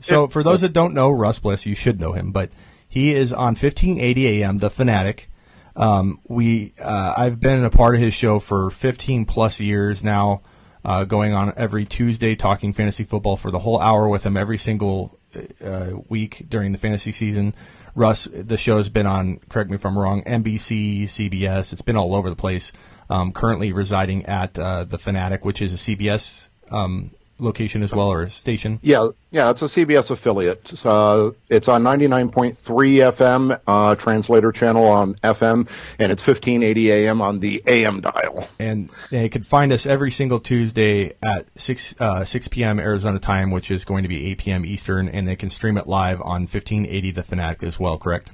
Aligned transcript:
So 0.00 0.28
for 0.28 0.42
those 0.42 0.62
that 0.62 0.72
don't 0.72 0.94
know 0.94 1.10
Russ 1.10 1.38
Bliss, 1.38 1.66
you 1.66 1.74
should 1.74 2.00
know 2.00 2.12
him, 2.12 2.32
but 2.32 2.50
he 2.88 3.14
is 3.14 3.32
on 3.32 3.54
1580 3.54 4.42
AM, 4.42 4.58
The 4.58 4.70
Fanatic. 4.70 5.30
Um, 5.74 6.20
we, 6.28 6.72
uh, 6.82 7.14
I've 7.16 7.40
been 7.40 7.64
a 7.64 7.70
part 7.70 7.94
of 7.94 8.00
his 8.00 8.14
show 8.14 8.38
for 8.38 8.70
15 8.70 9.26
plus 9.26 9.60
years 9.60 10.02
now, 10.02 10.40
uh, 10.84 11.04
going 11.04 11.34
on 11.34 11.52
every 11.56 11.84
Tuesday 11.84 12.34
talking 12.34 12.72
fantasy 12.72 13.04
football 13.04 13.36
for 13.36 13.50
the 13.50 13.58
whole 13.58 13.78
hour 13.78 14.08
with 14.08 14.24
him 14.24 14.36
every 14.36 14.56
single 14.56 15.18
uh, 15.62 15.92
week 16.08 16.46
during 16.48 16.72
the 16.72 16.78
fantasy 16.78 17.12
season. 17.12 17.54
Russ, 17.94 18.24
the 18.24 18.56
show 18.56 18.78
has 18.78 18.88
been 18.88 19.06
on, 19.06 19.40
correct 19.48 19.68
me 19.68 19.76
if 19.76 19.84
I'm 19.84 19.98
wrong, 19.98 20.22
NBC, 20.22 21.04
CBS. 21.04 21.72
It's 21.72 21.82
been 21.82 21.96
all 21.96 22.14
over 22.14 22.30
the 22.30 22.36
place. 22.36 22.72
Um, 23.10 23.32
currently 23.32 23.72
residing 23.72 24.24
at 24.26 24.58
uh, 24.58 24.84
the 24.84 24.98
Fanatic, 24.98 25.44
which 25.44 25.60
is 25.60 25.72
a 25.72 25.76
CBS 25.76 26.48
um, 26.70 27.10
location 27.38 27.82
as 27.82 27.92
well 27.92 28.08
or 28.08 28.28
station? 28.28 28.78
Yeah, 28.82 29.08
yeah, 29.30 29.50
it's 29.50 29.62
a 29.62 29.66
CBS 29.66 30.10
affiliate. 30.10 30.72
It's, 30.72 30.86
uh, 30.86 31.32
it's 31.48 31.68
on 31.68 31.82
99.3 31.82 32.54
FM, 32.54 33.58
uh, 33.66 33.94
translator 33.96 34.52
channel 34.52 34.86
on 34.86 35.14
FM, 35.16 35.68
and 35.98 36.12
it's 36.12 36.26
1580 36.26 36.92
AM 36.92 37.20
on 37.20 37.40
the 37.40 37.62
AM 37.66 38.00
dial. 38.00 38.48
And 38.58 38.90
they 39.10 39.28
can 39.28 39.42
find 39.42 39.72
us 39.72 39.86
every 39.86 40.10
single 40.10 40.40
Tuesday 40.40 41.12
at 41.22 41.46
6, 41.58 41.94
uh, 42.00 42.24
6 42.24 42.48
p.m. 42.48 42.80
Arizona 42.80 43.18
time, 43.18 43.50
which 43.50 43.70
is 43.70 43.84
going 43.84 44.02
to 44.02 44.08
be 44.08 44.26
8 44.30 44.38
p.m. 44.38 44.66
Eastern, 44.66 45.08
and 45.08 45.28
they 45.28 45.36
can 45.36 45.50
stream 45.50 45.76
it 45.76 45.86
live 45.86 46.20
on 46.20 46.42
1580 46.42 47.10
The 47.10 47.22
Fanatic 47.22 47.62
as 47.62 47.78
well, 47.78 47.98
correct? 47.98 48.32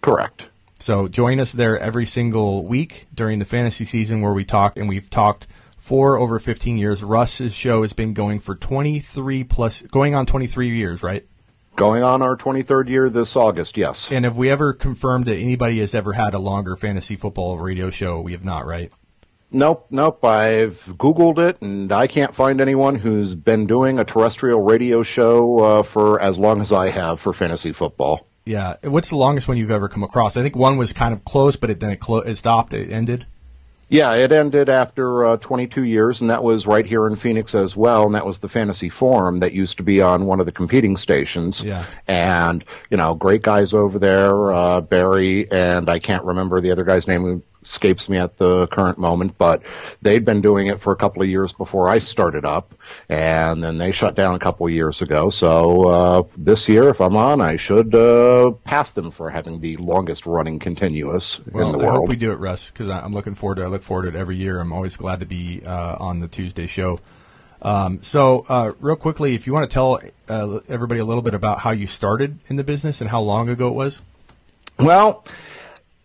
Correct. 0.00 0.50
So 0.78 1.08
join 1.08 1.40
us 1.40 1.52
there 1.52 1.78
every 1.78 2.04
single 2.04 2.64
week 2.64 3.06
during 3.14 3.38
the 3.38 3.44
fantasy 3.44 3.84
season 3.84 4.20
where 4.20 4.32
we 4.32 4.44
talk, 4.44 4.76
and 4.76 4.88
we've 4.88 5.10
talked– 5.10 5.46
for 5.84 6.16
over 6.16 6.38
15 6.38 6.78
years. 6.78 7.04
Russ's 7.04 7.54
show 7.54 7.82
has 7.82 7.92
been 7.92 8.14
going 8.14 8.40
for 8.40 8.54
23 8.54 9.44
plus, 9.44 9.82
going 9.82 10.14
on 10.14 10.24
23 10.24 10.74
years, 10.74 11.02
right? 11.02 11.26
Going 11.76 12.02
on 12.02 12.22
our 12.22 12.38
23rd 12.38 12.88
year 12.88 13.10
this 13.10 13.36
August, 13.36 13.76
yes. 13.76 14.10
And 14.10 14.24
have 14.24 14.38
we 14.38 14.48
ever 14.48 14.72
confirmed 14.72 15.26
that 15.26 15.36
anybody 15.36 15.80
has 15.80 15.94
ever 15.94 16.14
had 16.14 16.32
a 16.32 16.38
longer 16.38 16.74
fantasy 16.74 17.16
football 17.16 17.58
radio 17.58 17.90
show? 17.90 18.22
We 18.22 18.32
have 18.32 18.46
not, 18.46 18.64
right? 18.64 18.90
Nope, 19.50 19.88
nope. 19.90 20.24
I've 20.24 20.82
Googled 20.86 21.38
it, 21.38 21.60
and 21.60 21.92
I 21.92 22.06
can't 22.06 22.34
find 22.34 22.62
anyone 22.62 22.94
who's 22.94 23.34
been 23.34 23.66
doing 23.66 23.98
a 23.98 24.04
terrestrial 24.04 24.62
radio 24.62 25.02
show 25.02 25.58
uh, 25.58 25.82
for 25.82 26.18
as 26.18 26.38
long 26.38 26.62
as 26.62 26.72
I 26.72 26.88
have 26.88 27.20
for 27.20 27.34
fantasy 27.34 27.72
football. 27.72 28.26
Yeah. 28.46 28.76
What's 28.84 29.10
the 29.10 29.16
longest 29.16 29.48
one 29.48 29.58
you've 29.58 29.70
ever 29.70 29.90
come 29.90 30.02
across? 30.02 30.38
I 30.38 30.42
think 30.42 30.56
one 30.56 30.78
was 30.78 30.94
kind 30.94 31.12
of 31.12 31.24
close, 31.24 31.56
but 31.56 31.68
it, 31.68 31.80
then 31.80 31.90
it, 31.90 32.00
clo- 32.00 32.20
it 32.20 32.36
stopped. 32.36 32.72
It 32.72 32.90
ended. 32.90 33.26
Yeah, 33.88 34.14
it 34.14 34.32
ended 34.32 34.68
after 34.68 35.24
uh, 35.24 35.36
22 35.36 35.84
years, 35.84 36.20
and 36.20 36.30
that 36.30 36.42
was 36.42 36.66
right 36.66 36.86
here 36.86 37.06
in 37.06 37.16
Phoenix 37.16 37.54
as 37.54 37.76
well. 37.76 38.06
And 38.06 38.14
that 38.14 38.26
was 38.26 38.38
the 38.38 38.48
Fantasy 38.48 38.88
Forum 38.88 39.40
that 39.40 39.52
used 39.52 39.76
to 39.78 39.82
be 39.82 40.00
on 40.00 40.26
one 40.26 40.40
of 40.40 40.46
the 40.46 40.52
competing 40.52 40.96
stations. 40.96 41.62
Yeah. 41.62 41.84
And 42.08 42.64
you 42.90 42.96
know, 42.96 43.14
great 43.14 43.42
guys 43.42 43.74
over 43.74 43.98
there, 43.98 44.52
uh, 44.52 44.80
Barry, 44.80 45.50
and 45.50 45.90
I 45.90 45.98
can't 45.98 46.24
remember 46.24 46.60
the 46.60 46.70
other 46.70 46.84
guy's 46.84 47.06
name 47.06 47.42
escapes 47.64 48.08
me 48.08 48.18
at 48.18 48.36
the 48.36 48.66
current 48.68 48.98
moment, 48.98 49.36
but 49.38 49.62
they'd 50.02 50.24
been 50.24 50.40
doing 50.40 50.66
it 50.68 50.78
for 50.78 50.92
a 50.92 50.96
couple 50.96 51.22
of 51.22 51.28
years 51.28 51.52
before 51.52 51.88
I 51.88 51.98
started 51.98 52.44
up, 52.44 52.74
and 53.08 53.64
then 53.64 53.78
they 53.78 53.92
shut 53.92 54.14
down 54.14 54.34
a 54.34 54.38
couple 54.38 54.66
of 54.66 54.72
years 54.72 55.02
ago. 55.02 55.30
So 55.30 55.88
uh, 55.88 56.22
this 56.36 56.68
year, 56.68 56.88
if 56.88 57.00
I'm 57.00 57.16
on, 57.16 57.40
I 57.40 57.56
should 57.56 57.94
uh, 57.94 58.52
pass 58.64 58.92
them 58.92 59.10
for 59.10 59.30
having 59.30 59.60
the 59.60 59.76
longest 59.78 60.26
running 60.26 60.58
continuous 60.58 61.40
well, 61.46 61.66
in 61.66 61.72
the 61.72 61.78
I 61.78 61.86
world. 61.86 62.00
hope 62.00 62.08
we 62.08 62.16
do 62.16 62.32
it, 62.32 62.38
Russ, 62.38 62.70
because 62.70 62.90
I'm 62.90 63.12
looking 63.12 63.34
forward 63.34 63.56
to. 63.56 63.62
it. 63.62 63.66
I 63.66 63.68
look 63.68 63.82
forward 63.82 64.04
to 64.04 64.08
it 64.10 64.16
every 64.16 64.36
year. 64.36 64.60
I'm 64.60 64.72
always 64.72 64.96
glad 64.96 65.20
to 65.20 65.26
be 65.26 65.62
uh, 65.64 65.96
on 65.98 66.20
the 66.20 66.28
Tuesday 66.28 66.66
show. 66.66 67.00
Um, 67.62 68.02
so, 68.02 68.44
uh, 68.48 68.72
real 68.80 68.96
quickly, 68.96 69.34
if 69.34 69.46
you 69.46 69.54
want 69.54 69.68
to 69.70 69.72
tell 69.72 69.98
uh, 70.28 70.60
everybody 70.68 71.00
a 71.00 71.04
little 71.04 71.22
bit 71.22 71.32
about 71.32 71.60
how 71.60 71.70
you 71.70 71.86
started 71.86 72.38
in 72.48 72.56
the 72.56 72.64
business 72.64 73.00
and 73.00 73.08
how 73.08 73.20
long 73.20 73.48
ago 73.48 73.68
it 73.68 73.74
was. 73.74 74.02
Well, 74.78 75.24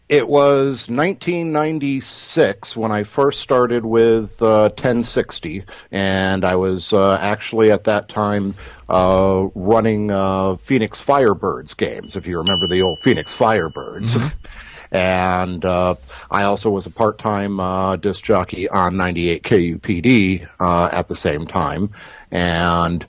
it 0.09 0.27
was 0.27 0.89
1996 0.89 2.75
when 2.75 2.91
I 2.91 3.03
first 3.03 3.41
started 3.41 3.85
with 3.85 4.41
uh, 4.41 4.69
1060, 4.69 5.65
and 5.91 6.43
I 6.43 6.55
was 6.55 6.91
uh, 6.91 7.15
actually 7.21 7.71
at 7.71 7.83
that 7.83 8.09
time 8.09 8.55
uh, 8.89 9.47
running 9.53 10.09
uh, 10.09 10.55
Phoenix 10.55 11.03
Firebirds 11.03 11.77
games, 11.77 12.15
if 12.15 12.25
you 12.25 12.39
remember 12.39 12.67
the 12.67 12.81
old 12.81 12.97
Phoenix 12.99 13.37
Firebirds. 13.37 14.17
Mm-hmm. 14.17 14.55
and 14.95 15.63
uh, 15.63 15.93
I 16.31 16.43
also 16.45 16.71
was 16.71 16.87
a 16.87 16.91
part-time 16.91 17.59
uh, 17.59 17.97
disc 17.97 18.23
jockey 18.23 18.67
on 18.67 18.97
98 18.97 19.43
KUPD 19.43 20.47
at 20.59 21.07
the 21.07 21.15
same 21.15 21.45
time, 21.45 21.91
and 22.31 23.05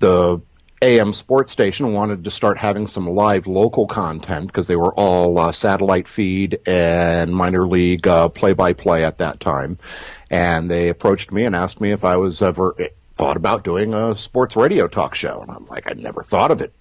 the 0.00 0.40
AM 0.82 1.12
sports 1.12 1.52
station 1.52 1.92
wanted 1.92 2.24
to 2.24 2.30
start 2.30 2.56
having 2.56 2.86
some 2.86 3.06
live 3.06 3.46
local 3.46 3.86
content 3.86 4.46
because 4.46 4.66
they 4.66 4.76
were 4.76 4.94
all 4.94 5.38
uh, 5.38 5.52
satellite 5.52 6.08
feed 6.08 6.58
and 6.66 7.34
minor 7.34 7.66
league 7.66 8.08
play 8.34 8.54
by 8.54 8.72
play 8.72 9.04
at 9.04 9.18
that 9.18 9.40
time. 9.40 9.76
And 10.30 10.70
they 10.70 10.88
approached 10.88 11.32
me 11.32 11.44
and 11.44 11.54
asked 11.54 11.80
me 11.80 11.90
if 11.90 12.04
I 12.04 12.16
was 12.16 12.40
ever 12.40 12.74
eh, 12.78 12.88
thought 13.12 13.36
about 13.36 13.62
doing 13.62 13.92
a 13.92 14.16
sports 14.16 14.56
radio 14.56 14.88
talk 14.88 15.14
show. 15.14 15.42
And 15.42 15.50
I'm 15.50 15.66
like, 15.66 15.90
I'd 15.90 15.98
never 15.98 16.22
thought 16.22 16.50
of 16.50 16.62
it. 16.62 16.72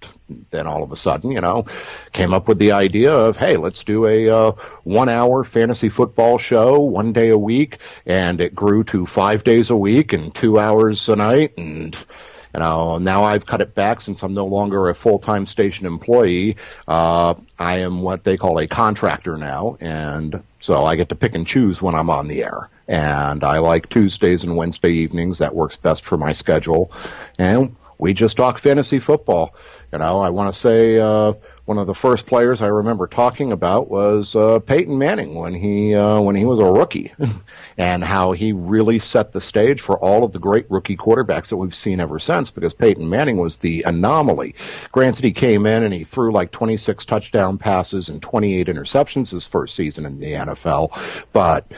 Then 0.52 0.66
all 0.66 0.84
of 0.84 0.94
a 0.94 0.96
sudden, 0.96 1.32
you 1.32 1.42
know, 1.42 1.66
came 2.14 2.34
up 2.34 2.48
with 2.48 2.60
the 2.60 2.72
idea 2.72 3.12
of, 3.12 3.36
hey, 3.36 3.58
let's 3.58 3.84
do 3.84 4.06
a 4.06 4.30
uh, 4.30 4.52
one 4.84 5.10
hour 5.10 5.44
fantasy 5.44 5.90
football 5.90 6.38
show 6.38 6.80
one 6.80 7.12
day 7.12 7.30
a 7.30 7.38
week. 7.38 7.80
And 8.06 8.40
it 8.40 8.56
grew 8.56 8.86
to 8.86 9.06
five 9.06 9.44
days 9.44 9.72
a 9.72 9.76
week 9.76 10.14
and 10.14 10.34
two 10.34 10.58
hours 10.58 11.10
a 11.10 11.18
night. 11.18 11.58
And 11.58 11.98
you 12.60 12.66
know, 12.66 12.98
now 12.98 13.24
I've 13.24 13.46
cut 13.46 13.62
it 13.62 13.74
back 13.74 14.02
since 14.02 14.22
I'm 14.22 14.34
no 14.34 14.46
longer 14.46 14.90
a 14.90 14.94
full-time 14.94 15.46
station 15.46 15.86
employee. 15.86 16.58
Uh, 16.90 17.36
I 17.58 17.78
am 17.78 18.02
what 18.02 18.26
they 18.26 18.36
call 18.36 18.60
a 18.60 18.68
contractor 18.68 19.38
now, 19.38 19.78
and 19.80 20.44
so 20.60 20.84
I 20.84 20.98
get 20.98 21.08
to 21.08 21.16
pick 21.16 21.36
and 21.36 21.48
choose 21.48 21.82
when 21.82 21.96
I'm 21.96 22.10
on 22.10 22.28
the 22.28 22.44
air. 22.44 22.70
And 22.86 23.46
I 23.46 23.60
like 23.60 23.88
Tuesdays 23.88 24.44
and 24.44 24.58
Wednesday 24.58 24.92
evenings. 24.92 25.38
That 25.38 25.56
works 25.56 25.78
best 25.78 26.04
for 26.04 26.18
my 26.18 26.34
schedule. 26.34 26.92
And 27.38 27.78
we 27.98 28.14
just 28.14 28.36
talk 28.36 28.58
fantasy 28.58 29.00
football. 29.00 29.56
You 29.94 30.00
know, 30.00 30.20
I 30.20 30.30
want 30.30 30.54
to 30.54 30.60
say 30.60 31.00
uh, 31.00 31.34
one 31.70 31.78
of 31.78 31.86
the 31.86 31.94
first 31.94 32.26
players 32.26 32.64
I 32.64 32.68
remember 32.68 33.06
talking 33.06 33.52
about 33.52 33.90
was 33.90 34.36
uh, 34.36 34.60
Peyton 34.60 34.98
Manning 34.98 35.36
when 35.36 35.54
he 35.54 35.94
uh, 35.94 36.20
when 36.20 36.36
he 36.36 36.44
was 36.44 36.58
a 36.60 36.66
rookie, 36.66 37.14
and 37.80 38.04
how 38.04 38.34
he 38.34 38.52
really 38.52 39.00
set 39.00 39.32
the 39.32 39.40
stage 39.40 39.80
for 39.80 39.98
all 39.98 40.26
of 40.26 40.34
the 40.34 40.40
great 40.40 40.70
rookie 40.70 40.98
quarterbacks 40.98 41.48
that 41.48 41.56
we've 41.56 41.74
seen 41.74 42.02
ever 42.02 42.20
since. 42.20 42.52
Because 42.52 42.74
Peyton 42.74 43.10
Manning 43.10 43.38
was 43.38 43.58
the 43.58 43.84
anomaly. 43.84 44.56
Granted, 44.92 45.24
he 45.24 45.32
came 45.32 45.66
in 45.66 45.84
and 45.84 45.94
he 45.94 46.04
threw 46.04 46.34
like 46.34 46.52
26 46.52 47.06
touchdown 47.06 47.58
passes 47.58 48.10
and 48.10 48.22
28 48.22 48.68
interceptions 48.68 49.32
his 49.32 49.48
first 49.48 49.76
season 49.76 50.06
in 50.06 50.20
the 50.20 50.34
NFL, 50.34 51.26
but 51.32 51.72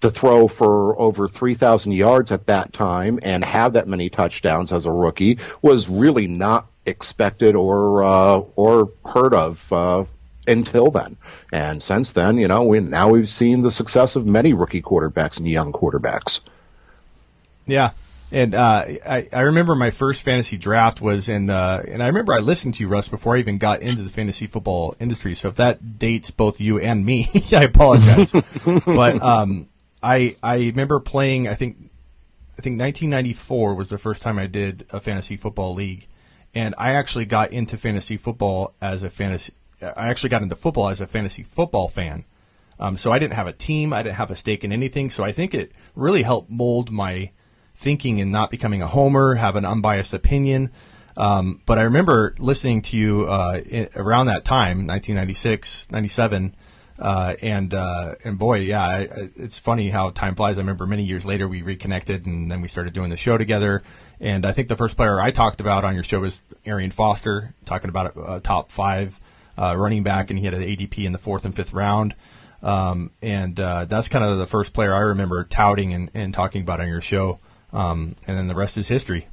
to 0.00 0.10
throw 0.10 0.48
for 0.48 0.98
over 0.98 1.28
3,000 1.28 1.92
yards 1.92 2.32
at 2.32 2.46
that 2.46 2.72
time 2.72 3.20
and 3.22 3.44
have 3.44 3.74
that 3.74 3.86
many 3.86 4.10
touchdowns 4.10 4.72
as 4.72 4.86
a 4.86 4.92
rookie 4.92 5.38
was 5.62 5.88
really 5.88 6.26
not 6.26 6.66
expected 6.84 7.54
or 7.54 8.02
uh, 8.02 8.38
or 8.56 8.92
heard 9.04 9.34
of 9.34 9.72
uh, 9.72 10.04
until 10.48 10.90
then. 10.90 11.16
And 11.52 11.82
since 11.82 12.12
then, 12.12 12.38
you 12.38 12.48
know, 12.48 12.64
we 12.64 12.80
now 12.80 13.10
we've 13.10 13.28
seen 13.28 13.62
the 13.62 13.70
success 13.70 14.16
of 14.16 14.26
many 14.26 14.52
rookie 14.52 14.82
quarterbacks 14.82 15.38
and 15.38 15.48
young 15.48 15.72
quarterbacks. 15.72 16.40
Yeah. 17.66 17.90
And 18.30 18.54
uh, 18.54 18.84
I, 19.06 19.26
I 19.32 19.40
remember 19.40 19.74
my 19.74 19.90
first 19.90 20.22
fantasy 20.22 20.58
draft 20.58 21.00
was 21.00 21.30
in, 21.30 21.48
uh, 21.48 21.82
and 21.88 22.02
I 22.02 22.08
remember 22.08 22.34
I 22.34 22.40
listened 22.40 22.74
to 22.74 22.82
you, 22.82 22.88
Russ, 22.88 23.08
before 23.08 23.36
I 23.36 23.38
even 23.38 23.56
got 23.56 23.80
into 23.80 24.02
the 24.02 24.10
fantasy 24.10 24.46
football 24.46 24.94
industry. 25.00 25.34
So 25.34 25.48
if 25.48 25.54
that 25.54 25.98
dates 25.98 26.30
both 26.30 26.60
you 26.60 26.78
and 26.78 27.06
me, 27.06 27.26
I 27.52 27.64
apologize. 27.64 28.32
but 28.86 29.22
um, 29.22 29.68
I 30.02 30.36
I 30.42 30.56
remember 30.56 31.00
playing. 31.00 31.48
I 31.48 31.54
think 31.54 31.76
I 32.58 32.60
think 32.60 32.78
1994 32.78 33.74
was 33.74 33.88
the 33.88 33.98
first 33.98 34.20
time 34.20 34.38
I 34.38 34.46
did 34.46 34.84
a 34.90 35.00
fantasy 35.00 35.38
football 35.38 35.72
league, 35.72 36.06
and 36.54 36.74
I 36.76 36.92
actually 36.92 37.24
got 37.24 37.52
into 37.52 37.78
fantasy 37.78 38.18
football 38.18 38.74
as 38.82 39.02
a 39.02 39.10
fantasy. 39.10 39.54
I 39.80 40.08
actually 40.08 40.30
got 40.30 40.42
into 40.42 40.56
football 40.56 40.88
as 40.88 41.00
a 41.00 41.06
fantasy 41.06 41.42
football 41.42 41.88
fan. 41.88 42.24
Um, 42.80 42.96
so 42.96 43.12
I 43.12 43.18
didn't 43.18 43.34
have 43.34 43.46
a 43.46 43.52
team. 43.52 43.92
I 43.92 44.02
didn't 44.02 44.16
have 44.16 44.30
a 44.30 44.36
stake 44.36 44.64
in 44.64 44.72
anything. 44.72 45.10
So 45.10 45.24
I 45.24 45.32
think 45.32 45.54
it 45.54 45.72
really 45.94 46.22
helped 46.22 46.50
mold 46.50 46.90
my 46.90 47.32
thinking 47.74 48.20
and 48.20 48.30
not 48.30 48.50
becoming 48.50 48.82
a 48.82 48.86
homer, 48.86 49.34
have 49.34 49.56
an 49.56 49.64
unbiased 49.64 50.14
opinion. 50.14 50.70
Um, 51.16 51.60
but 51.66 51.78
I 51.78 51.82
remember 51.82 52.34
listening 52.38 52.82
to 52.82 52.96
you 52.96 53.26
uh, 53.28 53.60
in, 53.66 53.88
around 53.96 54.26
that 54.26 54.44
time, 54.44 54.86
1996, 54.86 55.90
97, 55.90 56.54
uh, 57.00 57.34
and 57.42 57.74
uh, 57.74 58.14
and 58.24 58.38
boy, 58.38 58.58
yeah, 58.58 58.82
I, 58.82 59.08
it's 59.36 59.58
funny 59.58 59.88
how 59.88 60.10
time 60.10 60.34
flies. 60.34 60.58
I 60.58 60.62
remember 60.62 60.86
many 60.86 61.04
years 61.04 61.24
later 61.24 61.46
we 61.46 61.62
reconnected, 61.62 62.26
and 62.26 62.50
then 62.50 62.60
we 62.60 62.68
started 62.68 62.92
doing 62.92 63.10
the 63.10 63.16
show 63.16 63.38
together. 63.38 63.82
And 64.20 64.44
I 64.44 64.52
think 64.52 64.68
the 64.68 64.76
first 64.76 64.96
player 64.96 65.20
I 65.20 65.30
talked 65.30 65.60
about 65.60 65.84
on 65.84 65.94
your 65.94 66.02
show 66.02 66.20
was 66.20 66.42
Arian 66.64 66.90
Foster, 66.90 67.54
talking 67.64 67.88
about 67.88 68.16
a, 68.16 68.34
a 68.36 68.40
top 68.40 68.70
five 68.72 69.20
uh, 69.58 69.74
running 69.76 70.02
back, 70.02 70.30
and 70.30 70.38
he 70.38 70.44
had 70.44 70.54
an 70.54 70.62
ADP 70.62 71.04
in 71.04 71.12
the 71.12 71.18
fourth 71.18 71.44
and 71.44 71.54
fifth 71.54 71.72
round. 71.72 72.14
Um, 72.62 73.10
and 73.22 73.58
uh, 73.60 73.84
that's 73.84 74.08
kind 74.08 74.24
of 74.24 74.38
the 74.38 74.46
first 74.46 74.72
player 74.72 74.94
I 74.94 75.00
remember 75.00 75.44
touting 75.44 75.92
and, 75.92 76.10
and 76.14 76.32
talking 76.32 76.62
about 76.62 76.80
on 76.80 76.88
your 76.88 77.00
show. 77.00 77.38
Um, 77.72 78.16
and 78.26 78.36
then 78.36 78.46
the 78.46 78.54
rest 78.54 78.78
is 78.78 78.88
history. 78.88 79.28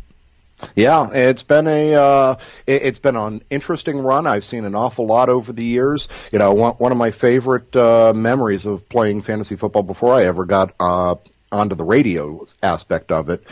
Yeah, 0.75 1.10
it's 1.12 1.44
been 1.44 1.68
a 1.68 1.95
uh, 1.95 2.36
it, 2.66 2.81
has 2.83 3.00
been 3.00 3.18
an 3.18 3.44
interesting 3.50 4.00
run. 4.00 4.25
I've 4.25 4.45
seen 4.45 4.63
an 4.63 4.74
awful 4.74 5.06
lot 5.06 5.27
over 5.27 5.51
the 5.51 5.66
years. 5.66 6.07
You 6.31 6.39
know, 6.39 6.54
one, 6.54 6.74
one 6.75 6.92
of 6.94 6.98
my 6.98 7.12
favorite 7.12 7.75
uh, 7.75 8.13
memories 8.16 8.66
of 8.66 8.88
playing 8.88 9.22
fantasy 9.22 9.57
football 9.57 9.83
before 9.83 10.13
I 10.13 10.24
ever 10.25 10.45
got 10.45 10.74
uh, 10.80 11.16
onto 11.51 11.75
the 11.75 11.83
radio 11.83 12.45
aspect 12.62 13.12
of 13.12 13.30
it 13.30 13.44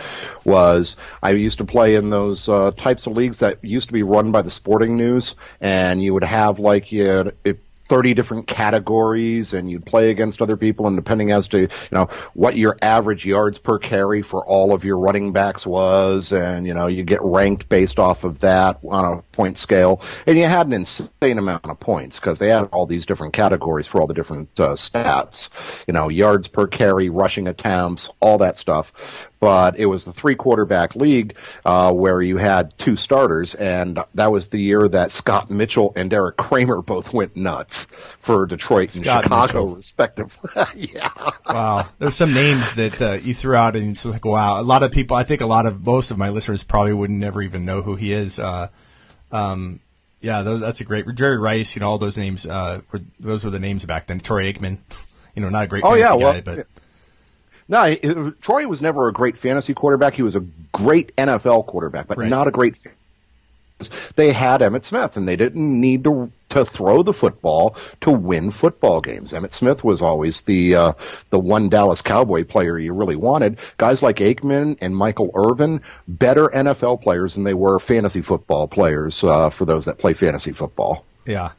was 0.44 0.98
I 1.22 1.32
used 1.32 1.60
to 1.60 1.66
play 1.66 1.96
in 1.96 2.10
those 2.10 2.50
uh, 2.50 2.72
types 2.72 3.08
of 3.08 3.16
leagues 3.16 3.40
that 3.40 3.64
used 3.64 3.88
to 3.90 3.94
be 3.94 4.04
run 4.04 4.32
by 4.32 4.42
the 4.42 4.52
Sporting 4.52 4.98
News, 4.98 5.36
and 5.62 6.04
you 6.04 6.14
would 6.14 6.24
have 6.24 6.60
like 6.60 6.92
you 6.92 7.08
had, 7.08 7.36
it, 7.44 7.60
30 7.94 8.16
different 8.16 8.48
categories 8.48 9.54
and 9.54 9.70
you'd 9.70 9.86
play 9.86 10.10
against 10.10 10.42
other 10.42 10.58
people 10.58 10.88
and 10.88 10.96
depending 10.96 11.32
as 11.32 11.48
to, 11.50 11.60
you 11.60 11.70
know, 11.92 12.06
what 12.34 12.58
your 12.58 12.76
average 12.82 13.24
yards 13.24 13.60
per 13.60 13.78
carry 13.78 14.24
for 14.24 14.44
all 14.44 14.74
of 14.74 14.84
your 14.84 14.98
running 14.98 15.32
backs 15.32 15.64
was 15.64 16.34
and, 16.34 16.66
you 16.66 16.74
know, 16.74 16.88
you 16.88 17.04
get 17.04 17.20
ranked 17.22 17.70
based 17.70 18.00
off 18.00 18.24
of 18.24 18.40
that 18.40 18.80
on 18.90 19.20
a 19.20 19.22
point 19.34 19.60
scale. 19.60 20.02
And 20.26 20.40
you 20.40 20.46
had 20.46 20.66
an 20.66 20.74
insane 20.74 21.38
amount 21.38 21.66
of 21.66 21.80
points 21.80 22.20
because 22.20 22.40
they 22.40 22.50
had 22.50 22.64
all 22.72 22.88
these 22.88 23.06
different 23.06 23.34
categories 23.34 23.86
for 23.86 24.02
all 24.02 24.08
the 24.08 24.16
different 24.16 24.60
uh, 24.60 24.70
stats, 24.70 25.52
you 25.86 25.94
know, 25.94 26.10
yards 26.10 26.48
per 26.48 26.66
carry, 26.66 27.10
rushing 27.10 27.48
attempts, 27.48 28.10
all 28.20 28.40
that 28.40 28.58
stuff 28.58 29.30
but 29.44 29.78
it 29.78 29.88
was 29.88 30.06
the 30.06 30.14
three 30.14 30.36
quarterback 30.36 30.96
league 30.96 31.36
uh, 31.66 31.92
where 31.92 32.22
you 32.22 32.38
had 32.38 32.78
two 32.78 32.96
starters, 32.96 33.56
and 33.56 34.00
that 34.14 34.32
was 34.32 34.48
the 34.48 34.58
year 34.58 34.88
that 34.88 35.12
Scott 35.12 35.52
Mitchell 35.52 35.92
and 35.98 36.14
Erik 36.14 36.38
Kramer 36.38 36.82
both 36.82 37.12
went 37.12 37.36
nuts 37.36 37.88
for 38.20 38.46
Detroit 38.46 38.96
and 38.96 39.04
Scott 39.04 39.24
Chicago, 39.26 39.66
Mitchell. 39.66 39.76
respectively. 39.76 40.50
yeah. 40.78 41.10
Wow. 41.46 41.90
There's 42.00 42.16
some 42.16 42.34
names 42.34 42.74
that 42.76 43.02
uh, 43.02 43.18
you 43.22 43.34
threw 43.34 43.54
out, 43.54 43.76
and 43.76 43.90
it's 43.90 44.06
like, 44.06 44.24
wow. 44.24 44.62
A 44.62 44.64
lot 44.64 44.82
of 44.82 44.94
people, 44.94 45.18
I 45.18 45.24
think 45.26 45.42
a 45.42 45.46
lot 45.46 45.66
of 45.66 45.86
most 45.86 46.10
of 46.10 46.18
my 46.18 46.30
listeners 46.30 46.64
probably 46.64 46.94
would 46.94 47.12
never 47.12 47.42
even 47.42 47.66
know 47.66 47.82
who 47.82 47.98
he 47.98 48.14
is. 48.14 48.40
Uh, 48.40 48.70
um, 49.34 49.82
yeah, 50.22 50.44
those, 50.44 50.62
that's 50.62 50.80
a 50.80 50.86
great 50.86 51.06
Jerry 51.16 51.38
Rice. 51.38 51.76
You 51.76 51.82
know, 51.82 51.90
all 51.90 51.98
those 51.98 52.18
names. 52.18 52.46
Uh, 52.46 52.80
were, 52.94 53.02
those 53.20 53.44
were 53.44 53.52
the 53.52 53.60
names 53.60 53.84
back 53.84 54.08
then. 54.08 54.22
Troy 54.22 54.54
Aikman. 54.54 54.78
You 55.36 55.42
know, 55.42 55.50
not 55.50 55.66
a 55.66 55.68
great. 55.68 55.84
Oh 55.84 55.96
yeah, 55.96 56.14
well, 56.14 56.32
guy, 56.32 56.40
but 56.40 56.68
no, 57.68 57.84
it, 57.84 58.42
Troy 58.42 58.68
was 58.68 58.82
never 58.82 59.08
a 59.08 59.14
great 59.14 59.38
fantasy 59.38 59.74
quarterback. 59.74 60.14
He 60.14 60.24
was 60.24 60.36
a 60.36 60.42
great 60.72 61.16
NFL 61.16 61.66
quarterback, 61.66 62.08
but 62.08 62.18
right. 62.18 62.30
not 62.30 62.48
a 62.48 62.52
great. 62.52 62.78
They 64.16 64.32
had 64.32 64.62
Emmitt 64.62 64.84
Smith, 64.84 65.18
and 65.18 65.28
they 65.28 65.36
didn't 65.36 65.82
need 65.82 66.04
to 66.06 66.32
to 66.50 66.64
throw 66.64 67.02
the 67.02 67.14
football 67.14 67.76
to 68.02 68.12
win 68.12 68.52
football 68.52 69.02
games. 69.02 69.34
Emmitt 69.34 69.54
Smith 69.54 69.84
was 69.84 70.02
always 70.02 70.42
the 70.42 70.76
uh, 70.76 70.94
the 71.32 71.40
one 71.40 71.70
Dallas 71.70 72.02
Cowboy 72.02 72.44
player 72.44 72.78
you 72.78 72.94
really 72.94 73.16
wanted. 73.16 73.58
Guys 73.78 74.04
like 74.04 74.18
Aikman 74.18 74.78
and 74.82 74.96
Michael 74.96 75.32
Irvin, 75.34 75.82
better 76.08 76.48
NFL 76.48 77.02
players 77.02 77.36
than 77.36 77.44
they 77.44 77.56
were 77.56 77.80
fantasy 77.80 78.22
football 78.22 78.68
players 78.68 79.24
uh, 79.24 79.50
for 79.50 79.66
those 79.66 79.86
that 79.86 79.98
play 79.98 80.14
fantasy 80.14 80.54
football. 80.54 81.04
Yeah, 81.26 81.52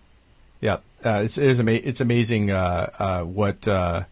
yeah, 0.61 0.79
uh, 1.05 1.23
it's 1.25 1.37
it's, 1.39 1.61
ama- 1.61 1.73
it's 1.73 2.01
amazing 2.01 2.51
uh, 2.51 2.91
uh, 2.99 3.25
what 3.25 3.67
uh, 3.67 4.05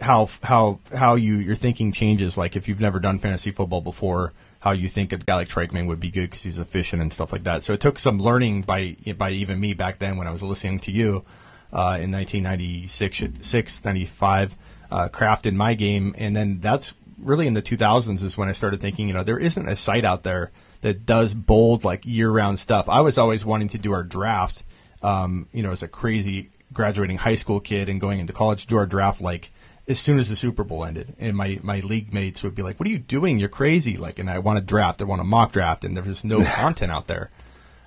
how 0.00 0.28
how 0.42 0.78
how 0.94 1.14
you 1.14 1.36
your 1.36 1.54
thinking 1.54 1.92
changes. 1.92 2.36
Like 2.36 2.56
if 2.56 2.68
you've 2.68 2.80
never 2.80 3.00
done 3.00 3.18
fantasy 3.18 3.50
football 3.50 3.80
before, 3.80 4.32
how 4.60 4.72
you 4.72 4.88
think 4.88 5.12
a 5.12 5.18
guy 5.18 5.36
like 5.36 5.48
Troy 5.48 5.66
would 5.72 6.00
be 6.00 6.10
good 6.10 6.30
because 6.30 6.42
he's 6.42 6.58
efficient 6.58 7.02
and 7.02 7.12
stuff 7.12 7.32
like 7.32 7.44
that. 7.44 7.62
So 7.62 7.72
it 7.72 7.80
took 7.80 7.98
some 7.98 8.18
learning 8.18 8.62
by 8.62 8.96
by 9.16 9.30
even 9.30 9.60
me 9.60 9.74
back 9.74 9.98
then 9.98 10.16
when 10.16 10.26
I 10.26 10.30
was 10.30 10.42
listening 10.42 10.80
to 10.80 10.92
you 10.92 11.24
uh, 11.72 11.98
in 12.00 12.10
1996, 12.10 13.84
95, 13.84 14.56
uh, 14.90 15.08
crafted 15.08 15.54
my 15.54 15.74
game, 15.74 16.14
and 16.16 16.34
then 16.34 16.60
that's 16.60 16.94
really 17.18 17.46
in 17.46 17.54
the 17.54 17.62
2000s 17.62 18.22
is 18.22 18.38
when 18.38 18.48
I 18.48 18.52
started 18.52 18.80
thinking, 18.80 19.08
you 19.08 19.14
know, 19.14 19.24
there 19.24 19.38
isn't 19.38 19.68
a 19.68 19.76
site 19.76 20.04
out 20.04 20.22
there 20.22 20.50
that 20.80 21.04
does 21.04 21.34
bold 21.34 21.84
like 21.84 22.06
year-round 22.06 22.58
stuff. 22.58 22.88
I 22.88 23.00
was 23.00 23.18
always 23.18 23.44
wanting 23.44 23.68
to 23.68 23.78
do 23.78 23.92
our 23.92 24.04
draft, 24.04 24.64
um, 25.02 25.48
you 25.52 25.62
know, 25.62 25.72
as 25.72 25.82
a 25.82 25.88
crazy 25.88 26.48
graduating 26.72 27.18
high 27.18 27.34
school 27.34 27.60
kid 27.60 27.88
and 27.88 28.00
going 28.00 28.20
into 28.20 28.32
college, 28.32 28.66
do 28.66 28.76
our 28.76 28.86
draft 28.86 29.20
like 29.20 29.50
as 29.88 29.98
soon 29.98 30.18
as 30.18 30.28
the 30.28 30.36
Super 30.36 30.64
Bowl 30.64 30.84
ended, 30.84 31.14
and 31.18 31.36
my 31.36 31.58
my 31.62 31.80
league 31.80 32.12
mates 32.12 32.44
would 32.44 32.54
be 32.54 32.62
like, 32.62 32.78
"What 32.78 32.86
are 32.86 32.92
you 32.92 32.98
doing? 32.98 33.38
You're 33.38 33.48
crazy!" 33.48 33.96
Like, 33.96 34.18
and 34.18 34.28
I 34.28 34.38
want 34.38 34.58
to 34.58 34.64
draft, 34.64 35.00
I 35.00 35.06
want 35.06 35.20
to 35.20 35.24
mock 35.24 35.52
draft, 35.52 35.84
and 35.84 35.96
there's 35.96 36.06
was 36.06 36.24
no 36.24 36.40
content 36.44 36.92
out 36.92 37.06
there. 37.06 37.30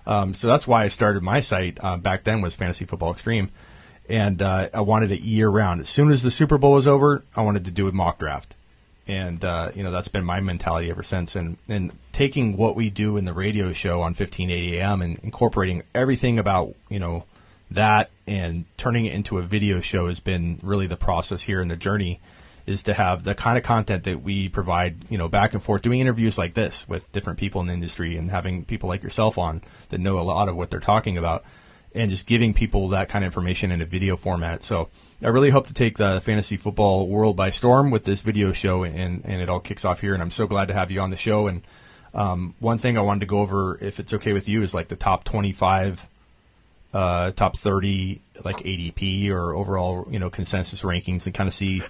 Um, 0.07 0.33
so 0.33 0.47
that's 0.47 0.67
why 0.67 0.83
I 0.83 0.87
started 0.87 1.21
my 1.21 1.39
site 1.39 1.79
uh, 1.83 1.97
back 1.97 2.23
then 2.23 2.41
was 2.41 2.55
Fantasy 2.55 2.85
Football 2.85 3.11
Extreme, 3.11 3.51
and 4.09 4.41
uh, 4.41 4.69
I 4.73 4.81
wanted 4.81 5.11
it 5.11 5.21
year 5.21 5.47
round. 5.47 5.79
As 5.79 5.89
soon 5.89 6.09
as 6.09 6.23
the 6.23 6.31
Super 6.31 6.57
Bowl 6.57 6.73
was 6.73 6.87
over, 6.87 7.23
I 7.35 7.41
wanted 7.41 7.65
to 7.65 7.71
do 7.71 7.87
a 7.87 7.91
mock 7.91 8.17
draft, 8.17 8.55
and 9.07 9.45
uh, 9.45 9.71
you 9.75 9.83
know 9.83 9.91
that's 9.91 10.07
been 10.07 10.25
my 10.25 10.39
mentality 10.41 10.89
ever 10.89 11.03
since. 11.03 11.35
And 11.35 11.57
and 11.69 11.91
taking 12.11 12.57
what 12.57 12.75
we 12.75 12.89
do 12.89 13.15
in 13.15 13.25
the 13.25 13.33
radio 13.33 13.73
show 13.73 14.01
on 14.01 14.13
1580 14.13 14.79
AM 14.79 15.01
and 15.03 15.19
incorporating 15.19 15.83
everything 15.93 16.39
about 16.39 16.73
you 16.89 16.99
know 16.99 17.25
that 17.71 18.09
and 18.27 18.65
turning 18.77 19.05
it 19.05 19.13
into 19.13 19.37
a 19.37 19.41
video 19.41 19.81
show 19.81 20.07
has 20.07 20.19
been 20.19 20.59
really 20.61 20.87
the 20.87 20.97
process 20.97 21.41
here 21.41 21.61
in 21.61 21.67
the 21.67 21.75
journey 21.75 22.19
is 22.65 22.83
to 22.83 22.93
have 22.93 23.23
the 23.23 23.33
kind 23.33 23.57
of 23.57 23.63
content 23.63 24.03
that 24.03 24.21
we 24.21 24.47
provide, 24.47 24.95
you 25.09 25.17
know, 25.17 25.27
back 25.27 25.53
and 25.53 25.63
forth, 25.63 25.81
doing 25.81 25.99
interviews 25.99 26.37
like 26.37 26.53
this 26.53 26.87
with 26.87 27.11
different 27.11 27.39
people 27.39 27.61
in 27.61 27.67
the 27.67 27.73
industry 27.73 28.17
and 28.17 28.29
having 28.29 28.63
people 28.65 28.87
like 28.87 29.03
yourself 29.03 29.37
on 29.37 29.61
that 29.89 29.97
know 29.97 30.19
a 30.19 30.21
lot 30.21 30.47
of 30.47 30.55
what 30.55 30.69
they're 30.69 30.79
talking 30.79 31.17
about 31.17 31.43
and 31.93 32.09
just 32.09 32.27
giving 32.27 32.53
people 32.53 32.89
that 32.89 33.09
kind 33.09 33.25
of 33.25 33.27
information 33.27 33.71
in 33.71 33.81
a 33.81 33.85
video 33.85 34.15
format. 34.15 34.63
So 34.63 34.89
I 35.21 35.27
really 35.27 35.49
hope 35.49 35.67
to 35.67 35.73
take 35.73 35.97
the 35.97 36.21
fantasy 36.21 36.55
football 36.55 37.07
world 37.07 37.35
by 37.35 37.49
storm 37.49 37.91
with 37.91 38.05
this 38.05 38.21
video 38.21 38.51
show 38.51 38.83
and, 38.83 39.21
and 39.25 39.41
it 39.41 39.49
all 39.49 39.59
kicks 39.59 39.83
off 39.83 39.99
here. 39.99 40.13
And 40.13 40.21
I'm 40.21 40.31
so 40.31 40.47
glad 40.47 40.67
to 40.69 40.73
have 40.73 40.91
you 40.91 41.01
on 41.01 41.09
the 41.09 41.17
show. 41.17 41.47
And 41.47 41.63
um, 42.13 42.55
one 42.59 42.77
thing 42.77 42.97
I 42.97 43.01
wanted 43.01 43.21
to 43.21 43.25
go 43.25 43.39
over, 43.39 43.77
if 43.81 43.99
it's 43.99 44.13
okay 44.13 44.33
with 44.33 44.47
you, 44.47 44.63
is 44.63 44.73
like 44.73 44.87
the 44.87 44.95
top 44.95 45.23
25 45.23 46.07
uh, 46.93 47.31
top 47.31 47.57
30 47.57 48.21
like 48.43 48.57
ADP 48.57 49.29
or 49.29 49.55
overall, 49.55 50.07
you 50.09 50.19
know, 50.19 50.29
consensus 50.29 50.83
rankings 50.83 51.25
and 51.25 51.33
kind 51.33 51.47
of 51.47 51.53
see 51.53 51.81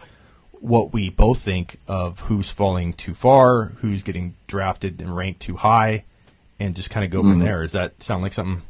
what 0.52 0.94
we 0.94 1.10
both 1.10 1.40
think 1.40 1.80
of 1.88 2.20
who's 2.22 2.52
falling 2.52 2.94
too 2.94 3.14
far, 3.14 3.66
who's 3.78 4.04
getting 4.04 4.36
drafted 4.48 5.02
and 5.02 5.16
ranked 5.16 5.40
too 5.40 5.56
high, 5.56 6.06
and 6.60 6.76
just 6.76 6.92
kind 6.92 7.04
of 7.04 7.12
go 7.12 7.20
mm-hmm. 7.20 7.32
from 7.32 7.40
there. 7.40 7.64
Does 7.64 7.72
that 7.72 8.02
sound 8.02 8.22
like 8.22 8.34
something 8.34 8.62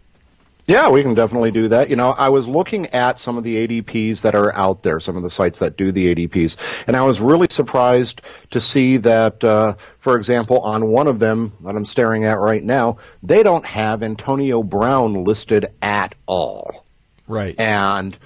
yeah, 0.68 0.90
we 0.90 1.02
can 1.02 1.14
definitely 1.14 1.52
do 1.52 1.68
that. 1.70 1.90
You 1.90 1.96
know, 1.96 2.12
I 2.12 2.30
was 2.30 2.48
looking 2.48 2.88
at 2.88 3.20
some 3.20 3.38
of 3.38 3.44
the 3.44 3.68
ADPs 3.68 4.22
that 4.22 4.36
are 4.36 4.54
out 4.56 4.84
there, 4.84 5.00
some 5.00 5.18
of 5.18 5.24
the 5.24 5.30
sites 5.30 5.60
that 5.60 5.78
do 5.78 5.92
the 5.92 6.14
ADPs, 6.14 6.58
and 6.88 6.96
I 6.96 7.04
was 7.04 7.20
really 7.20 7.48
surprised 7.50 8.22
to 8.52 8.60
see 8.60 8.98
that, 8.98 9.44
uh, 9.44 9.76
for 10.00 10.18
example, 10.18 10.60
on 10.60 10.88
one 10.88 11.08
of 11.08 11.20
them 11.20 11.54
that 11.62 11.76
I'm 11.76 11.86
staring 11.86 12.26
at 12.26 12.40
right 12.40 12.64
now, 12.64 12.98
they 13.24 13.44
don't 13.44 13.66
have 13.66 14.04
Antonio 14.04 14.64
Brown 14.64 15.24
listed 15.24 15.68
at 15.82 16.16
all. 16.26 16.86
Right. 17.28 17.58
And 17.60 18.18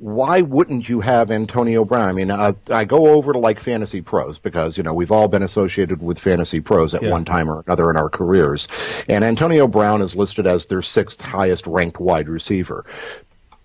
why 0.00 0.40
wouldn't 0.40 0.88
you 0.88 1.00
have 1.00 1.30
Antonio 1.30 1.84
Brown? 1.84 2.08
I 2.08 2.12
mean, 2.12 2.30
I, 2.30 2.54
I, 2.70 2.84
go 2.84 3.08
over 3.08 3.34
to 3.34 3.38
like 3.38 3.60
Fantasy 3.60 4.00
Pros 4.00 4.38
because, 4.38 4.78
you 4.78 4.82
know, 4.82 4.94
we've 4.94 5.12
all 5.12 5.28
been 5.28 5.42
associated 5.42 6.00
with 6.00 6.18
Fantasy 6.18 6.60
Pros 6.60 6.94
at 6.94 7.02
yeah. 7.02 7.10
one 7.10 7.26
time 7.26 7.50
or 7.50 7.62
another 7.66 7.90
in 7.90 7.98
our 7.98 8.08
careers. 8.08 8.66
And 9.10 9.22
Antonio 9.22 9.66
Brown 9.66 10.00
is 10.00 10.16
listed 10.16 10.46
as 10.46 10.64
their 10.64 10.80
sixth 10.80 11.20
highest 11.20 11.66
ranked 11.66 12.00
wide 12.00 12.30
receiver. 12.30 12.86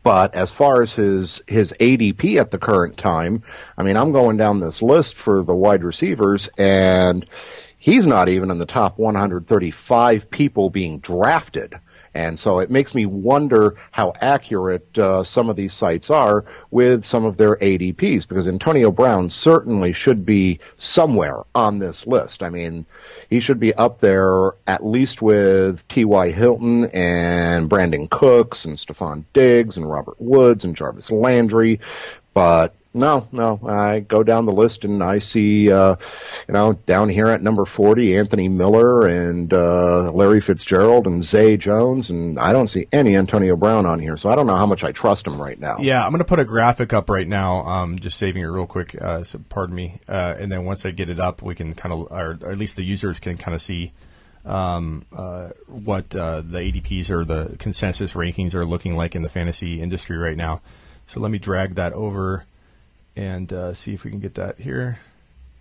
But 0.03 0.35
as 0.35 0.51
far 0.51 0.81
as 0.81 0.93
his, 0.93 1.41
his 1.47 1.73
ADP 1.79 2.37
at 2.37 2.51
the 2.51 2.59
current 2.59 2.97
time, 2.97 3.41
I 3.77 3.83
mean, 3.83 3.95
I'm 3.95 4.11
going 4.11 4.35
down 4.35 4.59
this 4.59 4.81
list 4.81 5.15
for 5.15 5.41
the 5.41 5.55
wide 5.55 5.85
receivers 5.85 6.49
and 6.57 7.25
he's 7.77 8.05
not 8.05 8.27
even 8.27 8.51
in 8.51 8.57
the 8.57 8.65
top 8.65 8.99
135 8.99 10.29
people 10.29 10.69
being 10.69 10.99
drafted. 10.99 11.75
And 12.15 12.39
so 12.39 12.59
it 12.59 12.71
makes 12.71 12.95
me 12.95 13.05
wonder 13.05 13.75
how 13.91 14.13
accurate 14.21 14.97
uh, 14.97 15.25
some 15.25 15.49
of 15.49 15.57
these 15.57 15.73
sites 15.73 16.09
are 16.09 16.45
with 16.71 17.03
some 17.03 17.25
of 17.25 17.35
their 17.35 17.57
ADPs, 17.57 18.25
because 18.25 18.47
Antonio 18.47 18.89
Brown 18.89 19.29
certainly 19.29 19.91
should 19.91 20.25
be 20.25 20.59
somewhere 20.77 21.41
on 21.53 21.79
this 21.79 22.07
list. 22.07 22.41
I 22.41 22.49
mean, 22.49 22.85
he 23.29 23.41
should 23.41 23.59
be 23.59 23.73
up 23.73 23.99
there 23.99 24.51
at 24.65 24.85
least 24.85 25.21
with 25.21 25.85
T.Y. 25.89 26.31
Hilton 26.31 26.85
and 26.93 27.69
Brandin 27.69 28.09
Cooks 28.09 28.63
and 28.63 28.77
Stefon 28.77 29.25
Diggs 29.33 29.75
and 29.75 29.89
Robert 29.89 30.19
Woods 30.19 30.63
and 30.63 30.73
Jarvis 30.73 31.11
Landry. 31.11 31.81
But 32.33 32.73
no, 32.95 33.27
no. 33.33 33.59
I 33.67 33.99
go 33.99 34.23
down 34.23 34.45
the 34.45 34.53
list 34.53 34.85
and 34.85 35.03
I 35.03 35.19
see, 35.19 35.69
uh, 35.71 35.97
you 36.47 36.53
know, 36.53 36.73
down 36.85 37.09
here 37.09 37.27
at 37.27 37.41
number 37.41 37.65
40, 37.65 38.17
Anthony 38.17 38.47
Miller 38.47 39.05
and 39.05 39.53
uh, 39.53 40.11
Larry 40.11 40.39
Fitzgerald 40.39 41.05
and 41.05 41.23
Zay 41.23 41.57
Jones, 41.57 42.09
and 42.09 42.39
I 42.39 42.53
don't 42.53 42.67
see 42.67 42.87
any 42.93 43.17
Antonio 43.17 43.57
Brown 43.57 43.85
on 43.85 43.99
here, 43.99 44.15
so 44.15 44.29
I 44.29 44.35
don't 44.35 44.47
know 44.47 44.55
how 44.55 44.65
much 44.65 44.85
I 44.85 44.93
trust 44.93 45.27
him 45.27 45.41
right 45.41 45.59
now. 45.59 45.75
Yeah, 45.79 46.03
I'm 46.03 46.11
going 46.11 46.19
to 46.19 46.25
put 46.25 46.39
a 46.39 46.45
graphic 46.45 46.93
up 46.93 47.09
right 47.09 47.27
now, 47.27 47.65
um, 47.65 47.99
just 47.99 48.17
saving 48.17 48.43
it 48.43 48.47
real 48.47 48.65
quick, 48.65 48.95
uh, 48.99 49.23
so 49.23 49.39
pardon 49.49 49.75
me. 49.75 49.99
Uh, 50.07 50.35
and 50.39 50.49
then 50.49 50.63
once 50.63 50.85
I 50.85 50.91
get 50.91 51.09
it 51.09 51.19
up, 51.19 51.41
we 51.41 51.53
can 51.53 51.73
kind 51.73 51.91
of, 51.91 52.11
or, 52.11 52.37
or 52.41 52.51
at 52.51 52.57
least 52.57 52.77
the 52.77 52.83
users 52.83 53.19
can 53.19 53.35
kind 53.37 53.53
of 53.53 53.61
see 53.61 53.91
um, 54.45 55.05
uh, 55.13 55.49
what 55.67 56.15
uh, 56.15 56.41
the 56.41 56.59
ADPs 56.59 57.09
or 57.09 57.25
the 57.25 57.57
consensus 57.59 58.13
rankings 58.13 58.55
are 58.55 58.65
looking 58.65 58.95
like 58.95 59.15
in 59.15 59.21
the 59.21 59.29
fantasy 59.29 59.81
industry 59.81 60.17
right 60.17 60.37
now. 60.37 60.61
So 61.07 61.19
let 61.19 61.29
me 61.29 61.39
drag 61.39 61.75
that 61.75 61.93
over 61.93 62.45
and 63.15 63.51
uh, 63.51 63.73
see 63.73 63.93
if 63.93 64.03
we 64.03 64.11
can 64.11 64.19
get 64.19 64.35
that 64.35 64.59
here. 64.59 64.99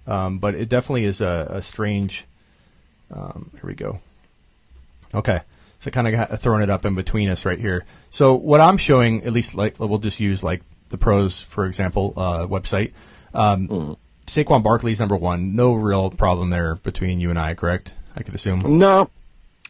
Um, 0.07 0.39
but 0.39 0.55
it 0.55 0.69
definitely 0.69 1.05
is 1.05 1.21
a, 1.21 1.47
a, 1.51 1.63
strange 1.63 2.27
Um, 3.11 3.51
here 3.55 3.65
we 3.65 3.75
go. 3.75 4.01
Okay. 5.15 5.41
So 5.79 5.91
kind 5.91 6.09
of 6.09 6.41
throwing 6.41 6.63
it 6.63 6.71
up 6.71 6.85
in 6.85 6.95
between 6.95 7.29
us 7.29 7.45
right 7.45 7.59
here. 7.59 7.85
So 8.11 8.35
what 8.35 8.61
I'm 8.61 8.77
showing, 8.77 9.25
at 9.25 9.33
least 9.33 9.55
like 9.55 9.79
we'll 9.79 9.99
just 9.99 10.21
use 10.21 10.43
like 10.43 10.63
the 10.89 10.99
pros, 10.99 11.41
for 11.41 11.67
example, 11.67 12.15
uh, 12.17 12.47
website. 12.47 12.93
Um, 13.33 13.69
mm. 13.69 13.97
Saquon 14.27 14.63
Barkley's 14.63 15.01
number 15.01 15.17
one. 15.17 15.55
No 15.55 15.75
real 15.75 16.11
problem 16.11 16.51
there 16.51 16.77
between 16.77 17.21
you 17.21 17.31
and 17.31 17.39
I, 17.39 17.55
correct? 17.55 17.95
I 18.17 18.23
could 18.23 18.35
assume. 18.35 18.79
No, 18.79 19.11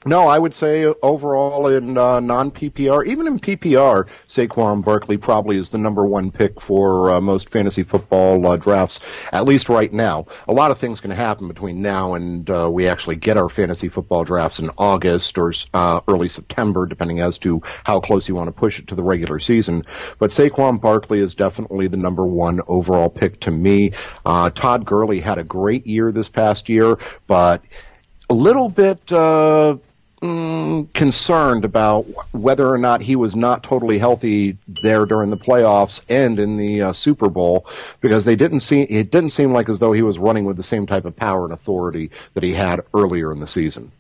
no, 0.04 0.26
I 0.26 0.38
would 0.38 0.54
say 0.54 0.84
overall 0.84 1.68
in 1.68 1.96
uh, 1.96 2.20
non 2.20 2.50
PPR, 2.50 3.06
even 3.06 3.26
in 3.26 3.38
PPR, 3.38 4.06
Saquon 4.28 4.84
Barkley 4.84 5.16
probably 5.16 5.56
is 5.56 5.70
the 5.70 5.78
number 5.78 6.04
one 6.04 6.30
pick 6.30 6.60
for 6.60 7.12
uh, 7.12 7.20
most 7.20 7.48
fantasy 7.48 7.82
football 7.82 8.46
uh, 8.46 8.56
drafts, 8.56 9.00
at 9.32 9.44
least 9.44 9.68
right 9.68 9.92
now. 9.92 10.26
A 10.48 10.52
lot 10.52 10.70
of 10.70 10.78
things 10.78 11.00
can 11.00 11.10
happen 11.10 11.48
between 11.48 11.82
now 11.82 12.14
and 12.14 12.48
uh, 12.50 12.68
we 12.70 12.86
actually 12.86 13.16
get 13.16 13.36
our 13.36 13.48
fantasy 13.48 13.88
football 13.88 14.24
drafts 14.24 14.58
in 14.58 14.70
August 14.76 15.38
or 15.38 15.52
uh, 15.72 16.00
early 16.08 16.28
September, 16.28 16.86
depending 16.86 17.20
as 17.20 17.38
to 17.38 17.62
how 17.84 18.00
close 18.00 18.28
you 18.28 18.34
want 18.34 18.48
to 18.48 18.52
push 18.52 18.78
it 18.78 18.88
to 18.88 18.94
the 18.94 19.02
regular 19.02 19.38
season. 19.38 19.82
But 20.18 20.30
Saquon 20.30 20.80
Barkley 20.80 21.20
is 21.20 21.34
definitely 21.34 21.88
the 21.88 21.96
number 21.96 22.26
one 22.26 22.60
overall 22.66 23.08
pick 23.08 23.40
to 23.40 23.50
me. 23.50 23.92
Uh, 24.24 24.50
Todd 24.50 24.84
Gurley 24.84 25.20
had 25.20 25.38
a 25.38 25.44
great 25.44 25.86
year 25.86 26.12
this 26.12 26.28
past 26.28 26.68
year, 26.68 26.98
but 27.26 27.62
a 28.28 28.34
little 28.34 28.68
bit 28.68 29.12
uh, 29.12 29.76
mm, 30.24 30.92
concerned 30.94 31.64
about 31.64 32.02
whether 32.32 32.68
or 32.68 32.78
not 32.78 33.02
he 33.02 33.14
was 33.14 33.36
not 33.36 33.62
totally 33.62 33.98
healthy 33.98 34.56
there 34.66 35.04
during 35.04 35.30
the 35.30 35.36
playoffs 35.36 36.00
and 36.08 36.40
in 36.40 36.56
the 36.56 36.82
uh, 36.82 36.92
Super 36.92 37.28
Bowl 37.28 37.66
because 38.00 38.24
they 38.24 38.36
didn't 38.36 38.60
see 38.60 38.82
it 38.82 39.10
didn't 39.10 39.30
seem 39.30 39.52
like 39.52 39.68
as 39.68 39.78
though 39.78 39.92
he 39.92 40.02
was 40.02 40.18
running 40.18 40.44
with 40.44 40.56
the 40.56 40.62
same 40.62 40.86
type 40.86 41.04
of 41.04 41.14
power 41.14 41.44
and 41.44 41.52
authority 41.52 42.10
that 42.32 42.42
he 42.42 42.52
had 42.52 42.80
earlier 42.94 43.30
in 43.32 43.40
the 43.40 43.46
season. 43.46 43.92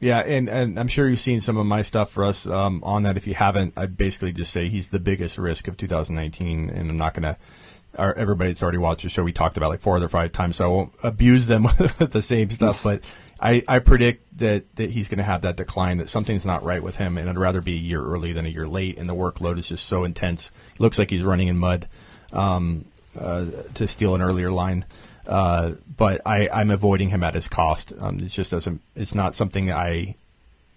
Yeah, 0.00 0.20
and, 0.20 0.48
and 0.48 0.80
I'm 0.80 0.88
sure 0.88 1.06
you've 1.06 1.20
seen 1.20 1.42
some 1.42 1.58
of 1.58 1.66
my 1.66 1.82
stuff 1.82 2.10
for 2.10 2.24
us 2.24 2.46
um, 2.46 2.82
on 2.82 3.02
that. 3.02 3.18
If 3.18 3.26
you 3.26 3.34
haven't, 3.34 3.74
I 3.76 3.84
basically 3.84 4.32
just 4.32 4.50
say 4.50 4.68
he's 4.68 4.88
the 4.88 5.00
biggest 5.00 5.36
risk 5.36 5.68
of 5.68 5.76
2019, 5.76 6.70
and 6.70 6.90
I'm 6.90 6.96
not 6.96 7.12
going 7.12 7.34
to 7.34 7.36
our, 7.98 8.16
everybody 8.16 8.50
that's 8.50 8.62
already 8.62 8.78
watched 8.78 9.02
the 9.02 9.08
show, 9.08 9.22
we 9.22 9.32
talked 9.32 9.56
about 9.56 9.68
like 9.68 9.80
four 9.80 10.02
or 10.02 10.08
five 10.08 10.32
times, 10.32 10.56
so 10.56 10.64
I 10.64 10.68
won't 10.68 10.92
abuse 11.02 11.46
them 11.46 11.62
with 11.98 12.12
the 12.12 12.22
same 12.22 12.50
stuff. 12.50 12.82
But 12.82 13.02
I, 13.40 13.62
I 13.66 13.78
predict 13.78 14.38
that, 14.38 14.74
that 14.76 14.90
he's 14.90 15.08
going 15.08 15.18
to 15.18 15.24
have 15.24 15.42
that 15.42 15.56
decline, 15.56 15.96
that 15.98 16.08
something's 16.08 16.44
not 16.44 16.62
right 16.62 16.82
with 16.82 16.98
him, 16.98 17.16
and 17.16 17.28
I'd 17.28 17.38
rather 17.38 17.62
be 17.62 17.74
a 17.74 17.80
year 17.80 18.04
early 18.04 18.32
than 18.32 18.44
a 18.44 18.50
year 18.50 18.66
late. 18.66 18.98
And 18.98 19.08
the 19.08 19.14
workload 19.14 19.58
is 19.58 19.68
just 19.68 19.86
so 19.86 20.04
intense. 20.04 20.50
It 20.74 20.80
looks 20.80 20.98
like 20.98 21.10
he's 21.10 21.24
running 21.24 21.48
in 21.48 21.58
mud 21.58 21.88
um, 22.32 22.84
uh, 23.18 23.46
to 23.74 23.86
steal 23.86 24.14
an 24.14 24.20
earlier 24.20 24.50
line. 24.50 24.84
Uh, 25.26 25.72
but 25.96 26.20
I, 26.26 26.48
I'm 26.48 26.70
avoiding 26.70 27.08
him 27.08 27.22
at 27.22 27.34
his 27.34 27.48
cost. 27.48 27.92
Um, 27.98 28.16
it 28.16 28.26
just 28.26 28.50
doesn't. 28.50 28.82
It's 28.94 29.14
not 29.14 29.34
something 29.34 29.70
I, 29.70 30.16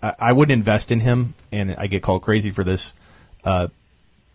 I, 0.01 0.15
I 0.20 0.34
wouldn't 0.34 0.53
invest 0.53 0.91
in 0.91 1.01
him, 1.01 1.34
and 1.51 1.75
I 1.77 1.88
get 1.88 2.01
called 2.01 2.22
crazy 2.22 2.51
for 2.51 2.63
this. 2.63 2.93
Uh, 3.43 3.67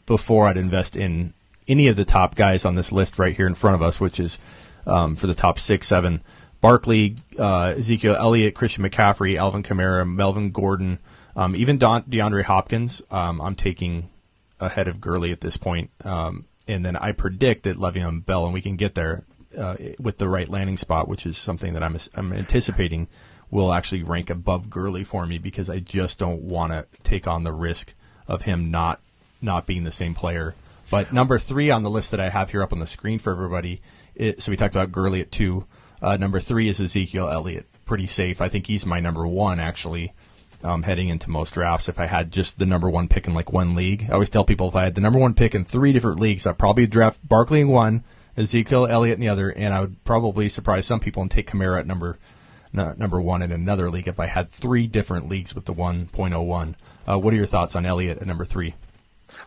before 0.05 0.47
I'd 0.47 0.57
invest 0.57 0.97
in 0.97 1.35
any 1.67 1.89
of 1.89 1.97
the 1.97 2.05
top 2.05 2.35
guys 2.35 2.65
on 2.65 2.75
this 2.75 2.93
list 2.93 3.19
right 3.19 3.37
here 3.37 3.47
in 3.47 3.55
front 3.55 3.75
of 3.75 3.83
us, 3.83 4.01
which 4.01 4.19
is 4.19 4.39
um, 4.87 5.17
for 5.17 5.27
the 5.27 5.35
top 5.35 5.59
six, 5.59 5.87
seven. 5.87 6.23
Barkley, 6.61 7.17
uh, 7.39 7.75
Ezekiel 7.77 8.17
Elliott, 8.17 8.55
Christian 8.55 8.85
McCaffrey, 8.85 9.37
Alvin 9.37 9.63
Kamara, 9.63 10.09
Melvin 10.09 10.51
Gordon, 10.51 10.99
um, 11.37 11.55
even 11.55 11.79
Don, 11.79 12.03
DeAndre 12.05 12.43
Hopkins. 12.43 13.03
Um, 13.11 13.41
I'm 13.41 13.55
taking 13.55 14.11
ahead 14.59 14.89
of 14.89 15.01
Gurley 15.01 15.31
at 15.31 15.41
this 15.41 15.57
point. 15.57 15.91
Um, 16.05 16.47
and 16.67 16.85
then 16.85 16.97
I 16.97 17.13
predict 17.13 17.63
that 17.63 17.77
Le'Veon 17.77 18.25
Bell, 18.25 18.45
and 18.45 18.53
we 18.53 18.61
can 18.61 18.77
get 18.77 18.95
there 18.95 19.25
uh, 19.57 19.77
with 19.99 20.19
the 20.19 20.29
right 20.29 20.49
landing 20.49 20.77
spot, 20.77 21.09
which 21.09 21.27
is 21.27 21.39
something 21.39 21.75
that 21.75 21.83
I'm, 21.83 21.97
I'm 22.15 22.33
anticipating 22.33 23.09
will 23.51 23.73
actually 23.73 24.03
rank 24.03 24.29
above 24.29 24.69
Gurley 24.69 25.05
for 25.05 25.25
me 25.27 25.39
because 25.39 25.71
I 25.71 25.79
just 25.79 26.19
don't 26.19 26.43
want 26.43 26.73
to 26.73 26.87
take 27.03 27.27
on 27.27 27.45
the 27.45 27.53
risk 27.53 27.95
of 28.27 28.43
him 28.43 28.71
not 28.71 29.01
not 29.41 29.67
being 29.67 29.85
the 29.85 29.93
same 29.93 30.15
player 30.15 30.55
but 30.91 31.13
number 31.13 31.39
three 31.39 31.71
on 31.71 31.83
the 31.83 31.91
list 31.91 32.11
that 32.13 32.21
I 32.21 32.31
have 32.31 32.51
here 32.51 32.63
up 32.63 32.73
on 32.73 32.79
the 32.79 32.87
screen 32.87 33.19
for 33.19 33.31
everybody, 33.31 33.81
it, 34.15 34.43
so 34.43 34.51
we 34.51 34.57
talked 34.57 34.75
about 34.75 34.93
Gurley 34.93 35.21
at 35.21 35.31
two. 35.31 35.67
Uh, 36.01 36.17
number 36.17 36.41
three 36.41 36.69
is 36.69 36.81
Ezekiel 36.81 37.29
Elliott. 37.29 37.67
Pretty 37.85 38.07
safe. 38.07 38.41
I 38.41 38.49
think 38.49 38.67
he's 38.67 38.87
my 38.87 39.01
number 39.01 39.27
one 39.27 39.61
actually. 39.61 40.13
Um, 40.61 40.83
heading 40.83 41.09
into 41.09 41.31
most 41.31 41.55
drafts, 41.55 41.89
if 41.89 42.01
I 42.01 42.07
had 42.07 42.33
just 42.33 42.59
the 42.59 42.67
number 42.67 42.91
one 42.91 43.07
pick 43.07 43.29
in 43.29 43.35
like 43.35 43.53
one 43.53 43.77
league, 43.77 44.07
I 44.09 44.15
always 44.15 44.29
tell 44.29 44.45
people 44.45 44.67
if 44.67 44.75
I 44.75 44.83
had 44.83 44.97
the 44.97 45.01
number 45.01 45.21
one 45.21 45.35
pick 45.35 45.55
in 45.55 45.65
three 45.65 45.93
different 45.93 46.19
leagues, 46.19 46.49
I'd 46.49 46.59
probably 46.59 46.85
draft 46.89 47.21
Barkley 47.27 47.61
in 47.61 47.69
one, 47.69 48.03
Ezekiel 48.37 48.89
Elliott 48.89 49.15
in 49.15 49.21
the 49.21 49.29
other, 49.29 49.51
and 49.51 49.73
I 49.73 49.81
would 49.81 50.03
probably 50.03 50.49
surprise 50.49 50.85
some 50.85 50.99
people 50.99 51.23
and 51.23 51.31
take 51.31 51.49
Kamara 51.49 51.79
at 51.79 51.87
number 51.87 52.19
number 52.73 53.21
one 53.21 53.43
in 53.43 53.53
another 53.53 53.89
league 53.89 54.09
if 54.09 54.21
I 54.21 54.27
had 54.27 54.51
three 54.51 54.87
different 54.87 55.29
leagues 55.29 55.55
with 55.55 55.65
the 55.65 55.73
1.01. 55.73 56.75
Uh, 57.07 57.19
what 57.19 57.33
are 57.33 57.37
your 57.37 57.47
thoughts 57.47 57.75
on 57.77 57.87
Elliott 57.87 58.19
at 58.19 58.27
number 58.27 58.45
three? 58.45 58.75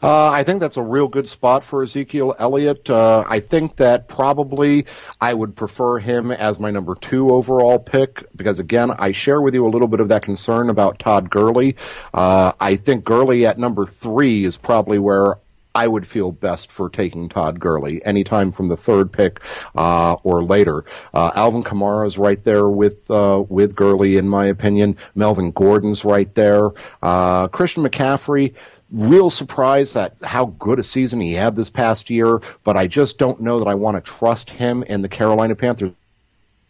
Uh, 0.02 0.30
I 0.30 0.44
think 0.44 0.60
that's 0.62 0.78
a 0.78 0.84
real 0.84 1.08
good 1.08 1.28
spot 1.30 1.64
for 1.64 1.84
Ezekiel 1.84 2.36
Elliott. 2.38 2.90
Uh, 2.90 3.24
I 3.28 3.40
think 3.40 3.78
that 3.78 4.08
probably 4.08 4.86
I 5.20 5.34
would 5.34 5.56
prefer 5.56 6.00
him 6.00 6.32
as 6.32 6.60
my 6.60 6.72
number 6.72 6.96
two 6.96 7.32
overall 7.32 7.80
pick 7.80 8.26
because, 8.36 8.60
again, 8.60 8.92
I 8.92 9.12
share 9.12 9.42
with 9.42 9.54
you 9.54 9.66
a 9.66 9.70
little 9.70 9.88
bit 9.88 10.00
of 10.00 10.10
that 10.10 10.24
concern 10.24 10.70
about 10.70 11.00
Todd 11.00 11.30
Gurley. 11.30 11.76
Uh, 12.14 12.54
I 12.60 12.76
think 12.76 13.04
Gurley 13.04 13.46
at 13.46 13.58
number 13.58 13.86
three 13.86 14.46
is 14.46 14.58
probably 14.58 15.00
where 15.00 15.38
I 15.74 15.88
would 15.88 16.06
feel 16.06 16.32
best 16.32 16.72
for 16.72 16.90
taking 16.90 17.30
Todd 17.30 17.60
Gurley 17.60 18.04
anytime 18.04 18.52
from 18.52 18.68
the 18.68 18.76
third 18.76 19.12
pick 19.12 19.40
uh, 19.76 20.16
or 20.24 20.44
later. 20.44 20.84
Uh, 21.14 21.32
Alvin 21.34 21.64
Kamara 21.64 22.08
is 22.08 22.18
right 22.18 22.44
there 22.44 22.68
with 22.68 23.10
uh, 23.10 23.44
with 23.48 23.76
Gurley, 23.76 24.18
in 24.18 24.28
my 24.28 24.48
opinion. 24.48 24.98
Melvin 25.16 25.52
Gordon's 25.52 26.04
right 26.04 26.34
there. 26.36 26.72
Uh, 27.02 27.48
Christian 27.48 27.84
McCaffrey 27.84 28.56
real 28.92 29.30
surprised 29.30 29.96
at 29.96 30.16
how 30.24 30.46
good 30.46 30.80
a 30.80 30.84
season 30.84 31.22
he 31.22 31.34
had 31.34 31.56
this 31.56 31.70
past 31.70 32.10
year, 32.10 32.42
but 32.64 32.78
I 32.78 32.88
just 32.88 33.18
don't 33.18 33.42
know 33.42 33.60
that 33.60 33.68
I 33.68 33.76
want 33.76 33.98
to 33.98 34.02
trust 34.02 34.50
him 34.50 34.84
and 34.88 35.04
the 35.04 35.10
Carolina 35.10 35.56
Panthers. 35.56 35.94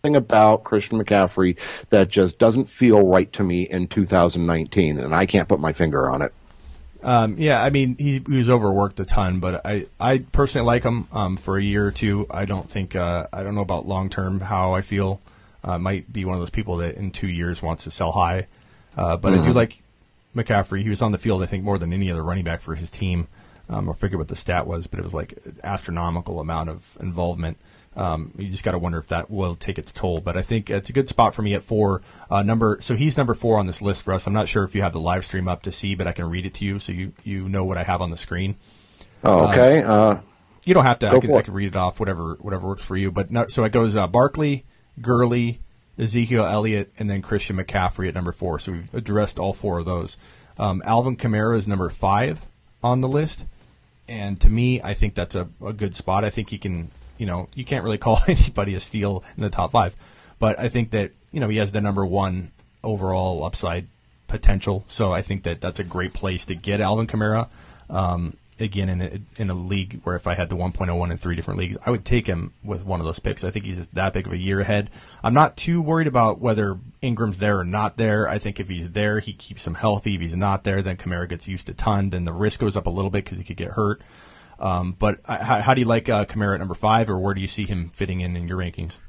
Thing 0.03 0.15
about 0.15 0.63
Christian 0.63 0.97
McCaffrey 0.97 1.59
that 1.89 2.09
just 2.09 2.39
doesn't 2.39 2.67
feel 2.67 3.05
right 3.05 3.31
to 3.33 3.43
me 3.43 3.67
in 3.69 3.87
2019, 3.87 4.97
and 4.97 5.13
I 5.13 5.27
can't 5.27 5.47
put 5.47 5.59
my 5.59 5.73
finger 5.73 6.09
on 6.09 6.23
it. 6.23 6.33
Um, 7.03 7.35
yeah, 7.37 7.61
I 7.61 7.69
mean 7.69 7.95
he, 7.99 8.13
he, 8.13 8.37
was 8.37 8.49
overworked 8.49 8.99
a 8.99 9.05
ton, 9.05 9.39
but 9.39 9.63
I, 9.63 9.87
I 9.99 10.19
personally 10.31 10.65
like 10.65 10.83
him 10.83 11.07
um, 11.11 11.37
for 11.37 11.55
a 11.55 11.61
year 11.61 11.85
or 11.85 11.91
two. 11.91 12.25
I 12.31 12.45
don't 12.45 12.67
think 12.67 12.95
uh, 12.95 13.27
I 13.31 13.43
don't 13.43 13.53
know 13.53 13.61
about 13.61 13.87
long 13.87 14.09
term 14.09 14.39
how 14.39 14.73
I 14.73 14.81
feel. 14.81 15.19
Uh, 15.63 15.77
might 15.77 16.11
be 16.11 16.25
one 16.25 16.33
of 16.33 16.41
those 16.41 16.49
people 16.49 16.77
that 16.77 16.95
in 16.95 17.11
two 17.11 17.29
years 17.29 17.61
wants 17.61 17.83
to 17.83 17.91
sell 17.91 18.11
high, 18.11 18.47
uh, 18.97 19.17
but 19.17 19.33
mm-hmm. 19.33 19.43
I 19.43 19.45
do 19.45 19.53
like 19.53 19.83
McCaffrey. 20.35 20.81
He 20.81 20.89
was 20.89 21.01
on 21.01 21.11
the 21.11 21.17
field, 21.17 21.43
I 21.43 21.45
think, 21.45 21.63
more 21.63 21.77
than 21.77 21.93
any 21.93 22.11
other 22.11 22.23
running 22.23 22.43
back 22.43 22.61
for 22.61 22.75
his 22.75 22.91
team. 22.91 23.27
Um, 23.69 23.89
I 23.89 23.93
forget 23.93 24.17
what 24.17 24.27
the 24.27 24.35
stat 24.35 24.67
was, 24.67 24.87
but 24.87 24.99
it 24.99 25.03
was 25.03 25.13
like 25.13 25.33
astronomical 25.63 26.39
amount 26.41 26.69
of 26.69 26.97
involvement. 26.99 27.57
Um, 27.95 28.33
you 28.37 28.49
just 28.49 28.63
got 28.63 28.71
to 28.71 28.77
wonder 28.77 28.97
if 28.97 29.07
that 29.07 29.29
will 29.31 29.55
take 29.55 29.77
its 29.77 29.91
toll. 29.91 30.19
But 30.19 30.35
I 30.35 30.41
think 30.41 30.69
it's 30.69 30.89
a 30.89 30.93
good 30.93 31.07
spot 31.07 31.33
for 31.33 31.41
me 31.41 31.53
at 31.53 31.63
four. 31.63 32.01
Uh, 32.29 32.43
number 32.43 32.77
so 32.81 32.95
he's 32.95 33.17
number 33.17 33.33
four 33.33 33.57
on 33.57 33.67
this 33.67 33.81
list 33.81 34.03
for 34.03 34.13
us. 34.13 34.27
I'm 34.27 34.33
not 34.33 34.49
sure 34.49 34.63
if 34.63 34.75
you 34.75 34.81
have 34.81 34.93
the 34.93 34.99
live 34.99 35.23
stream 35.23 35.47
up 35.47 35.63
to 35.63 35.71
see, 35.71 35.95
but 35.95 36.07
I 36.07 36.11
can 36.11 36.29
read 36.29 36.45
it 36.45 36.53
to 36.55 36.65
you 36.65 36.79
so 36.79 36.91
you 36.91 37.13
you 37.23 37.47
know 37.47 37.63
what 37.63 37.77
I 37.77 37.83
have 37.83 38.01
on 38.01 38.11
the 38.11 38.17
screen. 38.17 38.55
Oh, 39.23 39.49
okay. 39.49 39.83
Uh, 39.83 39.93
uh, 39.93 40.21
you 40.65 40.73
don't 40.73 40.85
have 40.85 40.99
to. 40.99 41.07
I 41.07 41.19
can, 41.19 41.33
I 41.33 41.41
can, 41.41 41.53
read 41.53 41.67
it 41.67 41.75
off. 41.75 41.99
Whatever 41.99 42.37
whatever 42.41 42.67
works 42.67 42.85
for 42.85 42.95
you. 42.95 43.11
But 43.11 43.31
no, 43.31 43.47
so 43.47 43.63
it 43.63 43.71
goes 43.71 43.95
uh, 43.95 44.07
Barkley, 44.07 44.65
Gurley, 44.99 45.61
Ezekiel 46.01 46.45
Elliott, 46.45 46.91
and 46.97 47.09
then 47.09 47.21
Christian 47.21 47.57
McCaffrey 47.57 48.07
at 48.07 48.15
number 48.15 48.31
four. 48.31 48.59
So 48.59 48.71
we've 48.71 48.93
addressed 48.93 49.39
all 49.39 49.53
four 49.53 49.79
of 49.79 49.85
those. 49.85 50.17
Um, 50.57 50.81
Alvin 50.85 51.15
Kamara 51.15 51.55
is 51.55 51.67
number 51.67 51.89
five 51.89 52.47
on 52.83 53.01
the 53.01 53.07
list, 53.07 53.45
and 54.07 54.41
to 54.41 54.49
me, 54.49 54.81
I 54.81 54.95
think 54.95 55.13
that's 55.13 55.35
a, 55.35 55.47
a 55.63 55.73
good 55.73 55.95
spot. 55.95 56.25
I 56.25 56.29
think 56.29 56.49
he 56.49 56.57
can, 56.57 56.89
you 57.17 57.25
know, 57.25 57.47
you 57.53 57.63
can't 57.63 57.83
really 57.83 57.97
call 57.99 58.17
anybody 58.27 58.75
a 58.75 58.79
steal 58.79 59.23
in 59.37 59.43
the 59.43 59.49
top 59.49 59.71
five, 59.71 59.95
but 60.39 60.59
I 60.59 60.69
think 60.69 60.91
that 60.91 61.11
you 61.31 61.39
know 61.39 61.49
he 61.49 61.57
has 61.57 61.71
the 61.71 61.81
number 61.81 62.05
one 62.05 62.51
overall 62.83 63.43
upside 63.43 63.87
potential. 64.27 64.83
So 64.87 65.13
I 65.13 65.21
think 65.21 65.43
that 65.43 65.61
that's 65.61 65.79
a 65.79 65.83
great 65.83 66.13
place 66.13 66.45
to 66.45 66.55
get 66.55 66.81
Alvin 66.81 67.05
Kamara. 67.05 67.47
Um, 67.89 68.37
again 68.61 68.89
in 68.89 69.01
a, 69.01 69.41
in 69.41 69.49
a 69.49 69.53
league 69.53 70.01
where 70.03 70.15
if 70.15 70.27
I 70.27 70.35
had 70.35 70.49
the 70.49 70.55
1.01 70.55 71.11
in 71.11 71.17
three 71.17 71.35
different 71.35 71.59
leagues, 71.59 71.77
I 71.85 71.91
would 71.91 72.05
take 72.05 72.27
him 72.27 72.53
with 72.63 72.85
one 72.85 72.99
of 72.99 73.05
those 73.05 73.19
picks. 73.19 73.43
I 73.43 73.49
think 73.49 73.65
he's 73.65 73.87
that 73.87 74.13
big 74.13 74.27
of 74.27 74.33
a 74.33 74.37
year 74.37 74.59
ahead. 74.59 74.89
I'm 75.23 75.33
not 75.33 75.57
too 75.57 75.81
worried 75.81 76.07
about 76.07 76.39
whether 76.39 76.77
Ingram's 77.01 77.39
there 77.39 77.59
or 77.59 77.65
not 77.65 77.97
there. 77.97 78.27
I 78.27 78.37
think 78.37 78.59
if 78.59 78.69
he's 78.69 78.91
there, 78.91 79.19
he 79.19 79.33
keeps 79.33 79.65
him 79.65 79.75
healthy. 79.75 80.15
If 80.15 80.21
he's 80.21 80.35
not 80.35 80.63
there, 80.63 80.81
then 80.81 80.97
Kamara 80.97 81.27
gets 81.27 81.47
used 81.47 81.69
a 81.69 81.73
ton. 81.73 82.09
Then 82.09 82.25
the 82.25 82.33
risk 82.33 82.59
goes 82.59 82.77
up 82.77 82.87
a 82.87 82.91
little 82.91 83.11
bit 83.11 83.25
because 83.25 83.37
he 83.37 83.43
could 83.43 83.57
get 83.57 83.71
hurt. 83.71 84.01
Um, 84.59 84.95
but 84.97 85.19
how, 85.25 85.59
how, 85.59 85.73
do 85.73 85.81
you 85.81 85.87
like 85.87 86.07
uh, 86.07 86.25
Kamara 86.25 86.53
at 86.53 86.59
number 86.59 86.75
five, 86.75 87.09
or 87.09 87.17
where 87.17 87.33
do 87.33 87.41
you 87.41 87.47
see 87.47 87.65
him 87.65 87.89
fitting 87.89 88.21
in 88.21 88.35
in 88.35 88.47
your 88.47 88.59
rankings? 88.59 88.99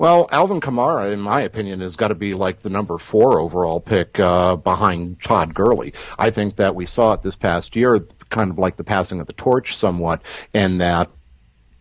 Well, 0.00 0.28
Alvin 0.32 0.62
Kamara, 0.62 1.12
in 1.12 1.20
my 1.20 1.42
opinion, 1.42 1.80
has 1.80 1.94
got 1.94 2.08
to 2.08 2.14
be 2.14 2.32
like 2.32 2.60
the 2.60 2.70
number 2.70 2.96
four 2.96 3.38
overall 3.38 3.80
pick 3.80 4.18
uh, 4.18 4.56
behind 4.56 5.20
Todd 5.20 5.52
Gurley. 5.52 5.92
I 6.18 6.30
think 6.30 6.56
that 6.56 6.74
we 6.74 6.86
saw 6.86 7.12
it 7.12 7.20
this 7.20 7.36
past 7.36 7.76
year 7.76 8.06
kind 8.30 8.50
of 8.50 8.58
like 8.58 8.76
the 8.76 8.84
passing 8.84 9.20
of 9.20 9.26
the 9.26 9.32
torch 9.34 9.76
somewhat, 9.76 10.22
and 10.54 10.80
that 10.80 11.10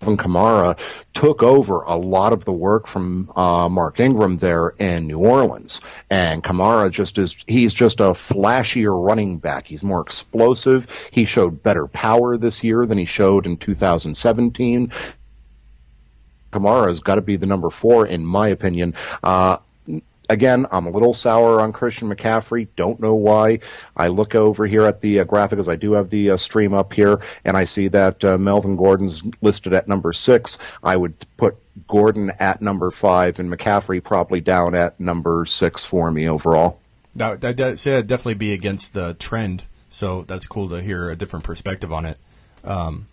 Kamara 0.02 0.78
took 1.14 1.44
over 1.44 1.82
a 1.82 1.96
lot 1.96 2.34
of 2.34 2.46
the 2.46 2.54
work 2.54 2.88
from 2.88 3.32
uh, 3.36 3.68
Mark 3.70 4.00
Ingram 4.00 4.38
there 4.38 4.70
in 4.70 5.08
New 5.08 5.20
Orleans. 5.20 5.82
And 6.10 6.44
Kamara 6.44 6.92
just 6.92 7.18
is, 7.18 7.36
he's 7.48 7.74
just 7.74 8.00
a 8.00 8.12
flashier 8.12 8.94
running 8.94 9.38
back. 9.38 9.68
He's 9.68 9.84
more 9.84 10.02
explosive. 10.02 10.88
He 11.12 11.26
showed 11.26 11.62
better 11.64 11.88
power 11.88 12.38
this 12.38 12.64
year 12.64 12.86
than 12.86 12.98
he 12.98 13.06
showed 13.06 13.46
in 13.46 13.58
2017. 13.58 14.92
Kamara's 16.52 17.00
got 17.00 17.16
to 17.16 17.22
be 17.22 17.36
the 17.36 17.46
number 17.46 17.70
four, 17.70 18.08
in 18.08 18.26
my 18.26 18.48
opinion. 18.48 18.96
Uh, 19.22 19.58
again, 20.30 20.68
I'm 20.72 20.86
a 20.86 20.92
little 20.92 21.14
sour 21.14 21.60
on 21.60 21.74
Christian 21.74 22.10
McCaffrey. 22.10 22.68
Don't 22.76 23.00
know 23.00 23.16
why. 23.16 23.60
I 23.98 24.08
look 24.08 24.36
over 24.36 24.66
here 24.66 24.86
at 24.86 25.02
the 25.02 25.20
uh, 25.20 25.24
graphic 25.26 25.60
as 25.60 25.68
I 25.68 25.76
do 25.76 25.94
have 25.94 26.10
the 26.10 26.32
uh, 26.32 26.38
stream 26.38 26.74
up 26.74 26.94
here, 26.94 27.20
and 27.44 27.58
I 27.58 27.66
see 27.66 27.88
that 27.90 28.24
uh, 28.24 28.38
Melvin 28.38 28.76
Gordon's 28.76 29.24
listed 29.42 29.74
at 29.74 29.88
number 29.88 30.14
six. 30.14 30.58
I 30.84 30.96
would 30.96 31.16
put 31.36 31.58
Gordon 31.88 32.32
at 32.40 32.62
number 32.62 32.92
five 32.92 33.40
and 33.40 33.52
McCaffrey 33.52 34.04
probably 34.04 34.42
down 34.42 34.76
at 34.76 35.00
number 35.00 35.46
six 35.46 35.84
for 35.84 36.10
me 36.12 36.30
overall. 36.30 36.80
Now, 37.16 37.36
that, 37.36 37.58
that'd 37.58 38.08
definitely 38.08 38.36
be 38.36 38.54
against 38.54 38.94
the 38.94 39.16
trend, 39.16 39.66
so 39.90 40.24
that's 40.24 40.48
cool 40.48 40.70
to 40.70 40.82
hear 40.82 41.10
a 41.10 41.16
different 41.16 41.44
perspective 41.44 41.92
on 41.92 42.06
it. 42.06 42.18
Um, 42.64 43.08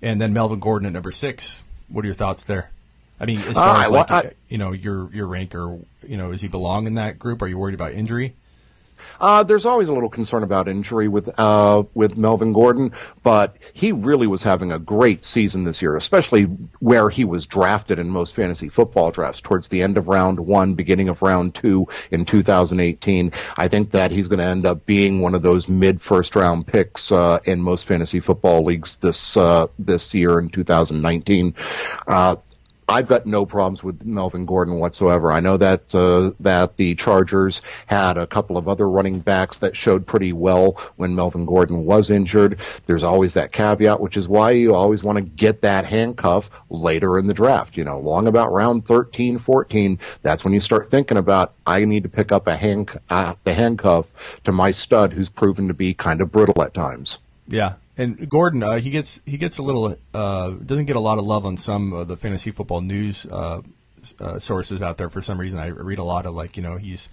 and 0.00 0.20
then 0.20 0.32
Melvin 0.32 0.60
Gordon 0.60 0.86
at 0.86 0.92
number 0.92 1.12
six. 1.12 1.64
What 1.88 2.04
are 2.04 2.08
your 2.08 2.14
thoughts 2.14 2.44
there? 2.44 2.70
I 3.22 3.26
mean, 3.26 3.38
as 3.38 3.54
far 3.54 3.76
uh, 3.76 3.82
as 3.84 3.90
like 3.90 4.10
I, 4.10 4.32
you 4.48 4.58
know 4.58 4.72
your 4.72 5.08
your 5.14 5.28
ranker, 5.28 5.78
you 6.06 6.16
know, 6.16 6.32
does 6.32 6.42
he 6.42 6.48
belong 6.48 6.88
in 6.88 6.94
that 6.94 7.20
group? 7.20 7.40
Are 7.40 7.46
you 7.46 7.56
worried 7.56 7.74
about 7.74 7.92
injury? 7.92 8.34
Uh, 9.20 9.44
there's 9.44 9.66
always 9.66 9.88
a 9.88 9.92
little 9.92 10.08
concern 10.08 10.42
about 10.42 10.66
injury 10.66 11.06
with 11.06 11.30
uh, 11.38 11.84
with 11.94 12.16
Melvin 12.16 12.52
Gordon, 12.52 12.92
but 13.22 13.56
he 13.72 13.92
really 13.92 14.26
was 14.26 14.42
having 14.42 14.72
a 14.72 14.78
great 14.80 15.24
season 15.24 15.62
this 15.62 15.82
year, 15.82 15.96
especially 15.96 16.44
where 16.80 17.08
he 17.08 17.24
was 17.24 17.46
drafted 17.46 18.00
in 18.00 18.08
most 18.08 18.34
fantasy 18.34 18.68
football 18.68 19.12
drafts 19.12 19.40
towards 19.40 19.68
the 19.68 19.82
end 19.82 19.98
of 19.98 20.08
round 20.08 20.40
one, 20.40 20.74
beginning 20.74 21.08
of 21.08 21.22
round 21.22 21.54
two 21.54 21.86
in 22.10 22.24
2018. 22.24 23.32
I 23.56 23.68
think 23.68 23.92
that 23.92 24.10
he's 24.10 24.26
going 24.26 24.40
to 24.40 24.44
end 24.44 24.66
up 24.66 24.84
being 24.84 25.20
one 25.20 25.36
of 25.36 25.42
those 25.42 25.68
mid 25.68 26.00
first 26.00 26.34
round 26.34 26.66
picks 26.66 27.12
uh, 27.12 27.38
in 27.44 27.60
most 27.60 27.86
fantasy 27.86 28.18
football 28.18 28.64
leagues 28.64 28.96
this 28.96 29.36
uh, 29.36 29.68
this 29.78 30.12
year 30.14 30.40
in 30.40 30.48
2019. 30.48 31.54
I've 32.88 33.08
got 33.08 33.26
no 33.26 33.46
problems 33.46 33.82
with 33.82 34.04
Melvin 34.04 34.44
Gordon 34.44 34.78
whatsoever. 34.78 35.32
I 35.32 35.40
know 35.40 35.56
that 35.56 35.94
uh, 35.94 36.32
that 36.40 36.76
the 36.76 36.94
Chargers 36.94 37.62
had 37.86 38.18
a 38.18 38.26
couple 38.26 38.56
of 38.56 38.68
other 38.68 38.88
running 38.88 39.20
backs 39.20 39.58
that 39.58 39.76
showed 39.76 40.06
pretty 40.06 40.32
well 40.32 40.80
when 40.96 41.14
Melvin 41.14 41.46
Gordon 41.46 41.84
was 41.84 42.10
injured. 42.10 42.60
There's 42.86 43.04
always 43.04 43.34
that 43.34 43.52
caveat, 43.52 44.00
which 44.00 44.16
is 44.16 44.28
why 44.28 44.52
you 44.52 44.74
always 44.74 45.02
want 45.02 45.16
to 45.16 45.22
get 45.22 45.62
that 45.62 45.86
handcuff 45.86 46.50
later 46.68 47.18
in 47.18 47.26
the 47.26 47.34
draft. 47.34 47.76
You 47.76 47.84
know, 47.84 48.00
long 48.00 48.26
about 48.26 48.52
round 48.52 48.84
13, 48.84 49.38
14, 49.38 49.98
that's 50.22 50.44
when 50.44 50.52
you 50.52 50.60
start 50.60 50.86
thinking 50.86 51.16
about 51.16 51.54
I 51.66 51.84
need 51.84 52.02
to 52.02 52.08
pick 52.08 52.32
up 52.32 52.46
a 52.46 52.56
hand 52.56 52.98
uh, 53.08 53.34
the 53.44 53.54
handcuff 53.54 54.12
to 54.44 54.52
my 54.52 54.72
stud 54.72 55.12
who's 55.12 55.30
proven 55.30 55.68
to 55.68 55.74
be 55.74 55.94
kind 55.94 56.20
of 56.20 56.32
brittle 56.32 56.62
at 56.62 56.74
times. 56.74 57.18
Yeah, 57.48 57.74
and 57.96 58.28
Gordon, 58.28 58.62
uh, 58.62 58.78
he 58.78 58.90
gets 58.90 59.20
he 59.26 59.36
gets 59.36 59.58
a 59.58 59.62
little 59.62 59.94
uh, 60.14 60.50
doesn't 60.50 60.86
get 60.86 60.96
a 60.96 61.00
lot 61.00 61.18
of 61.18 61.24
love 61.24 61.44
on 61.44 61.56
some 61.56 61.92
of 61.92 62.08
the 62.08 62.16
fantasy 62.16 62.50
football 62.50 62.80
news 62.80 63.26
uh, 63.26 63.62
uh, 64.20 64.38
sources 64.38 64.82
out 64.82 64.98
there 64.98 65.10
for 65.10 65.20
some 65.22 65.38
reason. 65.38 65.58
I 65.58 65.68
read 65.68 65.98
a 65.98 66.04
lot 66.04 66.26
of 66.26 66.34
like 66.34 66.56
you 66.56 66.62
know 66.62 66.76
he's 66.76 67.08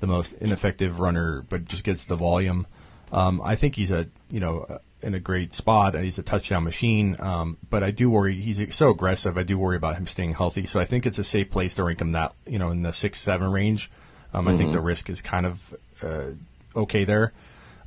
the 0.00 0.06
most 0.06 0.32
ineffective 0.34 0.98
runner, 1.00 1.44
but 1.48 1.64
just 1.64 1.84
gets 1.84 2.04
the 2.04 2.16
volume. 2.16 2.66
Um, 3.12 3.40
I 3.44 3.54
think 3.54 3.76
he's 3.76 3.90
a 3.90 4.08
you 4.30 4.40
know 4.40 4.80
in 5.02 5.14
a 5.14 5.20
great 5.20 5.54
spot. 5.54 5.94
And 5.94 6.04
he's 6.04 6.18
a 6.18 6.22
touchdown 6.22 6.64
machine, 6.64 7.16
um, 7.20 7.58
but 7.70 7.82
I 7.82 7.90
do 7.90 8.10
worry 8.10 8.34
he's 8.40 8.74
so 8.74 8.90
aggressive. 8.90 9.38
I 9.38 9.44
do 9.44 9.58
worry 9.58 9.76
about 9.76 9.96
him 9.96 10.06
staying 10.06 10.32
healthy. 10.32 10.66
So 10.66 10.80
I 10.80 10.84
think 10.84 11.06
it's 11.06 11.18
a 11.18 11.24
safe 11.24 11.50
place 11.50 11.74
to 11.76 11.84
rank 11.84 12.00
him 12.00 12.12
that 12.12 12.34
you 12.46 12.58
know 12.58 12.70
in 12.70 12.82
the 12.82 12.92
six 12.92 13.20
seven 13.20 13.50
range. 13.50 13.90
Um, 14.34 14.44
mm-hmm. 14.44 14.54
I 14.54 14.56
think 14.56 14.72
the 14.72 14.78
mm-hmm. 14.78 14.86
risk 14.86 15.08
is 15.08 15.22
kind 15.22 15.46
of 15.46 15.74
uh, 16.02 16.30
okay 16.74 17.04
there. 17.04 17.32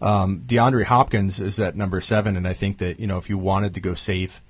Um, 0.02 0.44
DeAndre 0.46 0.86
Hopkins 0.86 1.40
is 1.40 1.60
at 1.60 1.76
number 1.76 2.02
seven, 2.02 2.38
and 2.38 2.48
I 2.48 2.54
think 2.54 2.78
that 2.78 3.00
you 3.00 3.08
know 3.08 3.18
if 3.18 3.30
you 3.30 3.38
wanted 3.38 3.74
to 3.74 3.80
go 3.80 3.96
safe 3.96 4.42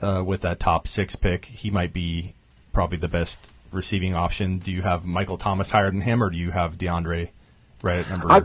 uh, 0.00 0.22
with 0.26 0.42
that 0.42 0.60
top 0.60 0.86
six 0.86 1.16
pick, 1.16 1.46
he 1.46 1.70
might 1.70 1.92
be 1.92 2.34
probably 2.72 2.98
the 2.98 3.08
best 3.08 3.50
receiving 3.72 4.14
option. 4.14 4.58
Do 4.58 4.70
you 4.70 4.82
have 4.82 5.04
Michael 5.04 5.38
Thomas 5.38 5.70
higher 5.70 5.90
than 5.90 6.02
him, 6.02 6.22
or 6.22 6.30
do 6.30 6.36
you 6.36 6.50
have 6.50 6.76
DeAndre 6.76 7.30
right 7.82 7.98
at 7.98 8.10
number? 8.10 8.30
I, 8.30 8.42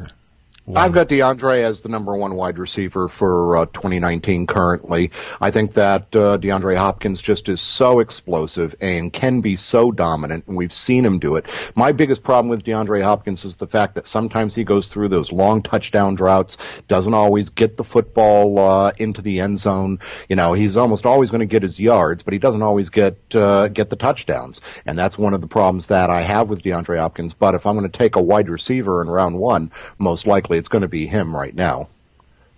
I've 0.76 0.92
got 0.92 1.10
DeAndre 1.10 1.64
as 1.64 1.82
the 1.82 1.90
number 1.90 2.16
one 2.16 2.36
wide 2.36 2.60
receiver 2.60 3.08
for 3.08 3.58
uh, 3.58 3.66
2019 3.66 4.46
currently. 4.46 5.10
I 5.42 5.50
think 5.50 5.74
that 5.74 6.16
uh, 6.16 6.38
DeAndre 6.38 6.78
Hopkins 6.78 7.20
just 7.22 7.50
is 7.50 7.60
so 7.60 8.00
explosive 8.00 8.76
and 8.80 9.12
can 9.12 9.42
be 9.42 9.56
so 9.56 9.92
dominant, 9.92 10.46
and 10.46 10.56
we've 10.56 10.72
seen 10.72 11.04
him 11.04 11.18
do 11.18 11.38
it. 11.38 11.48
My 11.76 11.92
biggest 11.92 12.22
problem 12.22 12.50
with 12.50 12.64
DeAndre 12.64 13.04
Hopkins 13.04 13.46
is 13.46 13.56
the 13.56 13.66
fact 13.66 13.96
that 13.96 14.06
sometimes 14.06 14.54
he 14.54 14.64
goes 14.64 14.90
through 14.90 15.08
those 15.08 15.32
long 15.32 15.64
touchdown 15.64 16.14
droughts, 16.14 16.58
doesn't 16.88 17.16
always 17.16 17.50
get 17.50 17.76
the 17.76 17.84
football 17.84 18.60
uh, 18.60 18.92
into 18.98 19.24
the 19.24 19.40
end 19.40 19.58
zone. 19.58 20.00
You 20.28 20.36
know, 20.36 20.54
he's 20.54 20.78
almost 20.78 21.08
always 21.08 21.32
going 21.32 21.40
to 21.40 21.48
get 21.48 21.64
his 21.64 21.80
yards, 21.80 22.22
but 22.22 22.34
he 22.34 22.40
doesn't 22.40 22.62
always 22.62 22.90
get 22.90 23.18
uh, 23.36 23.70
get 23.70 23.90
the 23.90 23.96
touchdowns, 23.96 24.62
and 24.86 25.00
that's 25.00 25.18
one 25.18 25.34
of 25.34 25.42
the 25.42 25.48
problems 25.48 25.88
that 25.88 26.12
I 26.12 26.22
have 26.22 26.48
with 26.48 26.62
DeAndre 26.62 27.00
Hopkins. 27.00 27.34
But 27.34 27.56
if 27.56 27.66
I'm 27.66 27.76
going 27.76 27.90
to 27.90 27.98
take 27.98 28.18
a 28.18 28.22
wide 28.22 28.50
receiver 28.50 29.02
in 29.02 29.10
round 29.10 29.36
one, 29.36 29.72
most 29.98 30.28
likely 30.28 30.59
it's 30.60 30.68
going 30.68 30.84
to 30.84 30.88
be 30.88 31.08
him 31.08 31.36
right 31.36 31.56
now. 31.56 31.90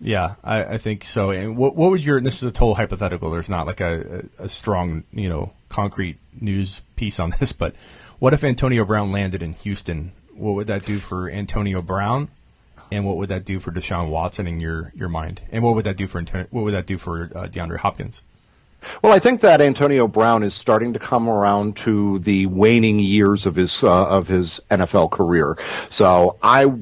Yeah, 0.01 0.35
I, 0.43 0.63
I 0.63 0.77
think 0.77 1.03
so. 1.03 1.29
And 1.29 1.55
what, 1.55 1.75
what 1.75 1.91
would 1.91 2.03
your? 2.03 2.19
This 2.19 2.37
is 2.37 2.43
a 2.43 2.51
total 2.51 2.75
hypothetical. 2.75 3.29
There's 3.29 3.49
not 3.49 3.67
like 3.67 3.79
a, 3.79 4.25
a, 4.39 4.49
strong, 4.49 5.03
you 5.13 5.29
know, 5.29 5.53
concrete 5.69 6.17
news 6.39 6.81
piece 6.95 7.19
on 7.19 7.31
this. 7.39 7.53
But 7.53 7.75
what 8.17 8.33
if 8.33 8.43
Antonio 8.43 8.83
Brown 8.83 9.11
landed 9.11 9.43
in 9.43 9.53
Houston? 9.53 10.11
What 10.33 10.53
would 10.53 10.67
that 10.67 10.85
do 10.85 10.99
for 10.99 11.29
Antonio 11.29 11.81
Brown? 11.83 12.29
And 12.91 13.05
what 13.05 13.15
would 13.17 13.29
that 13.29 13.45
do 13.45 13.59
for 13.59 13.71
Deshaun 13.71 14.09
Watson 14.09 14.47
in 14.47 14.59
your, 14.59 14.91
your 14.95 15.07
mind? 15.07 15.41
And 15.51 15.63
what 15.63 15.75
would 15.75 15.85
that 15.85 15.95
do 15.95 16.07
for 16.07 16.21
what 16.21 16.63
would 16.63 16.73
that 16.73 16.87
do 16.87 16.97
for 16.97 17.25
uh, 17.35 17.47
DeAndre 17.47 17.77
Hopkins? 17.77 18.21
Well, 19.01 19.13
I 19.13 19.19
think 19.19 19.41
that 19.41 19.61
Antonio 19.61 20.07
Brown 20.07 20.43
is 20.43 20.55
starting 20.55 20.93
to 20.93 20.99
come 20.99 21.29
around 21.29 21.77
to 21.77 22.19
the 22.19 22.47
waning 22.47 22.99
years 22.99 23.45
of 23.45 23.55
his 23.55 23.83
uh, 23.83 24.07
of 24.07 24.27
his 24.27 24.59
NFL 24.71 25.11
career. 25.11 25.57
So 25.89 26.37
I 26.41 26.73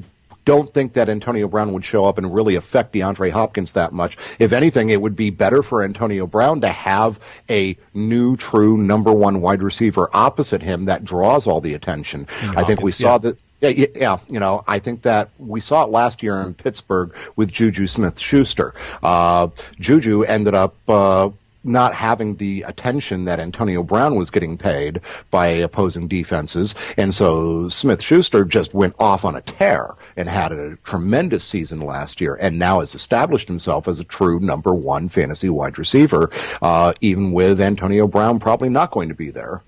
don't 0.50 0.74
think 0.74 0.94
that 0.94 1.08
Antonio 1.08 1.46
Brown 1.46 1.72
would 1.74 1.84
show 1.84 2.06
up 2.06 2.18
and 2.18 2.34
really 2.34 2.56
affect 2.56 2.92
DeAndre 2.92 3.30
Hopkins 3.30 3.74
that 3.74 3.92
much. 3.92 4.18
If 4.40 4.52
anything, 4.52 4.90
it 4.90 5.00
would 5.00 5.14
be 5.14 5.30
better 5.30 5.62
for 5.62 5.84
Antonio 5.84 6.26
Brown 6.26 6.62
to 6.62 6.68
have 6.68 7.20
a 7.48 7.76
new, 7.94 8.36
true 8.36 8.76
number 8.76 9.12
one 9.12 9.42
wide 9.42 9.62
receiver 9.62 10.10
opposite 10.12 10.60
him 10.60 10.86
that 10.86 11.04
draws 11.04 11.46
all 11.46 11.60
the 11.60 11.74
attention. 11.74 12.26
I 12.42 12.64
think 12.64 12.82
we 12.82 12.90
saw 12.90 13.12
yeah. 13.12 13.18
that. 13.18 13.38
Yeah, 13.60 13.86
yeah, 13.94 14.18
you 14.28 14.40
know, 14.40 14.64
I 14.66 14.80
think 14.80 15.02
that 15.02 15.28
we 15.38 15.60
saw 15.60 15.84
it 15.84 15.90
last 15.90 16.24
year 16.24 16.40
in 16.40 16.54
Pittsburgh 16.54 17.14
with 17.36 17.52
Juju 17.52 17.86
Smith-Schuster. 17.86 18.74
Uh, 19.02 19.48
Juju 19.78 20.22
ended 20.22 20.54
up 20.54 20.74
uh, 20.88 21.28
not 21.62 21.94
having 21.94 22.36
the 22.36 22.62
attention 22.62 23.26
that 23.26 23.40
Antonio 23.40 23.82
Brown 23.82 24.14
was 24.14 24.30
getting 24.30 24.58
paid 24.58 25.00
by 25.30 25.46
opposing 25.46 26.08
defenses. 26.08 26.74
And 26.96 27.14
so 27.14 27.68
Smith 27.68 28.02
Schuster 28.02 28.44
just 28.44 28.72
went 28.74 28.94
off 28.98 29.24
on 29.24 29.36
a 29.36 29.42
tear 29.42 29.94
and 30.16 30.28
had 30.28 30.52
a 30.52 30.76
tremendous 30.76 31.44
season 31.44 31.80
last 31.80 32.20
year 32.20 32.34
and 32.40 32.58
now 32.58 32.80
has 32.80 32.94
established 32.94 33.48
himself 33.48 33.88
as 33.88 34.00
a 34.00 34.04
true 34.04 34.40
number 34.40 34.72
one 34.72 35.08
fantasy 35.08 35.48
wide 35.48 35.78
receiver, 35.78 36.30
uh, 36.62 36.92
even 37.00 37.32
with 37.32 37.60
Antonio 37.60 38.06
Brown 38.06 38.38
probably 38.38 38.68
not 38.68 38.90
going 38.90 39.08
to 39.10 39.14
be 39.14 39.30
there. 39.30 39.62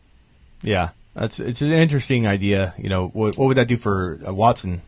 Yeah. 0.62 0.90
That's 1.14 1.40
it's 1.40 1.60
an 1.60 1.72
interesting 1.72 2.26
idea. 2.26 2.74
You 2.78 2.88
know, 2.88 3.08
what, 3.08 3.36
what 3.36 3.46
would 3.48 3.56
that 3.58 3.68
do 3.68 3.76
for 3.76 4.18
uh, 4.26 4.32
Watson? 4.32 4.80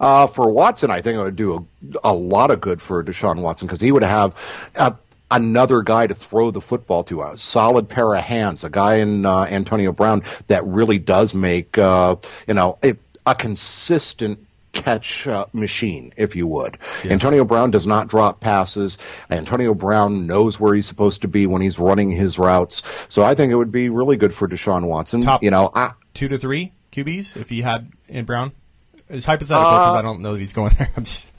Uh, 0.00 0.26
for 0.26 0.50
Watson, 0.50 0.90
I 0.90 1.00
think 1.00 1.16
it 1.16 1.22
would 1.22 1.36
do 1.36 1.68
a, 2.02 2.10
a 2.10 2.12
lot 2.12 2.50
of 2.50 2.60
good 2.60 2.82
for 2.82 3.04
Deshaun 3.04 3.40
Watson 3.40 3.68
because 3.68 3.80
he 3.80 3.92
would 3.92 4.02
have, 4.02 4.34
uh, 4.74 4.90
another 5.32 5.82
guy 5.82 6.06
to 6.06 6.14
throw 6.14 6.50
the 6.50 6.60
football 6.60 7.04
to, 7.04 7.22
a 7.22 7.38
solid 7.38 7.88
pair 7.88 8.14
of 8.14 8.22
hands, 8.22 8.64
a 8.64 8.70
guy 8.70 8.96
in 8.96 9.26
uh, 9.26 9.44
Antonio 9.44 9.92
Brown 9.92 10.22
that 10.46 10.64
really 10.64 10.98
does 10.98 11.34
make, 11.34 11.78
uh, 11.78 12.16
you 12.46 12.54
know, 12.54 12.78
a, 12.84 12.94
a 13.26 13.34
consistent 13.34 14.46
catch 14.72 15.26
uh, 15.26 15.46
machine, 15.52 16.12
if 16.16 16.34
you 16.34 16.46
would. 16.46 16.78
Yeah. 17.04 17.12
Antonio 17.12 17.44
Brown 17.44 17.70
does 17.70 17.86
not 17.86 18.08
drop 18.08 18.40
passes. 18.40 18.98
Antonio 19.30 19.74
Brown 19.74 20.26
knows 20.26 20.58
where 20.58 20.74
he's 20.74 20.86
supposed 20.86 21.22
to 21.22 21.28
be 21.28 21.46
when 21.46 21.62
he's 21.62 21.78
running 21.78 22.10
his 22.10 22.38
routes. 22.38 22.82
So 23.08 23.22
I 23.22 23.34
think 23.34 23.52
it 23.52 23.56
would 23.56 23.72
be 23.72 23.88
really 23.88 24.16
good 24.16 24.34
for 24.34 24.48
Deshaun 24.48 24.86
Watson. 24.86 25.22
Top 25.22 25.42
you 25.42 25.50
know, 25.50 25.70
I, 25.74 25.92
two 26.14 26.28
to 26.28 26.38
three 26.38 26.72
QBs 26.90 27.36
if 27.36 27.48
he 27.48 27.62
had 27.62 27.90
in 28.08 28.24
Brown. 28.24 28.52
It's 29.08 29.26
hypothetical 29.26 29.70
because 29.70 29.94
uh, 29.94 29.98
I 29.98 30.02
don't 30.02 30.20
know 30.22 30.32
that 30.32 30.40
he's 30.40 30.54
going 30.54 30.72
there. 30.78 30.90
I'm 30.96 31.04
just 31.04 31.31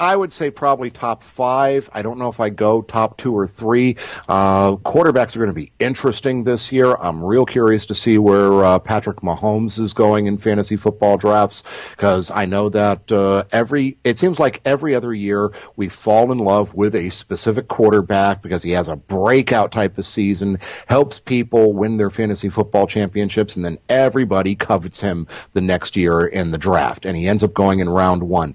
I 0.00 0.16
would 0.16 0.32
say 0.32 0.50
probably 0.50 0.90
top 0.90 1.22
five. 1.22 1.90
I 1.92 2.00
don't 2.00 2.18
know 2.18 2.28
if 2.28 2.40
I 2.40 2.48
go 2.48 2.80
top 2.80 3.18
two 3.18 3.36
or 3.36 3.46
three. 3.46 3.96
Uh, 4.26 4.76
quarterbacks 4.76 5.36
are 5.36 5.40
going 5.40 5.50
to 5.50 5.52
be 5.52 5.72
interesting 5.78 6.42
this 6.42 6.72
year. 6.72 6.94
I'm 6.94 7.22
real 7.22 7.44
curious 7.44 7.84
to 7.86 7.94
see 7.94 8.16
where 8.16 8.64
uh, 8.64 8.78
Patrick 8.78 9.18
Mahomes 9.18 9.78
is 9.78 9.92
going 9.92 10.26
in 10.26 10.38
fantasy 10.38 10.76
football 10.76 11.18
drafts 11.18 11.64
because 11.90 12.30
I 12.30 12.46
know 12.46 12.70
that 12.70 13.12
uh, 13.12 13.44
every 13.52 13.98
it 14.02 14.18
seems 14.18 14.40
like 14.40 14.62
every 14.64 14.94
other 14.94 15.12
year 15.12 15.52
we 15.76 15.90
fall 15.90 16.32
in 16.32 16.38
love 16.38 16.72
with 16.72 16.94
a 16.94 17.10
specific 17.10 17.68
quarterback 17.68 18.40
because 18.40 18.62
he 18.62 18.70
has 18.70 18.88
a 18.88 18.96
breakout 18.96 19.70
type 19.70 19.98
of 19.98 20.06
season, 20.06 20.60
helps 20.86 21.20
people 21.20 21.74
win 21.74 21.98
their 21.98 22.10
fantasy 22.10 22.48
football 22.48 22.86
championships, 22.86 23.56
and 23.56 23.64
then 23.66 23.76
everybody 23.90 24.54
covets 24.54 25.02
him 25.02 25.26
the 25.52 25.60
next 25.60 25.94
year 25.94 26.26
in 26.26 26.52
the 26.52 26.58
draft, 26.58 27.04
and 27.04 27.18
he 27.18 27.28
ends 27.28 27.44
up 27.44 27.52
going 27.52 27.80
in 27.80 27.88
round 27.90 28.22
one. 28.22 28.54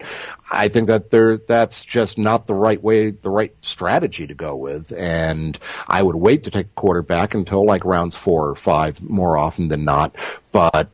I 0.52 0.68
think 0.68 0.88
that 0.88 1.10
that's 1.48 1.86
just 1.86 2.18
not 2.18 2.48
the 2.48 2.54
right 2.54 2.82
way, 2.82 3.12
the 3.12 3.30
right 3.30 3.54
strategy 3.62 4.28
to 4.28 4.34
go 4.34 4.56
with. 4.56 4.92
And 4.92 5.58
I 5.88 6.02
would 6.02 6.16
wait 6.16 6.44
to 6.44 6.52
take 6.52 6.68
a 6.68 6.76
quarterback 6.76 7.34
until 7.34 7.66
like 7.66 7.86
rounds 7.86 8.16
four 8.16 8.50
or 8.50 8.56
five 8.56 9.02
more 9.02 9.38
often 9.38 9.68
than 9.68 9.86
not. 9.86 10.16
But 10.52 10.90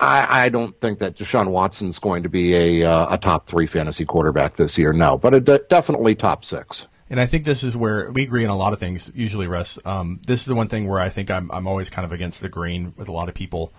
I, 0.00 0.44
I 0.44 0.48
don't 0.48 0.78
think 0.80 1.00
that 1.00 1.16
Deshaun 1.16 1.48
Watson's 1.48 1.98
going 1.98 2.22
to 2.22 2.28
be 2.28 2.54
a 2.82 2.90
uh, 2.90 3.14
a 3.14 3.18
top 3.18 3.46
three 3.46 3.66
fantasy 3.66 4.06
quarterback 4.06 4.56
this 4.56 4.78
year. 4.78 4.92
No, 4.92 5.18
but 5.18 5.34
a, 5.34 5.40
definitely 5.40 6.14
top 6.14 6.44
six. 6.44 6.88
And 7.10 7.20
I 7.20 7.26
think 7.26 7.44
this 7.44 7.64
is 7.64 7.76
where 7.76 8.10
we 8.12 8.22
agree 8.22 8.44
on 8.44 8.50
a 8.50 8.56
lot 8.56 8.72
of 8.72 8.78
things. 8.78 9.10
Usually, 9.14 9.48
Russ, 9.48 9.78
um, 9.84 10.20
this 10.26 10.40
is 10.40 10.46
the 10.46 10.54
one 10.54 10.68
thing 10.68 10.88
where 10.88 11.00
I 11.00 11.10
think 11.10 11.30
I'm 11.30 11.50
I'm 11.50 11.66
always 11.66 11.90
kind 11.90 12.06
of 12.06 12.12
against 12.12 12.40
the 12.40 12.48
grain 12.48 12.94
with 12.96 13.08
a 13.08 13.12
lot 13.12 13.28
of 13.28 13.34
people. 13.34 13.72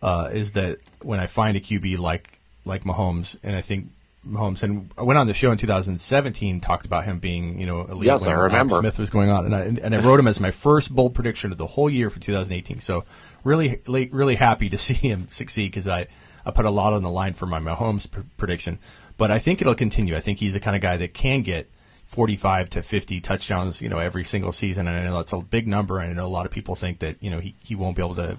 Uh, 0.00 0.30
is 0.32 0.52
that 0.52 0.78
when 1.02 1.20
I 1.20 1.26
find 1.26 1.56
a 1.56 1.60
QB 1.60 1.98
like 1.98 2.40
like 2.64 2.84
Mahomes, 2.84 3.36
and 3.42 3.54
I 3.54 3.60
think 3.60 3.90
Mahomes, 4.26 4.62
and 4.62 4.90
I 4.98 5.02
went 5.02 5.18
on 5.18 5.26
the 5.26 5.34
show 5.34 5.52
in 5.52 5.58
2017, 5.58 6.60
talked 6.60 6.86
about 6.86 7.04
him 7.04 7.18
being, 7.18 7.60
you 7.60 7.66
know, 7.66 7.84
elite 7.84 8.06
yes, 8.06 8.26
when 8.26 8.34
I 8.34 8.40
remember. 8.40 8.76
Smith 8.76 8.98
was 8.98 9.10
going 9.10 9.30
on, 9.30 9.46
and 9.46 9.54
I, 9.54 9.62
and 9.64 9.94
I 9.94 10.00
wrote 10.00 10.18
him 10.18 10.26
as 10.26 10.40
my 10.40 10.50
first 10.50 10.94
bold 10.94 11.14
prediction 11.14 11.52
of 11.52 11.58
the 11.58 11.66
whole 11.66 11.88
year 11.88 12.10
for 12.10 12.18
2018. 12.18 12.80
So 12.80 13.04
really, 13.44 13.80
really 13.86 14.34
happy 14.34 14.68
to 14.68 14.78
see 14.86 14.94
him 14.94 15.28
succeed 15.30 15.70
because 15.70 15.86
I, 15.86 16.08
I 16.44 16.50
put 16.50 16.64
a 16.64 16.70
lot 16.70 16.92
on 16.92 17.02
the 17.02 17.10
line 17.10 17.34
for 17.34 17.46
my 17.46 17.60
Mahomes 17.60 18.10
pr- 18.10 18.20
prediction, 18.36 18.78
but 19.16 19.30
I 19.30 19.38
think 19.38 19.60
it'll 19.60 19.74
continue. 19.74 20.16
I 20.16 20.20
think 20.20 20.38
he's 20.38 20.52
the 20.52 20.60
kind 20.60 20.76
of 20.76 20.82
guy 20.82 20.96
that 20.96 21.14
can 21.14 21.42
get 21.42 21.70
45 22.06 22.70
to 22.70 22.82
50 22.82 23.20
touchdowns, 23.20 23.82
you 23.82 23.88
know, 23.88 23.98
every 23.98 24.24
single 24.24 24.52
season, 24.52 24.88
and 24.88 24.96
I 24.96 25.04
know 25.04 25.16
that's 25.16 25.32
a 25.32 25.40
big 25.40 25.66
number, 25.66 25.98
and 25.98 26.10
I 26.10 26.14
know 26.14 26.26
a 26.26 26.28
lot 26.28 26.46
of 26.46 26.52
people 26.52 26.74
think 26.74 27.00
that 27.00 27.16
you 27.20 27.30
know 27.30 27.40
he, 27.40 27.54
he 27.62 27.74
won't 27.74 27.96
be 27.96 28.02
able 28.02 28.14
to 28.16 28.38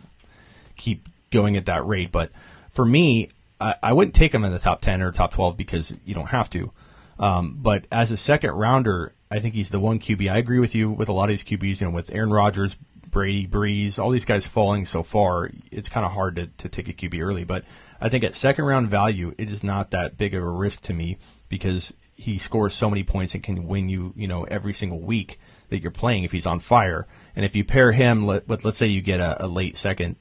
keep 0.75 1.09
going 1.31 1.57
at 1.57 1.65
that 1.65 1.85
rate, 1.85 2.11
but 2.11 2.31
for 2.71 2.85
me, 2.85 3.29
I, 3.59 3.93
wouldn't 3.93 4.15
take 4.15 4.33
him 4.33 4.45
in 4.45 4.51
the 4.51 4.59
top 4.59 4.81
10 4.81 5.01
or 5.01 5.11
top 5.11 5.33
12 5.33 5.57
because 5.57 5.95
you 6.05 6.13
don't 6.13 6.27
have 6.27 6.49
to. 6.51 6.71
Um, 7.19 7.57
but 7.59 7.87
as 7.91 8.11
a 8.11 8.17
second 8.17 8.51
rounder, 8.51 9.13
I 9.31 9.39
think 9.39 9.55
he's 9.55 9.71
the 9.71 9.79
one 9.79 9.99
QB. 9.99 10.31
I 10.31 10.37
agree 10.37 10.59
with 10.59 10.75
you 10.75 10.91
with 10.91 11.09
a 11.09 11.13
lot 11.13 11.25
of 11.25 11.29
these 11.29 11.43
QBs, 11.43 11.81
you 11.81 11.87
know, 11.87 11.93
with 11.93 12.13
Aaron 12.13 12.29
Rodgers, 12.29 12.77
Brady, 13.09 13.47
Brees, 13.47 13.97
all 13.97 14.11
these 14.11 14.25
guys 14.25 14.47
falling 14.47 14.85
so 14.85 15.01
far, 15.01 15.49
it's 15.71 15.89
kind 15.89 16.05
of 16.05 16.11
hard 16.11 16.35
to, 16.35 16.47
to 16.47 16.69
take 16.69 16.87
a 16.87 16.93
QB 16.93 17.21
early. 17.21 17.43
But 17.43 17.65
I 17.99 18.09
think 18.09 18.23
at 18.23 18.35
second 18.35 18.65
round 18.65 18.89
value, 18.89 19.33
it 19.37 19.49
is 19.49 19.63
not 19.63 19.91
that 19.91 20.17
big 20.17 20.35
of 20.35 20.43
a 20.43 20.49
risk 20.49 20.83
to 20.83 20.93
me 20.93 21.17
because 21.49 21.93
he 22.13 22.37
scores 22.37 22.75
so 22.75 22.89
many 22.89 23.03
points 23.03 23.33
and 23.33 23.43
can 23.43 23.67
win 23.67 23.89
you, 23.89 24.13
you 24.15 24.27
know, 24.27 24.43
every 24.45 24.73
single 24.73 24.99
week 24.99 25.39
that 25.69 25.81
you're 25.81 25.91
playing 25.91 26.23
if 26.23 26.31
he's 26.31 26.45
on 26.45 26.59
fire. 26.59 27.07
And 27.35 27.45
if 27.45 27.55
you 27.55 27.63
pair 27.63 27.91
him 27.91 28.25
with, 28.25 28.63
let's 28.63 28.77
say 28.77 28.87
you 28.87 29.01
get 29.01 29.19
a, 29.19 29.45
a 29.45 29.47
late 29.47 29.77
second 29.77 30.15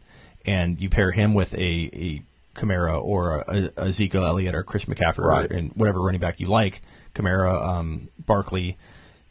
and 0.44 0.81
you 0.81 0.88
pair 0.88 1.11
him 1.11 1.35
with 1.35 1.55
a, 1.55 1.90
a 1.92 2.22
Kamara 2.57 3.03
or 3.03 3.40
a, 3.40 3.71
a 3.77 3.85
Ezekiel 3.85 4.25
Elliott 4.25 4.55
or 4.55 4.62
Chris 4.62 4.87
McCaffrey 4.87 5.25
right. 5.25 5.51
or, 5.51 5.55
and 5.55 5.73
whatever 5.75 6.01
running 6.01 6.21
back 6.21 6.40
you 6.40 6.49
like, 6.49 6.83
Kamara, 7.14 7.62
um, 7.62 8.09
Barkley. 8.19 8.77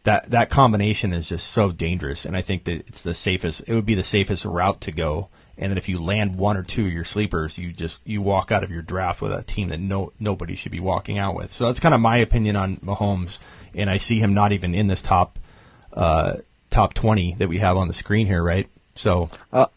That 0.04 0.30
that 0.30 0.52
combination 0.52 1.14
is 1.14 1.30
just 1.30 1.48
so 1.48 1.72
dangerous, 1.72 2.26
and 2.26 2.38
I 2.38 2.42
think 2.42 2.66
that 2.66 2.88
it's 2.88 3.02
the 3.02 3.16
safest. 3.16 3.64
It 3.68 3.74
would 3.74 3.88
be 3.88 3.96
the 3.96 4.04
safest 4.04 4.46
route 4.46 4.80
to 4.82 4.92
go. 4.92 5.30
And 5.58 5.72
then 5.72 5.78
if 5.78 5.88
you 5.88 6.00
land 6.00 6.36
one 6.36 6.58
or 6.58 6.64
two 6.64 6.86
of 6.86 6.94
your 6.94 7.06
sleepers, 7.06 7.58
you 7.58 7.72
just 7.72 8.02
you 8.06 8.22
walk 8.22 8.52
out 8.52 8.64
of 8.64 8.70
your 8.70 8.82
draft 8.82 9.22
with 9.22 9.32
a 9.32 9.42
team 9.42 9.70
that 9.70 9.80
no 9.80 10.12
nobody 10.20 10.56
should 10.56 10.72
be 10.72 10.80
walking 10.80 11.18
out 11.18 11.36
with. 11.36 11.50
So 11.52 11.66
that's 11.66 11.80
kind 11.80 11.96
of 11.96 12.02
my 12.02 12.18
opinion 12.18 12.56
on 12.56 12.78
Mahomes, 12.78 13.40
and 13.74 13.90
I 13.90 13.98
see 13.98 14.20
him 14.20 14.34
not 14.34 14.52
even 14.52 14.76
in 14.76 14.88
this 14.88 15.02
top 15.02 15.40
uh, 15.94 16.36
top 16.70 16.94
twenty 16.94 17.34
that 17.40 17.48
we 17.48 17.58
have 17.60 17.78
on 17.78 17.88
the 17.88 17.94
screen 17.94 18.28
here, 18.28 18.44
right? 18.44 18.68
So 18.96 19.30
uh, 19.52 19.68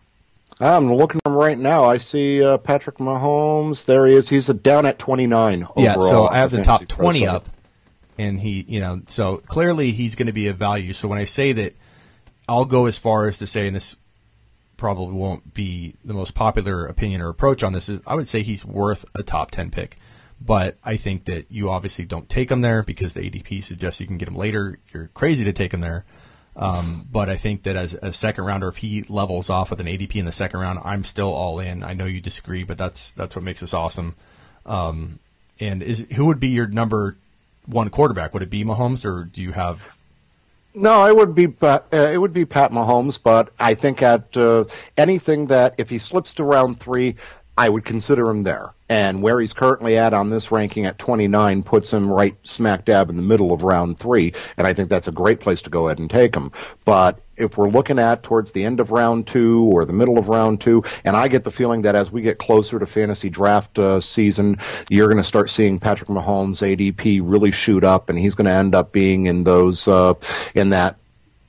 I'm 0.61 0.93
looking 0.93 1.21
at 1.25 1.31
him 1.31 1.37
right 1.37 1.59
now. 1.59 1.85
I 1.85 1.99
see 1.99 2.43
uh, 2.43 2.59
Patrick 2.59 2.99
Mahomes. 2.99 3.85
There 3.85 4.07
he 4.07 4.15
is. 4.15 4.29
He's 4.29 4.47
down 4.49 4.87
at 4.87 4.99
29 4.99 5.63
overall. 5.63 5.73
Yeah, 5.77 5.95
so 5.95 6.27
I 6.27 6.39
have 6.39 6.51
the 6.51 6.63
top 6.63 6.87
20 6.87 7.27
up, 7.27 7.49
and 8.19 8.41
he, 8.41 8.65
you 8.67 8.81
know, 8.81 9.03
so 9.07 9.39
clearly 9.39 9.93
he's 9.93 10.15
going 10.17 10.27
to 10.27 10.33
be 10.33 10.49
a 10.49 10.53
value. 10.53 10.93
So 10.93 11.07
when 11.07 11.19
I 11.19 11.25
say 11.25 11.53
that, 11.53 11.77
I'll 12.49 12.65
go 12.65 12.87
as 12.87 12.99
far 12.99 13.29
as 13.29 13.39
to 13.39 13.47
say, 13.47 13.67
and 13.67 13.77
this 13.77 13.95
probably 14.77 15.15
won't 15.15 15.55
be 15.55 15.95
the 16.05 16.15
most 16.15 16.35
popular 16.35 16.87
opinion 16.87 17.21
or 17.21 17.29
approach 17.29 17.63
on 17.63 17.73
this, 17.73 17.89
is 17.89 18.01
I 18.07 18.15
would 18.15 18.29
say 18.29 18.43
he's 18.43 18.65
worth 18.65 19.05
a 19.15 19.23
top 19.23 19.51
10 19.51 19.71
pick. 19.71 19.99
But 20.41 20.79
I 20.85 20.97
think 20.97 21.25
that 21.25 21.51
you 21.51 21.69
obviously 21.69 22.05
don't 22.05 22.29
take 22.29 22.51
him 22.51 22.61
there 22.61 22.83
because 22.85 23.13
the 23.13 23.29
ADP 23.29 23.63
suggests 23.63 24.01
you 24.01 24.07
can 24.07 24.19
get 24.19 24.29
him 24.29 24.37
later. 24.37 24.79
You're 24.95 25.09
crazy 25.09 25.45
to 25.45 25.53
take 25.53 25.75
him 25.75 25.81
there. 25.81 26.05
Um, 26.59 27.07
but 27.11 27.31
I 27.31 27.37
think 27.37 27.63
that 27.63 27.77
as 27.77 27.95
a 27.95 28.13
second 28.13 28.45
rounder, 28.45 28.67
if 28.67 28.79
he 28.79 29.05
levels 29.09 29.49
off 29.49 29.71
with 29.71 29.79
an 29.81 29.87
ADP 29.87 30.17
in 30.17 30.25
the 30.25 30.33
second 30.33 30.59
round, 30.59 30.81
I'm 30.83 31.05
still 31.05 31.33
all 31.33 31.61
in. 31.61 31.85
I 31.85 31.95
know 31.95 32.05
you 32.05 32.21
disagree, 32.21 32.65
but 32.65 32.77
that's 32.77 33.13
that's 33.13 33.37
what 33.37 33.45
makes 33.45 33.63
us 33.63 33.73
awesome. 33.73 34.17
Um, 34.67 35.21
and 35.61 35.83
is 35.83 36.07
who 36.17 36.27
would 36.27 36.41
be 36.41 36.49
your 36.49 36.67
number 36.67 37.17
one 37.67 37.91
quarterback? 37.91 38.35
Would 38.35 38.43
it 38.43 38.51
be 38.51 38.65
Mahomes, 38.65 39.05
or 39.05 39.25
do 39.25 39.41
you 39.41 39.53
have? 39.53 39.97
No, 40.75 41.07
it 41.07 41.15
would 41.15 41.35
be 41.35 41.53
uh, 41.63 41.79
it 41.93 42.21
would 42.21 42.33
be 42.33 42.45
Pat 42.45 42.73
Mahomes, 42.73 43.23
but 43.23 43.53
I 43.61 43.75
think 43.75 44.03
at 44.03 44.37
uh, 44.37 44.65
anything 44.97 45.47
that 45.47 45.77
if 45.79 45.89
he 45.89 45.99
slips 45.99 46.35
to 46.35 46.45
round 46.45 46.81
three, 46.81 47.15
I 47.59 47.69
would 47.69 47.85
consider 47.85 48.31
him 48.31 48.45
there. 48.45 48.73
And 48.89 49.21
where 49.21 49.41
he's 49.41 49.53
currently 49.53 49.99
at 49.99 50.15
on 50.15 50.31
this 50.31 50.53
ranking 50.53 50.87
at 50.87 50.97
29 50.97 51.65
puts 51.65 51.93
him 51.93 52.11
right 52.11 52.37
smack 52.45 52.85
dab 52.85 53.11
in 53.11 53.17
the 53.17 53.23
middle 53.23 53.53
of 53.53 53.65
round 53.65 53.99
three. 53.99 54.33
And 54.57 54.65
I 54.65 54.75
think 54.75 54.89
that's 54.89 55.09
a 55.09 55.13
great 55.13 55.41
place 55.41 55.63
to 55.63 55.71
go 55.71 55.89
ahead 55.89 55.99
and 55.99 56.09
take 56.09 56.37
him. 56.37 56.53
But 56.85 57.21
if 57.37 57.59
we're 57.59 57.69
looking 57.69 57.99
at 57.99 58.23
towards 58.23 58.53
the 58.53 58.65
end 58.65 58.79
of 58.79 58.93
round 58.93 59.27
two 59.27 59.65
or 59.73 59.85
the 59.85 59.93
middle 59.93 60.19
of 60.19 60.29
round 60.29 60.61
two, 60.61 60.85
and 61.05 61.17
I 61.17 61.27
get 61.27 61.43
the 61.43 61.51
feeling 61.51 61.83
that 61.83 61.97
as 61.97 62.13
we 62.13 62.23
get 62.23 62.39
closer 62.39 62.79
to 62.79 62.87
fantasy 62.87 63.29
draft 63.29 63.79
uh, 63.79 64.01
season, 64.01 64.59
you're 64.89 65.09
going 65.09 65.19
to 65.19 65.25
start 65.25 65.51
seeing 65.51 65.81
Patrick 65.81 66.09
Mahomes' 66.09 66.63
ADP 66.63 67.21
really 67.25 67.51
shoot 67.51 67.85
up, 67.85 68.09
and 68.09 68.19
he's 68.19 68.37
going 68.37 68.47
to 68.47 68.55
end 68.55 68.75
up 68.75 68.93
being 68.93 69.27
in 69.27 69.45
those 69.45 69.89
uh, 69.89 70.15
in 70.55 70.71
that 70.71 70.98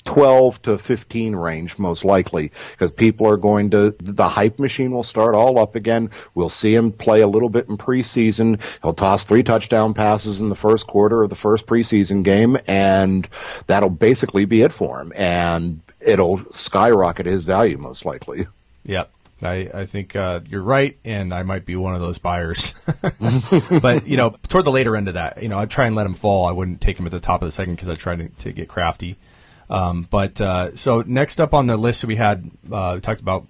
12 0.10 0.64
to 0.64 0.78
15 0.80 1.36
range, 1.36 1.78
most 1.78 2.04
likely, 2.04 2.52
because 2.72 2.92
people 2.92 3.28
are 3.28 3.38
going 3.38 3.70
to, 3.70 3.96
the 4.00 4.28
hype 4.28 4.58
machine 4.58 4.90
will 4.90 5.04
start 5.04 5.36
all 5.36 5.60
up 5.60 5.76
again. 5.76 6.10
We'll 6.34 6.50
see 6.50 6.74
him 6.74 6.92
play 6.92 7.22
a 7.22 7.28
little 7.28 7.48
bit 7.48 7.70
in 7.70 7.78
preseason. 7.78 8.60
He'll 8.82 8.96
toss 8.96 9.24
three 9.24 9.44
touchdown 9.44 9.94
passes 9.94 10.42
in 10.42 10.50
the 10.50 10.56
first 10.56 10.88
quarter 10.88 11.22
of 11.22 11.30
the 11.30 11.36
first 11.36 11.68
preseason 11.68 12.24
game, 12.24 12.58
and 12.66 13.30
that'll 13.68 13.92
basically 13.92 14.46
be 14.46 14.64
it 14.64 14.74
for 14.74 15.00
him. 15.00 15.14
And 15.16 15.82
it'll 16.00 16.40
skyrocket 16.54 17.28
his 17.28 17.44
value, 17.44 17.78
most 17.78 18.04
likely. 18.04 18.48
Yep. 18.86 19.12
I, 19.44 19.70
I 19.72 19.86
think 19.86 20.16
uh, 20.16 20.40
you're 20.50 20.64
right, 20.64 20.98
and 21.06 21.32
I 21.32 21.44
might 21.44 21.66
be 21.66 21.76
one 21.76 21.94
of 21.94 22.02
those 22.02 22.18
buyers. 22.18 22.74
but 23.82 24.08
you 24.08 24.18
know, 24.18 24.36
toward 24.48 24.66
the 24.66 24.72
later 24.72 24.96
end 24.96 25.08
of 25.08 25.14
that, 25.14 25.44
you 25.44 25.50
know, 25.50 25.60
I'd 25.60 25.70
try 25.70 25.86
and 25.86 25.96
let 25.96 26.08
him 26.08 26.16
fall. 26.16 26.48
I 26.48 26.52
wouldn't 26.52 26.82
take 26.82 27.00
him 27.00 27.06
at 27.06 27.12
the 27.12 27.20
top 27.20 27.44
of 27.44 27.48
the 27.48 27.52
second 27.52 27.76
because 27.76 27.90
I 27.90 27.94
try 27.94 28.16
to, 28.16 28.28
to 28.28 28.52
get 28.52 28.68
crafty. 28.68 29.18
Um, 29.70 30.08
but 30.10 30.42
uh, 30.42 30.76
so 30.76 31.04
next 31.06 31.40
up 31.40 31.54
on 31.54 31.68
the 31.68 31.78
list, 31.78 32.04
we 32.06 32.16
had 32.16 32.50
uh, 32.72 32.94
we 32.96 33.02
talked 33.02 33.22
about 33.22 33.46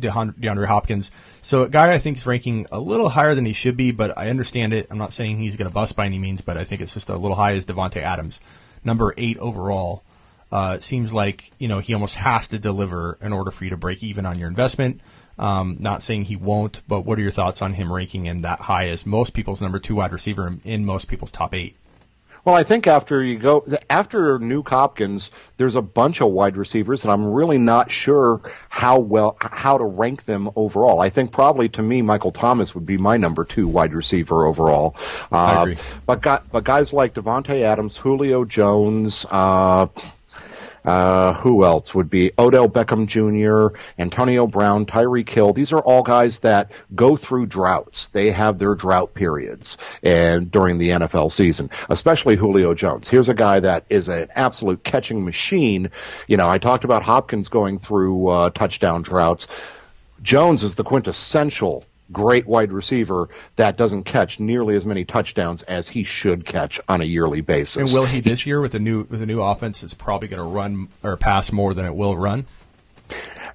DeAndre 0.00 0.66
Hopkins. 0.66 1.10
So 1.42 1.62
a 1.62 1.68
guy 1.68 1.92
I 1.92 1.98
think 1.98 2.16
is 2.16 2.26
ranking 2.26 2.66
a 2.70 2.78
little 2.78 3.08
higher 3.08 3.34
than 3.34 3.44
he 3.44 3.52
should 3.52 3.76
be, 3.76 3.90
but 3.90 4.16
I 4.16 4.30
understand 4.30 4.72
it. 4.72 4.86
I'm 4.90 4.98
not 4.98 5.12
saying 5.12 5.38
he's 5.38 5.56
going 5.56 5.68
to 5.68 5.74
bust 5.74 5.96
by 5.96 6.06
any 6.06 6.18
means, 6.18 6.40
but 6.40 6.56
I 6.56 6.64
think 6.64 6.80
it's 6.80 6.94
just 6.94 7.10
a 7.10 7.16
little 7.16 7.36
high 7.36 7.54
as 7.54 7.66
Davante 7.66 8.00
Adams, 8.00 8.40
number 8.84 9.14
eight 9.16 9.38
overall. 9.38 10.02
Uh, 10.50 10.78
seems 10.78 11.12
like 11.12 11.50
you 11.58 11.68
know 11.68 11.78
he 11.78 11.92
almost 11.92 12.14
has 12.14 12.48
to 12.48 12.58
deliver 12.58 13.18
in 13.20 13.34
order 13.34 13.50
for 13.50 13.64
you 13.64 13.70
to 13.70 13.76
break 13.76 14.02
even 14.02 14.24
on 14.24 14.38
your 14.38 14.48
investment. 14.48 15.00
Um, 15.38 15.76
not 15.78 16.02
saying 16.02 16.24
he 16.24 16.36
won't, 16.36 16.82
but 16.88 17.02
what 17.02 17.18
are 17.18 17.22
your 17.22 17.30
thoughts 17.30 17.62
on 17.62 17.74
him 17.74 17.92
ranking 17.92 18.26
in 18.26 18.40
that 18.42 18.60
high 18.60 18.88
as 18.88 19.06
most 19.06 19.34
people's 19.34 19.60
number 19.60 19.78
two 19.78 19.96
wide 19.96 20.12
receiver 20.12 20.56
in 20.64 20.84
most 20.84 21.06
people's 21.06 21.30
top 21.30 21.54
eight? 21.54 21.76
Well, 22.48 22.56
I 22.56 22.62
think 22.62 22.86
after 22.86 23.22
you 23.22 23.38
go 23.38 23.62
after 23.90 24.38
Nuk 24.38 24.70
Hopkins, 24.70 25.30
there's 25.58 25.74
a 25.74 25.82
bunch 25.82 26.22
of 26.22 26.30
wide 26.30 26.56
receivers, 26.56 27.04
and 27.04 27.12
I'm 27.12 27.26
really 27.26 27.58
not 27.58 27.90
sure 27.90 28.40
how 28.70 29.00
well 29.00 29.36
how 29.38 29.76
to 29.76 29.84
rank 29.84 30.24
them 30.24 30.48
overall. 30.56 30.98
I 30.98 31.10
think 31.10 31.30
probably 31.30 31.68
to 31.68 31.82
me, 31.82 32.00
Michael 32.00 32.30
Thomas 32.30 32.74
would 32.74 32.86
be 32.86 32.96
my 32.96 33.18
number 33.18 33.44
two 33.44 33.68
wide 33.68 33.92
receiver 33.92 34.46
overall. 34.46 34.96
Uh. 35.30 35.74
But 36.06 36.22
got, 36.22 36.50
but 36.50 36.64
guys 36.64 36.90
like 36.90 37.12
Davante 37.12 37.60
Adams, 37.64 37.98
Julio 37.98 38.46
Jones. 38.46 39.26
Uh, 39.30 39.88
Uh, 40.84 41.34
who 41.34 41.64
else 41.64 41.94
would 41.94 42.08
be 42.08 42.32
Odell 42.38 42.68
Beckham 42.68 43.06
Jr., 43.06 43.76
Antonio 43.98 44.46
Brown, 44.46 44.86
Tyreek 44.86 45.28
Hill? 45.28 45.52
These 45.52 45.72
are 45.72 45.80
all 45.80 46.02
guys 46.02 46.40
that 46.40 46.70
go 46.94 47.16
through 47.16 47.46
droughts. 47.46 48.08
They 48.08 48.30
have 48.30 48.58
their 48.58 48.74
drought 48.74 49.14
periods 49.14 49.76
and 50.02 50.50
during 50.50 50.78
the 50.78 50.90
NFL 50.90 51.32
season, 51.32 51.70
especially 51.88 52.36
Julio 52.36 52.74
Jones. 52.74 53.08
Here's 53.08 53.28
a 53.28 53.34
guy 53.34 53.60
that 53.60 53.84
is 53.90 54.08
an 54.08 54.28
absolute 54.34 54.82
catching 54.82 55.24
machine. 55.24 55.90
You 56.26 56.36
know, 56.36 56.48
I 56.48 56.58
talked 56.58 56.84
about 56.84 57.02
Hopkins 57.02 57.48
going 57.48 57.78
through 57.78 58.28
uh, 58.28 58.50
touchdown 58.50 59.02
droughts. 59.02 59.46
Jones 60.22 60.62
is 60.62 60.74
the 60.74 60.84
quintessential 60.84 61.84
great 62.12 62.46
wide 62.46 62.72
receiver 62.72 63.28
that 63.56 63.76
doesn't 63.76 64.04
catch 64.04 64.40
nearly 64.40 64.74
as 64.76 64.86
many 64.86 65.04
touchdowns 65.04 65.62
as 65.62 65.88
he 65.88 66.04
should 66.04 66.44
catch 66.44 66.80
on 66.88 67.00
a 67.00 67.04
yearly 67.04 67.40
basis. 67.40 67.76
And 67.76 67.92
will 67.92 68.06
he 68.06 68.20
this 68.20 68.46
year 68.46 68.60
with 68.60 68.74
a 68.74 68.78
new 68.78 69.04
with 69.04 69.22
a 69.22 69.26
new 69.26 69.42
offense? 69.42 69.82
It's 69.82 69.94
probably 69.94 70.28
going 70.28 70.38
to 70.38 70.48
run 70.48 70.88
or 71.02 71.16
pass 71.16 71.52
more 71.52 71.74
than 71.74 71.86
it 71.86 71.94
will 71.94 72.16
run. 72.16 72.46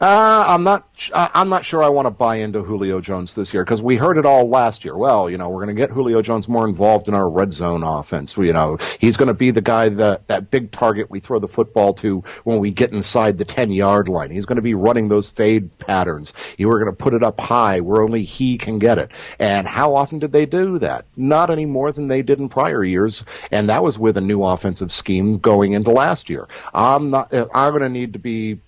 Uh, 0.04 0.44
I'm 0.50 0.63
not. 0.63 0.86
I'm 1.13 1.48
not 1.48 1.63
sure 1.63 1.82
I 1.82 1.88
want 1.88 2.08
to 2.08 2.12
buy 2.12 2.36
into 2.38 2.62
Julio 2.62 3.00
Jones 3.00 3.36
this 3.36 3.54
year 3.54 3.63
because 3.63 3.82
we 3.82 3.96
heard 3.96 4.18
it 4.18 4.26
all 4.26 4.50
last 4.50 4.84
year. 4.84 4.98
Well, 4.98 5.30
you 5.30 5.38
know, 5.38 5.48
we're 5.48 5.63
going 5.63 5.74
to 5.74 5.82
get 5.82 5.92
Julio 5.92 6.22
Jones 6.22 6.50
more 6.50 6.68
involved 6.68 7.08
in 7.08 7.13
our 7.13 7.30
red 7.30 7.54
zone 7.54 7.84
offense. 7.84 8.36
You 8.36 8.52
know, 8.52 8.78
he's 9.00 9.16
going 9.16 9.30
to 9.30 9.34
be 9.34 9.52
the 9.52 9.62
guy 9.62 9.88
that 9.88 10.28
that 10.28 10.52
big 10.52 10.72
target 10.72 11.10
we 11.10 11.22
throw 11.22 11.39
the 11.39 11.48
football 11.48 11.94
to 11.96 12.26
when 12.44 12.60
we 12.60 12.72
get 12.72 12.92
inside 12.92 13.38
the 13.38 13.46
10 13.46 13.72
yard 13.72 14.10
line. 14.10 14.30
He's 14.30 14.46
going 14.46 14.58
to 14.58 14.62
be 14.62 14.74
running 14.74 15.08
those 15.08 15.30
fade 15.30 15.78
patterns. 15.78 16.34
You 16.58 16.68
were 16.68 16.80
going 16.80 16.92
to 16.92 16.98
put 16.98 17.13
it 17.13 17.24
up 17.24 17.39
high 17.39 17.80
where 17.80 18.02
only 18.02 18.24
he 18.24 18.58
can 18.58 18.80
get 18.80 18.98
it. 18.98 19.12
And 19.39 19.66
how 19.66 19.96
often 19.96 20.20
did 20.20 20.34
they 20.34 20.46
do 20.46 20.80
that? 20.80 21.06
Not 21.16 21.50
any 21.50 21.66
more 21.66 21.94
than 21.94 22.10
they 22.10 22.24
did 22.24 22.39
in 22.39 22.50
prior 22.50 22.84
years. 22.84 23.24
And 23.52 23.70
that 23.70 23.84
was 23.84 23.98
with 23.98 24.18
a 24.18 24.22
new 24.22 24.44
offensive 24.44 24.92
scheme 24.92 25.38
going 25.38 25.72
into 25.72 25.92
last 25.92 26.30
year. 26.30 26.50
I'm 26.74 27.10
not. 27.10 27.34
I'm 27.34 27.72
going 27.72 27.84
to 27.84 27.89
need 27.89 28.13
to 28.13 28.20
be 28.20 28.60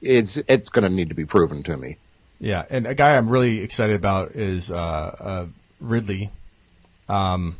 it's 0.00 0.38
it's 0.48 0.68
going 0.68 0.84
to 0.84 0.90
need 0.90 1.08
to 1.08 1.14
be 1.14 1.24
proven 1.26 1.62
to 1.64 1.76
me. 1.76 1.98
Yeah, 2.38 2.64
and 2.70 2.86
a 2.86 2.94
guy 2.94 3.16
I'm 3.16 3.28
really 3.28 3.62
excited 3.62 3.94
about 3.94 4.32
is 4.32 4.70
uh, 4.70 4.74
uh, 4.76 5.46
Ridley. 5.80 6.30
Um, 7.08 7.56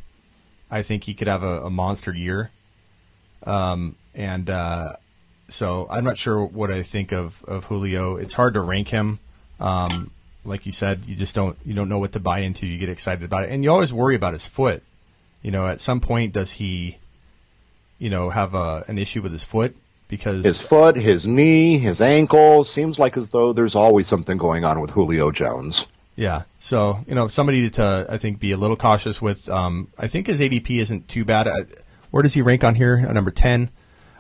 I 0.71 0.83
think 0.83 1.05
he 1.05 1.15
could 1.15 1.29
have 1.29 1.43
a, 1.43 1.67
a 1.67 1.71
monster 1.71 2.13
year. 2.13 2.51
Um, 3.45 3.97
and 4.15 4.49
uh, 4.49 4.97
so 5.49 5.87
I'm 5.91 6.05
not 6.05 6.19
sure 6.19 6.45
what 6.45 6.71
I 6.71 6.83
think 6.83 7.13
of, 7.13 7.45
of 7.45 7.67
Julio. 7.67 8.17
It's 8.17 8.35
hard 8.35 8.55
to 8.55 8.61
rank 8.61 8.89
him. 8.89 9.19
Um, 9.61 10.11
like 10.45 10.67
you 10.67 10.73
said, 10.73 11.05
you 11.07 11.15
just 11.15 11.35
don't 11.35 11.57
you 11.65 11.75
don't 11.75 11.89
know 11.89 11.99
what 11.99 12.13
to 12.13 12.21
buy 12.21 12.41
into. 12.41 12.67
You 12.67 12.79
get 12.79 12.89
excited 12.89 13.23
about 13.23 13.45
it, 13.45 13.51
and 13.51 13.63
you 13.63 13.71
always 13.71 13.93
worry 13.93 14.17
about 14.17 14.33
his 14.33 14.47
foot. 14.47 14.83
You 15.43 15.51
know, 15.51 15.67
at 15.67 15.81
some 15.81 16.01
point, 16.01 16.33
does 16.33 16.53
he, 16.53 16.99
you 17.99 18.11
know, 18.11 18.31
have 18.31 18.55
a, 18.55 18.85
an 18.89 18.99
issue 18.99 19.23
with 19.23 19.33
his 19.33 19.45
foot? 19.45 19.77
Because 20.13 20.45
his 20.45 20.61
foot, 20.61 20.95
his 20.95 21.27
knee, 21.27 21.79
his 21.79 22.03
ankle 22.03 22.65
seems 22.65 22.99
like 22.99 23.17
as 23.17 23.31
though 23.31 23.55
there's 23.55 23.75
always 23.75 24.07
something 24.07 24.37
going 24.37 24.63
on 24.63 24.79
with 24.83 24.91
Julio 24.91 25.31
Jones. 25.31 25.87
Yeah, 26.17 26.43
so 26.59 27.03
you 27.09 27.15
know 27.15 27.29
somebody 27.29 27.71
to 27.71 28.07
I 28.11 28.19
think 28.19 28.39
be 28.39 28.53
a 28.53 28.59
little 28.59 28.77
cautious 28.77 29.23
with. 29.23 29.49
Um, 29.49 29.89
I 29.97 30.09
think 30.09 30.27
his 30.27 30.39
ADP 30.39 30.83
isn't 30.83 31.09
too 31.09 31.25
bad. 31.25 31.49
Where 32.11 32.23
does 32.23 32.35
he 32.35 32.43
rank 32.43 32.63
on 32.63 32.75
here? 32.75 33.03
At 33.09 33.15
number 33.15 33.31
ten. 33.31 33.71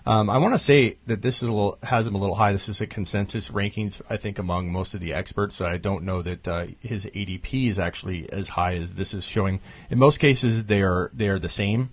Um, 0.07 0.31
I 0.31 0.38
want 0.38 0.55
to 0.55 0.59
say 0.59 0.96
that 1.07 1.20
this 1.20 1.42
is 1.42 1.50
a 1.50 1.52
little 1.52 1.78
has 1.83 2.07
him 2.07 2.14
a 2.14 2.18
little 2.18 2.37
high. 2.37 2.52
This 2.55 2.70
is 2.70 2.81
a 2.81 2.87
consensus 2.87 3.50
rankings, 3.50 4.00
I 4.09 4.16
think, 4.16 4.38
among 4.38 4.72
most 4.72 4.94
of 4.94 5.00
the 5.00 5.12
experts. 5.12 5.57
So 5.57 5.66
I 5.66 5.76
don't 5.76 6.05
know 6.05 6.22
that 6.22 6.48
uh, 6.48 6.66
his 6.81 7.05
ADP 7.05 7.68
is 7.68 7.78
actually 7.78 8.33
as 8.33 8.48
high 8.48 8.76
as 8.76 8.94
this 8.94 9.12
is 9.12 9.26
showing. 9.26 9.61
In 9.90 9.98
most 9.98 10.20
cases, 10.20 10.64
they 10.64 10.81
are 10.81 11.11
they 11.12 11.28
are 11.28 11.38
the 11.38 11.50
same. 11.50 11.90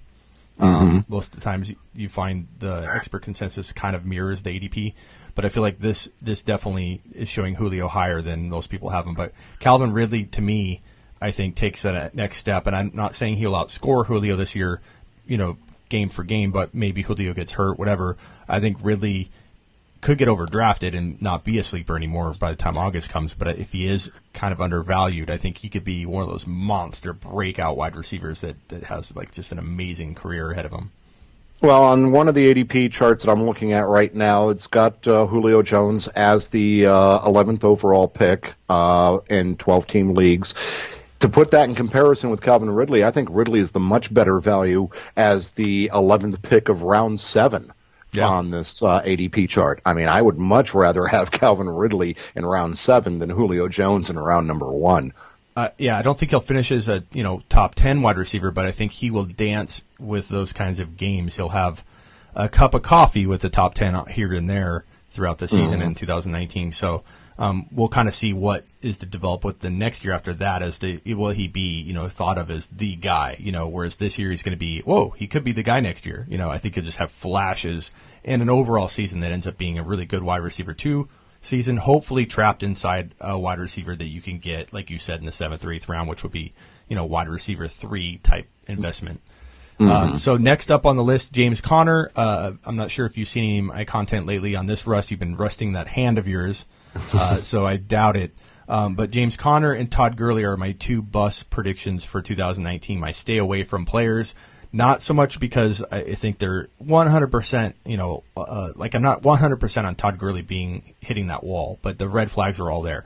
Um, 0.59 0.89
mm-hmm. 0.89 1.13
Most 1.13 1.33
of 1.33 1.39
the 1.39 1.43
times, 1.43 1.71
you 1.95 2.09
find 2.09 2.47
the 2.59 2.89
expert 2.93 3.21
consensus 3.21 3.71
kind 3.71 3.95
of 3.95 4.05
mirrors 4.05 4.41
the 4.41 4.59
ADP, 4.59 4.93
but 5.33 5.45
I 5.45 5.49
feel 5.49 5.63
like 5.63 5.79
this 5.79 6.09
this 6.21 6.41
definitely 6.41 7.01
is 7.13 7.29
showing 7.29 7.55
Julio 7.55 7.87
higher 7.87 8.21
than 8.21 8.49
most 8.49 8.69
people 8.69 8.89
have 8.89 9.05
him. 9.05 9.13
But 9.13 9.33
Calvin 9.59 9.93
Ridley, 9.93 10.25
to 10.25 10.41
me, 10.41 10.81
I 11.21 11.31
think 11.31 11.55
takes 11.55 11.83
that 11.83 12.13
next 12.13 12.37
step, 12.37 12.67
and 12.67 12.75
I'm 12.75 12.91
not 12.93 13.15
saying 13.15 13.35
he'll 13.35 13.53
outscore 13.53 14.05
Julio 14.05 14.35
this 14.35 14.55
year, 14.55 14.81
you 15.25 15.37
know, 15.37 15.57
game 15.87 16.09
for 16.09 16.23
game, 16.23 16.51
but 16.51 16.73
maybe 16.73 17.01
Julio 17.01 17.33
gets 17.33 17.53
hurt, 17.53 17.79
whatever. 17.79 18.17
I 18.47 18.59
think 18.59 18.77
Ridley 18.83 19.29
could 20.01 20.17
get 20.17 20.27
overdrafted 20.27 20.95
and 20.95 21.21
not 21.21 21.43
be 21.43 21.57
a 21.57 21.63
sleeper 21.63 21.95
anymore 21.95 22.33
by 22.37 22.51
the 22.51 22.57
time 22.57 22.77
August 22.77 23.09
comes. 23.09 23.33
But 23.33 23.59
if 23.59 23.71
he 23.71 23.87
is 23.87 24.11
kind 24.33 24.53
of 24.53 24.61
undervalued, 24.61 25.29
I 25.29 25.37
think 25.37 25.57
he 25.57 25.69
could 25.69 25.83
be 25.83 26.05
one 26.05 26.23
of 26.23 26.29
those 26.29 26.47
monster 26.47 27.13
breakout 27.13 27.77
wide 27.77 27.95
receivers 27.95 28.41
that, 28.41 28.55
that 28.69 28.83
has 28.83 29.15
like 29.15 29.31
just 29.31 29.51
an 29.51 29.59
amazing 29.59 30.15
career 30.15 30.51
ahead 30.51 30.65
of 30.65 30.71
him. 30.71 30.91
Well, 31.61 31.83
on 31.83 32.13
one 32.13 32.29
of 32.29 32.35
the 32.35 32.53
ADP 32.53 32.93
charts 32.93 33.25
that 33.25 33.31
I'm 33.31 33.43
looking 33.43 33.73
at 33.73 33.87
right 33.87 34.13
now, 34.13 34.47
it's 34.47 34.67
got 34.67 35.05
uh, 35.05 35.25
Julio 35.25 35.61
Jones 35.61 36.07
as 36.07 36.47
the 36.47 36.85
uh, 36.85 37.19
11th 37.19 37.65
overall 37.65 38.07
pick 38.07 38.53
uh, 38.69 39.17
in 39.29 39.57
12 39.57 39.85
team 39.85 40.13
leagues. 40.13 40.53
To 41.19 41.27
put 41.27 41.51
that 41.51 41.67
in 41.67 41.75
comparison 41.75 42.29
with 42.29 42.41
Calvin 42.41 42.69
Ridley, 42.69 43.03
I 43.03 43.11
think 43.11 43.27
Ridley 43.29 43.59
is 43.59 43.71
the 43.71 43.79
much 43.81 44.13
better 44.13 44.39
value 44.39 44.87
as 45.17 45.51
the 45.51 45.91
11th 45.93 46.41
pick 46.41 46.69
of 46.69 46.83
round 46.83 47.19
seven 47.19 47.73
yeah. 48.13 48.27
on 48.27 48.51
this 48.51 48.81
uh, 48.81 49.01
ADP 49.01 49.49
chart. 49.49 49.81
I 49.85 49.93
mean, 49.93 50.07
I 50.07 50.21
would 50.21 50.37
much 50.37 50.73
rather 50.73 51.07
have 51.07 51.31
Calvin 51.31 51.69
Ridley 51.69 52.15
in 52.35 52.45
round 52.45 52.77
seven 52.77 53.19
than 53.19 53.29
Julio 53.29 53.67
Jones 53.67 54.09
in 54.09 54.17
round 54.17 54.47
number 54.47 54.71
one. 54.71 55.13
Uh, 55.55 55.69
yeah, 55.77 55.97
I 55.97 56.01
don't 56.01 56.17
think 56.17 56.31
he'll 56.31 56.39
finish 56.39 56.71
as 56.71 56.87
a 56.87 57.03
you 57.11 57.23
know 57.23 57.43
top 57.49 57.75
ten 57.75 58.01
wide 58.01 58.17
receiver, 58.17 58.51
but 58.51 58.65
I 58.65 58.71
think 58.71 58.93
he 58.93 59.11
will 59.11 59.25
dance 59.25 59.83
with 59.99 60.29
those 60.29 60.53
kinds 60.53 60.79
of 60.79 60.95
games. 60.95 61.35
He'll 61.35 61.49
have 61.49 61.83
a 62.35 62.47
cup 62.47 62.73
of 62.73 62.83
coffee 62.83 63.25
with 63.25 63.41
the 63.41 63.49
top 63.49 63.73
ten 63.73 64.01
here 64.07 64.33
and 64.33 64.49
there 64.49 64.85
throughout 65.09 65.39
the 65.39 65.47
season 65.47 65.79
mm-hmm. 65.79 65.89
in 65.89 65.95
2019. 65.95 66.71
So 66.71 67.03
um, 67.39 67.67
we'll 67.71 67.87
kind 67.87 68.09
of 68.09 68.13
see 68.13 68.33
what 68.33 68.65
is 68.81 68.97
to 68.97 69.05
develop 69.05 69.45
with 69.45 69.59
the 69.59 69.69
next 69.69 70.03
year 70.03 70.13
after 70.13 70.33
that 70.33 70.61
as 70.61 70.77
to 70.79 70.99
will 71.15 71.31
he 71.31 71.47
be 71.47 71.81
you 71.81 71.93
know 71.93 72.07
thought 72.09 72.37
of 72.37 72.51
as 72.51 72.67
the 72.67 72.95
guy 72.97 73.35
you 73.39 73.51
know 73.51 73.67
whereas 73.67 73.95
this 73.95 74.19
year 74.19 74.29
he's 74.29 74.43
going 74.43 74.53
to 74.53 74.59
be 74.59 74.81
whoa 74.81 75.09
he 75.11 75.25
could 75.25 75.43
be 75.43 75.53
the 75.53 75.63
guy 75.63 75.79
next 75.79 76.05
year 76.05 76.27
you 76.29 76.37
know 76.37 76.49
I 76.49 76.57
think 76.57 76.75
he'll 76.75 76.83
just 76.83 76.99
have 76.99 77.11
flashes 77.11 77.91
and 78.23 78.41
an 78.41 78.49
overall 78.49 78.89
season 78.89 79.21
that 79.21 79.31
ends 79.31 79.47
up 79.47 79.57
being 79.57 79.79
a 79.79 79.83
really 79.83 80.05
good 80.05 80.21
wide 80.21 80.43
receiver 80.43 80.73
two 80.73 81.07
season 81.41 81.77
hopefully 81.77 82.25
trapped 82.25 82.61
inside 82.61 83.15
a 83.21 83.39
wide 83.39 83.59
receiver 83.59 83.95
that 83.95 84.07
you 84.07 84.21
can 84.21 84.37
get 84.37 84.73
like 84.73 84.89
you 84.89 84.99
said 84.99 85.21
in 85.21 85.25
the 85.25 85.31
seventh 85.31 85.63
or 85.63 85.71
eighth 85.71 85.87
round 85.87 86.09
which 86.09 86.23
would 86.23 86.33
be 86.33 86.53
you 86.89 86.95
know 86.95 87.05
wide 87.05 87.29
receiver 87.29 87.67
three 87.67 88.17
type 88.17 88.47
investment. 88.67 89.21
Mm-hmm. 89.79 89.89
Um, 89.89 90.17
so 90.17 90.35
next 90.35 90.69
up 90.69 90.85
on 90.85 90.97
the 90.97 91.03
list, 91.03 91.31
James 91.31 91.61
Conner. 91.61 92.11
Uh, 92.15 92.53
I'm 92.65 92.75
not 92.75 92.91
sure 92.91 93.05
if 93.05 93.17
you've 93.17 93.29
seen 93.29 93.43
any 93.45 93.59
of 93.59 93.65
my 93.65 93.85
content 93.85 94.25
lately 94.25 94.55
on 94.55 94.65
this 94.65 94.85
Russ. 94.85 95.09
You've 95.09 95.21
been 95.21 95.37
rusting 95.37 95.73
that 95.73 95.87
hand 95.87 96.17
of 96.17 96.27
yours. 96.27 96.65
Uh, 97.13 97.37
so 97.37 97.65
I 97.65 97.77
doubt 97.77 98.17
it. 98.17 98.33
Um, 98.67 98.95
but 98.95 99.09
James 99.09 99.35
Conner 99.35 99.73
and 99.73 99.91
Todd 99.91 100.15
Gurley 100.15 100.45
are 100.45 100.55
my 100.55 100.73
two 100.73 101.01
bus 101.01 101.41
predictions 101.41 102.05
for 102.05 102.21
2019. 102.21 102.99
My 102.99 103.11
stay 103.11 103.37
away 103.37 103.63
from 103.63 103.85
players, 103.85 104.35
not 104.71 105.01
so 105.01 105.15
much 105.15 105.39
because 105.39 105.83
I 105.91 106.13
think 106.13 106.37
they're 106.37 106.67
100%, 106.83 107.73
you 107.85 107.97
know, 107.97 108.23
uh, 108.37 108.71
like 108.75 108.93
I'm 108.93 109.01
not 109.01 109.23
100% 109.23 109.85
on 109.85 109.95
Todd 109.95 110.19
Gurley 110.19 110.43
being 110.43 110.93
hitting 111.01 111.27
that 111.27 111.43
wall, 111.43 111.79
but 111.81 111.97
the 111.97 112.07
red 112.07 112.29
flags 112.29 112.59
are 112.59 112.69
all 112.69 112.83
there. 112.83 113.05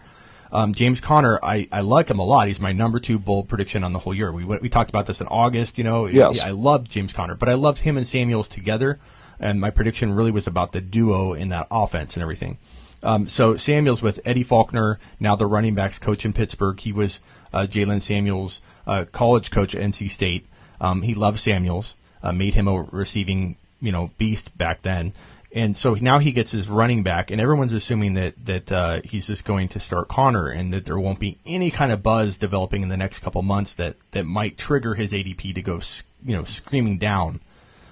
Um, 0.51 0.73
James 0.73 1.01
Conner, 1.01 1.39
I, 1.41 1.67
I 1.71 1.81
like 1.81 2.09
him 2.11 2.19
a 2.19 2.23
lot. 2.23 2.47
He's 2.47 2.59
my 2.59 2.73
number 2.73 2.99
two 2.99 3.17
bold 3.17 3.47
prediction 3.47 3.83
on 3.83 3.91
the 3.91 3.99
whole 3.99 4.13
year. 4.13 4.31
We 4.31 4.45
we 4.45 4.69
talked 4.69 4.89
about 4.91 5.07
this 5.07 5.19
in 5.19 5.25
August. 5.27 5.79
You 5.79 5.83
know, 5.83 6.05
yes. 6.05 6.43
I 6.43 6.51
loved 6.51 6.91
James 6.91 7.11
Conner, 7.11 7.33
but 7.33 7.49
I 7.49 7.55
loved 7.55 7.79
him 7.79 7.97
and 7.97 8.07
Samuels 8.07 8.47
together, 8.47 8.99
and 9.39 9.59
my 9.59 9.71
prediction 9.71 10.13
really 10.13 10.29
was 10.29 10.45
about 10.45 10.71
the 10.71 10.79
duo 10.79 11.33
in 11.33 11.49
that 11.49 11.65
offense 11.71 12.15
and 12.15 12.21
everything. 12.21 12.59
Um, 13.03 13.27
so 13.27 13.57
Samuels 13.57 14.01
with 14.01 14.19
Eddie 14.25 14.43
Faulkner, 14.43 14.97
now 15.19 15.35
the 15.35 15.45
running 15.45 15.75
backs 15.75 15.99
coach 15.99 16.25
in 16.25 16.33
Pittsburgh. 16.33 16.79
He 16.79 16.93
was 16.93 17.19
uh, 17.53 17.67
Jaylen 17.69 18.01
Samuels' 18.01 18.61
uh, 18.87 19.05
college 19.11 19.51
coach 19.51 19.75
at 19.75 19.81
NC 19.81 20.09
State. 20.09 20.45
Um, 20.79 21.01
he 21.01 21.13
loved 21.13 21.39
Samuels, 21.39 21.95
uh, 22.23 22.31
made 22.31 22.53
him 22.53 22.67
a 22.67 22.81
receiving 22.91 23.57
you 23.81 23.91
know 23.91 24.11
beast 24.17 24.57
back 24.57 24.81
then. 24.81 25.13
And 25.55 25.77
so 25.77 25.93
now 25.93 26.17
he 26.17 26.31
gets 26.31 26.51
his 26.51 26.67
running 26.67 27.03
back, 27.03 27.29
and 27.29 27.39
everyone's 27.39 27.73
assuming 27.73 28.15
that 28.15 28.45
that 28.45 28.71
uh, 28.71 29.01
he's 29.03 29.27
just 29.27 29.45
going 29.45 29.67
to 29.69 29.79
start 29.79 30.07
Conner, 30.07 30.47
and 30.47 30.73
that 30.73 30.85
there 30.85 30.97
won't 30.97 31.19
be 31.19 31.37
any 31.45 31.69
kind 31.69 31.91
of 31.91 32.01
buzz 32.01 32.39
developing 32.39 32.81
in 32.81 32.89
the 32.89 32.97
next 32.97 33.19
couple 33.19 33.41
months 33.43 33.75
that 33.75 33.97
that 34.11 34.25
might 34.25 34.57
trigger 34.57 34.95
his 34.95 35.13
ADP 35.13 35.53
to 35.53 35.61
go, 35.61 35.79
you 36.25 36.35
know, 36.35 36.43
screaming 36.45 36.97
down. 36.97 37.39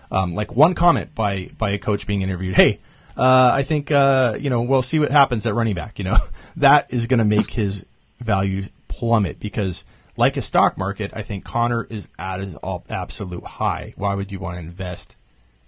Um, 0.09 0.33
like 0.33 0.55
one 0.55 0.73
comment 0.73 1.13
by 1.13 1.51
by 1.57 1.69
a 1.71 1.77
coach 1.77 2.07
being 2.07 2.23
interviewed, 2.23 2.55
"Hey, 2.55 2.79
uh, 3.21 3.51
I 3.53 3.61
think 3.61 3.91
uh, 3.91 4.35
you 4.39 4.49
know 4.49 4.63
we'll 4.63 4.81
see 4.81 4.97
what 4.97 5.11
happens 5.11 5.45
at 5.45 5.53
running 5.53 5.75
back. 5.75 5.99
You 5.99 6.05
know 6.05 6.17
that 6.57 6.91
is 6.91 7.05
going 7.05 7.19
to 7.19 7.25
make 7.25 7.51
his 7.51 7.85
value 8.19 8.63
plummet 8.87 9.39
because, 9.39 9.85
like 10.17 10.37
a 10.37 10.41
stock 10.41 10.75
market, 10.75 11.11
I 11.13 11.21
think 11.21 11.45
Conner 11.45 11.85
is 11.87 12.09
at 12.17 12.39
his 12.39 12.57
absolute 12.89 13.43
high. 13.43 13.93
Why 13.95 14.15
would 14.15 14.31
you 14.31 14.39
want 14.39 14.55
to 14.55 14.59
invest 14.59 15.15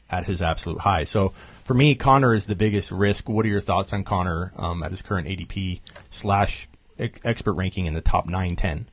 at 0.09 0.25
his 0.25 0.41
absolute 0.41 0.79
high? 0.79 1.03
So 1.03 1.29
for 1.63 1.75
me, 1.75 1.93
Conner 1.93 2.33
is 2.33 2.47
the 2.47 2.55
biggest 2.55 2.91
risk. 2.91 3.29
What 3.29 3.45
are 3.45 3.49
your 3.49 3.61
thoughts 3.61 3.93
on 3.93 4.03
Conner 4.03 4.51
um, 4.57 4.81
at 4.81 4.89
his 4.89 5.03
current 5.03 5.27
ADP 5.27 5.79
slash 6.09 6.67
expert 6.97 7.53
ranking 7.53 7.85
in 7.85 7.93
the 7.93 8.01
top 8.01 8.25
nine 8.25 8.55
ten? 8.55 8.87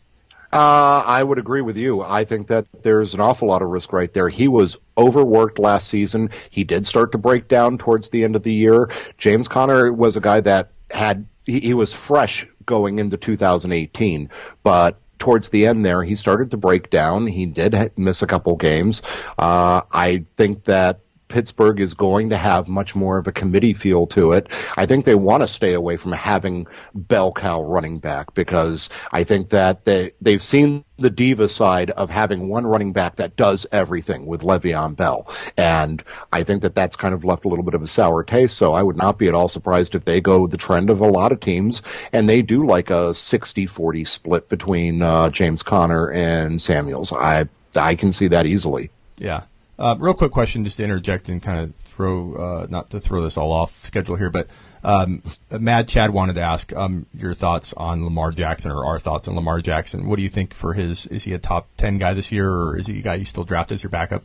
Uh, 0.52 1.02
I 1.06 1.22
would 1.22 1.38
agree 1.38 1.60
with 1.60 1.76
you. 1.76 2.02
I 2.02 2.24
think 2.24 2.48
that 2.48 2.66
there's 2.82 3.14
an 3.14 3.20
awful 3.20 3.48
lot 3.48 3.62
of 3.62 3.68
risk 3.68 3.92
right 3.92 4.12
there. 4.12 4.28
He 4.28 4.48
was 4.48 4.76
overworked 4.98 5.58
last 5.58 5.88
season. 5.88 6.30
He 6.50 6.64
did 6.64 6.86
start 6.86 7.12
to 7.12 7.18
break 7.18 7.46
down 7.46 7.78
towards 7.78 8.10
the 8.10 8.24
end 8.24 8.34
of 8.34 8.42
the 8.42 8.52
year. 8.52 8.90
James 9.16 9.46
Conner 9.46 9.92
was 9.92 10.16
a 10.16 10.20
guy 10.20 10.40
that 10.40 10.70
had 10.90 11.26
he, 11.46 11.60
he 11.60 11.74
was 11.74 11.94
fresh 11.94 12.48
going 12.66 12.98
into 12.98 13.16
2018, 13.16 14.30
but 14.62 15.00
towards 15.18 15.50
the 15.50 15.66
end 15.66 15.84
there, 15.86 16.02
he 16.02 16.16
started 16.16 16.50
to 16.50 16.56
break 16.56 16.90
down. 16.90 17.26
He 17.28 17.46
did 17.46 17.92
miss 17.96 18.22
a 18.22 18.26
couple 18.26 18.56
games. 18.56 19.02
Uh, 19.38 19.82
I 19.92 20.24
think 20.36 20.64
that 20.64 21.00
Pittsburgh 21.30 21.80
is 21.80 21.94
going 21.94 22.30
to 22.30 22.36
have 22.36 22.68
much 22.68 22.94
more 22.94 23.16
of 23.16 23.26
a 23.26 23.32
committee 23.32 23.72
feel 23.72 24.06
to 24.08 24.32
it. 24.32 24.48
I 24.76 24.84
think 24.84 25.04
they 25.04 25.14
want 25.14 25.42
to 25.42 25.46
stay 25.46 25.72
away 25.72 25.96
from 25.96 26.12
having 26.12 26.66
bell 26.94 27.32
cow 27.32 27.62
running 27.62 28.00
back 28.00 28.34
because 28.34 28.90
I 29.10 29.24
think 29.24 29.50
that 29.50 29.84
they 29.84 30.10
they've 30.20 30.42
seen 30.42 30.84
the 30.98 31.08
diva 31.08 31.48
side 31.48 31.90
of 31.90 32.10
having 32.10 32.48
one 32.48 32.66
running 32.66 32.92
back 32.92 33.16
that 33.16 33.36
does 33.36 33.66
everything 33.72 34.26
with 34.26 34.42
Le'Veon 34.42 34.96
Bell, 34.96 35.32
and 35.56 36.02
I 36.30 36.42
think 36.42 36.62
that 36.62 36.74
that's 36.74 36.96
kind 36.96 37.14
of 37.14 37.24
left 37.24 37.46
a 37.46 37.48
little 37.48 37.64
bit 37.64 37.74
of 37.74 37.82
a 37.82 37.86
sour 37.86 38.22
taste. 38.22 38.56
So 38.56 38.74
I 38.74 38.82
would 38.82 38.96
not 38.96 39.16
be 39.16 39.28
at 39.28 39.34
all 39.34 39.48
surprised 39.48 39.94
if 39.94 40.04
they 40.04 40.20
go 40.20 40.46
the 40.46 40.58
trend 40.58 40.90
of 40.90 41.00
a 41.00 41.08
lot 41.08 41.32
of 41.32 41.40
teams 41.40 41.82
and 42.12 42.28
they 42.28 42.42
do 42.42 42.66
like 42.66 42.90
a 42.90 43.12
60-40 43.12 44.06
split 44.06 44.48
between 44.48 45.00
uh, 45.00 45.30
James 45.30 45.62
Conner 45.62 46.10
and 46.10 46.60
Samuels. 46.60 47.12
I 47.12 47.48
I 47.76 47.94
can 47.94 48.12
see 48.12 48.28
that 48.28 48.46
easily. 48.46 48.90
Yeah. 49.16 49.44
Uh, 49.80 49.96
real 49.98 50.12
quick 50.12 50.30
question, 50.30 50.62
just 50.62 50.76
to 50.76 50.84
interject 50.84 51.30
and 51.30 51.42
kind 51.42 51.58
of 51.58 51.74
throw, 51.74 52.34
uh, 52.34 52.66
not 52.68 52.90
to 52.90 53.00
throw 53.00 53.22
this 53.22 53.38
all 53.38 53.50
off 53.50 53.72
schedule 53.82 54.14
here, 54.14 54.28
but 54.28 54.46
um, 54.84 55.22
Mad 55.50 55.88
Chad 55.88 56.10
wanted 56.10 56.34
to 56.34 56.42
ask 56.42 56.76
um, 56.76 57.06
your 57.14 57.32
thoughts 57.32 57.72
on 57.72 58.04
Lamar 58.04 58.30
Jackson 58.30 58.72
or 58.72 58.84
our 58.84 58.98
thoughts 58.98 59.26
on 59.26 59.36
Lamar 59.36 59.62
Jackson. 59.62 60.06
What 60.06 60.16
do 60.16 60.22
you 60.22 60.28
think 60.28 60.52
for 60.52 60.74
his? 60.74 61.06
Is 61.06 61.24
he 61.24 61.32
a 61.32 61.38
top 61.38 61.66
ten 61.78 61.96
guy 61.96 62.12
this 62.12 62.30
year, 62.30 62.50
or 62.50 62.76
is 62.76 62.86
he 62.86 62.98
a 62.98 63.02
guy 63.02 63.14
you 63.14 63.24
still 63.24 63.44
draft 63.44 63.72
as 63.72 63.82
your 63.82 63.90
backup? 63.90 64.22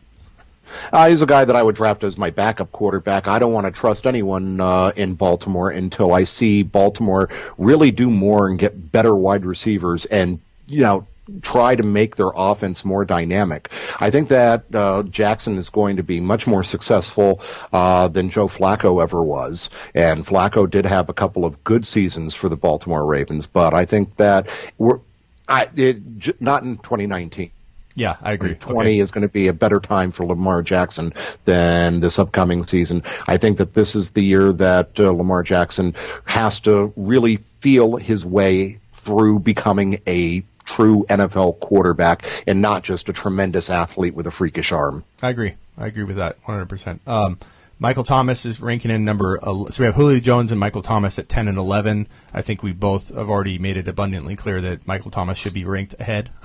Uh, 0.91 1.07
he's 1.07 1.21
a 1.21 1.25
guy 1.25 1.45
that 1.45 1.55
I 1.55 1.63
would 1.63 1.75
draft 1.75 2.03
as 2.03 2.17
my 2.17 2.31
backup 2.31 2.71
quarterback. 2.73 3.29
I 3.29 3.39
don't 3.39 3.53
want 3.53 3.65
to 3.65 3.71
trust 3.71 4.07
anyone 4.07 4.59
uh, 4.59 4.91
in 4.95 5.13
Baltimore 5.13 5.69
until 5.69 6.13
I 6.13 6.23
see 6.23 6.63
Baltimore 6.63 7.29
really 7.57 7.91
do 7.91 8.09
more 8.09 8.49
and 8.49 8.59
get 8.59 8.91
better 8.91 9.15
wide 9.15 9.45
receivers 9.45 10.05
and 10.05 10.39
you 10.67 10.81
know 10.81 11.07
try 11.41 11.75
to 11.75 11.83
make 11.83 12.15
their 12.15 12.31
offense 12.35 12.85
more 12.85 13.05
dynamic. 13.05 13.71
I 13.99 14.11
think 14.11 14.29
that 14.29 14.73
uh, 14.73 15.03
Jackson 15.03 15.57
is 15.57 15.69
going 15.69 15.97
to 15.97 16.03
be 16.03 16.19
much 16.19 16.47
more 16.47 16.63
successful 16.63 17.41
uh, 17.73 18.07
than 18.07 18.29
Joe 18.29 18.47
Flacco 18.47 19.01
ever 19.01 19.23
was, 19.23 19.69
and 19.93 20.25
Flacco 20.25 20.69
did 20.69 20.85
have 20.85 21.09
a 21.09 21.13
couple 21.13 21.45
of 21.45 21.63
good 21.63 21.85
seasons 21.85 22.35
for 22.35 22.49
the 22.49 22.57
Baltimore 22.57 23.05
Ravens, 23.05 23.47
but 23.47 23.73
I 23.73 23.85
think 23.85 24.17
that 24.17 24.49
we're 24.77 24.99
I, 25.47 25.69
it, 25.75 26.41
not 26.41 26.63
in 26.63 26.77
2019. 26.77 27.51
Yeah, 27.97 28.17
I 28.21 28.33
agree. 28.33 28.55
20 28.55 28.79
okay. 28.79 28.99
is 28.99 29.11
going 29.11 29.21
to 29.21 29.31
be 29.31 29.47
a 29.47 29.53
better 29.53 29.79
time 29.79 30.11
for 30.11 30.25
Lamar 30.25 30.61
Jackson 30.61 31.13
than 31.45 32.01
this 32.01 32.19
upcoming 32.19 32.67
season. 32.67 33.03
I 33.25 33.37
think 33.37 33.59
that 33.59 33.73
this 33.73 33.95
is 33.95 34.11
the 34.11 34.23
year 34.23 34.51
that 34.51 34.99
uh, 34.99 35.11
Lamar 35.11 35.43
Jackson 35.43 35.95
has 36.25 36.59
to 36.61 36.91
really 36.97 37.37
feel 37.37 37.95
his 37.95 38.25
way 38.25 38.79
through 38.91 39.39
becoming 39.39 40.01
a 40.07 40.43
true 40.65 41.05
NFL 41.09 41.59
quarterback 41.59 42.25
and 42.45 42.61
not 42.61 42.83
just 42.83 43.07
a 43.09 43.13
tremendous 43.13 43.69
athlete 43.69 44.15
with 44.15 44.27
a 44.27 44.31
freakish 44.31 44.71
arm. 44.71 45.05
I 45.21 45.29
agree. 45.29 45.55
I 45.77 45.87
agree 45.87 46.03
with 46.03 46.17
that 46.17 46.41
100%. 46.43 47.07
Um, 47.07 47.37
Michael 47.77 48.03
Thomas 48.03 48.45
is 48.45 48.61
ranking 48.61 48.89
in 48.89 49.03
number. 49.03 49.39
So 49.43 49.67
we 49.79 49.85
have 49.85 49.95
Julio 49.95 50.19
Jones 50.19 50.51
and 50.51 50.59
Michael 50.59 50.81
Thomas 50.81 51.19
at 51.19 51.27
10 51.27 51.47
and 51.47 51.57
11. 51.57 52.07
I 52.33 52.41
think 52.41 52.63
we 52.63 52.71
both 52.71 53.13
have 53.13 53.29
already 53.29 53.57
made 53.57 53.75
it 53.75 53.87
abundantly 53.87 54.35
clear 54.35 54.61
that 54.61 54.87
Michael 54.87 55.11
Thomas 55.11 55.37
should 55.37 55.53
be 55.53 55.65
ranked 55.65 55.95
ahead. 55.99 56.29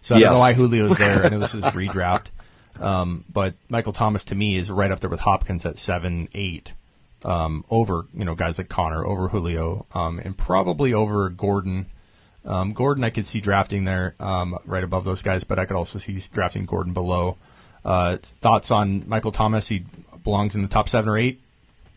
so 0.00 0.14
I 0.14 0.18
yes. 0.18 0.28
don't 0.28 0.34
know 0.34 0.40
why 0.40 0.54
Julio's 0.54 0.96
there. 0.98 1.24
I 1.24 1.28
know 1.28 1.40
this 1.40 1.54
is 1.54 1.64
redraft. 1.64 2.30
Um, 2.78 3.24
but 3.28 3.54
Michael 3.68 3.92
Thomas 3.92 4.24
to 4.24 4.36
me 4.36 4.56
is 4.56 4.70
right 4.70 4.90
up 4.92 5.00
there 5.00 5.10
with 5.10 5.20
Hopkins 5.20 5.66
at 5.66 5.78
7, 5.78 6.28
8. 6.32 6.74
Um, 7.24 7.64
over, 7.68 8.06
you 8.14 8.24
know, 8.24 8.36
guys 8.36 8.58
like 8.58 8.68
Conner, 8.68 9.04
over 9.04 9.26
Julio, 9.26 9.86
um, 9.92 10.20
and 10.20 10.38
probably 10.38 10.94
over 10.94 11.28
Gordon 11.28 11.86
um, 12.48 12.72
Gordon, 12.72 13.04
I 13.04 13.10
could 13.10 13.26
see 13.26 13.40
drafting 13.40 13.84
there 13.84 14.14
um, 14.18 14.58
right 14.64 14.82
above 14.82 15.04
those 15.04 15.22
guys, 15.22 15.44
but 15.44 15.58
I 15.58 15.66
could 15.66 15.76
also 15.76 15.98
see 15.98 16.18
drafting 16.32 16.64
Gordon 16.64 16.94
below. 16.94 17.36
Uh, 17.84 18.16
thoughts 18.20 18.70
on 18.70 19.08
Michael 19.08 19.32
Thomas? 19.32 19.68
He 19.68 19.84
belongs 20.24 20.54
in 20.54 20.62
the 20.62 20.68
top 20.68 20.88
seven 20.88 21.10
or 21.10 21.18
eight. 21.18 21.40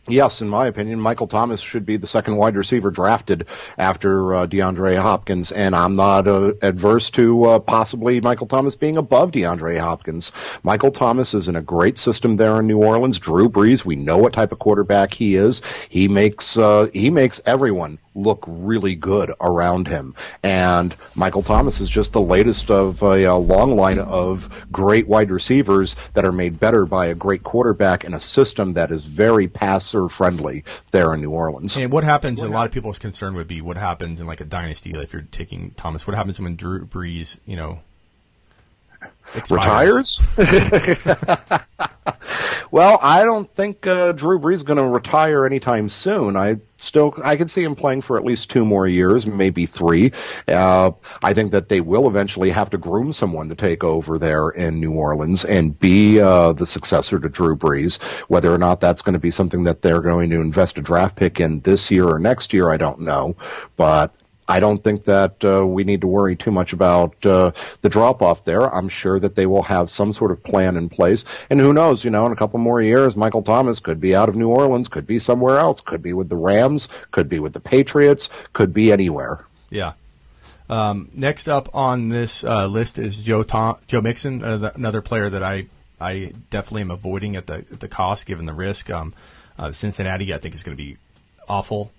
Yes, 0.07 0.41
in 0.41 0.49
my 0.49 0.65
opinion, 0.65 0.99
Michael 0.99 1.27
Thomas 1.27 1.61
should 1.61 1.85
be 1.85 1.95
the 1.95 2.07
second 2.07 2.35
wide 2.35 2.55
receiver 2.55 2.89
drafted 2.89 3.45
after 3.77 4.33
uh, 4.33 4.47
DeAndre 4.47 4.99
Hopkins, 4.99 5.51
and 5.51 5.75
I'm 5.75 5.95
not 5.95 6.27
uh, 6.27 6.53
adverse 6.63 7.11
to 7.11 7.45
uh, 7.45 7.59
possibly 7.59 8.19
Michael 8.19 8.47
Thomas 8.47 8.75
being 8.75 8.97
above 8.97 9.31
DeAndre 9.31 9.79
Hopkins. 9.79 10.31
Michael 10.63 10.89
Thomas 10.89 11.35
is 11.35 11.47
in 11.47 11.55
a 11.55 11.61
great 11.61 11.99
system 11.99 12.35
there 12.35 12.59
in 12.59 12.65
New 12.65 12.83
Orleans. 12.83 13.19
Drew 13.19 13.47
Brees, 13.47 13.85
we 13.85 13.95
know 13.95 14.17
what 14.17 14.33
type 14.33 14.51
of 14.51 14.57
quarterback 14.57 15.13
he 15.13 15.35
is. 15.35 15.61
He 15.87 16.07
makes 16.07 16.57
uh, 16.57 16.87
he 16.91 17.11
makes 17.11 17.39
everyone 17.45 17.99
look 18.13 18.43
really 18.47 18.95
good 18.95 19.31
around 19.39 19.87
him. 19.87 20.15
And 20.43 20.95
Michael 21.15 21.43
Thomas 21.43 21.79
is 21.79 21.89
just 21.89 22.13
the 22.13 22.21
latest 22.21 22.69
of 22.69 23.01
a, 23.01 23.23
a, 23.23 23.35
long 23.35 23.75
line 23.75 23.99
of 23.99 24.49
great 24.71 25.07
wide 25.07 25.31
receivers 25.31 25.95
that 26.13 26.25
are 26.25 26.31
made 26.31 26.59
better 26.59 26.85
by 26.85 27.07
a 27.07 27.15
great 27.15 27.43
quarterback 27.43 28.03
in 28.03 28.13
a 28.13 28.19
system 28.19 28.73
that 28.73 28.91
is 28.91 29.05
very 29.05 29.47
passer 29.47 30.07
friendly 30.07 30.63
there 30.91 31.13
in 31.13 31.21
New 31.21 31.31
Orleans. 31.31 31.75
And 31.75 31.91
what 31.91 32.03
happens, 32.03 32.41
what 32.41 32.49
a 32.49 32.53
lot 32.53 32.65
of 32.65 32.71
people's 32.71 32.99
concern 32.99 33.33
would 33.35 33.47
be 33.47 33.61
what 33.61 33.77
happens 33.77 34.19
in 34.19 34.27
like 34.27 34.41
a 34.41 34.45
dynasty 34.45 34.91
if 34.91 35.13
you're 35.13 35.21
taking 35.23 35.71
Thomas, 35.71 36.05
what 36.05 36.15
happens 36.15 36.39
when 36.39 36.55
Drew 36.55 36.85
Brees, 36.85 37.39
you 37.45 37.55
know, 37.55 37.79
expires? 39.35 40.19
retires? 40.37 41.61
well, 42.71 42.99
I 43.01 43.23
don't 43.23 43.53
think 43.53 43.85
uh, 43.87 44.11
Drew 44.13 44.39
Brees 44.39 44.55
is 44.55 44.63
going 44.63 44.77
to 44.77 44.85
retire 44.85 45.45
anytime 45.45 45.89
soon. 45.89 46.35
I 46.35 46.57
still 46.77 47.13
I 47.23 47.35
can 47.35 47.47
see 47.47 47.63
him 47.63 47.75
playing 47.75 48.01
for 48.01 48.17
at 48.17 48.23
least 48.23 48.49
two 48.49 48.65
more 48.65 48.87
years, 48.87 49.27
maybe 49.27 49.65
three. 49.65 50.11
Uh, 50.47 50.91
I 51.21 51.33
think 51.33 51.51
that 51.51 51.69
they 51.69 51.81
will 51.81 52.07
eventually 52.07 52.49
have 52.51 52.71
to 52.71 52.77
groom 52.77 53.13
someone 53.13 53.49
to 53.49 53.55
take 53.55 53.83
over 53.83 54.17
there 54.17 54.49
in 54.49 54.79
New 54.79 54.93
Orleans 54.93 55.45
and 55.45 55.77
be 55.77 56.19
uh, 56.19 56.53
the 56.53 56.65
successor 56.65 57.19
to 57.19 57.29
Drew 57.29 57.55
Brees. 57.55 58.01
Whether 58.29 58.53
or 58.53 58.57
not 58.57 58.79
that's 58.79 59.01
going 59.01 59.13
to 59.13 59.19
be 59.19 59.31
something 59.31 59.63
that 59.65 59.81
they're 59.81 60.01
going 60.01 60.29
to 60.31 60.41
invest 60.41 60.77
a 60.77 60.81
draft 60.81 61.15
pick 61.15 61.39
in 61.39 61.61
this 61.61 61.91
year 61.91 62.07
or 62.07 62.19
next 62.19 62.53
year, 62.53 62.69
I 62.69 62.77
don't 62.77 63.01
know. 63.01 63.35
But 63.75 64.15
I 64.47 64.59
don't 64.59 64.83
think 64.83 65.05
that 65.05 65.45
uh, 65.45 65.65
we 65.65 65.83
need 65.83 66.01
to 66.01 66.07
worry 66.07 66.35
too 66.35 66.51
much 66.51 66.73
about 66.73 67.25
uh, 67.25 67.51
the 67.81 67.89
drop 67.89 68.21
off 68.21 68.43
there. 68.43 68.63
I'm 68.63 68.89
sure 68.89 69.19
that 69.19 69.35
they 69.35 69.45
will 69.45 69.63
have 69.63 69.89
some 69.89 70.11
sort 70.13 70.31
of 70.31 70.43
plan 70.43 70.75
in 70.75 70.89
place. 70.89 71.25
And 71.49 71.59
who 71.59 71.73
knows, 71.73 72.03
you 72.03 72.11
know, 72.11 72.25
in 72.25 72.31
a 72.31 72.35
couple 72.35 72.59
more 72.59 72.81
years, 72.81 73.15
Michael 73.15 73.43
Thomas 73.43 73.79
could 73.79 74.01
be 74.01 74.15
out 74.15 74.29
of 74.29 74.35
New 74.35 74.49
Orleans, 74.49 74.87
could 74.87 75.07
be 75.07 75.19
somewhere 75.19 75.57
else, 75.57 75.79
could 75.79 76.01
be 76.01 76.13
with 76.13 76.27
the 76.27 76.35
Rams, 76.35 76.89
could 77.11 77.29
be 77.29 77.39
with 77.39 77.53
the 77.53 77.59
Patriots, 77.59 78.29
could 78.51 78.73
be 78.73 78.91
anywhere. 78.91 79.45
Yeah. 79.69 79.93
Um, 80.69 81.09
next 81.13 81.47
up 81.47 81.69
on 81.73 82.09
this 82.09 82.43
uh, 82.43 82.67
list 82.67 82.97
is 82.97 83.21
Joe 83.21 83.43
Tom- 83.43 83.77
Joe 83.87 84.01
Mixon, 84.01 84.43
uh, 84.43 84.71
another 84.75 85.01
player 85.01 85.29
that 85.29 85.43
I 85.43 85.67
I 85.99 86.33
definitely 86.49 86.81
am 86.81 86.91
avoiding 86.91 87.35
at 87.35 87.47
the 87.47 87.55
at 87.55 87.79
the 87.79 87.87
cost 87.87 88.25
given 88.25 88.45
the 88.45 88.53
risk. 88.53 88.89
Um, 88.89 89.13
uh, 89.57 89.71
Cincinnati, 89.71 90.33
I 90.33 90.37
think, 90.37 90.55
is 90.55 90.63
going 90.63 90.75
to 90.75 90.83
be 90.83 90.97
awful 91.47 91.91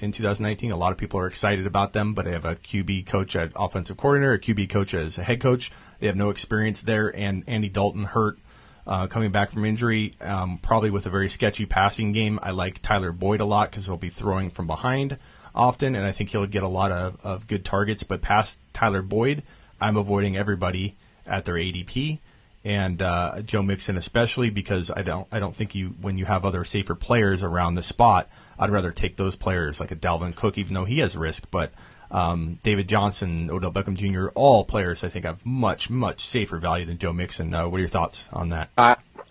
in 0.00 0.12
2019. 0.12 0.70
A 0.70 0.76
lot 0.76 0.92
of 0.92 0.98
people 0.98 1.20
are 1.20 1.26
excited 1.26 1.66
about 1.66 1.92
them, 1.92 2.14
but 2.14 2.24
they 2.24 2.32
have 2.32 2.44
a 2.44 2.54
QB 2.56 3.06
coach 3.06 3.34
at 3.36 3.52
offensive 3.56 3.96
coordinator, 3.96 4.34
a 4.34 4.38
QB 4.38 4.68
coach 4.68 4.94
as 4.94 5.18
a 5.18 5.22
head 5.22 5.40
coach. 5.40 5.70
They 5.98 6.06
have 6.06 6.16
no 6.16 6.30
experience 6.30 6.82
there, 6.82 7.14
and 7.14 7.44
Andy 7.46 7.68
Dalton 7.68 8.04
hurt. 8.04 8.38
Uh, 8.86 9.06
coming 9.06 9.30
back 9.30 9.50
from 9.50 9.66
injury, 9.66 10.12
um, 10.22 10.56
probably 10.62 10.88
with 10.88 11.04
a 11.04 11.10
very 11.10 11.28
sketchy 11.28 11.66
passing 11.66 12.10
game. 12.10 12.38
I 12.42 12.52
like 12.52 12.80
Tyler 12.80 13.12
Boyd 13.12 13.42
a 13.42 13.44
lot 13.44 13.70
because 13.70 13.84
he'll 13.84 13.98
be 13.98 14.08
throwing 14.08 14.48
from 14.48 14.66
behind 14.66 15.18
often, 15.54 15.94
and 15.94 16.06
I 16.06 16.12
think 16.12 16.30
he'll 16.30 16.46
get 16.46 16.62
a 16.62 16.68
lot 16.68 16.90
of, 16.90 17.18
of 17.22 17.46
good 17.46 17.66
targets. 17.66 18.02
But 18.02 18.22
past 18.22 18.58
Tyler 18.72 19.02
Boyd, 19.02 19.42
I'm 19.78 19.98
avoiding 19.98 20.38
everybody 20.38 20.96
at 21.26 21.44
their 21.44 21.56
ADP 21.56 22.20
and 22.64 23.02
uh, 23.02 23.42
Joe 23.42 23.62
Mixon 23.62 23.96
especially 23.96 24.50
because 24.50 24.90
I 24.90 25.02
don't 25.02 25.28
I 25.30 25.38
don't 25.38 25.54
think 25.54 25.74
you 25.74 25.94
when 26.00 26.18
you 26.18 26.24
have 26.24 26.44
other 26.44 26.64
safer 26.64 26.94
players 26.94 27.42
around 27.42 27.74
the 27.74 27.82
spot 27.82 28.28
I'd 28.58 28.70
rather 28.70 28.92
take 28.92 29.16
those 29.16 29.36
players 29.36 29.80
like 29.80 29.90
a 29.90 29.96
Dalvin 29.96 30.34
Cook, 30.34 30.58
even 30.58 30.74
though 30.74 30.84
he 30.84 30.98
has 30.98 31.16
risk. 31.16 31.46
But 31.50 31.72
um, 32.10 32.58
David 32.62 32.88
Johnson, 32.88 33.50
Odell 33.50 33.72
Beckham 33.72 33.96
Jr., 33.96 34.28
all 34.34 34.64
players 34.64 35.04
I 35.04 35.08
think 35.08 35.24
have 35.24 35.44
much, 35.44 35.90
much 35.90 36.20
safer 36.20 36.58
value 36.58 36.84
than 36.84 36.98
Joe 36.98 37.12
Mixon. 37.12 37.54
Uh, 37.54 37.68
what 37.68 37.76
are 37.76 37.80
your 37.80 37.88
thoughts 37.88 38.28
on 38.32 38.48
that? 38.50 38.70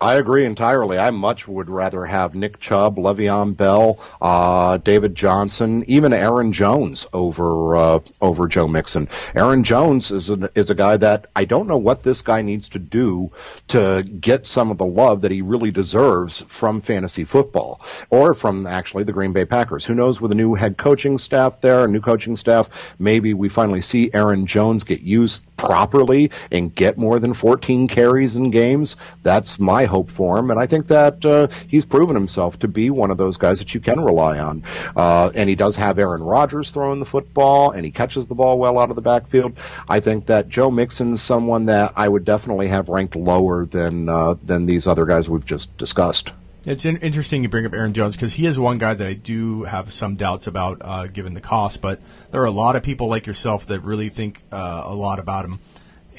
I 0.00 0.14
agree 0.14 0.44
entirely. 0.44 0.96
I 0.96 1.10
much 1.10 1.48
would 1.48 1.68
rather 1.68 2.06
have 2.06 2.36
Nick 2.36 2.60
Chubb, 2.60 2.96
Le'Veon 2.96 3.56
Bell, 3.56 3.98
uh, 4.22 4.76
David 4.78 5.16
Johnson, 5.16 5.82
even 5.88 6.12
Aaron 6.12 6.52
Jones 6.52 7.06
over 7.12 7.74
uh, 7.74 7.98
over 8.20 8.46
Joe 8.46 8.68
Mixon. 8.68 9.08
Aaron 9.34 9.64
Jones 9.64 10.12
is 10.12 10.30
a, 10.30 10.50
is 10.54 10.70
a 10.70 10.76
guy 10.76 10.96
that 10.98 11.26
I 11.34 11.46
don't 11.46 11.66
know 11.66 11.78
what 11.78 12.04
this 12.04 12.22
guy 12.22 12.42
needs 12.42 12.68
to 12.70 12.78
do 12.78 13.32
to 13.68 14.04
get 14.04 14.46
some 14.46 14.70
of 14.70 14.78
the 14.78 14.86
love 14.86 15.22
that 15.22 15.32
he 15.32 15.42
really 15.42 15.72
deserves 15.72 16.42
from 16.46 16.80
fantasy 16.80 17.24
football 17.24 17.80
or 18.10 18.34
from 18.34 18.66
actually 18.68 19.02
the 19.02 19.12
Green 19.12 19.32
Bay 19.32 19.46
Packers. 19.46 19.84
Who 19.84 19.94
knows 19.96 20.20
with 20.20 20.30
a 20.30 20.36
new 20.36 20.54
head 20.54 20.76
coaching 20.78 21.18
staff 21.18 21.60
there, 21.60 21.84
a 21.84 21.88
new 21.88 22.00
coaching 22.00 22.36
staff, 22.36 22.94
maybe 23.00 23.34
we 23.34 23.48
finally 23.48 23.80
see 23.80 24.10
Aaron 24.14 24.46
Jones 24.46 24.84
get 24.84 25.00
used 25.00 25.44
properly 25.56 26.30
and 26.52 26.72
get 26.72 26.96
more 26.98 27.18
than 27.18 27.34
14 27.34 27.88
carries 27.88 28.36
in 28.36 28.50
games. 28.50 28.94
That's 29.24 29.58
my 29.58 29.87
hope 29.88 30.10
for 30.10 30.38
him, 30.38 30.50
and 30.50 30.60
I 30.60 30.66
think 30.66 30.86
that 30.88 31.26
uh, 31.26 31.48
he's 31.66 31.84
proven 31.84 32.14
himself 32.14 32.58
to 32.60 32.68
be 32.68 32.90
one 32.90 33.10
of 33.10 33.18
those 33.18 33.36
guys 33.36 33.58
that 33.58 33.74
you 33.74 33.80
can 33.80 34.00
rely 34.00 34.38
on. 34.38 34.62
Uh, 34.94 35.30
and 35.34 35.48
he 35.48 35.56
does 35.56 35.76
have 35.76 35.98
Aaron 35.98 36.22
Rodgers 36.22 36.70
throwing 36.70 37.00
the 37.00 37.06
football, 37.06 37.72
and 37.72 37.84
he 37.84 37.90
catches 37.90 38.26
the 38.26 38.34
ball 38.34 38.58
well 38.58 38.78
out 38.78 38.90
of 38.90 38.96
the 38.96 39.02
backfield. 39.02 39.58
I 39.88 40.00
think 40.00 40.26
that 40.26 40.48
Joe 40.48 40.70
Mixon's 40.70 41.22
someone 41.22 41.66
that 41.66 41.94
I 41.96 42.08
would 42.08 42.24
definitely 42.24 42.68
have 42.68 42.88
ranked 42.88 43.16
lower 43.16 43.64
than 43.64 44.08
uh, 44.08 44.34
than 44.42 44.66
these 44.66 44.86
other 44.86 45.06
guys 45.06 45.28
we've 45.28 45.44
just 45.44 45.76
discussed. 45.76 46.32
It's 46.64 46.84
in- 46.84 46.98
interesting 46.98 47.42
you 47.42 47.48
bring 47.48 47.64
up 47.64 47.72
Aaron 47.72 47.94
Jones 47.94 48.16
because 48.16 48.34
he 48.34 48.44
is 48.44 48.58
one 48.58 48.78
guy 48.78 48.92
that 48.92 49.06
I 49.06 49.14
do 49.14 49.62
have 49.62 49.92
some 49.92 50.16
doubts 50.16 50.46
about 50.46 50.78
uh, 50.82 51.06
given 51.06 51.34
the 51.34 51.40
cost, 51.40 51.80
but 51.80 52.00
there 52.30 52.42
are 52.42 52.46
a 52.46 52.50
lot 52.50 52.76
of 52.76 52.82
people 52.82 53.08
like 53.08 53.26
yourself 53.26 53.66
that 53.66 53.80
really 53.80 54.08
think 54.08 54.42
uh, 54.52 54.82
a 54.84 54.94
lot 54.94 55.18
about 55.18 55.46
him 55.46 55.60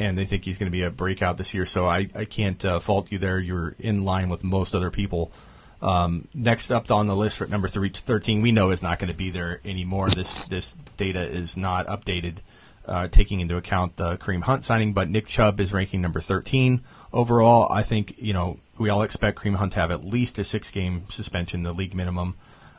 and 0.08 0.18
they 0.18 0.26
think 0.26 0.46
he's 0.46 0.58
going 0.58 0.68
to 0.68 0.72
be 0.72 0.84
a 0.84 0.92
breakout 0.92 1.38
this 1.38 1.54
year. 1.54 1.66
So 1.66 1.88
I, 1.88 2.08
I 2.16 2.26
can't 2.26 2.64
uh, 2.64 2.80
fault 2.80 3.12
you 3.12 3.18
there. 3.18 3.40
You're 3.40 3.76
in 3.80 4.06
line 4.06 4.30
with 4.30 4.44
most 4.44 4.76
other 4.76 4.92
people. 4.92 5.32
Um, 5.82 6.28
next 6.34 6.72
up 6.72 6.92
on 6.92 7.08
the 7.08 7.16
list 7.16 7.38
for 7.38 7.48
number 7.48 7.68
three, 7.68 7.90
13, 7.90 8.42
we 8.42 8.52
know 8.52 8.72
is 8.72 8.84
not 8.84 9.00
going 9.00 9.10
to 9.10 9.18
be 9.18 9.30
there 9.30 9.62
anymore. 9.64 10.10
This 10.10 10.44
this 10.44 10.76
data 10.98 11.22
is 11.26 11.56
not 11.56 11.88
updated, 11.88 12.40
uh, 12.86 13.08
taking 13.08 13.40
into 13.40 13.56
account 13.56 13.96
the 13.96 14.18
Kareem 14.18 14.44
Hunt 14.44 14.66
signing. 14.66 14.94
But 14.94 15.10
Nick 15.10 15.28
Chubb 15.28 15.60
is 15.60 15.72
ranking 15.74 16.02
number 16.02 16.20
13 16.20 16.82
overall. 17.14 17.72
I 17.72 17.84
think 17.84 18.16
you 18.18 18.34
know 18.34 18.60
we 18.78 18.90
all 18.90 19.04
expect 19.04 19.40
Kareem 19.40 19.56
Hunt 19.56 19.74
to 19.74 19.80
have 19.80 19.92
at 19.92 20.04
least 20.04 20.38
a 20.38 20.44
six 20.44 20.70
game 20.70 21.06
suspension, 21.10 21.64
the 21.64 21.74
league 21.74 21.96
minimum. 21.96 22.36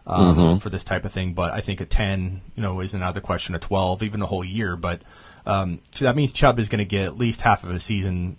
Um, 0.06 0.36
mm-hmm. 0.36 0.56
For 0.56 0.70
this 0.70 0.82
type 0.82 1.04
of 1.04 1.12
thing, 1.12 1.34
but 1.34 1.52
I 1.52 1.60
think 1.60 1.80
a 1.80 1.84
ten, 1.84 2.40
you 2.56 2.62
know, 2.62 2.80
is 2.80 2.94
another 2.94 3.20
question. 3.20 3.54
A 3.54 3.58
twelve, 3.58 4.02
even 4.02 4.22
a 4.22 4.26
whole 4.26 4.42
year, 4.42 4.74
but 4.74 5.02
um, 5.50 5.80
so 5.90 6.04
that 6.04 6.14
means 6.14 6.30
Chubb 6.30 6.60
is 6.60 6.68
going 6.68 6.78
to 6.78 6.84
get 6.84 7.06
at 7.06 7.18
least 7.18 7.42
half 7.42 7.64
of 7.64 7.70
a 7.70 7.80
season, 7.80 8.36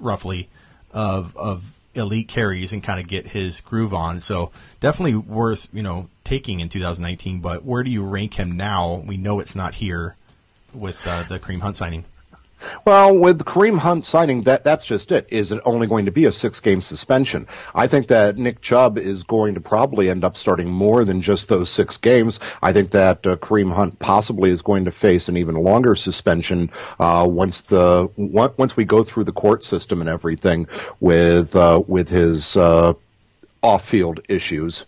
roughly, 0.00 0.48
of 0.90 1.36
of 1.36 1.78
elite 1.94 2.28
carries 2.28 2.72
and 2.72 2.82
kind 2.82 2.98
of 2.98 3.06
get 3.06 3.28
his 3.28 3.60
groove 3.60 3.92
on. 3.92 4.22
So 4.22 4.52
definitely 4.80 5.16
worth 5.16 5.68
you 5.70 5.82
know 5.82 6.08
taking 6.24 6.60
in 6.60 6.70
2019. 6.70 7.40
But 7.40 7.64
where 7.64 7.82
do 7.82 7.90
you 7.90 8.06
rank 8.06 8.34
him 8.34 8.56
now? 8.56 9.02
We 9.06 9.18
know 9.18 9.38
it's 9.38 9.54
not 9.54 9.74
here 9.74 10.16
with 10.72 11.06
uh, 11.06 11.24
the 11.24 11.38
Kareem 11.38 11.60
Hunt 11.60 11.76
signing. 11.76 12.06
Well, 12.84 13.18
with 13.18 13.44
Kareem 13.44 13.78
Hunt 13.78 14.06
signing, 14.06 14.42
that 14.44 14.64
that's 14.64 14.84
just 14.84 15.12
it. 15.12 15.26
Is 15.30 15.52
it 15.52 15.60
only 15.64 15.86
going 15.86 16.06
to 16.06 16.10
be 16.10 16.24
a 16.24 16.32
six 16.32 16.60
game 16.60 16.82
suspension? 16.82 17.46
I 17.74 17.86
think 17.86 18.08
that 18.08 18.36
Nick 18.36 18.60
Chubb 18.60 18.98
is 18.98 19.22
going 19.22 19.54
to 19.54 19.60
probably 19.60 20.10
end 20.10 20.24
up 20.24 20.36
starting 20.36 20.70
more 20.70 21.04
than 21.04 21.20
just 21.20 21.48
those 21.48 21.70
six 21.70 21.96
games. 21.96 22.40
I 22.62 22.72
think 22.72 22.92
that 22.92 23.26
uh, 23.26 23.36
Kareem 23.36 23.72
Hunt 23.72 23.98
possibly 23.98 24.50
is 24.50 24.62
going 24.62 24.84
to 24.86 24.90
face 24.90 25.28
an 25.28 25.36
even 25.36 25.54
longer 25.54 25.94
suspension 25.94 26.70
uh, 26.98 27.26
once 27.28 27.62
the 27.62 28.10
once 28.16 28.76
we 28.76 28.84
go 28.84 29.02
through 29.02 29.24
the 29.24 29.32
court 29.32 29.64
system 29.64 30.00
and 30.00 30.08
everything 30.08 30.68
with 31.00 31.54
uh, 31.56 31.82
with 31.86 32.08
his 32.08 32.56
uh, 32.56 32.94
off 33.62 33.84
field 33.84 34.20
issues. 34.28 34.86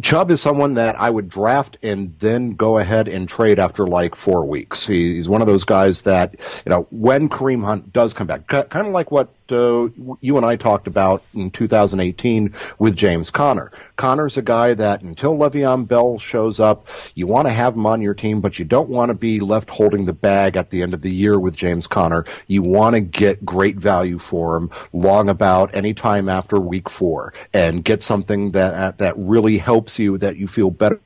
Chubb 0.00 0.30
is 0.30 0.40
someone 0.40 0.74
that 0.74 1.00
I 1.00 1.08
would 1.08 1.28
draft 1.28 1.78
and 1.82 2.18
then 2.18 2.54
go 2.54 2.78
ahead 2.78 3.08
and 3.08 3.28
trade 3.28 3.58
after 3.58 3.86
like 3.86 4.16
four 4.16 4.44
weeks. 4.44 4.86
He's 4.86 5.28
one 5.28 5.40
of 5.40 5.46
those 5.46 5.64
guys 5.64 6.02
that, 6.02 6.34
you 6.64 6.70
know, 6.70 6.86
when 6.90 7.28
Kareem 7.28 7.64
Hunt 7.64 7.92
does 7.92 8.12
come 8.12 8.26
back, 8.26 8.46
kind 8.48 8.86
of 8.86 8.92
like 8.92 9.10
what 9.10 9.28
uh, 9.52 9.88
you 10.20 10.36
and 10.36 10.46
I 10.46 10.56
talked 10.56 10.86
about 10.86 11.22
in 11.34 11.50
2018 11.50 12.54
with 12.78 12.96
James 12.96 13.30
Conner. 13.30 13.72
Conner's 13.96 14.36
a 14.36 14.42
guy 14.42 14.74
that 14.74 15.02
until 15.02 15.36
Le'Veon 15.36 15.86
Bell 15.86 16.18
shows 16.18 16.60
up, 16.60 16.88
you 17.14 17.26
want 17.26 17.46
to 17.46 17.52
have 17.52 17.74
him 17.74 17.86
on 17.86 18.02
your 18.02 18.14
team, 18.14 18.40
but 18.40 18.58
you 18.58 18.64
don't 18.64 18.88
want 18.88 19.10
to 19.10 19.14
be 19.14 19.40
left 19.40 19.70
holding 19.70 20.04
the 20.04 20.12
bag 20.12 20.56
at 20.56 20.70
the 20.70 20.82
end 20.82 20.94
of 20.94 21.00
the 21.00 21.12
year 21.12 21.38
with 21.38 21.56
James 21.56 21.86
Conner. 21.86 22.24
You 22.46 22.62
want 22.62 22.94
to 22.94 23.00
get 23.00 23.44
great 23.44 23.76
value 23.76 24.18
for 24.18 24.56
him 24.56 24.70
long 24.92 25.28
about 25.28 25.74
any 25.74 25.94
time 25.94 26.28
after 26.28 26.58
week 26.58 26.88
four 26.88 27.34
and 27.52 27.84
get 27.84 28.02
something 28.02 28.52
that 28.52 28.98
that 28.98 29.14
really 29.16 29.58
helps 29.58 29.98
you 29.98 30.18
that 30.18 30.36
you 30.36 30.46
feel 30.46 30.70
better 30.70 31.00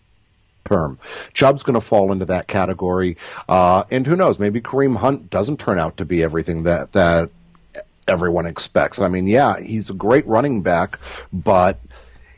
term. 0.68 0.98
Chubb's 1.32 1.62
going 1.62 1.74
to 1.74 1.80
fall 1.80 2.12
into 2.12 2.26
that 2.26 2.46
category, 2.46 3.16
uh, 3.48 3.84
and 3.90 4.06
who 4.06 4.16
knows? 4.16 4.38
Maybe 4.38 4.60
Kareem 4.60 4.96
Hunt 4.96 5.30
doesn't 5.30 5.58
turn 5.58 5.78
out 5.78 5.96
to 5.96 6.04
be 6.04 6.22
everything 6.22 6.64
that 6.64 6.92
that 6.92 7.30
everyone 8.08 8.46
expects. 8.46 8.98
I 8.98 9.08
mean, 9.08 9.26
yeah, 9.26 9.60
he's 9.60 9.90
a 9.90 9.94
great 9.94 10.26
running 10.26 10.62
back, 10.62 10.98
but 11.32 11.80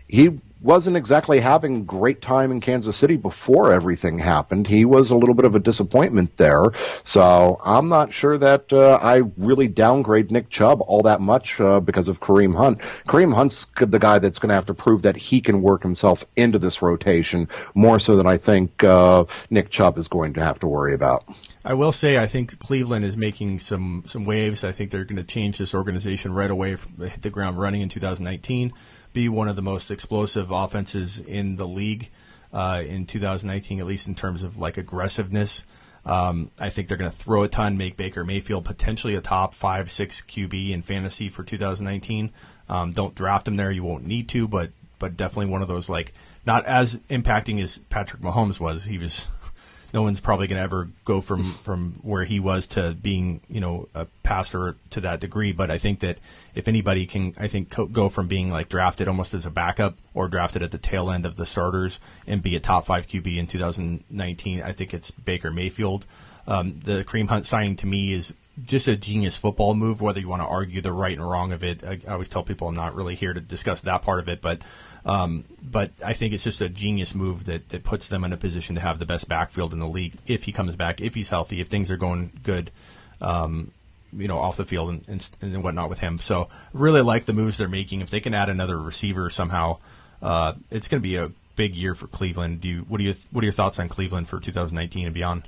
he 0.09 0.41
wasn't 0.63 0.97
exactly 0.97 1.41
having 1.41 1.85
great 1.85 2.21
time 2.21 2.51
in 2.51 2.61
Kansas 2.61 2.97
City 2.97 3.17
before 3.17 3.73
everything 3.73 4.19
happened. 4.19 4.67
He 4.67 4.85
was 4.85 5.11
a 5.11 5.17
little 5.17 5.35
bit 5.35 5.45
of 5.45 5.55
a 5.55 5.59
disappointment 5.59 6.37
there. 6.37 6.65
So 7.05 7.59
I'm 7.65 7.89
not 7.89 8.13
sure 8.13 8.37
that 8.37 8.73
uh, 8.73 8.99
I 9.01 9.23
really 9.39 9.69
downgrade 9.69 10.31
Nick 10.31 10.51
Chubb 10.51 10.83
all 10.83 11.03
that 11.03 11.21
much 11.21 11.61
uh, 11.61 11.81
because 11.81 12.09
of 12.09 12.21
Kareem 12.21 12.55
Hunt. 12.55 12.81
Kareem 13.09 13.35
Hunt's 13.35 13.67
the 13.79 13.99
guy 13.99 14.19
that's 14.19 14.39
going 14.39 14.51
to 14.51 14.55
have 14.55 14.67
to 14.67 14.75
prove 14.75 15.03
that 15.03 15.17
he 15.17 15.41
can 15.41 15.63
work 15.63 15.83
himself 15.83 16.25
into 16.37 16.59
this 16.59 16.83
rotation 16.83 17.49
more 17.75 17.99
so 17.99 18.17
than 18.17 18.27
I 18.27 18.37
think 18.37 18.85
uh, 18.85 19.25
Nick 19.49 19.71
Chubb 19.71 19.97
is 19.97 20.09
going 20.09 20.35
to 20.35 20.45
have 20.45 20.59
to 20.61 20.67
worry 20.67 20.95
about. 20.95 21.25
I 21.65 21.75
will 21.75 21.93
say 21.93 22.19
I 22.19 22.27
think 22.27 22.59
Cleveland 22.59 23.05
is 23.05 23.17
making 23.17 23.59
some 23.59 24.05
some 24.07 24.25
waves. 24.25 24.65
I 24.65 24.73
think 24.73 24.91
they're 24.91 25.05
going 25.05 25.17
to 25.17 25.25
change 25.25 25.59
this 25.59 25.75
organization 25.75 26.33
right 26.33 26.51
away, 26.51 26.71
hit 26.71 27.23
the 27.23 27.31
ground 27.31 27.59
running 27.59 27.83
in 27.83 27.89
2019 27.89 28.73
be 29.13 29.29
one 29.29 29.49
of 29.49 29.57
the 29.57 29.63
most 29.63 29.91
explosive 29.91 30.51
offenses 30.51 31.19
in 31.19 31.57
the 31.57 31.67
league 31.67 32.11
uh, 32.53 32.83
in 32.87 33.07
2019, 33.07 33.81
at 33.81 33.87
least 33.87 34.09
in 34.09 34.15
terms 34.15 34.43
of 34.43 34.59
like 34.59 34.77
aggressiveness. 34.77 35.65
Um, 36.05 36.51
I 36.61 36.71
think 36.71 36.89
they're 36.89 36.97
going 36.97 37.11
to 37.11 37.17
throw 37.17 37.43
a 37.43 37.49
ton, 37.49 37.77
make 37.77 37.97
Baker 37.97 38.25
Mayfield 38.25 38.65
potentially 38.65 39.15
a 39.15 39.21
top 39.21 39.53
five, 39.53 39.91
six 39.91 40.23
QB 40.23 40.71
in 40.71 40.83
fantasy 40.83 41.29
for 41.29 41.43
2019. 41.43 42.31
Um, 42.69 42.93
don't 42.93 43.15
draft 43.15 43.47
him 43.47 43.57
there; 43.57 43.71
you 43.71 43.83
won't 43.83 44.07
need 44.07 44.29
to, 44.31 44.49
but 44.49 44.71
but 44.99 45.17
definitely 45.17 45.51
one 45.51 45.63
of 45.63 45.69
those 45.69 45.91
like 45.91 46.15
not 46.47 46.65
as 46.65 46.97
impacting 47.11 47.61
as 47.63 47.79
Patrick 47.91 48.23
Mahomes 48.23 48.59
was. 48.59 48.85
He 48.85 48.97
was 48.97 49.29
no 49.93 50.03
one's 50.03 50.21
probably 50.21 50.47
going 50.47 50.59
to 50.59 50.63
ever 50.63 50.89
go 51.05 51.21
from 51.21 51.45
from 51.45 51.93
where 52.03 52.25
he 52.25 52.41
was 52.41 52.67
to 52.69 52.95
being 52.95 53.41
you 53.49 53.61
know 53.61 53.89
a 53.95 54.07
passer 54.23 54.77
to 54.91 55.01
that 55.01 55.21
degree. 55.21 55.53
But 55.53 55.71
I 55.71 55.79
think 55.79 56.01
that 56.01 56.19
if 56.55 56.69
anybody 56.69 57.07
can, 57.07 57.35
I 57.39 57.49
think 57.49 57.75
go 57.93 58.09
from 58.09 58.29
being 58.29 58.51
like 58.51 58.69
drafted 58.69 59.09
almost 59.09 59.35
as 59.35 59.47
a 59.47 59.51
backup 59.51 59.97
or 60.15 60.29
drafted 60.29 60.63
at 60.63 60.71
the 60.71 60.79
tail 60.79 61.11
end 61.11 61.27
of 61.27 61.37
the 61.37 61.47
starters 61.47 62.01
and 62.27 62.43
be 62.43 62.57
a 62.57 62.61
top 62.61 62.87
five 62.87 63.07
QB 63.07 63.37
in 63.37 63.47
2019, 63.47 64.63
I 64.63 64.73
think 64.73 64.95
it's 64.95 65.11
Baker 65.11 65.51
Mayfield. 65.51 66.07
Um, 66.47 66.81
the 66.83 67.05
Kareem 67.05 67.29
Hunt 67.29 67.47
signing 67.47 67.77
to 67.77 67.87
me 67.87 68.13
is 68.13 68.35
just 68.65 68.89
a 68.89 68.97
genius 68.97 69.37
football 69.37 69.75
move. 69.75 70.01
Whether 70.01 70.21
you 70.21 70.29
want 70.29 70.43
to 70.43 70.49
argue 70.49 70.81
the 70.81 70.93
right 70.93 71.17
and 71.17 71.29
wrong 71.29 71.53
of 71.53 71.63
it, 71.65 71.85
I, 71.85 72.01
I 72.07 72.13
always 72.13 72.29
tell 72.29 72.43
people 72.43 72.69
I'm 72.69 72.75
not 72.75 72.95
really 72.95 73.15
here 73.15 73.33
to 73.33 73.41
discuss 73.41 73.81
that 73.83 74.03
part 74.03 74.19
of 74.19 74.29
it, 74.29 74.41
but 74.41 74.63
um, 75.05 75.45
but 75.63 75.93
I 76.05 76.13
think 76.13 76.35
it's 76.35 76.45
just 76.45 76.61
a 76.61 76.69
genius 76.69 77.15
move 77.15 77.45
that, 77.45 77.71
that 77.71 77.85
puts 77.85 78.09
them 78.09 78.25
in 78.25 78.33
a 78.33 78.37
position 78.37 78.75
to 78.75 78.81
have 78.81 78.99
the 78.99 79.07
best 79.07 79.29
backfield 79.29 79.73
in 79.73 79.79
the 79.79 79.89
league 79.89 80.15
if 80.27 80.45
he 80.45 80.53
comes 80.53 80.77
back, 80.77 81.01
if 81.01 81.15
he's 81.15 81.31
healthy, 81.31 81.61
if 81.61 81.69
things 81.69 81.91
are 81.91 81.97
going 81.97 82.33
good, 82.43 82.71
um, 83.21 83.71
you 84.13 84.29
know, 84.29 84.39
off 84.39 84.57
the 84.57 84.65
field 84.65 84.91
and, 84.91 85.09
and, 85.09 85.37
and, 85.41 85.63
whatnot 85.63 85.89
with 85.89 86.01
him. 86.01 86.19
So 86.19 86.49
really 86.73 87.01
like 87.01 87.25
the 87.25 87.33
moves 87.33 87.59
they're 87.59 87.69
making. 87.69 88.01
If 88.01 88.11
they 88.11 88.21
can 88.21 88.35
add 88.35 88.49
another 88.49 88.79
receiver 88.79 89.31
somehow, 89.31 89.79
uh, 90.21 90.55
it's 90.71 90.89
going 90.89 91.01
to 91.01 91.09
be 91.09 91.17
a 91.17 91.31
big 91.57 91.75
year 91.75 91.95
for 91.95 92.07
Cleveland. 92.07 92.61
Do 92.61 92.69
you, 92.69 92.81
what 92.83 92.99
do 92.99 93.05
you, 93.05 93.15
what 93.31 93.43
are 93.43 93.47
your 93.47 93.53
thoughts 93.53 93.79
on 93.79 93.89
Cleveland 93.89 94.29
for 94.29 94.41
2019 94.41 95.07
and 95.07 95.15
beyond? 95.15 95.45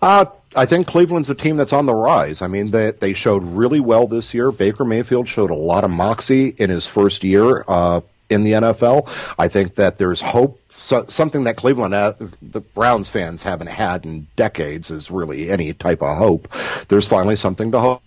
Uh, 0.00 0.26
I 0.54 0.66
think 0.66 0.86
Cleveland's 0.86 1.30
a 1.30 1.34
team 1.34 1.56
that's 1.56 1.72
on 1.72 1.86
the 1.86 1.94
rise. 1.94 2.42
I 2.42 2.46
mean, 2.46 2.70
they 2.70 2.92
they 2.92 3.12
showed 3.12 3.44
really 3.44 3.80
well 3.80 4.06
this 4.06 4.32
year. 4.34 4.50
Baker 4.50 4.84
Mayfield 4.84 5.28
showed 5.28 5.50
a 5.50 5.54
lot 5.54 5.84
of 5.84 5.90
moxie 5.90 6.48
in 6.48 6.70
his 6.70 6.86
first 6.86 7.24
year. 7.24 7.64
Uh, 7.66 8.00
in 8.28 8.42
the 8.42 8.52
NFL. 8.52 9.08
I 9.38 9.48
think 9.48 9.76
that 9.76 9.98
there's 9.98 10.20
hope. 10.20 10.60
So, 10.70 11.06
something 11.08 11.44
that 11.44 11.56
Cleveland, 11.56 11.94
uh, 11.94 12.14
the 12.42 12.60
Browns 12.60 13.08
fans 13.08 13.42
haven't 13.42 13.68
had 13.68 14.04
in 14.04 14.26
decades 14.36 14.90
is 14.90 15.10
really 15.10 15.48
any 15.48 15.72
type 15.72 16.02
of 16.02 16.16
hope. 16.18 16.48
There's 16.88 17.08
finally 17.08 17.36
something 17.36 17.72
to 17.72 17.80
hope 17.80 18.02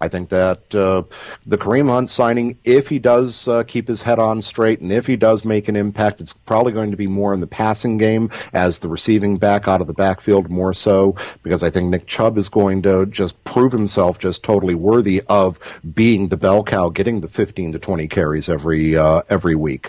I 0.00 0.08
think 0.08 0.30
that 0.30 0.74
uh, 0.74 1.04
the 1.46 1.58
Kareem 1.58 1.88
Hunt 1.88 2.10
signing, 2.10 2.58
if 2.64 2.88
he 2.88 2.98
does 2.98 3.48
uh, 3.48 3.64
keep 3.64 3.88
his 3.88 4.02
head 4.02 4.18
on 4.18 4.42
straight 4.42 4.80
and 4.80 4.92
if 4.92 5.06
he 5.06 5.16
does 5.16 5.44
make 5.44 5.68
an 5.68 5.76
impact, 5.76 6.20
it's 6.20 6.32
probably 6.32 6.72
going 6.72 6.90
to 6.92 6.96
be 6.96 7.06
more 7.06 7.34
in 7.34 7.40
the 7.40 7.46
passing 7.46 7.98
game 7.98 8.30
as 8.52 8.78
the 8.78 8.88
receiving 8.88 9.38
back 9.38 9.68
out 9.68 9.80
of 9.80 9.86
the 9.86 9.92
backfield 9.92 10.50
more 10.50 10.74
so 10.74 11.16
because 11.42 11.62
I 11.62 11.70
think 11.70 11.90
Nick 11.90 12.06
Chubb 12.06 12.38
is 12.38 12.48
going 12.48 12.82
to 12.82 13.06
just 13.06 13.42
prove 13.44 13.72
himself 13.72 14.18
just 14.18 14.42
totally 14.42 14.74
worthy 14.74 15.22
of 15.28 15.58
being 15.94 16.28
the 16.28 16.36
bell 16.36 16.64
cow, 16.64 16.88
getting 16.88 17.20
the 17.20 17.28
15 17.28 17.72
to 17.72 17.78
20 17.78 18.08
carries 18.08 18.48
every 18.48 18.96
uh, 18.96 19.22
every 19.28 19.56
week. 19.56 19.88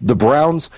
The 0.00 0.16
Browns 0.16 0.70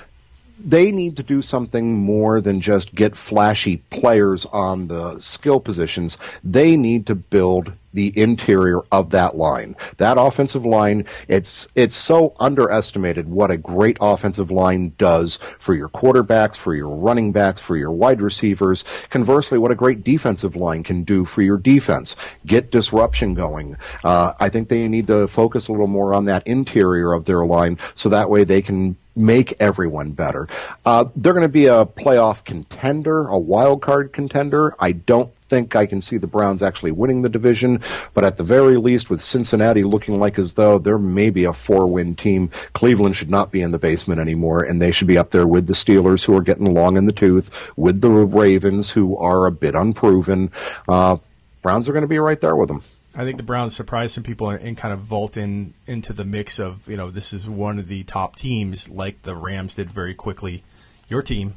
they 0.65 0.93
need 0.93 1.17
to 1.17 1.23
do 1.23 1.43
something 1.43 1.99
more 1.99 2.41
than 2.41 2.61
just 2.61 2.95
get 2.95 3.17
flashy 3.17 3.77
players 3.77 4.47
on 4.47 4.87
the 4.89 5.19
skill 5.19 5.61
positions. 5.61 6.17
They 6.43 6.77
need 6.77 7.07
to 7.07 7.15
build 7.15 7.73
the 7.95 8.13
interior 8.19 8.83
of 8.93 9.11
that 9.11 9.37
line. 9.37 9.77
That 9.97 10.19
offensive 10.19 10.67
line, 10.67 11.07
it's 11.29 11.69
it's 11.75 11.95
so 11.95 12.35
underestimated 12.39 13.29
what 13.29 13.51
a 13.51 13.57
great 13.57 13.97
offensive 14.01 14.51
line 14.51 14.93
does 14.99 15.39
for 15.59 15.75
your 15.75 15.89
quarterbacks, 15.89 16.57
for 16.57 16.75
your 16.75 16.89
running 16.89 17.33
backs, 17.33 17.61
for 17.61 17.77
your 17.77 17.93
wide 17.93 18.21
receivers. 18.21 18.85
Conversely, 19.11 19.59
what 19.59 19.71
a 19.71 19.77
great 19.77 20.05
defensive 20.05 20.57
line 20.57 20.83
can 20.83 21.05
do 21.05 21.25
for 21.25 21.41
your 21.41 21.57
defense. 21.57 22.17
Get 22.45 22.71
disruption 22.71 23.35
going. 23.35 23.77
Uh, 24.03 24.35
I 24.39 24.49
think 24.49 24.69
they 24.69 24.89
need 24.89 25.07
to 25.07 25.29
focus 25.29 25.69
a 25.69 25.73
little 25.73 25.87
more 25.87 26.15
on 26.15 26.27
that 26.27 26.47
interior 26.47 27.13
of 27.13 27.25
their 27.25 27.47
line 27.47 27.79
so 27.95 28.09
that 28.11 28.29
way 28.29 28.45
they 28.45 28.61
can 28.61 28.97
make 29.17 29.55
everyone 29.61 30.13
better. 30.13 30.49
Uh, 30.85 31.07
they're 31.17 31.33
going 31.33 31.43
to 31.43 31.49
be 31.49 31.67
a 31.67 31.87
playoff 31.87 32.45
contender, 32.45 33.27
a 33.27 33.39
wild 33.39 33.83
card 33.83 34.13
contender. 34.13 34.75
I 34.79 34.93
don't 34.93 35.35
think 35.49 35.77
I 35.77 35.87
can 35.87 36.03
see 36.03 36.19
the 36.19 36.27
Browns 36.27 36.63
actually 36.63 36.91
winning 36.91 37.23
the 37.23 37.29
division, 37.29 37.81
but 38.13 38.25
at 38.25 38.37
the 38.37 38.45
very 38.45 38.77
least, 38.77 39.11
with 39.11 39.21
Cincinnati 39.21 39.85
looking 39.85 40.19
like 40.19 40.39
as 40.39 40.55
though 40.55 40.79
they're 40.79 40.99
maybe 40.99 41.45
a 41.45 41.53
four-win 41.53 42.15
team, 42.15 42.51
Cleveland 42.73 43.15
should 43.17 43.31
not 43.31 43.53
be 43.53 43.61
in 43.61 43.71
the 43.71 43.79
basement 43.79 44.21
anymore, 44.21 44.63
and 44.65 44.81
they 44.81 44.91
should 44.91 45.09
be 45.09 45.19
up 45.19 45.31
there 45.31 45.47
with 45.47 45.67
the 45.67 45.75
Steelers, 45.75 46.25
who 46.25 46.37
are 46.37 46.43
getting 46.43 46.75
long 46.75 46.97
in 46.97 47.07
the 47.07 47.13
tooth, 47.13 47.73
with 47.77 48.01
the 48.01 48.11
Ravens, 48.11 48.91
who 48.91 49.17
are 49.17 49.47
a 49.47 49.53
bit 49.53 49.75
unproven. 49.75 50.51
Uh, 50.89 51.19
Browns 51.63 51.89
are 51.89 51.93
going 51.93 52.03
to 52.03 52.09
be 52.09 52.19
right 52.19 52.41
there 52.41 52.57
with 52.57 52.69
them. 52.69 52.83
I 53.17 53.25
think 53.25 53.37
the 53.37 53.45
Browns 53.45 53.77
surprised 53.77 54.15
some 54.15 54.25
people 54.25 54.51
and 54.51 54.77
kind 54.77 54.93
of 54.93 55.01
vault 55.01 55.37
in 55.37 55.75
into 55.87 56.13
the 56.13 56.25
mix 56.25 56.59
of 56.59 56.89
you 56.89 56.97
know 56.97 57.11
this 57.11 57.33
is 57.33 57.49
one 57.49 57.79
of 57.79 57.89
the 57.89 58.03
top 58.05 58.37
teams 58.37 58.89
like 58.89 59.23
the 59.23 59.35
Rams 59.35 59.75
did 59.75 59.91
very 59.91 60.15
quickly. 60.15 60.63
Your 61.09 61.23
team, 61.23 61.55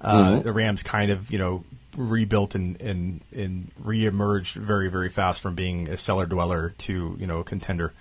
uh, 0.00 0.32
mm-hmm. 0.32 0.42
the 0.42 0.52
Rams, 0.52 0.82
kind 0.82 1.10
of 1.10 1.30
you 1.30 1.38
know 1.38 1.64
rebuilt 1.96 2.54
and 2.54 2.80
and 2.80 3.20
and 3.34 3.70
reemerged 3.82 4.54
very 4.54 4.88
very 4.88 5.08
fast 5.08 5.40
from 5.40 5.54
being 5.54 5.88
a 5.88 5.96
cellar 5.96 6.26
dweller 6.26 6.70
to 6.78 7.16
you 7.18 7.26
know 7.26 7.40
a 7.40 7.44
contender. 7.44 7.92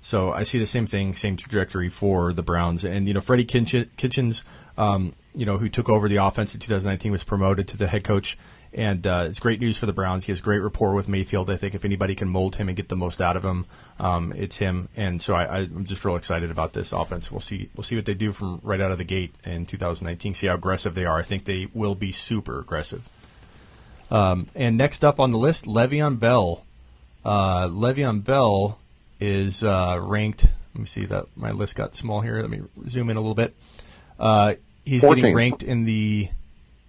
So 0.00 0.32
I 0.32 0.44
see 0.44 0.58
the 0.58 0.66
same 0.66 0.86
thing, 0.86 1.14
same 1.14 1.36
trajectory 1.36 1.88
for 1.88 2.32
the 2.32 2.42
Browns. 2.42 2.84
And 2.84 3.06
you 3.06 3.12
know 3.12 3.20
Freddie 3.20 3.44
Kitchens, 3.44 4.44
um, 4.78 5.14
you 5.34 5.44
know 5.44 5.58
who 5.58 5.68
took 5.68 5.88
over 5.88 6.08
the 6.08 6.16
offense 6.16 6.54
in 6.54 6.60
2019, 6.60 7.12
was 7.12 7.24
promoted 7.24 7.68
to 7.68 7.76
the 7.76 7.86
head 7.86 8.04
coach 8.04 8.38
and 8.76 9.06
uh, 9.06 9.24
it's 9.26 9.40
great 9.40 9.58
news 9.58 9.78
for 9.78 9.86
the 9.86 9.94
Browns. 9.94 10.26
He 10.26 10.32
has 10.32 10.42
great 10.42 10.58
rapport 10.58 10.94
with 10.94 11.08
Mayfield. 11.08 11.48
I 11.48 11.56
think 11.56 11.74
if 11.74 11.86
anybody 11.86 12.14
can 12.14 12.28
mold 12.28 12.56
him 12.56 12.68
and 12.68 12.76
get 12.76 12.90
the 12.90 12.96
most 12.96 13.22
out 13.22 13.34
of 13.34 13.42
him, 13.42 13.64
um, 13.98 14.34
it's 14.36 14.58
him. 14.58 14.90
And 14.94 15.20
so 15.20 15.32
I, 15.32 15.60
am 15.60 15.86
just 15.86 16.04
real 16.04 16.16
excited 16.16 16.50
about 16.50 16.74
this 16.74 16.92
offense. 16.92 17.32
We'll 17.32 17.40
see. 17.40 17.70
We'll 17.74 17.84
see 17.84 17.96
what 17.96 18.04
they 18.04 18.12
do 18.12 18.32
from 18.32 18.60
right 18.62 18.80
out 18.80 18.92
of 18.92 18.98
the 18.98 19.04
gate 19.04 19.34
in 19.44 19.64
2019. 19.64 20.34
See 20.34 20.46
how 20.46 20.56
aggressive 20.56 20.94
they 20.94 21.06
are. 21.06 21.18
I 21.18 21.22
think 21.22 21.46
they 21.46 21.68
will 21.72 21.94
be 21.94 22.12
super 22.12 22.60
aggressive. 22.60 23.08
Um, 24.10 24.48
and 24.54 24.76
next 24.76 25.04
up 25.04 25.18
on 25.18 25.30
the 25.30 25.38
list, 25.38 25.64
Le'Veon 25.64 26.18
Bell. 26.18 26.62
Uh, 27.24 27.68
Le'Veon 27.68 28.22
Bell 28.22 28.78
is 29.18 29.64
uh, 29.64 29.98
ranked. 30.02 30.48
Let 30.74 30.80
me 30.80 30.86
see 30.86 31.06
that 31.06 31.24
my 31.34 31.50
list 31.50 31.76
got 31.76 31.96
small 31.96 32.20
here. 32.20 32.42
Let 32.42 32.50
me 32.50 32.60
zoom 32.86 33.08
in 33.08 33.16
a 33.16 33.20
little 33.20 33.34
bit. 33.34 33.56
Uh, 34.20 34.56
he's 34.84 35.00
14. 35.00 35.22
getting 35.22 35.34
ranked 35.34 35.62
in 35.62 35.84
the 35.84 36.28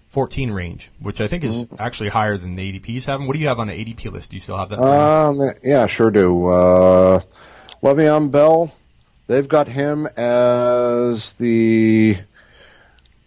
14 0.07 0.51
range, 0.51 0.89
which 0.99 1.19
I 1.19 1.27
think 1.27 1.43
is 1.43 1.65
mm-hmm. 1.65 1.75
actually 1.79 2.09
higher 2.09 2.37
than 2.37 2.55
the 2.55 2.79
ADPs 2.79 3.05
have. 3.05 3.23
What 3.23 3.33
do 3.33 3.39
you 3.39 3.47
have 3.47 3.59
on 3.59 3.67
the 3.67 3.73
ADP 3.73 4.11
list? 4.11 4.31
Do 4.31 4.37
you 4.37 4.41
still 4.41 4.57
have 4.57 4.69
that? 4.69 4.79
Um, 4.79 5.51
yeah, 5.63 5.85
sure 5.87 6.11
do. 6.11 6.47
Uh, 6.47 7.19
Le'Veon 7.83 8.31
Bell, 8.31 8.73
they've 9.27 9.47
got 9.47 9.67
him 9.67 10.07
as 10.15 11.33
the 11.33 12.17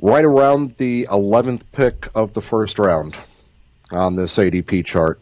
right 0.00 0.24
around 0.24 0.76
the 0.76 1.06
11th 1.10 1.62
pick 1.72 2.08
of 2.14 2.32
the 2.32 2.40
first 2.40 2.78
round 2.78 3.16
on 3.90 4.16
this 4.16 4.36
ADP 4.38 4.86
chart, 4.86 5.20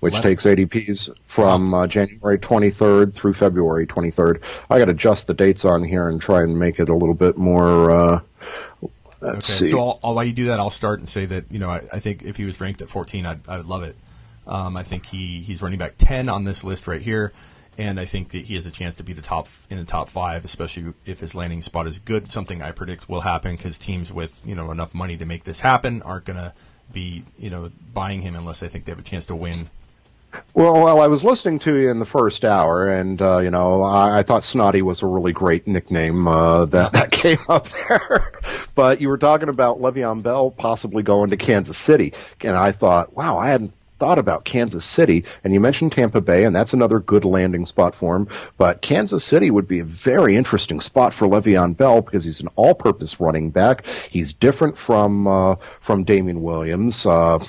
which 0.00 0.12
11. 0.12 0.30
takes 0.30 0.44
ADPs 0.44 1.10
from 1.24 1.72
uh, 1.72 1.86
January 1.86 2.38
23rd 2.38 3.14
through 3.14 3.32
February 3.32 3.86
23rd. 3.86 4.42
I 4.68 4.78
got 4.78 4.86
to 4.86 4.90
adjust 4.90 5.26
the 5.26 5.34
dates 5.34 5.64
on 5.64 5.82
here 5.84 6.08
and 6.08 6.20
try 6.20 6.42
and 6.42 6.58
make 6.58 6.78
it 6.78 6.90
a 6.90 6.94
little 6.94 7.14
bit 7.14 7.38
more. 7.38 7.90
Uh, 7.90 8.20
Let's 9.20 9.50
okay, 9.50 9.64
see. 9.66 9.70
so 9.70 9.80
I'll, 9.80 10.00
I'll, 10.02 10.14
while 10.14 10.24
you 10.24 10.32
do 10.32 10.46
that, 10.46 10.60
I'll 10.60 10.70
start 10.70 10.98
and 10.98 11.08
say 11.08 11.26
that 11.26 11.50
you 11.50 11.58
know 11.58 11.70
I, 11.70 11.82
I 11.92 12.00
think 12.00 12.24
if 12.24 12.36
he 12.36 12.44
was 12.44 12.60
ranked 12.60 12.82
at 12.82 12.88
14, 12.88 13.26
I'd, 13.26 13.48
I 13.48 13.58
would 13.58 13.66
love 13.66 13.82
it. 13.82 13.96
Um, 14.46 14.76
I 14.76 14.82
think 14.82 15.06
he 15.06 15.40
he's 15.40 15.62
running 15.62 15.78
back 15.78 15.94
10 15.98 16.28
on 16.28 16.44
this 16.44 16.64
list 16.64 16.88
right 16.88 17.02
here, 17.02 17.32
and 17.76 18.00
I 18.00 18.04
think 18.04 18.30
that 18.30 18.46
he 18.46 18.54
has 18.54 18.66
a 18.66 18.70
chance 18.70 18.96
to 18.96 19.02
be 19.02 19.12
the 19.12 19.22
top 19.22 19.48
in 19.68 19.78
the 19.78 19.84
top 19.84 20.08
five, 20.08 20.44
especially 20.44 20.94
if 21.04 21.20
his 21.20 21.34
landing 21.34 21.62
spot 21.62 21.86
is 21.86 21.98
good. 21.98 22.30
Something 22.30 22.62
I 22.62 22.72
predict 22.72 23.08
will 23.08 23.20
happen 23.20 23.56
because 23.56 23.78
teams 23.78 24.12
with 24.12 24.38
you 24.44 24.54
know 24.54 24.70
enough 24.70 24.94
money 24.94 25.16
to 25.18 25.26
make 25.26 25.44
this 25.44 25.60
happen 25.60 26.02
aren't 26.02 26.24
going 26.24 26.38
to 26.38 26.52
be 26.92 27.24
you 27.38 27.50
know 27.50 27.70
buying 27.92 28.20
him 28.20 28.34
unless 28.34 28.60
they 28.60 28.68
think 28.68 28.84
they 28.84 28.92
have 28.92 28.98
a 28.98 29.02
chance 29.02 29.26
to 29.26 29.36
win 29.36 29.68
well, 30.54 30.72
well, 30.84 31.00
I 31.00 31.06
was 31.06 31.24
listening 31.24 31.58
to 31.60 31.76
you 31.76 31.90
in 31.90 31.98
the 31.98 32.04
first 32.04 32.44
hour, 32.44 32.88
and 32.88 33.20
uh, 33.20 33.38
you 33.38 33.50
know, 33.50 33.82
I, 33.82 34.18
I, 34.18 34.22
thought 34.22 34.42
Snotty 34.42 34.82
was 34.82 35.02
a 35.02 35.06
really 35.06 35.32
great 35.32 35.66
nickname 35.66 36.28
uh, 36.28 36.66
that 36.66 36.92
that 36.92 37.10
came 37.10 37.38
up 37.48 37.68
there. 37.68 38.32
but 38.80 39.02
you 39.02 39.10
were 39.10 39.18
talking 39.18 39.50
about 39.50 39.78
Le'Veon 39.78 40.22
Bell 40.22 40.50
possibly 40.50 41.02
going 41.02 41.28
to 41.28 41.36
Kansas 41.36 41.76
City, 41.76 42.14
and 42.40 42.56
I 42.56 42.72
thought, 42.72 43.14
wow, 43.14 43.36
I 43.36 43.50
hadn't 43.50 43.74
thought 43.98 44.18
about 44.18 44.46
Kansas 44.46 44.86
City, 44.86 45.26
and 45.44 45.52
you 45.52 45.60
mentioned 45.60 45.92
Tampa 45.92 46.22
Bay, 46.22 46.44
and 46.44 46.56
that's 46.56 46.72
another 46.72 46.98
good 46.98 47.26
landing 47.26 47.66
spot 47.66 47.94
for 47.94 48.16
him. 48.16 48.28
But 48.56 48.80
Kansas 48.80 49.22
City 49.22 49.50
would 49.50 49.68
be 49.68 49.80
a 49.80 49.84
very 49.84 50.34
interesting 50.34 50.80
spot 50.80 51.12
for 51.12 51.28
Le'Veon 51.28 51.76
Bell 51.76 52.00
because 52.00 52.24
he's 52.24 52.40
an 52.40 52.48
all-purpose 52.56 53.20
running 53.20 53.50
back. 53.50 53.84
He's 54.08 54.32
different 54.32 54.78
from 54.78 55.26
uh, 55.26 55.56
from 55.80 56.04
Damien 56.04 56.40
Williams. 56.40 57.04
Uh, 57.04 57.44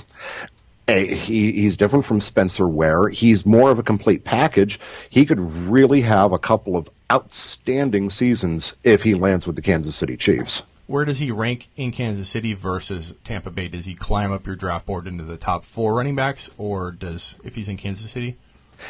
he, 0.90 1.54
he's 1.54 1.78
different 1.78 2.04
from 2.04 2.20
Spencer 2.20 2.68
Ware. 2.68 3.08
He's 3.08 3.46
more 3.46 3.72
of 3.72 3.80
a 3.80 3.84
complete 3.84 4.26
package. 4.26 4.82
He 5.10 5.26
could 5.26 5.40
really 5.40 6.02
have 6.02 6.34
a 6.34 6.40
couple 6.40 6.76
of 6.76 6.90
outstanding 7.10 8.10
seasons 8.10 8.74
if 8.84 9.02
he 9.02 9.14
lands 9.14 9.48
with 9.48 9.56
the 9.56 9.62
Kansas 9.62 9.96
City 9.96 10.18
Chiefs. 10.18 10.64
Where 10.92 11.06
does 11.06 11.20
he 11.20 11.32
rank 11.32 11.70
in 11.78 11.94
Kansas 11.94 12.28
City 12.28 12.54
versus 12.54 13.16
Tampa 13.24 13.50
Bay? 13.50 13.70
Does 13.70 13.86
he 13.86 13.96
climb 13.96 14.34
up 14.34 14.46
your 14.46 14.58
draft 14.58 14.86
board 14.86 15.08
into 15.08 15.24
the 15.24 15.38
top 15.38 15.64
four 15.64 15.96
running 15.96 16.18
backs, 16.18 16.50
or 16.58 16.92
does 16.92 17.38
if 17.46 17.56
he's 17.56 17.70
in 17.70 17.78
Kansas 17.78 18.12
City? 18.12 18.36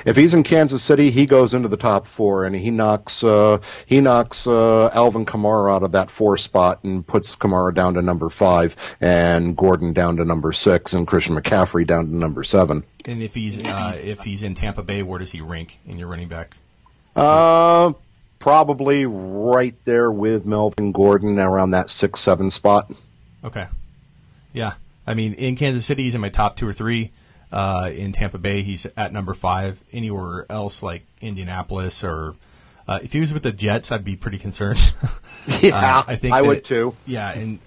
If 0.03 0.15
he's 0.15 0.33
in 0.33 0.41
Kansas 0.41 0.81
City, 0.81 1.11
he 1.11 1.27
goes 1.27 1.53
into 1.53 1.67
the 1.67 1.77
top 1.77 2.07
four, 2.07 2.43
and 2.43 2.55
he 2.55 2.71
knocks 2.71 3.23
uh, 3.23 3.59
he 3.85 4.01
knocks 4.01 4.47
uh, 4.47 4.89
Alvin 4.91 5.27
Kamara 5.27 5.75
out 5.75 5.83
of 5.83 5.91
that 5.91 6.09
four 6.09 6.37
spot 6.37 6.83
and 6.83 7.05
puts 7.05 7.35
Kamara 7.35 7.71
down 7.71 7.93
to 7.93 8.01
number 8.01 8.29
five, 8.29 8.75
and 8.99 9.55
Gordon 9.55 9.93
down 9.93 10.17
to 10.17 10.25
number 10.25 10.53
six, 10.53 10.93
and 10.93 11.05
Christian 11.05 11.35
McCaffrey 11.35 11.85
down 11.85 12.07
to 12.07 12.15
number 12.15 12.43
seven. 12.43 12.83
And 13.05 13.21
if 13.21 13.35
he's 13.35 13.63
uh, 13.63 13.95
if 14.01 14.21
he's 14.21 14.41
in 14.41 14.55
Tampa 14.55 14.81
Bay, 14.81 15.03
where 15.03 15.19
does 15.19 15.33
he 15.33 15.41
rank 15.41 15.79
in 15.85 15.99
your 15.99 16.07
running 16.07 16.29
back? 16.29 16.57
Uh, 17.15 17.93
probably 18.41 19.05
right 19.05 19.75
there 19.85 20.11
with 20.11 20.45
Melvin 20.45 20.91
Gordon, 20.91 21.39
around 21.39 21.71
that 21.71 21.89
six 21.89 22.19
seven 22.19 22.51
spot. 22.51 22.91
Okay, 23.43 23.67
yeah. 24.51 24.73
I 25.07 25.13
mean, 25.13 25.33
in 25.33 25.55
Kansas 25.55 25.85
City, 25.85 26.03
he's 26.03 26.15
in 26.15 26.21
my 26.21 26.29
top 26.29 26.57
two 26.57 26.67
or 26.67 26.73
three. 26.73 27.11
Uh, 27.51 27.89
in 27.93 28.11
Tampa 28.11 28.37
Bay, 28.37 28.61
he's 28.61 28.85
at 28.97 29.13
number 29.13 29.33
five. 29.33 29.83
Anywhere 29.91 30.45
else 30.49 30.83
like 30.83 31.03
Indianapolis 31.21 32.03
or 32.03 32.35
uh, 32.87 32.99
if 33.03 33.13
he 33.13 33.19
was 33.19 33.33
with 33.33 33.43
the 33.43 33.51
Jets, 33.51 33.91
I'd 33.91 34.03
be 34.03 34.15
pretty 34.15 34.37
concerned. 34.37 34.93
yeah, 35.61 35.99
uh, 35.99 36.03
I 36.07 36.15
think 36.15 36.33
I 36.33 36.41
that, 36.41 36.47
would 36.47 36.63
too. 36.63 36.95
Yeah, 37.05 37.31
and 37.31 37.59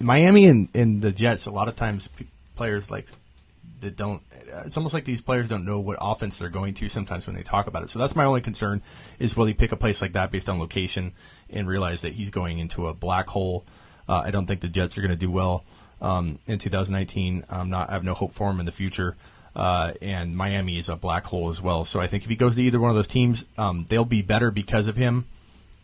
Miami 0.00 0.46
and, 0.46 0.68
and 0.74 1.02
the 1.02 1.12
Jets, 1.12 1.46
a 1.46 1.50
lot 1.50 1.68
of 1.68 1.76
times 1.76 2.08
p- 2.08 2.26
players 2.56 2.90
like 2.90 3.06
that 3.84 3.96
don't. 3.96 4.22
It's 4.66 4.76
almost 4.76 4.92
like 4.92 5.04
these 5.04 5.22
players 5.22 5.48
don't 5.48 5.64
know 5.64 5.80
what 5.80 5.98
offense 6.00 6.38
they're 6.38 6.48
going 6.48 6.74
to 6.74 6.88
sometimes 6.88 7.26
when 7.26 7.36
they 7.36 7.42
talk 7.42 7.66
about 7.66 7.82
it. 7.82 7.90
So 7.90 7.98
that's 7.98 8.16
my 8.16 8.24
only 8.24 8.40
concern: 8.40 8.82
is 9.18 9.36
will 9.36 9.46
he 9.46 9.54
pick 9.54 9.72
a 9.72 9.76
place 9.76 10.02
like 10.02 10.12
that 10.14 10.30
based 10.30 10.48
on 10.48 10.58
location 10.58 11.12
and 11.48 11.68
realize 11.68 12.02
that 12.02 12.14
he's 12.14 12.30
going 12.30 12.58
into 12.58 12.88
a 12.88 12.94
black 12.94 13.28
hole? 13.28 13.64
Uh, 14.08 14.22
I 14.24 14.30
don't 14.30 14.46
think 14.46 14.60
the 14.60 14.68
Jets 14.68 14.98
are 14.98 15.00
going 15.00 15.10
to 15.10 15.16
do 15.16 15.30
well 15.30 15.64
um, 16.00 16.38
in 16.46 16.58
2019. 16.58 17.44
I'm 17.48 17.70
not. 17.70 17.90
I 17.90 17.92
have 17.92 18.04
no 18.04 18.14
hope 18.14 18.32
for 18.32 18.50
him 18.50 18.60
in 18.60 18.66
the 18.66 18.72
future. 18.72 19.16
Uh, 19.56 19.92
and 20.02 20.36
Miami 20.36 20.78
is 20.78 20.88
a 20.88 20.96
black 20.96 21.26
hole 21.26 21.48
as 21.48 21.62
well. 21.62 21.84
So 21.84 22.00
I 22.00 22.08
think 22.08 22.24
if 22.24 22.28
he 22.28 22.34
goes 22.34 22.56
to 22.56 22.62
either 22.62 22.80
one 22.80 22.90
of 22.90 22.96
those 22.96 23.06
teams, 23.06 23.44
um, 23.56 23.86
they'll 23.88 24.04
be 24.04 24.20
better 24.20 24.50
because 24.50 24.88
of 24.88 24.96
him. 24.96 25.26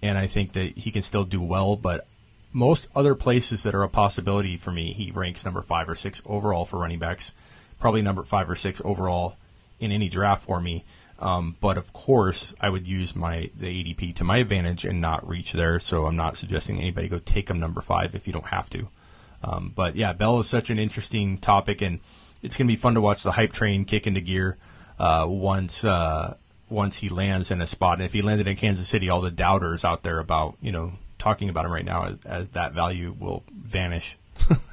And 0.03 0.18
I 0.18 0.26
think 0.26 0.55
that 0.55 0.76
he 0.76 0.90
can 0.90 1.03
still 1.03 1.24
do 1.24 1.40
well. 1.40 1.76
But 1.76 2.07
most 2.53 2.88
other 2.96 3.14
places 3.14 3.62
that 3.62 3.74
are 3.74 3.82
a 3.82 3.88
possibility 3.88 4.57
for 4.57 4.72
me, 4.72 4.92
he 4.92 5.12
ranks 5.12 5.44
number 5.44 5.62
five 5.62 5.88
or 5.88 5.94
six 5.94 6.20
overall 6.26 6.64
for 6.64 6.80
running 6.80 6.98
backs. 6.98 7.32
Probably 7.81 8.03
number 8.03 8.22
five 8.22 8.49
or 8.49 8.57
six 8.57 8.81
overall 8.85 9.37
in 9.81 9.91
any 9.91 10.09
draft 10.09 10.45
for 10.45 10.61
me. 10.61 10.85
Um, 11.18 11.57
but 11.61 11.76
of 11.76 11.93
course, 11.93 12.55
I 12.61 12.70
would 12.70 12.89
use 12.89 13.14
my 13.14 13.51
the 13.55 13.66
ADP 13.66 14.14
to 14.16 14.24
my 14.24 14.39
advantage 14.39 14.85
and 14.85 15.01
not 15.01 15.26
reach 15.28 15.53
there. 15.53 15.78
So 15.78 16.07
I'm 16.07 16.16
not 16.16 16.37
suggesting 16.37 16.78
anybody 16.78 17.09
go 17.09 17.18
take 17.18 17.51
him 17.51 17.61
number 17.61 17.81
five 17.81 18.14
if 18.14 18.26
you 18.26 18.33
don't 18.33 18.47
have 18.47 18.70
to. 18.70 18.89
Um, 19.43 19.72
but 19.74 19.97
yeah, 19.97 20.12
Bell 20.12 20.39
is 20.39 20.49
such 20.49 20.70
an 20.70 20.78
interesting 20.78 21.39
topic, 21.39 21.83
and 21.83 22.01
it's 22.43 22.57
going 22.57 22.66
to 22.66 22.72
be 22.72 22.76
fun 22.76 22.95
to 22.95 23.01
watch 23.01 23.22
the 23.22 23.33
hype 23.33 23.53
train 23.53 23.85
kick 23.85 24.07
into 24.07 24.20
gear 24.20 24.57
uh, 24.99 25.26
once 25.28 25.85
uh, 25.85 26.37
once 26.70 26.99
he 26.99 27.09
lands 27.09 27.51
in 27.51 27.61
a 27.61 27.66
spot. 27.66 27.99
And 27.99 28.05
if 28.05 28.12
he 28.12 28.22
landed 28.22 28.47
in 28.47 28.57
Kansas 28.57 28.89
City, 28.89 29.11
all 29.11 29.20
the 29.20 29.31
doubters 29.31 29.85
out 29.85 30.03
there 30.03 30.20
about 30.20 30.57
you 30.62 30.72
know 30.72 30.93
talking 31.18 31.51
about 31.51 31.66
him 31.66 31.72
right 31.72 31.85
now 31.85 32.07
as, 32.07 32.24
as 32.24 32.49
that 32.51 32.72
value 32.72 33.14
will 33.18 33.45
vanish. 33.53 34.16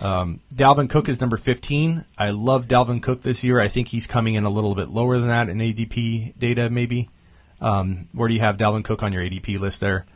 um, 0.00 0.40
Dalvin 0.54 0.88
Cook 0.88 1.08
is 1.08 1.20
number 1.20 1.36
15. 1.36 2.04
I 2.18 2.30
love 2.30 2.66
Dalvin 2.66 3.02
Cook 3.02 3.22
this 3.22 3.44
year. 3.44 3.60
I 3.60 3.68
think 3.68 3.88
he's 3.88 4.06
coming 4.06 4.34
in 4.34 4.44
a 4.44 4.50
little 4.50 4.74
bit 4.74 4.88
lower 4.88 5.18
than 5.18 5.28
that 5.28 5.48
in 5.48 5.58
ADP 5.58 6.38
data, 6.38 6.70
maybe. 6.70 7.08
Um, 7.60 8.08
where 8.12 8.28
do 8.28 8.34
you 8.34 8.40
have 8.40 8.56
Dalvin 8.56 8.84
Cook 8.84 9.02
on 9.02 9.12
your 9.12 9.22
ADP 9.22 9.58
list 9.58 9.80
there? 9.80 10.06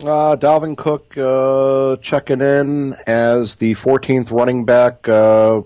Uh, 0.00 0.36
Dalvin 0.36 0.76
Cook 0.76 1.16
uh, 1.16 1.96
checking 2.02 2.42
in 2.42 2.94
as 3.06 3.56
the 3.56 3.72
14th 3.72 4.30
running 4.30 4.66
back, 4.66 5.08
uh, 5.08 5.62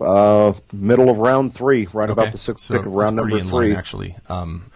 uh, 0.00 0.54
middle 0.72 1.10
of 1.10 1.18
round 1.18 1.52
three, 1.52 1.86
right 1.92 2.08
okay. 2.08 2.20
about 2.20 2.32
the 2.32 2.38
sixth 2.38 2.64
so 2.64 2.76
pick 2.76 2.86
of 2.86 2.94
round 2.94 3.16
number 3.16 3.38
three. 3.40 3.68
Line, 3.68 3.72
actually, 3.72 4.16
um, 4.28 4.70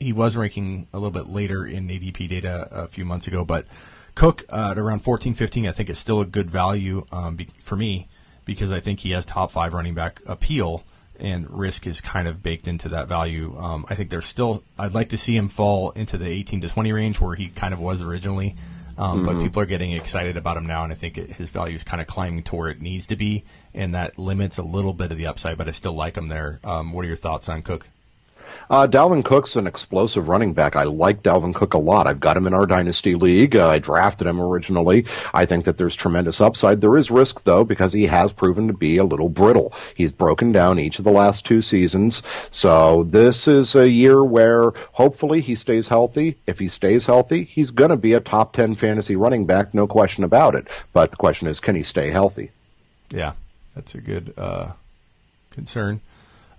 he 0.00 0.14
was 0.14 0.36
ranking 0.36 0.86
a 0.94 0.98
little 0.98 1.10
bit 1.10 1.28
later 1.28 1.66
in 1.66 1.88
ADP 1.88 2.28
data 2.28 2.66
a 2.70 2.88
few 2.88 3.04
months 3.04 3.26
ago, 3.26 3.44
but 3.44 3.66
Cook 4.16 4.44
uh, 4.48 4.70
at 4.72 4.78
around 4.78 5.00
14, 5.00 5.34
15, 5.34 5.68
I 5.68 5.72
think 5.72 5.88
is 5.88 5.98
still 5.98 6.20
a 6.20 6.26
good 6.26 6.50
value 6.50 7.06
um, 7.12 7.36
be- 7.36 7.48
for 7.58 7.76
me 7.76 8.08
because 8.44 8.72
I 8.72 8.80
think 8.80 9.00
he 9.00 9.12
has 9.12 9.24
top 9.24 9.52
five 9.52 9.74
running 9.74 9.94
back 9.94 10.20
appeal 10.26 10.84
and 11.20 11.48
risk 11.50 11.86
is 11.86 12.00
kind 12.00 12.26
of 12.26 12.42
baked 12.42 12.66
into 12.66 12.88
that 12.88 13.08
value. 13.08 13.56
Um, 13.58 13.86
I 13.88 13.94
think 13.94 14.10
there's 14.10 14.26
still, 14.26 14.64
I'd 14.78 14.94
like 14.94 15.10
to 15.10 15.18
see 15.18 15.36
him 15.36 15.48
fall 15.48 15.90
into 15.90 16.18
the 16.18 16.26
18 16.26 16.62
to 16.62 16.68
20 16.68 16.92
range 16.92 17.20
where 17.20 17.34
he 17.34 17.48
kind 17.48 17.72
of 17.72 17.80
was 17.80 18.02
originally. 18.02 18.56
Um, 18.98 19.18
mm-hmm. 19.18 19.26
But 19.26 19.42
people 19.42 19.62
are 19.62 19.66
getting 19.66 19.92
excited 19.92 20.38
about 20.38 20.56
him 20.56 20.64
now, 20.64 20.82
and 20.82 20.90
I 20.90 20.96
think 20.96 21.18
it, 21.18 21.32
his 21.32 21.50
value 21.50 21.74
is 21.74 21.84
kind 21.84 22.00
of 22.00 22.06
climbing 22.06 22.44
to 22.44 22.56
where 22.56 22.68
it 22.68 22.80
needs 22.80 23.06
to 23.08 23.16
be, 23.16 23.44
and 23.74 23.94
that 23.94 24.18
limits 24.18 24.56
a 24.56 24.62
little 24.62 24.94
bit 24.94 25.12
of 25.12 25.18
the 25.18 25.26
upside. 25.26 25.58
But 25.58 25.68
I 25.68 25.72
still 25.72 25.92
like 25.92 26.16
him 26.16 26.28
there. 26.28 26.60
Um, 26.64 26.94
what 26.94 27.04
are 27.04 27.08
your 27.08 27.16
thoughts 27.16 27.50
on 27.50 27.60
Cook? 27.60 27.90
Uh, 28.68 28.86
Dalvin 28.86 29.24
Cook's 29.24 29.56
an 29.56 29.66
explosive 29.66 30.28
running 30.28 30.52
back. 30.52 30.76
I 30.76 30.84
like 30.84 31.22
Dalvin 31.22 31.54
Cook 31.54 31.74
a 31.74 31.78
lot. 31.78 32.06
I've 32.06 32.20
got 32.20 32.36
him 32.36 32.46
in 32.46 32.54
our 32.54 32.66
dynasty 32.66 33.14
league. 33.14 33.54
Uh, 33.56 33.68
I 33.68 33.78
drafted 33.78 34.26
him 34.26 34.40
originally. 34.40 35.06
I 35.32 35.46
think 35.46 35.66
that 35.66 35.76
there's 35.76 35.94
tremendous 35.94 36.40
upside. 36.40 36.80
There 36.80 36.96
is 36.96 37.10
risk 37.10 37.44
though 37.44 37.64
because 37.64 37.92
he 37.92 38.06
has 38.06 38.32
proven 38.32 38.66
to 38.68 38.72
be 38.72 38.96
a 38.96 39.04
little 39.04 39.28
brittle. 39.28 39.72
He's 39.94 40.12
broken 40.12 40.52
down 40.52 40.78
each 40.78 40.98
of 40.98 41.04
the 41.04 41.12
last 41.12 41.46
two 41.46 41.62
seasons. 41.62 42.22
So 42.50 43.04
this 43.04 43.48
is 43.48 43.74
a 43.74 43.88
year 43.88 44.22
where 44.24 44.70
hopefully 44.92 45.40
he 45.40 45.54
stays 45.54 45.88
healthy. 45.88 46.38
If 46.46 46.58
he 46.58 46.68
stays 46.68 47.06
healthy, 47.06 47.44
he's 47.44 47.70
going 47.70 47.90
to 47.90 47.96
be 47.96 48.14
a 48.14 48.20
top 48.20 48.52
10 48.52 48.74
fantasy 48.74 49.16
running 49.16 49.46
back, 49.46 49.74
no 49.74 49.86
question 49.86 50.24
about 50.24 50.54
it. 50.54 50.68
But 50.92 51.10
the 51.12 51.16
question 51.16 51.46
is, 51.46 51.60
can 51.60 51.76
he 51.76 51.82
stay 51.82 52.10
healthy? 52.10 52.50
Yeah, 53.10 53.32
that's 53.74 53.94
a 53.94 54.00
good 54.00 54.34
uh, 54.36 54.72
concern. 55.50 56.00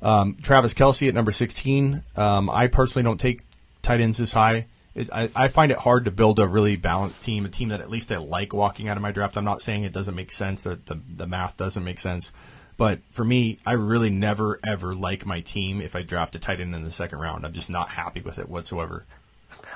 Um, 0.02 0.38
Travis 0.42 0.74
Kelce 0.74 1.08
at 1.08 1.14
number 1.14 1.32
16. 1.32 2.04
Um, 2.16 2.50
I 2.50 2.68
personally 2.68 3.04
don't 3.04 3.20
take 3.20 3.42
tight 3.82 4.00
ends 4.00 4.20
this 4.20 4.34
high. 4.34 4.68
It, 4.94 5.10
I, 5.12 5.30
I, 5.36 5.48
find 5.48 5.72
it 5.72 5.78
hard 5.78 6.06
to 6.06 6.12
build 6.12 6.40
a 6.40 6.48
really 6.48 6.76
balanced 6.76 7.24
team, 7.24 7.46
a 7.46 7.50
team 7.50 7.70
that 7.70 7.82
at 7.82 7.90
least 7.90 8.12
I 8.12 8.18
like 8.18 8.54
walking 8.54 8.90
out 8.90 8.98
of 8.98 9.04
my 9.04 9.12
draft. 9.12 9.38
I'm 9.38 9.46
not 9.46 9.62
saying 9.62 9.84
it 9.84 9.94
doesn't 9.94 10.16
make 10.16 10.32
sense, 10.32 10.64
that 10.64 10.88
the, 10.88 11.00
the 11.08 11.28
math 11.28 11.56
doesn't 11.56 11.84
make 11.84 12.00
sense. 12.00 12.32
But 12.78 13.02
for 13.10 13.26
me, 13.26 13.58
I 13.66 13.74
really 13.74 14.12
never, 14.12 14.60
ever 14.66 14.94
like 14.94 15.26
my 15.26 15.42
team 15.42 15.82
if 15.82 15.96
I 15.96 16.04
draft 16.04 16.36
a 16.36 16.40
tight 16.40 16.60
end 16.60 16.76
in 16.76 16.84
the 16.84 16.92
second 16.92 17.20
round. 17.20 17.46
I'm 17.46 17.54
just 17.54 17.70
not 17.70 17.90
happy 17.90 18.22
with 18.22 18.40
it 18.40 18.50
whatsoever. 18.50 19.06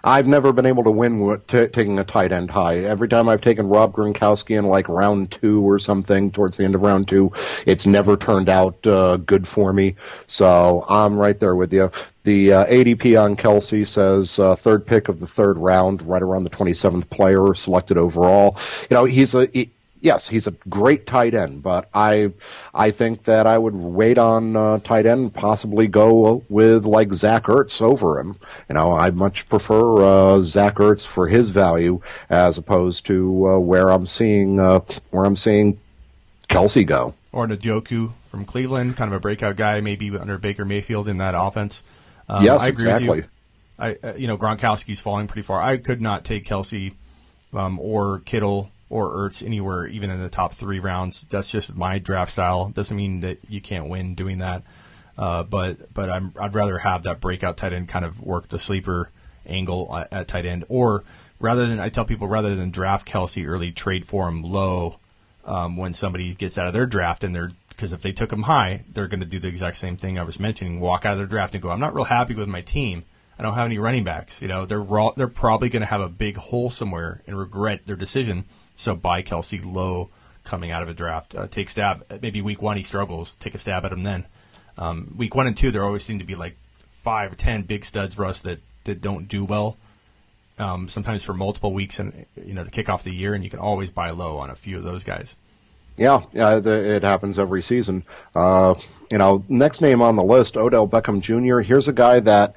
I've 0.03 0.27
never 0.27 0.53
been 0.53 0.65
able 0.65 0.83
to 0.83 0.91
win 0.91 1.41
t- 1.47 1.67
taking 1.67 1.99
a 1.99 2.03
tight 2.03 2.31
end 2.31 2.49
high. 2.49 2.77
Every 2.79 3.07
time 3.07 3.29
I've 3.29 3.41
taken 3.41 3.67
Rob 3.67 3.93
Gronkowski 3.93 4.57
in 4.57 4.65
like 4.65 4.89
round 4.89 5.31
two 5.31 5.61
or 5.61 5.79
something, 5.79 6.31
towards 6.31 6.57
the 6.57 6.65
end 6.65 6.75
of 6.75 6.81
round 6.81 7.07
two, 7.07 7.31
it's 7.65 7.85
never 7.85 8.17
turned 8.17 8.49
out 8.49 8.85
uh, 8.87 9.17
good 9.17 9.47
for 9.47 9.71
me. 9.71 9.95
So 10.27 10.85
I'm 10.87 11.17
right 11.17 11.39
there 11.39 11.55
with 11.55 11.73
you. 11.73 11.91
The 12.23 12.53
uh, 12.53 12.65
ADP 12.65 13.21
on 13.21 13.35
Kelce 13.35 13.87
says 13.87 14.37
uh, 14.37 14.55
third 14.55 14.85
pick 14.85 15.09
of 15.09 15.19
the 15.19 15.27
third 15.27 15.57
round, 15.57 16.01
right 16.03 16.21
around 16.21 16.43
the 16.43 16.49
27th 16.51 17.09
player 17.09 17.53
selected 17.53 17.97
overall. 17.97 18.57
You 18.89 18.95
know, 18.95 19.05
he's 19.05 19.33
a 19.33 19.47
he, 19.47 19.71
yes, 20.01 20.27
he's 20.27 20.47
a 20.47 20.51
great 20.51 21.05
tight 21.05 21.33
end, 21.33 21.63
but 21.63 21.87
I 21.93 22.33
I 22.73 22.91
think 22.91 23.23
that 23.23 23.47
I 23.47 23.57
would 23.57 23.75
wait 23.75 24.17
on 24.17 24.55
uh, 24.55 24.79
tight 24.79 25.05
end, 25.05 25.33
possibly 25.33 25.87
go 25.87 26.43
with 26.49 26.85
like 26.85 27.13
Zach 27.13 27.43
Ertz 27.43 27.81
over 27.81 28.19
him. 28.19 28.35
You 28.67 28.75
know, 28.75 28.91
I 28.91 29.11
much 29.11 29.47
prefer 29.47 30.03
uh, 30.03 30.41
Zach 30.41 30.75
Ertz 30.75 31.05
for 31.05 31.27
his 31.27 31.49
value 31.49 32.01
as 32.29 32.57
opposed 32.57 33.05
to 33.05 33.47
uh, 33.47 33.59
where 33.59 33.89
I'm 33.89 34.07
seeing 34.07 34.59
uh, 34.59 34.81
where 35.11 35.23
I'm 35.23 35.35
seeing 35.35 35.79
Kelce 36.49 36.85
go. 36.85 37.13
Or 37.31 37.47
Njoku 37.47 38.11
from 38.25 38.43
Cleveland, 38.43 38.97
kind 38.97 39.09
of 39.09 39.15
a 39.15 39.19
breakout 39.21 39.55
guy, 39.55 39.79
maybe 39.79 40.15
under 40.17 40.37
Baker 40.37 40.65
Mayfield 40.65 41.07
in 41.07 41.19
that 41.19 41.33
offense. 41.37 41.83
Um, 42.27 42.43
yes, 42.43 42.61
I 42.61 42.67
agree 42.67 42.85
exactly. 42.85 43.09
With 43.09 43.25
you. 43.25 43.31
I, 43.79 43.97
uh, 44.03 44.13
you 44.15 44.27
know, 44.27 44.37
Gronkowski's 44.37 44.99
falling 44.99 45.27
pretty 45.27 45.41
far. 45.41 45.61
I 45.61 45.77
could 45.77 46.01
not 46.01 46.23
take 46.23 46.45
Kelce 46.45 46.93
um, 47.53 47.79
or 47.79 48.19
Kittle 48.19 48.69
or 48.91 49.15
Ertz 49.15 49.43
anywhere, 49.43 49.87
even 49.87 50.09
in 50.09 50.21
the 50.21 50.29
top 50.29 50.53
three 50.53 50.79
rounds. 50.79 51.25
That's 51.29 51.49
just 51.49 51.73
my 51.75 51.97
draft 51.97 52.31
style. 52.31 52.69
Doesn't 52.69 52.95
mean 52.95 53.21
that 53.21 53.39
you 53.47 53.61
can't 53.61 53.87
win 53.87 54.15
doing 54.15 54.39
that. 54.39 54.63
Uh, 55.17 55.43
but 55.43 55.93
but 55.93 56.09
I'm, 56.09 56.33
I'd 56.39 56.53
rather 56.53 56.77
have 56.77 57.03
that 57.03 57.19
breakout 57.19 57.57
tight 57.57 57.73
end 57.73 57.87
kind 57.87 58.05
of 58.05 58.21
work 58.21 58.49
the 58.49 58.59
sleeper 58.59 59.09
angle 59.45 59.95
at, 59.95 60.13
at, 60.13 60.27
tight 60.27 60.45
end, 60.45 60.65
or 60.67 61.03
rather 61.39 61.67
than 61.67 61.79
I 61.79 61.89
tell 61.89 62.05
people 62.05 62.27
rather 62.27 62.55
than 62.55 62.69
draft 62.71 63.07
Kelce 63.07 63.47
early, 63.47 63.71
trade 63.71 64.05
for 64.05 64.27
him 64.27 64.43
low 64.43 64.99
um, 65.45 65.77
when 65.77 65.93
somebody 65.93 66.33
gets 66.35 66.57
out 66.57 66.67
of 66.67 66.73
their 66.73 66.85
draft 66.85 67.23
and 67.23 67.33
they're 67.33 67.51
because 67.69 67.93
if 67.93 68.01
they 68.01 68.11
took 68.11 68.31
him 68.31 68.43
high, 68.43 68.83
they're 68.91 69.07
going 69.07 69.21
to 69.21 69.25
do 69.25 69.39
the 69.39 69.47
exact 69.47 69.77
same 69.77 69.97
thing 69.97 70.19
I 70.19 70.23
was 70.23 70.39
mentioning: 70.39 70.79
walk 70.79 71.05
out 71.05 71.13
of 71.13 71.17
their 71.17 71.27
draft 71.27 71.55
and 71.55 71.61
go, 71.61 71.69
"I'm 71.69 71.79
not 71.79 71.95
real 71.95 72.05
happy 72.05 72.35
with 72.35 72.47
my 72.47 72.61
team. 72.61 73.03
I 73.39 73.43
don't 73.43 73.53
have 73.53 73.65
any 73.65 73.79
running 73.79 74.03
backs." 74.03 74.41
You 74.41 74.47
know, 74.47 74.65
they're 74.65 74.81
raw, 74.81 75.11
they're 75.11 75.27
probably 75.27 75.69
going 75.69 75.81
to 75.81 75.87
have 75.87 76.01
a 76.01 76.09
big 76.09 76.37
hole 76.37 76.69
somewhere 76.69 77.21
and 77.27 77.37
regret 77.37 77.85
their 77.85 77.95
decision 77.95 78.45
so 78.81 78.95
buy 78.95 79.21
Kelce 79.21 79.63
low 79.63 80.09
coming 80.43 80.71
out 80.71 80.83
of 80.83 80.89
a 80.89 80.93
draft. 80.93 81.35
Uh, 81.35 81.47
take 81.47 81.69
stab. 81.69 82.03
Maybe 82.21 82.41
week 82.41 82.61
one 82.61 82.77
he 82.77 82.83
struggles. 82.83 83.35
Take 83.35 83.55
a 83.55 83.57
stab 83.57 83.85
at 83.85 83.91
him 83.91 84.03
then. 84.03 84.25
Um, 84.77 85.13
week 85.17 85.35
one 85.35 85.47
and 85.47 85.55
two, 85.55 85.71
there 85.71 85.83
always 85.83 86.03
seem 86.03 86.19
to 86.19 86.25
be 86.25 86.35
like 86.35 86.57
five 86.89 87.31
or 87.31 87.35
ten 87.35 87.63
big 87.63 87.85
studs 87.85 88.15
for 88.15 88.25
us 88.25 88.41
that, 88.41 88.59
that 88.85 89.01
don't 89.01 89.27
do 89.27 89.45
well. 89.45 89.77
Um, 90.57 90.87
sometimes 90.87 91.23
for 91.23 91.33
multiple 91.33 91.73
weeks 91.73 91.99
and 91.99 92.25
you 92.35 92.53
know 92.53 92.63
to 92.63 92.69
kick 92.69 92.89
off 92.89 93.03
the 93.03 93.13
year, 93.13 93.33
and 93.33 93.43
you 93.43 93.49
can 93.49 93.59
always 93.59 93.89
buy 93.89 94.09
low 94.11 94.37
on 94.37 94.49
a 94.49 94.55
few 94.55 94.77
of 94.77 94.83
those 94.83 95.03
guys. 95.03 95.35
Yeah, 95.97 96.21
yeah, 96.33 96.59
it 96.63 97.03
happens 97.03 97.37
every 97.37 97.61
season. 97.61 98.03
Uh, 98.35 98.75
you 99.11 99.17
know, 99.17 99.43
next 99.49 99.81
name 99.81 100.01
on 100.01 100.15
the 100.15 100.23
list, 100.23 100.57
Odell 100.57 100.87
Beckham 100.87 101.21
Jr. 101.21 101.59
Here's 101.59 101.87
a 101.87 101.93
guy 101.93 102.19
that 102.21 102.55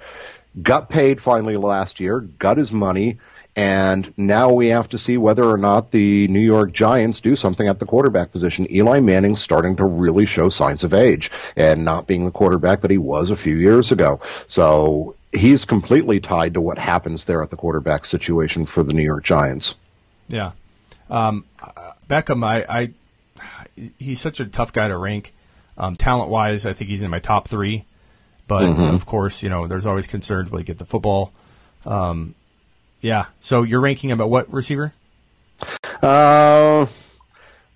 got 0.62 0.88
paid 0.88 1.20
finally 1.20 1.56
last 1.56 1.98
year, 2.00 2.20
got 2.20 2.56
his 2.56 2.72
money, 2.72 3.18
and 3.56 4.12
now 4.16 4.52
we 4.52 4.68
have 4.68 4.88
to 4.88 4.98
see 4.98 5.16
whether 5.16 5.44
or 5.44 5.56
not 5.56 5.92
the 5.92 6.26
New 6.28 6.40
York 6.40 6.72
Giants 6.72 7.20
do 7.20 7.36
something 7.36 7.68
at 7.68 7.78
the 7.78 7.86
quarterback 7.86 8.32
position. 8.32 8.70
Eli 8.70 9.00
Manning's 9.00 9.40
starting 9.40 9.76
to 9.76 9.84
really 9.84 10.26
show 10.26 10.48
signs 10.48 10.82
of 10.82 10.92
age 10.92 11.30
and 11.56 11.84
not 11.84 12.06
being 12.06 12.24
the 12.24 12.32
quarterback 12.32 12.80
that 12.80 12.90
he 12.90 12.98
was 12.98 13.30
a 13.30 13.36
few 13.36 13.54
years 13.54 13.92
ago. 13.92 14.20
So 14.48 15.14
he's 15.32 15.64
completely 15.64 16.18
tied 16.18 16.54
to 16.54 16.60
what 16.60 16.78
happens 16.78 17.26
there 17.26 17.42
at 17.42 17.50
the 17.50 17.56
quarterback 17.56 18.04
situation 18.04 18.66
for 18.66 18.82
the 18.82 18.92
New 18.92 19.04
York 19.04 19.22
Giants. 19.22 19.76
Yeah. 20.26 20.52
Um, 21.08 21.44
Beckham, 22.08 22.44
I, 22.44 22.64
I, 22.68 22.92
he's 23.98 24.20
such 24.20 24.40
a 24.40 24.46
tough 24.46 24.72
guy 24.72 24.88
to 24.88 24.96
rank. 24.96 25.32
Um, 25.78 25.94
talent 25.94 26.30
wise, 26.30 26.66
I 26.66 26.72
think 26.72 26.90
he's 26.90 27.02
in 27.02 27.10
my 27.10 27.18
top 27.20 27.46
three. 27.46 27.84
But 28.46 28.64
mm-hmm. 28.64 28.94
of 28.94 29.06
course, 29.06 29.42
you 29.42 29.48
know, 29.48 29.66
there's 29.66 29.86
always 29.86 30.06
concerns 30.06 30.50
when 30.50 30.58
you 30.60 30.64
get 30.64 30.78
the 30.78 30.84
football. 30.84 31.32
Um, 31.86 32.34
yeah. 33.04 33.26
So 33.38 33.62
you're 33.62 33.82
ranking 33.82 34.08
him 34.08 34.20
at 34.22 34.30
what 34.30 34.50
receiver? 34.50 34.94
Uh, 36.02 36.86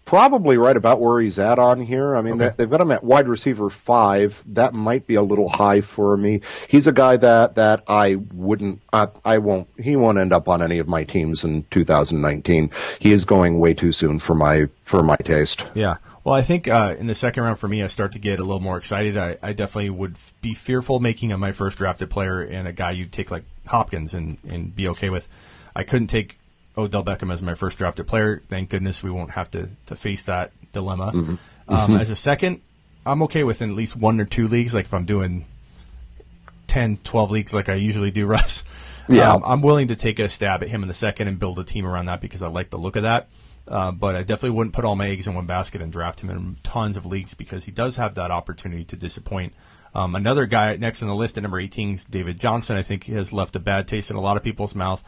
probably 0.06 0.56
right 0.56 0.76
about 0.76 1.02
where 1.02 1.20
he's 1.20 1.38
at 1.38 1.58
on 1.58 1.82
here. 1.82 2.16
I 2.16 2.22
mean, 2.22 2.40
okay. 2.40 2.54
they've 2.56 2.70
got 2.70 2.80
him 2.80 2.90
at 2.92 3.04
wide 3.04 3.28
receiver 3.28 3.68
five. 3.68 4.42
That 4.46 4.72
might 4.72 5.06
be 5.06 5.16
a 5.16 5.22
little 5.22 5.50
high 5.50 5.82
for 5.82 6.16
me. 6.16 6.40
He's 6.66 6.86
a 6.86 6.92
guy 6.92 7.18
that 7.18 7.56
that 7.56 7.84
I 7.86 8.14
wouldn't, 8.14 8.80
I, 8.90 9.08
I 9.22 9.36
won't, 9.36 9.68
he 9.78 9.96
won't 9.96 10.16
end 10.16 10.32
up 10.32 10.48
on 10.48 10.62
any 10.62 10.78
of 10.78 10.88
my 10.88 11.04
teams 11.04 11.44
in 11.44 11.64
2019. 11.64 12.70
He 12.98 13.12
is 13.12 13.26
going 13.26 13.58
way 13.58 13.74
too 13.74 13.92
soon 13.92 14.20
for 14.20 14.34
my 14.34 14.68
for 14.82 15.02
my 15.02 15.16
taste. 15.16 15.68
Yeah. 15.74 15.96
Well, 16.24 16.34
I 16.34 16.42
think 16.42 16.68
uh, 16.68 16.96
in 16.98 17.06
the 17.06 17.14
second 17.14 17.42
round 17.42 17.58
for 17.58 17.68
me, 17.68 17.82
I 17.82 17.86
start 17.88 18.12
to 18.12 18.18
get 18.18 18.38
a 18.38 18.44
little 18.44 18.60
more 18.60 18.78
excited. 18.78 19.18
I, 19.18 19.36
I 19.42 19.52
definitely 19.52 19.90
would 19.90 20.16
be 20.40 20.54
fearful 20.54 21.00
making 21.00 21.30
him 21.30 21.40
my 21.40 21.52
first 21.52 21.76
drafted 21.76 22.08
player 22.08 22.40
and 22.40 22.66
a 22.66 22.72
guy 22.72 22.92
you'd 22.92 23.12
take 23.12 23.30
like 23.30 23.44
Hopkins 23.68 24.14
and, 24.14 24.38
and 24.48 24.74
be 24.74 24.88
okay 24.88 25.10
with. 25.10 25.28
I 25.74 25.84
couldn't 25.84 26.08
take 26.08 26.38
Odell 26.76 27.04
Beckham 27.04 27.32
as 27.32 27.42
my 27.42 27.54
first 27.54 27.78
drafted 27.78 28.06
player. 28.06 28.42
Thank 28.48 28.70
goodness 28.70 29.02
we 29.02 29.10
won't 29.10 29.30
have 29.32 29.50
to, 29.52 29.68
to 29.86 29.96
face 29.96 30.24
that 30.24 30.52
dilemma. 30.72 31.12
Mm-hmm. 31.14 31.30
Um, 31.30 31.36
mm-hmm. 31.68 31.94
As 31.96 32.10
a 32.10 32.16
second, 32.16 32.60
I'm 33.04 33.22
okay 33.24 33.44
with 33.44 33.62
in 33.62 33.70
at 33.70 33.76
least 33.76 33.96
one 33.96 34.20
or 34.20 34.24
two 34.24 34.48
leagues. 34.48 34.74
Like 34.74 34.86
if 34.86 34.94
I'm 34.94 35.04
doing 35.04 35.44
10, 36.68 36.98
12 37.04 37.30
leagues 37.30 37.54
like 37.54 37.68
I 37.68 37.74
usually 37.74 38.10
do, 38.10 38.26
Russ, 38.34 38.64
Yeah. 39.08 39.32
um, 39.32 39.42
I'm 39.44 39.62
willing 39.62 39.88
to 39.88 39.96
take 39.96 40.18
a 40.18 40.28
stab 40.28 40.62
at 40.62 40.68
him 40.68 40.82
in 40.82 40.88
the 40.88 40.94
second 40.94 41.28
and 41.28 41.38
build 41.38 41.58
a 41.58 41.64
team 41.64 41.86
around 41.86 42.06
that 42.06 42.20
because 42.20 42.42
I 42.42 42.48
like 42.48 42.70
the 42.70 42.78
look 42.78 42.96
of 42.96 43.02
that. 43.02 43.28
Uh, 43.66 43.92
but 43.92 44.14
I 44.16 44.20
definitely 44.20 44.56
wouldn't 44.56 44.74
put 44.74 44.86
all 44.86 44.96
my 44.96 45.08
eggs 45.08 45.26
in 45.26 45.34
one 45.34 45.44
basket 45.44 45.82
and 45.82 45.92
draft 45.92 46.20
him 46.20 46.30
in 46.30 46.56
tons 46.62 46.96
of 46.96 47.04
leagues 47.04 47.34
because 47.34 47.66
he 47.66 47.70
does 47.70 47.96
have 47.96 48.14
that 48.14 48.30
opportunity 48.30 48.84
to 48.84 48.96
disappoint. 48.96 49.52
Um, 49.94 50.14
another 50.14 50.46
guy 50.46 50.76
next 50.76 51.02
on 51.02 51.08
the 51.08 51.14
list 51.14 51.36
at 51.36 51.42
number 51.42 51.58
18 51.58 51.94
is 51.94 52.04
David 52.04 52.38
Johnson. 52.38 52.76
I 52.76 52.82
think 52.82 53.04
he 53.04 53.12
has 53.14 53.32
left 53.32 53.56
a 53.56 53.60
bad 53.60 53.88
taste 53.88 54.10
in 54.10 54.16
a 54.16 54.20
lot 54.20 54.36
of 54.36 54.42
people's 54.42 54.74
mouth 54.74 55.02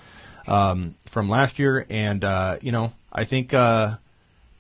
um, 0.47 0.95
from 1.07 1.29
last 1.29 1.59
year, 1.59 1.87
and 1.89 2.25
uh, 2.25 2.59
you 2.61 2.73
know 2.73 2.93
I 3.13 3.25
think 3.25 3.55
uh, 3.55 3.97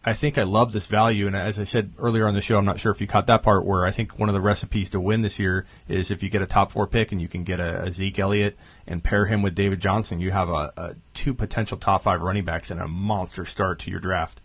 I 0.04 0.14
think 0.14 0.38
I 0.38 0.44
love 0.44 0.72
this 0.72 0.86
value. 0.86 1.26
And 1.26 1.36
as 1.36 1.58
I 1.58 1.64
said 1.64 1.92
earlier 1.98 2.26
on 2.26 2.34
the 2.34 2.40
show, 2.40 2.56
I'm 2.56 2.64
not 2.64 2.80
sure 2.80 2.90
if 2.90 3.00
you 3.00 3.06
caught 3.06 3.26
that 3.26 3.42
part 3.42 3.66
where 3.66 3.84
I 3.84 3.90
think 3.90 4.18
one 4.18 4.28
of 4.28 4.34
the 4.34 4.40
recipes 4.40 4.90
to 4.90 5.00
win 5.00 5.20
this 5.20 5.38
year 5.38 5.66
is 5.88 6.10
if 6.10 6.22
you 6.22 6.30
get 6.30 6.42
a 6.42 6.46
top 6.46 6.72
four 6.72 6.86
pick 6.86 7.12
and 7.12 7.20
you 7.20 7.28
can 7.28 7.44
get 7.44 7.60
a, 7.60 7.82
a 7.82 7.90
Zeke 7.90 8.18
Elliott 8.18 8.56
and 8.86 9.04
pair 9.04 9.26
him 9.26 9.42
with 9.42 9.54
David 9.54 9.80
Johnson, 9.80 10.20
you 10.20 10.30
have 10.30 10.48
a, 10.48 10.72
a 10.76 10.94
two 11.12 11.34
potential 11.34 11.76
top 11.76 12.02
five 12.02 12.22
running 12.22 12.44
backs 12.44 12.70
and 12.70 12.80
a 12.80 12.88
monster 12.88 13.44
start 13.44 13.78
to 13.80 13.90
your 13.90 14.00
draft. 14.00 14.40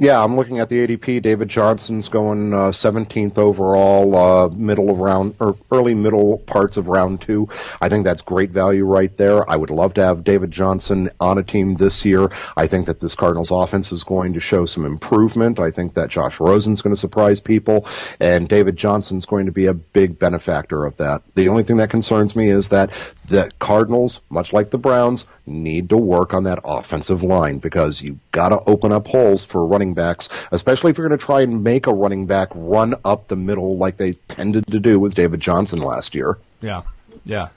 Yeah, 0.00 0.22
I'm 0.22 0.36
looking 0.36 0.60
at 0.60 0.68
the 0.68 0.86
ADP. 0.86 1.22
David 1.22 1.48
Johnson's 1.48 2.08
going 2.08 2.54
uh, 2.54 2.70
17th 2.70 3.36
overall, 3.36 4.14
uh, 4.14 4.48
middle 4.48 4.90
of 4.90 5.00
round 5.00 5.34
or 5.40 5.56
early 5.72 5.96
middle 5.96 6.38
parts 6.38 6.76
of 6.76 6.86
round 6.86 7.20
two. 7.20 7.48
I 7.80 7.88
think 7.88 8.04
that's 8.04 8.22
great 8.22 8.50
value 8.50 8.84
right 8.84 9.14
there. 9.16 9.48
I 9.50 9.56
would 9.56 9.70
love 9.70 9.94
to 9.94 10.04
have 10.04 10.22
David 10.22 10.52
Johnson 10.52 11.10
on 11.18 11.38
a 11.38 11.42
team 11.42 11.74
this 11.74 12.04
year. 12.04 12.30
I 12.56 12.68
think 12.68 12.86
that 12.86 13.00
this 13.00 13.16
Cardinals 13.16 13.50
offense 13.50 13.90
is 13.90 14.04
going 14.04 14.34
to 14.34 14.40
show 14.40 14.66
some 14.66 14.84
improvement. 14.86 15.58
I 15.58 15.72
think 15.72 15.94
that 15.94 16.10
Josh 16.10 16.38
Rosen's 16.38 16.80
going 16.80 16.94
to 16.94 17.00
surprise 17.00 17.40
people, 17.40 17.84
and 18.20 18.48
David 18.48 18.76
Johnson's 18.76 19.26
going 19.26 19.46
to 19.46 19.52
be 19.52 19.66
a 19.66 19.74
big 19.74 20.16
benefactor 20.16 20.84
of 20.84 20.98
that. 20.98 21.22
The 21.34 21.48
only 21.48 21.64
thing 21.64 21.78
that 21.78 21.90
concerns 21.90 22.36
me 22.36 22.50
is 22.50 22.68
that 22.68 22.92
the 23.28 23.50
Cardinals, 23.58 24.20
much 24.30 24.52
like 24.52 24.70
the 24.70 24.78
Browns, 24.78 25.26
need 25.46 25.90
to 25.90 25.96
work 25.96 26.34
on 26.34 26.44
that 26.44 26.60
offensive 26.64 27.22
line 27.22 27.58
because 27.58 28.02
you 28.02 28.18
got 28.32 28.50
to 28.50 28.60
open 28.66 28.92
up 28.92 29.06
holes 29.06 29.44
for 29.44 29.64
running 29.64 29.94
backs, 29.94 30.28
especially 30.50 30.90
if 30.90 30.98
you're 30.98 31.08
going 31.08 31.18
to 31.18 31.24
try 31.24 31.42
and 31.42 31.62
make 31.62 31.86
a 31.86 31.92
running 31.92 32.26
back 32.26 32.48
run 32.54 32.94
up 33.04 33.28
the 33.28 33.36
middle 33.36 33.76
like 33.76 33.96
they 33.96 34.14
tended 34.28 34.66
to 34.68 34.80
do 34.80 34.98
with 34.98 35.14
David 35.14 35.40
Johnson 35.40 35.80
last 35.80 36.14
year. 36.14 36.38
Yeah, 36.60 36.82
yeah. 37.24 37.48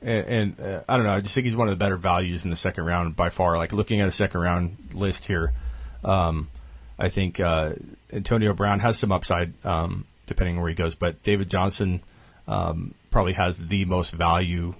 And, 0.00 0.26
and 0.26 0.60
uh, 0.60 0.80
I 0.88 0.96
don't 0.96 1.06
know. 1.06 1.14
I 1.14 1.20
just 1.20 1.34
think 1.34 1.44
he's 1.44 1.56
one 1.56 1.68
of 1.68 1.76
the 1.76 1.82
better 1.82 1.96
values 1.96 2.44
in 2.44 2.50
the 2.50 2.56
second 2.56 2.84
round 2.84 3.16
by 3.16 3.30
far. 3.30 3.56
Like 3.56 3.72
looking 3.72 4.00
at 4.00 4.08
a 4.08 4.12
second 4.12 4.40
round 4.40 4.76
list 4.94 5.26
here, 5.26 5.52
um, 6.04 6.48
I 6.98 7.08
think 7.08 7.40
uh, 7.40 7.72
Antonio 8.12 8.54
Brown 8.54 8.80
has 8.80 8.98
some 8.98 9.12
upside 9.12 9.52
um, 9.64 10.04
depending 10.28 10.56
on 10.56 10.62
where 10.62 10.68
he 10.68 10.74
goes, 10.74 10.94
but 10.94 11.20
David 11.24 11.50
Johnson 11.50 12.00
um, 12.46 12.94
probably 13.10 13.32
has 13.32 13.58
the 13.58 13.84
most 13.86 14.12
value, 14.12 14.74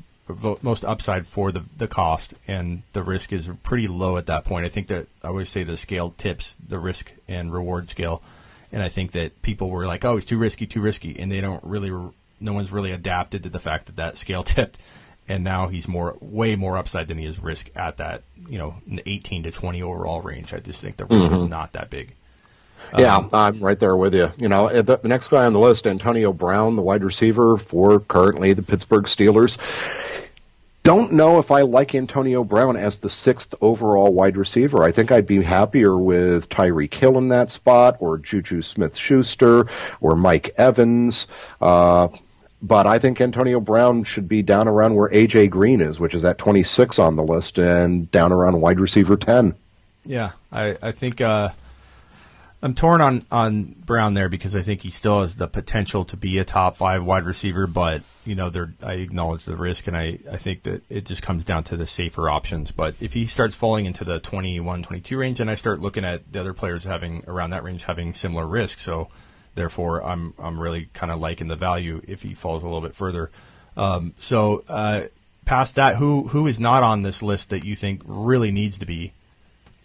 most 0.62 0.85
upside 0.85 1.26
for 1.26 1.53
the 1.53 1.64
the 1.76 1.89
cost, 1.89 2.35
and 2.47 2.83
the 2.93 3.03
risk 3.03 3.33
is 3.33 3.49
pretty 3.62 3.89
low 3.89 4.16
at 4.16 4.26
that 4.26 4.45
point. 4.45 4.66
I 4.66 4.68
think 4.68 4.89
that 4.89 5.07
I 5.22 5.29
always 5.29 5.49
say 5.49 5.62
the 5.62 5.76
scale 5.76 6.14
tips 6.16 6.57
the 6.66 6.79
risk 6.79 7.12
and 7.26 7.53
reward 7.53 7.89
scale, 7.89 8.22
and 8.72 8.83
I 8.83 8.89
think 8.89 9.12
that 9.12 9.41
people 9.43 9.70
were 9.70 9.87
like, 9.87 10.05
"Oh, 10.05 10.16
it's 10.16 10.26
too 10.26 10.39
risky, 10.39 10.66
too 10.66 10.81
risky," 10.81 11.18
and 11.18 11.31
they 11.31 11.41
don't 11.41 11.62
really, 11.64 11.91
no 12.41 12.53
one's 12.53 12.72
really 12.72 12.93
adapted 12.93 13.43
to 13.45 13.49
the 13.49 13.61
fact 13.61 13.87
that 13.87 13.97
that 13.97 14.16
scale 14.16 14.43
tipped, 14.45 14.79
and 15.29 15.45
now 15.45 15.68
he's 15.68 15.89
more, 15.89 16.16
way 16.20 16.57
more 16.57 16.76
upside 16.76 17.09
than 17.09 17.18
he 17.18 17.26
is 17.26 17.39
risk 17.39 17.70
at 17.74 17.99
that, 17.99 18.22
you 18.49 18.59
know, 18.59 18.76
18 19.07 19.45
to 19.45 19.51
20 19.51 19.83
overall 19.83 20.22
range. 20.22 20.55
I 20.55 20.59
just 20.59 20.81
think 20.81 20.97
the 20.97 21.07
risk 21.07 21.31
is 21.33 21.41
mm-hmm. 21.41 21.49
not 21.49 21.72
that 21.72 21.91
big. 21.91 22.14
Yeah, 22.97 23.16
um, 23.16 23.31
I'm 23.33 23.61
right 23.61 23.79
there 23.79 23.97
with 23.97 24.14
you. 24.14 24.33
You 24.39 24.49
know, 24.49 24.68
the, 24.68 24.97
the 24.97 25.09
next 25.09 25.29
guy 25.29 25.45
on 25.45 25.53
the 25.53 25.61
list, 25.61 25.87
Antonio 25.87 26.33
Brown, 26.33 26.76
the 26.76 26.83
wide 26.83 27.05
receiver 27.05 27.57
for 27.57 28.01
currently 28.01 28.55
the 28.55 28.62
Pittsburgh 28.62 29.05
Steelers. 29.05 29.59
Don't 30.89 31.12
know 31.12 31.39
if 31.39 31.51
I 31.51 31.61
like 31.61 31.95
Antonio 31.95 32.43
Brown 32.43 32.78
as 32.78 33.01
the 33.01 33.11
sixth 33.11 33.55
overall 33.61 34.11
wide 34.11 34.39
receiver. 34.39 34.82
I 34.82 34.91
think 34.91 35.12
I'd 35.12 35.26
be 35.26 35.43
happier 35.43 35.95
with 35.95 36.49
Tyreek 36.49 36.95
Hill 36.95 37.18
in 37.18 37.28
that 37.28 37.51
spot, 37.51 37.99
or 38.01 38.16
Juju 38.16 38.62
Smith 38.62 38.97
Schuster, 38.97 39.66
or 40.01 40.16
Mike 40.16 40.55
Evans. 40.57 41.26
Uh, 41.61 42.09
but 42.62 42.86
I 42.86 43.01
think 43.01 43.20
Antonio 43.20 43.61
Brown 43.61 44.05
should 44.05 44.28
be 44.28 44.41
down 44.41 44.66
around 44.66 44.95
where 44.95 45.11
AJ 45.11 45.51
Green 45.51 45.82
is, 45.82 46.01
which 46.01 46.14
is 46.14 46.24
at 46.24 46.39
26 46.39 46.99
on 46.99 47.16
the 47.16 47.22
list, 47.22 47.59
and 47.59 48.11
down 48.11 48.32
around 48.32 48.59
wide 48.59 48.80
receiver 48.80 49.18
10. 49.18 49.57
Yeah, 50.07 50.30
I, 50.51 50.78
I 50.80 50.93
think 50.93 51.20
uh, 51.20 51.51
I'm 52.61 52.75
torn 52.75 53.01
on, 53.01 53.25
on 53.31 53.77
Brown 53.79 54.15
there 54.15 54.29
because 54.29 54.57
I 54.57 54.63
think 54.63 54.81
he 54.81 54.91
still 54.91 55.21
has 55.21 55.37
the 55.37 55.47
potential 55.47 56.05
to 56.07 56.17
be 56.17 56.39
a 56.39 56.45
top 56.45 56.77
five 56.77 57.05
wide 57.05 57.25
receiver, 57.25 57.69
but 57.69 58.03
you 58.25 58.35
know, 58.35 58.51
I 58.83 58.95
acknowledge 58.95 59.45
the 59.45 59.57
risk, 59.57 59.87
and 59.87 59.97
I, 59.97 60.19
I 60.31 60.39
think 60.39 60.65
that 60.65 60.83
it 60.91 61.07
just 61.07 61.23
comes 61.23 61.45
down 61.45 61.63
to 61.65 61.77
the 61.77 61.87
safer 61.87 62.29
options. 62.29 62.73
But 62.73 62.97
if 63.01 63.13
he 63.13 63.27
starts 63.27 63.55
falling 63.55 63.87
into 63.87 64.03
the 64.03 64.19
21, 64.19 64.83
22 64.83 65.17
range, 65.17 65.41
and 65.41 65.49
I 65.49 65.55
start 65.55 65.81
looking 65.81 66.05
at 66.05 66.33
the 66.33 66.41
other 66.41 66.53
players 66.53 66.83
having 66.83 67.23
around 67.29 67.51
that 67.51 67.63
range 67.63 67.85
having 67.85 68.13
similar 68.13 68.47
risk, 68.47 68.81
so 68.81 69.09
therefore 69.55 70.05
I'm 70.05 70.35
I'm 70.39 70.61
really 70.61 70.89
kind 70.93 71.13
of 71.13 71.21
liking 71.21 71.47
the 71.47 71.57
value 71.57 72.03
if 72.09 72.23
he 72.23 72.35
falls 72.35 72.65
a 72.65 72.67
little 72.67 72.83
bit 72.83 72.97
further. 72.97 73.31
Um, 73.77 74.15
so 74.19 74.65
uh, 74.69 75.03
past 75.45 75.77
that, 75.77 75.97
who 75.97 76.27
who 76.29 76.49
is 76.49 76.59
not 76.59 76.83
on 76.83 77.03
this 77.03 77.23
list 77.23 77.51
that 77.51 77.65
you 77.65 77.77
think 77.77 78.03
really 78.05 78.51
needs 78.51 78.79
to 78.79 78.87
be 78.87 79.13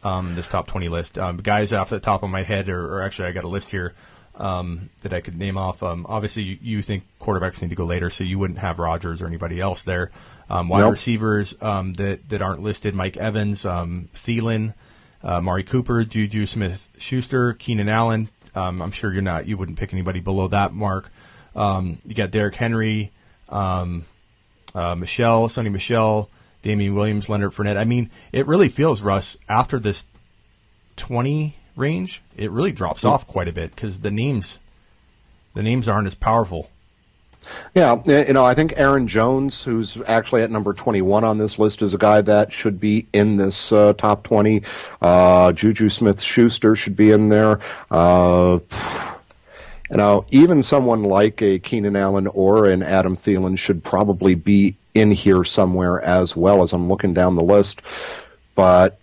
um, 0.04 0.36
this 0.36 0.48
top 0.48 0.68
20 0.68 0.90
list. 0.90 1.18
Um, 1.18 1.38
guys 1.38 1.74
off 1.74 1.90
the 1.90 2.00
top 2.00 2.24
of 2.24 2.30
my 2.30 2.44
head, 2.44 2.70
or, 2.70 2.96
or 2.96 3.02
actually, 3.02 3.30
I 3.30 3.32
got 3.32 3.44
a 3.44 3.50
list 3.50 3.72
here 3.72 3.94
um, 4.36 4.90
that 5.02 5.14
I 5.14 5.22
could 5.22 5.38
name 5.38 5.58
off. 5.58 5.84
Um, 5.84 6.06
obviously, 6.10 6.44
you, 6.44 6.58
you, 6.62 6.82
think 6.82 7.04
quarterbacks 7.20 7.62
need 7.62 7.70
to 7.70 7.76
go 7.76 7.86
later, 7.86 8.10
so 8.10 8.24
you 8.24 8.40
wouldn't 8.40 8.60
have 8.60 8.80
Rodgers 8.80 9.22
or 9.22 9.28
anybody 9.28 9.60
else 9.60 9.84
there. 9.84 10.12
Um, 10.50 10.70
wide 10.70 10.80
Nope. 10.80 10.92
receivers 10.92 11.56
um, 11.62 11.94
that, 11.94 12.30
that 12.30 12.42
aren't 12.42 12.62
listed 12.62 12.96
Mike 12.96 13.18
Evans, 13.18 13.66
um, 13.66 14.10
Thielen, 14.14 14.74
uh, 15.24 15.40
Mari 15.40 15.64
Cooper, 15.64 16.04
Juju 16.04 16.46
Smith 16.46 16.90
Schuster, 16.98 17.54
Keenan 17.54 17.90
Allen. 17.90 18.30
Um, 18.56 18.82
I'm 18.82 18.92
sure 18.92 19.12
you're 19.12 19.22
not, 19.22 19.48
you 19.48 19.58
wouldn't 19.58 19.80
pick 19.80 19.94
anybody 19.94 20.20
below 20.20 20.48
that 20.50 20.74
mark. 20.74 21.12
Um, 21.56 22.00
you 22.06 22.16
got 22.16 22.32
Derrick 22.32 22.56
Henry, 22.56 23.12
um, 23.50 24.06
uh, 24.76 24.96
Michel, 24.96 25.48
Sony 25.48 25.72
Michel, 25.72 26.30
Damien 26.64 26.96
Williams, 26.96 27.30
Leonard 27.30 27.52
Fournette. 27.52 27.78
I 27.78 27.86
mean, 27.86 28.10
it 28.32 28.48
really 28.48 28.70
feels, 28.70 29.04
Russ, 29.04 29.38
after 29.48 29.78
this 29.78 30.06
20 30.96 31.56
range, 31.76 32.24
it 32.36 32.50
really 32.50 32.72
drops 32.72 33.06
off 33.06 33.28
quite 33.28 33.48
a 33.48 33.54
bit 33.54 33.76
because 33.76 34.00
the 34.00 34.12
names, 34.12 34.60
the 35.54 35.62
names 35.62 35.88
aren't 35.88 36.08
as 36.08 36.16
powerful. 36.16 36.70
Yeah, 37.76 38.02
you 38.06 38.32
know, 38.32 38.46
I 38.46 38.54
think 38.54 38.74
Aaron 38.78 39.08
Jones, 39.08 39.64
who's 39.64 40.02
actually 40.08 40.44
at 40.44 40.52
number 40.52 40.74
21 40.74 41.26
on 41.26 41.38
this 41.38 41.60
list, 41.60 41.82
is 41.82 41.94
a 41.94 41.98
guy 41.98 42.22
that 42.22 42.54
should 42.54 42.80
be 42.80 43.06
in 43.12 43.36
this 43.36 43.74
uh, 43.74 43.92
top 43.94 44.24
20. 44.24 44.64
Uh, 45.02 45.52
Juju 45.52 45.90
Smith 45.90 46.22
Schuster 46.22 46.78
should 46.78 46.96
be 46.96 47.12
in 47.12 47.28
there. 47.28 47.60
Uh, 47.92 48.60
you 49.92 49.98
know, 49.98 50.26
even 50.30 50.64
someone 50.64 51.04
like 51.04 51.42
a 51.42 51.60
Keenan 51.60 51.98
Allen 51.98 52.28
or 52.28 52.70
an 52.70 52.82
Adam 52.82 53.18
Thielen 53.18 53.58
should 53.58 53.84
probably 53.84 54.36
be 54.36 54.78
in 54.94 55.12
here 55.12 55.44
somewhere 55.44 56.02
as 56.02 56.36
well 56.36 56.62
as 56.62 56.74
I'm 56.74 56.88
looking 56.88 57.14
down 57.14 57.36
the 57.36 57.44
list. 57.44 57.82
But 58.56 59.00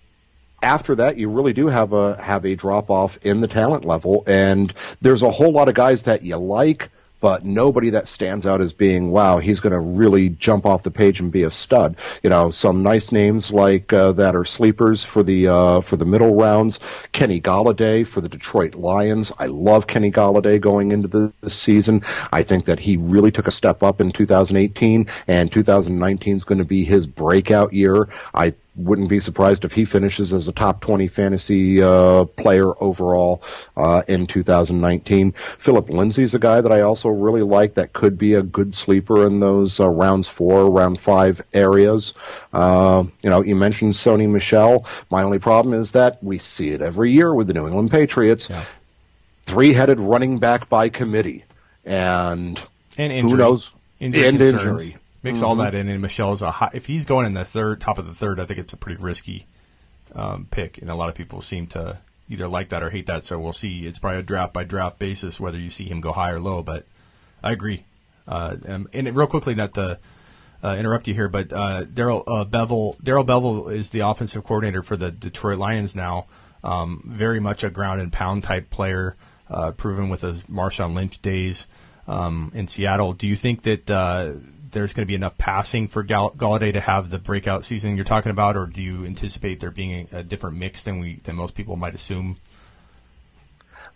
after 0.62 0.94
that, 0.96 1.16
you 1.16 1.28
really 1.28 1.52
do 1.52 1.66
have 1.68 1.92
a 1.92 2.20
have 2.22 2.44
a 2.44 2.54
drop 2.54 2.90
off 2.90 3.18
in 3.22 3.40
the 3.40 3.48
talent 3.48 3.84
level, 3.84 4.22
and 4.26 4.72
there's 5.00 5.22
a 5.22 5.30
whole 5.30 5.52
lot 5.52 5.68
of 5.68 5.74
guys 5.74 6.04
that 6.04 6.22
you 6.22 6.36
like, 6.36 6.90
but 7.20 7.44
nobody 7.44 7.90
that 7.90 8.08
stands 8.08 8.46
out 8.46 8.60
as 8.60 8.72
being 8.72 9.10
wow, 9.10 9.38
he's 9.38 9.60
going 9.60 9.72
to 9.72 9.78
really 9.78 10.28
jump 10.28 10.66
off 10.66 10.82
the 10.82 10.90
page 10.90 11.20
and 11.20 11.30
be 11.30 11.44
a 11.44 11.50
stud. 11.50 11.96
You 12.22 12.30
know, 12.30 12.50
some 12.50 12.82
nice 12.82 13.12
names 13.12 13.52
like 13.52 13.92
uh, 13.92 14.12
that 14.12 14.34
are 14.34 14.44
sleepers 14.44 15.04
for 15.04 15.22
the 15.22 15.48
uh, 15.48 15.80
for 15.80 15.96
the 15.96 16.04
middle 16.04 16.34
rounds. 16.34 16.80
Kenny 17.12 17.40
Golladay 17.40 18.06
for 18.06 18.20
the 18.20 18.28
Detroit 18.28 18.74
Lions. 18.74 19.32
I 19.38 19.46
love 19.46 19.86
Kenny 19.86 20.10
Golladay 20.10 20.60
going 20.60 20.92
into 20.92 21.08
the, 21.08 21.32
this 21.40 21.54
season. 21.54 22.02
I 22.32 22.42
think 22.42 22.66
that 22.66 22.80
he 22.80 22.96
really 22.96 23.30
took 23.30 23.46
a 23.46 23.52
step 23.52 23.82
up 23.82 24.00
in 24.00 24.12
2018, 24.12 25.06
and 25.26 25.52
2019 25.52 26.36
is 26.36 26.44
going 26.44 26.58
to 26.58 26.64
be 26.64 26.84
his 26.84 27.06
breakout 27.06 27.72
year. 27.72 28.08
I 28.34 28.54
wouldn't 28.80 29.08
be 29.08 29.20
surprised 29.20 29.64
if 29.64 29.72
he 29.72 29.84
finishes 29.84 30.32
as 30.32 30.48
a 30.48 30.52
top 30.52 30.80
20 30.80 31.06
fantasy 31.08 31.82
uh, 31.82 32.24
player 32.24 32.72
overall 32.82 33.42
uh, 33.76 34.02
in 34.08 34.26
2019. 34.26 35.32
Philip 35.32 35.88
Lindsay's 35.90 36.34
a 36.34 36.38
guy 36.38 36.60
that 36.60 36.72
I 36.72 36.80
also 36.80 37.08
really 37.08 37.42
like 37.42 37.74
that 37.74 37.92
could 37.92 38.18
be 38.18 38.34
a 38.34 38.42
good 38.42 38.74
sleeper 38.74 39.26
in 39.26 39.40
those 39.40 39.80
uh, 39.80 39.88
rounds 39.88 40.28
four, 40.28 40.70
round 40.70 41.00
five 41.00 41.40
areas. 41.52 42.14
Uh, 42.52 43.04
you 43.22 43.30
know, 43.30 43.42
you 43.42 43.56
mentioned 43.56 43.92
Sony 43.94 44.28
Michel. 44.28 44.86
My 45.10 45.22
only 45.22 45.38
problem 45.38 45.74
is 45.80 45.92
that 45.92 46.22
we 46.22 46.38
see 46.38 46.70
it 46.70 46.82
every 46.82 47.12
year 47.12 47.34
with 47.34 47.46
the 47.46 47.54
New 47.54 47.66
England 47.66 47.90
Patriots. 47.90 48.48
Yeah. 48.50 48.64
Three-headed 49.44 49.98
running 49.98 50.38
back 50.38 50.68
by 50.68 50.88
committee, 50.90 51.44
and 51.84 52.60
And 52.98 53.12
injury. 53.12 53.30
who 53.30 53.36
knows? 53.36 53.72
Injury 53.98 54.28
and 54.28 54.38
concerns. 54.38 54.82
injury. 54.82 54.99
Mix 55.22 55.42
all 55.42 55.56
that 55.56 55.74
in, 55.74 55.88
and 55.88 56.00
Michel's 56.00 56.40
a 56.40 56.50
high, 56.50 56.70
if 56.72 56.86
he's 56.86 57.04
going 57.04 57.26
in 57.26 57.34
the 57.34 57.44
third, 57.44 57.80
top 57.80 57.98
of 57.98 58.06
the 58.06 58.14
third, 58.14 58.40
I 58.40 58.46
think 58.46 58.58
it's 58.58 58.72
a 58.72 58.76
pretty 58.76 59.00
risky 59.00 59.46
um, 60.14 60.46
pick, 60.50 60.78
and 60.78 60.88
a 60.88 60.94
lot 60.94 61.10
of 61.10 61.14
people 61.14 61.42
seem 61.42 61.66
to 61.68 61.98
either 62.28 62.48
like 62.48 62.70
that 62.70 62.82
or 62.82 62.90
hate 62.90 63.06
that. 63.06 63.24
So 63.24 63.38
we'll 63.38 63.52
see. 63.52 63.86
It's 63.86 63.98
probably 63.98 64.20
a 64.20 64.22
draft 64.22 64.52
by 64.52 64.64
draft 64.64 64.98
basis 64.98 65.40
whether 65.40 65.58
you 65.58 65.68
see 65.68 65.84
him 65.84 66.00
go 66.00 66.12
high 66.12 66.30
or 66.30 66.40
low. 66.40 66.62
But 66.62 66.86
I 67.42 67.52
agree. 67.52 67.84
Uh, 68.26 68.56
um, 68.66 68.88
and 68.92 69.14
real 69.16 69.26
quickly, 69.26 69.54
not 69.54 69.74
to 69.74 69.98
uh, 70.62 70.76
interrupt 70.78 71.08
you 71.08 71.14
here, 71.14 71.28
but 71.28 71.52
uh, 71.52 71.84
Darrell 71.84 72.22
uh, 72.26 72.44
Bevell, 72.44 73.02
Darrell 73.02 73.24
Bevell 73.24 73.72
is 73.72 73.90
the 73.90 74.00
offensive 74.00 74.44
coordinator 74.44 74.82
for 74.82 74.96
the 74.96 75.10
Detroit 75.10 75.58
Lions 75.58 75.94
now. 75.94 76.26
Um, 76.62 77.02
very 77.06 77.40
much 77.40 77.64
a 77.64 77.70
ground 77.70 78.00
and 78.00 78.12
pound 78.12 78.44
type 78.44 78.70
player, 78.70 79.16
uh, 79.48 79.72
proven 79.72 80.08
with 80.10 80.20
his 80.20 80.44
Marshawn 80.44 80.94
Lynch 80.94 81.20
days 81.22 81.66
um, 82.06 82.52
in 82.54 82.68
Seattle. 82.68 83.14
Do 83.14 83.26
you 83.26 83.36
think 83.36 83.62
that 83.62 83.90
uh, 83.90 84.32
there's 84.70 84.92
going 84.94 85.02
to 85.02 85.08
be 85.08 85.14
enough 85.14 85.38
passing 85.38 85.88
for 85.88 86.02
Gall- 86.02 86.32
Golladay 86.32 86.72
to 86.72 86.80
have 86.80 87.10
the 87.10 87.18
breakout 87.18 87.64
season 87.64 87.96
you're 87.96 88.04
talking 88.04 88.30
about, 88.30 88.56
or 88.56 88.66
do 88.66 88.82
you 88.82 89.04
anticipate 89.04 89.60
there 89.60 89.70
being 89.70 90.08
a, 90.12 90.18
a 90.18 90.22
different 90.22 90.56
mix 90.56 90.82
than 90.82 90.98
we 91.00 91.20
than 91.24 91.36
most 91.36 91.54
people 91.54 91.76
might 91.76 91.94
assume? 91.94 92.36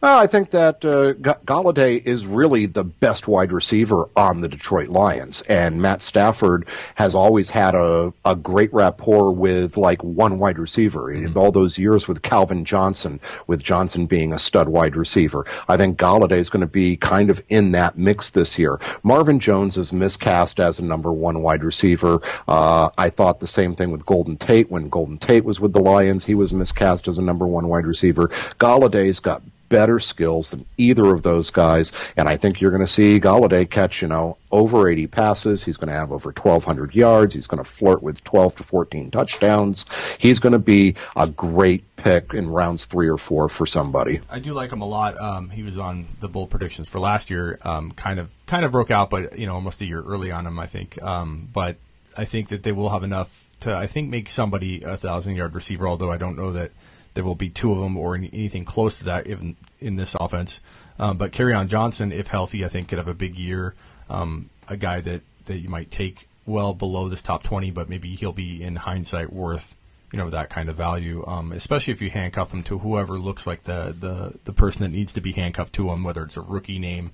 Well, 0.00 0.18
I 0.18 0.26
think 0.26 0.50
that 0.50 0.84
uh, 0.84 1.14
Golladay 1.14 2.04
is 2.04 2.26
really 2.26 2.66
the 2.66 2.84
best 2.84 3.26
wide 3.26 3.52
receiver 3.52 4.10
on 4.14 4.42
the 4.42 4.48
Detroit 4.48 4.90
Lions, 4.90 5.42
and 5.42 5.80
Matt 5.80 6.02
Stafford 6.02 6.68
has 6.94 7.14
always 7.14 7.48
had 7.48 7.74
a, 7.74 8.12
a 8.24 8.36
great 8.36 8.72
rapport 8.74 9.32
with 9.32 9.78
like 9.78 10.04
one 10.04 10.38
wide 10.38 10.58
receiver. 10.58 11.04
Mm-hmm. 11.04 11.38
All 11.38 11.52
those 11.52 11.78
years 11.78 12.06
with 12.06 12.20
Calvin 12.20 12.66
Johnson, 12.66 13.20
with 13.46 13.62
Johnson 13.62 14.06
being 14.06 14.32
a 14.32 14.38
stud 14.38 14.68
wide 14.68 14.96
receiver, 14.96 15.46
I 15.68 15.78
think 15.78 15.98
Golladay 15.98 16.38
is 16.38 16.50
going 16.50 16.60
to 16.60 16.66
be 16.66 16.96
kind 16.96 17.30
of 17.30 17.42
in 17.48 17.72
that 17.72 17.96
mix 17.96 18.30
this 18.30 18.58
year. 18.58 18.78
Marvin 19.02 19.40
Jones 19.40 19.76
is 19.76 19.92
miscast 19.92 20.60
as 20.60 20.80
a 20.80 20.84
number 20.84 21.12
one 21.12 21.40
wide 21.40 21.64
receiver. 21.64 22.20
Uh, 22.46 22.90
I 22.98 23.08
thought 23.08 23.40
the 23.40 23.46
same 23.46 23.74
thing 23.74 23.90
with 23.90 24.04
Golden 24.04 24.36
Tate 24.36 24.70
when 24.70 24.88
Golden 24.90 25.18
Tate 25.18 25.44
was 25.44 25.60
with 25.60 25.72
the 25.72 25.80
Lions. 25.80 26.24
He 26.24 26.34
was 26.34 26.52
miscast 26.52 27.08
as 27.08 27.18
a 27.18 27.22
number 27.22 27.46
one 27.46 27.68
wide 27.68 27.86
receiver. 27.86 28.28
Golladay's 28.58 29.20
got 29.20 29.42
better 29.68 29.98
skills 29.98 30.50
than 30.50 30.66
either 30.76 31.06
of 31.12 31.22
those 31.22 31.50
guys. 31.50 31.92
And 32.16 32.28
I 32.28 32.36
think 32.36 32.60
you're 32.60 32.70
going 32.70 32.82
to 32.82 32.86
see 32.86 33.20
Golladay 33.20 33.68
catch, 33.68 34.02
you 34.02 34.08
know, 34.08 34.36
over 34.50 34.88
80 34.88 35.06
passes. 35.08 35.64
He's 35.64 35.76
going 35.76 35.88
to 35.88 35.94
have 35.94 36.12
over 36.12 36.30
1,200 36.30 36.94
yards. 36.94 37.34
He's 37.34 37.46
going 37.46 37.62
to 37.62 37.68
flirt 37.68 38.02
with 38.02 38.22
12 38.24 38.56
to 38.56 38.62
14 38.62 39.10
touchdowns. 39.10 39.86
He's 40.18 40.38
going 40.38 40.52
to 40.52 40.58
be 40.58 40.96
a 41.16 41.26
great 41.26 41.96
pick 41.96 42.34
in 42.34 42.48
rounds 42.48 42.86
three 42.86 43.08
or 43.08 43.18
four 43.18 43.48
for 43.48 43.66
somebody. 43.66 44.20
I 44.30 44.38
do 44.38 44.52
like 44.52 44.72
him 44.72 44.82
a 44.82 44.86
lot. 44.86 45.20
Um, 45.20 45.50
he 45.50 45.62
was 45.62 45.78
on 45.78 46.06
the 46.20 46.28
bold 46.28 46.50
predictions 46.50 46.88
for 46.88 47.00
last 47.00 47.30
year. 47.30 47.58
Um, 47.62 47.90
kind 47.92 48.20
of, 48.20 48.32
kind 48.46 48.64
of 48.64 48.72
broke 48.72 48.90
out, 48.90 49.10
but 49.10 49.38
you 49.38 49.46
know, 49.46 49.54
almost 49.54 49.80
a 49.80 49.86
year 49.86 50.02
early 50.02 50.30
on 50.30 50.46
him, 50.46 50.58
I 50.58 50.66
think. 50.66 51.02
Um, 51.02 51.48
but 51.52 51.76
I 52.16 52.24
think 52.24 52.48
that 52.48 52.62
they 52.62 52.72
will 52.72 52.90
have 52.90 53.02
enough 53.02 53.48
to, 53.60 53.74
I 53.74 53.86
think, 53.86 54.08
make 54.10 54.28
somebody 54.28 54.82
a 54.82 54.96
thousand 54.96 55.36
yard 55.36 55.54
receiver. 55.54 55.88
Although 55.88 56.12
I 56.12 56.18
don't 56.18 56.36
know 56.36 56.52
that 56.52 56.70
there 57.14 57.24
will 57.24 57.34
be 57.34 57.48
two 57.48 57.72
of 57.72 57.78
them 57.78 57.96
or 57.96 58.14
anything 58.14 58.64
close 58.64 58.98
to 58.98 59.04
that 59.04 59.26
even 59.26 59.56
in 59.80 59.96
this 59.96 60.16
offense. 60.20 60.60
Um, 60.98 61.16
but 61.16 61.38
on 61.40 61.68
Johnson, 61.68 62.12
if 62.12 62.28
healthy, 62.28 62.64
I 62.64 62.68
think 62.68 62.88
could 62.88 62.98
have 62.98 63.08
a 63.08 63.14
big 63.14 63.36
year. 63.36 63.74
Um, 64.10 64.50
a 64.68 64.76
guy 64.76 65.00
that, 65.00 65.22
that 65.46 65.58
you 65.58 65.68
might 65.68 65.90
take 65.90 66.28
well 66.46 66.74
below 66.74 67.08
this 67.08 67.22
top 67.22 67.42
20, 67.42 67.70
but 67.70 67.88
maybe 67.88 68.08
he'll 68.10 68.32
be 68.32 68.62
in 68.62 68.76
hindsight 68.76 69.32
worth 69.32 69.76
you 70.14 70.18
know 70.18 70.30
that 70.30 70.48
kind 70.48 70.68
of 70.68 70.76
value, 70.76 71.24
um, 71.26 71.50
especially 71.50 71.92
if 71.92 72.00
you 72.00 72.08
handcuff 72.08 72.54
him 72.54 72.62
to 72.62 72.78
whoever 72.78 73.18
looks 73.18 73.48
like 73.48 73.64
the, 73.64 73.92
the, 73.98 74.38
the 74.44 74.52
person 74.52 74.84
that 74.84 74.96
needs 74.96 75.12
to 75.14 75.20
be 75.20 75.32
handcuffed 75.32 75.72
to 75.72 75.90
him, 75.90 76.04
whether 76.04 76.22
it's 76.22 76.36
a 76.36 76.40
rookie 76.40 76.78
name. 76.78 77.10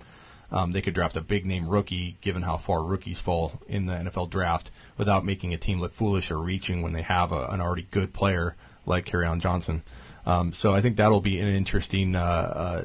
Um, 0.53 0.73
they 0.73 0.83
could 0.83 0.93
draft 0.93 1.17
a 1.17 1.23
big 1.23 1.47
name 1.47 1.67
rookie, 1.67 2.19
given 2.21 2.43
how 2.43 2.59
far 2.59 2.83
rookies 2.83 3.19
fall 3.19 3.59
in 3.67 3.87
the 3.87 3.95
NFL 3.95 4.29
draft, 4.29 4.71
without 4.99 5.25
making 5.25 5.55
a 5.55 5.57
team 5.57 5.81
look 5.81 5.95
foolish 5.95 6.31
or 6.31 6.37
reaching 6.37 6.83
when 6.83 6.93
they 6.93 7.01
have 7.01 7.33
a, 7.33 7.47
an 7.47 7.63
already 7.63 7.87
good 7.91 8.13
player 8.13 8.55
like 8.91 9.07
Kerryon 9.07 9.41
Johnson. 9.41 9.83
Um, 10.27 10.53
so 10.53 10.75
I 10.75 10.83
think 10.83 10.97
that'll 10.97 11.23
be 11.23 11.41
an 11.41 11.49
interesting 11.49 12.15
uh, 12.15 12.21
uh, 12.21 12.85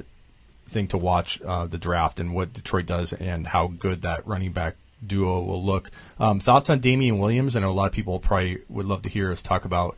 thing 0.68 0.88
to 0.88 0.98
watch 0.98 1.42
uh, 1.42 1.68
the 1.68 1.78
draft 1.78 2.20
and 2.20 2.34
what 2.34 2.54
Detroit 2.54 2.86
does 2.86 3.12
and 3.12 3.46
how 3.46 3.68
good 3.68 4.04
that 4.04 4.26
running 4.26 4.54
back 4.54 4.78
duo 5.06 5.42
will 5.42 5.64
look. 5.64 5.92
Um, 6.20 6.40
thoughts 6.40 6.70
on 6.70 6.80
Damien 6.80 7.20
Williams? 7.20 7.56
I 7.56 7.60
know 7.60 7.72
a 7.72 7.74
lot 7.74 7.88
of 7.88 7.92
people 7.92 8.20
probably 8.20 8.62
would 8.70 8.86
love 8.86 9.02
to 9.04 9.10
hear 9.10 9.32
us 9.32 9.42
talk 9.42 9.66
about. 9.66 9.98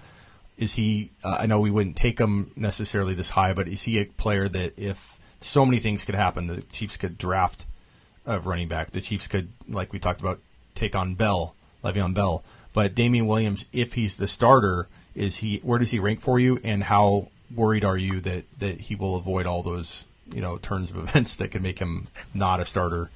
Is 0.58 0.74
he? 0.74 1.12
Uh, 1.24 1.38
I 1.42 1.46
know 1.46 1.60
we 1.62 1.70
wouldn't 1.70 1.96
take 1.96 2.18
him 2.18 2.52
necessarily 2.56 3.14
this 3.14 3.30
high, 3.30 3.54
but 3.54 3.68
is 3.68 3.84
he 3.84 4.00
a 4.00 4.06
player 4.06 4.50
that 4.50 4.74
if 4.78 5.20
so 5.40 5.66
many 5.66 5.78
things 5.78 6.04
could 6.04 6.16
happen, 6.16 6.48
the 6.48 6.62
Chiefs 6.64 6.98
could 6.98 7.18
draft 7.18 7.68
a 8.26 8.40
running 8.40 8.68
back. 8.68 8.92
The 8.92 9.02
Chiefs 9.02 9.28
could, 9.28 9.50
like 9.70 9.94
we 9.94 10.00
talked 10.00 10.20
about, 10.20 10.40
take 10.74 10.96
on 10.96 11.16
Bell, 11.16 11.56
Le'Veon 11.84 12.14
Bell. 12.14 12.44
But 12.74 12.96
Damien 12.96 13.28
Williams, 13.28 13.66
if 13.72 13.94
he's 13.94 14.18
the 14.18 14.28
starter, 14.28 14.88
is 15.18 15.38
he? 15.38 15.58
Where 15.64 15.80
does 15.80 15.92
he 15.92 16.00
rank 16.00 16.22
for 16.22 16.40
you? 16.40 16.60
And 16.64 16.84
how 16.84 17.30
worried 17.54 17.84
are 17.84 17.98
you 17.98 18.20
that 18.22 18.46
that 18.60 18.82
he 18.82 18.96
will 18.96 19.16
avoid 19.16 19.46
all 19.46 19.64
those 19.64 20.08
you 20.32 20.42
know 20.42 20.58
turns 20.58 20.92
of 20.92 20.98
events 21.10 21.36
that 21.38 21.50
could 21.50 21.62
make 21.62 21.80
him 21.80 22.08
not 22.34 22.60
a 22.60 22.66
starter 22.66 23.10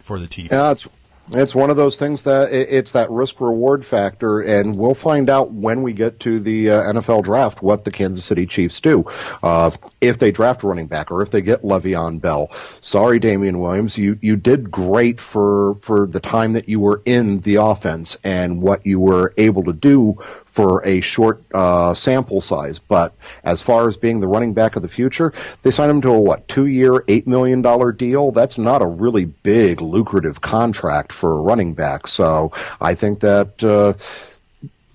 for 0.00 0.18
the 0.18 0.26
Chiefs? 0.26 0.52
Yeah, 0.52 0.70
it's 0.70 0.88
it's 1.32 1.54
one 1.54 1.70
of 1.70 1.76
those 1.76 1.96
things 1.96 2.24
that 2.24 2.52
it's 2.52 2.92
that 2.92 3.10
risk 3.10 3.40
reward 3.40 3.84
factor, 3.84 4.40
and 4.40 4.76
we'll 4.76 4.94
find 4.94 5.30
out 5.30 5.52
when 5.52 5.82
we 5.82 5.92
get 5.92 6.20
to 6.20 6.40
the 6.40 6.70
uh, 6.70 6.92
NFL 6.92 7.24
draft 7.24 7.62
what 7.62 7.84
the 7.84 7.90
Kansas 7.90 8.24
City 8.24 8.46
Chiefs 8.46 8.80
do. 8.80 9.04
Uh, 9.42 9.70
if 10.00 10.18
they 10.18 10.32
draft 10.32 10.62
running 10.62 10.86
back 10.86 11.10
or 11.10 11.22
if 11.22 11.30
they 11.30 11.40
get 11.40 11.62
Le'Veon 11.62 12.20
Bell. 12.20 12.50
Sorry, 12.80 13.18
Damien 13.18 13.60
Williams, 13.60 13.96
you, 13.96 14.18
you 14.20 14.36
did 14.36 14.70
great 14.70 15.20
for, 15.20 15.76
for 15.76 16.06
the 16.06 16.20
time 16.20 16.54
that 16.54 16.68
you 16.68 16.80
were 16.80 17.02
in 17.04 17.40
the 17.40 17.56
offense 17.56 18.16
and 18.24 18.60
what 18.60 18.86
you 18.86 18.98
were 18.98 19.32
able 19.36 19.64
to 19.64 19.72
do 19.72 20.18
for 20.50 20.84
a 20.84 21.00
short 21.00 21.42
uh, 21.54 21.94
sample 21.94 22.40
size. 22.40 22.80
But 22.80 23.14
as 23.44 23.62
far 23.62 23.86
as 23.86 23.96
being 23.96 24.20
the 24.20 24.26
running 24.26 24.52
back 24.52 24.74
of 24.74 24.82
the 24.82 24.88
future, 24.88 25.32
they 25.62 25.70
signed 25.70 25.90
him 25.90 26.00
to 26.02 26.10
a 26.10 26.20
what 26.20 26.48
two 26.48 26.66
year, 26.66 27.04
eight 27.06 27.26
million 27.26 27.62
dollar 27.62 27.92
deal. 27.92 28.32
That's 28.32 28.58
not 28.58 28.82
a 28.82 28.86
really 28.86 29.26
big, 29.26 29.80
lucrative 29.80 30.40
contract 30.40 31.12
for 31.20 31.32
a 31.32 31.40
running 31.40 31.74
back. 31.74 32.08
So 32.08 32.52
I 32.80 32.94
think 32.94 33.20
that. 33.20 33.62
Uh, 33.62 33.94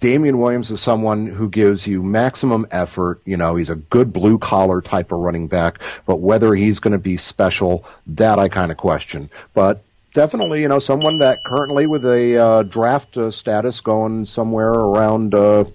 Damien 0.02 0.38
Williams 0.40 0.72
is 0.72 0.82
someone 0.82 1.26
who 1.26 1.50
gives 1.50 1.88
you 1.88 2.04
maximum 2.04 2.68
effort. 2.70 3.22
You 3.26 3.38
know, 3.38 3.56
he's 3.56 3.70
a 3.70 3.76
good 3.76 4.12
blue 4.12 4.38
collar 4.38 4.82
type 4.82 5.12
of 5.12 5.20
running 5.20 5.48
back, 5.48 5.80
but 6.06 6.18
whether 6.18 6.54
he's 6.54 6.80
going 6.80 6.92
to 6.92 7.00
be 7.00 7.18
special, 7.18 7.86
that 8.08 8.38
I 8.38 8.50
kind 8.50 8.72
of 8.72 8.78
question. 8.78 9.30
But 9.54 9.84
definitely, 10.14 10.62
you 10.62 10.68
know, 10.68 10.80
someone 10.80 11.20
that 11.20 11.44
currently 11.44 11.88
with 11.88 12.06
a 12.06 12.38
uh, 12.38 12.64
draft 12.64 13.18
uh, 13.18 13.32
status 13.32 13.82
going 13.82 14.26
somewhere 14.26 14.70
around 14.70 15.34
uh, 15.34 15.66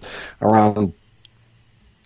around 0.42 0.92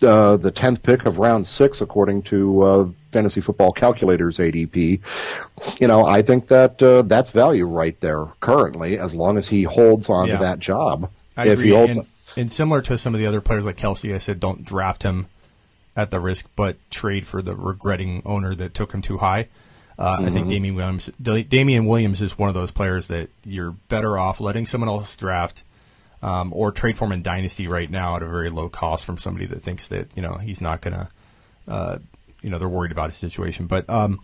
uh, 0.05 0.37
the 0.37 0.51
tenth 0.51 0.83
pick 0.83 1.05
of 1.05 1.19
round 1.19 1.47
six, 1.47 1.81
according 1.81 2.23
to 2.23 2.61
uh, 2.61 2.87
Fantasy 3.11 3.41
Football 3.41 3.71
Calculator's 3.71 4.37
ADP. 4.37 5.01
You 5.79 5.87
know, 5.87 6.05
I 6.05 6.21
think 6.21 6.47
that 6.47 6.81
uh, 6.81 7.01
that's 7.03 7.31
value 7.31 7.65
right 7.65 7.99
there 7.99 8.25
currently, 8.39 8.99
as 8.99 9.13
long 9.13 9.37
as 9.37 9.47
he 9.47 9.63
holds 9.63 10.09
on 10.09 10.27
yeah. 10.27 10.37
to 10.37 10.43
that 10.43 10.59
job. 10.59 11.11
I 11.35 11.47
if 11.47 11.53
agree. 11.59 11.69
he 11.69 11.75
holds, 11.75 11.95
and, 11.95 12.07
and 12.37 12.53
similar 12.53 12.81
to 12.83 12.97
some 12.97 13.13
of 13.13 13.19
the 13.19 13.27
other 13.27 13.41
players 13.41 13.65
like 13.65 13.77
Kelce, 13.77 14.13
I 14.13 14.19
said 14.19 14.39
don't 14.39 14.63
draft 14.63 15.03
him 15.03 15.27
at 15.95 16.11
the 16.11 16.19
risk, 16.19 16.47
but 16.55 16.77
trade 16.89 17.25
for 17.25 17.41
the 17.41 17.55
regretting 17.55 18.21
owner 18.25 18.53
that 18.55 18.73
took 18.73 18.93
him 18.93 19.01
too 19.01 19.17
high. 19.17 19.47
Uh, 19.97 20.17
mm-hmm. 20.17 20.25
I 20.25 20.29
think 20.29 20.47
mm-hmm. 20.47 20.75
Williams, 20.75 21.09
Damien 21.21 21.85
Williams 21.85 22.21
is 22.21 22.37
one 22.37 22.49
of 22.49 22.55
those 22.55 22.71
players 22.71 23.07
that 23.07 23.29
you're 23.45 23.71
better 23.71 24.17
off 24.19 24.41
letting 24.41 24.65
someone 24.65 24.89
else 24.89 25.15
draft 25.15 25.63
um, 26.25 26.51
or 26.55 26.71
trade 26.71 26.97
for 26.97 27.05
him 27.05 27.11
in 27.11 27.21
dynasty 27.21 27.67
right 27.67 27.89
now 27.89 28.15
at 28.15 28.23
a 28.23 28.25
very 28.25 28.49
low 28.49 28.67
cost 28.67 29.05
from 29.05 29.15
somebody 29.19 29.45
that 29.45 29.61
thinks 29.61 29.89
that 29.89 30.07
you 30.15 30.23
know 30.23 30.33
he's 30.35 30.59
not 30.59 30.81
gonna, 30.81 31.07
uh, 31.67 31.99
you 32.41 32.49
know, 32.49 32.57
they're 32.57 32.67
worried 32.67 32.91
about 32.91 33.11
his 33.11 33.19
situation. 33.19 33.67
But 33.67 33.87
um, 33.91 34.19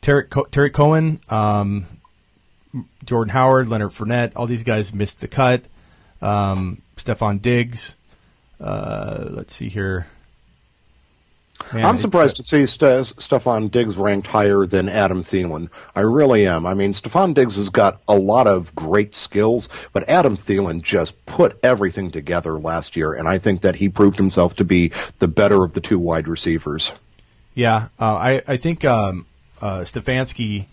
Tarik 0.00 0.30
Co- 0.30 0.46
Tarik 0.46 0.72
Cohen, 0.72 1.20
um, 1.28 1.84
Jordan 3.04 3.32
Howard, 3.32 3.68
Leonard 3.68 3.90
Fournette, 3.90 4.32
all 4.34 4.46
these 4.46 4.62
guys 4.62 4.94
missed 4.94 5.20
the 5.20 5.28
cut. 5.28 5.64
Um, 6.22 6.80
Stefon 6.96 7.42
Diggs. 7.42 7.96
Uh, 8.58 9.26
let's 9.28 9.54
see 9.54 9.68
here. 9.68 10.06
Man, 11.72 11.84
I'm 11.86 11.98
surprised 11.98 12.36
to 12.36 12.42
see 12.42 12.66
St- 12.66 13.16
Stefon 13.18 13.70
Diggs 13.70 13.96
ranked 13.96 14.26
higher 14.26 14.66
than 14.66 14.88
Adam 14.88 15.22
Thielen. 15.22 15.70
I 15.94 16.00
really 16.00 16.46
am. 16.46 16.66
I 16.66 16.74
mean, 16.74 16.92
Stefon 16.92 17.32
Diggs 17.32 17.56
has 17.56 17.70
got 17.70 18.00
a 18.06 18.14
lot 18.14 18.46
of 18.46 18.74
great 18.74 19.14
skills, 19.14 19.70
but 19.92 20.08
Adam 20.08 20.36
Thielen 20.36 20.82
just 20.82 21.24
put 21.24 21.58
everything 21.62 22.10
together 22.10 22.58
last 22.58 22.96
year, 22.96 23.14
and 23.14 23.26
I 23.26 23.38
think 23.38 23.62
that 23.62 23.76
he 23.76 23.88
proved 23.88 24.18
himself 24.18 24.56
to 24.56 24.64
be 24.64 24.92
the 25.18 25.28
better 25.28 25.64
of 25.64 25.72
the 25.72 25.80
two 25.80 25.98
wide 25.98 26.28
receivers. 26.28 26.92
Yeah, 27.54 27.88
uh, 27.98 28.14
I 28.14 28.42
I 28.46 28.56
think 28.58 28.84
um, 28.84 29.26
uh, 29.60 29.80
Stefanski, 29.80 30.66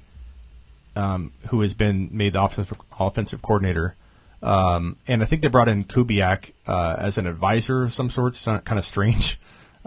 um, 0.96 1.32
who 1.50 1.62
has 1.62 1.74
been 1.74 2.10
made 2.12 2.34
the 2.34 2.44
offensive 2.44 2.78
offensive 3.00 3.42
coordinator, 3.42 3.96
um, 4.44 4.98
and 5.08 5.22
I 5.22 5.26
think 5.26 5.44
they 5.44 5.48
brought 5.48 5.70
in 5.70 5.86
Kubiak 5.86 6.52
uh, 6.68 6.98
as 7.00 7.18
an 7.18 7.26
advisor 7.26 7.84
of 7.84 7.94
some 7.94 8.10
sort. 8.10 8.34
It's 8.34 8.46
kind 8.46 8.78
of 8.78 8.86
strange 8.86 9.40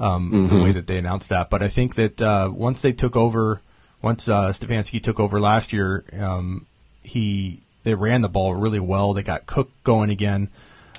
um, 0.02 0.32
mm-hmm. 0.32 0.48
the 0.48 0.62
way 0.62 0.72
that 0.72 0.86
they 0.88 0.98
announced 0.98 1.28
that. 1.28 1.48
But 1.48 1.62
I 1.62 1.68
think 1.68 1.94
that 1.94 2.20
uh, 2.20 2.50
once 2.52 2.82
they 2.82 2.92
took 2.92 3.16
over, 3.16 3.62
once 4.02 4.28
uh, 4.28 4.50
Stefanski 4.50 5.00
took 5.00 5.20
over 5.20 5.40
last 5.40 5.72
year, 5.72 6.04
um, 6.18 6.66
he 7.02 7.62
they 7.84 7.94
ran 7.94 8.20
the 8.20 8.28
ball 8.28 8.54
really 8.54 8.80
well. 8.80 9.12
They 9.12 9.22
got 9.22 9.46
Cook 9.46 9.70
going 9.84 10.10
again. 10.10 10.50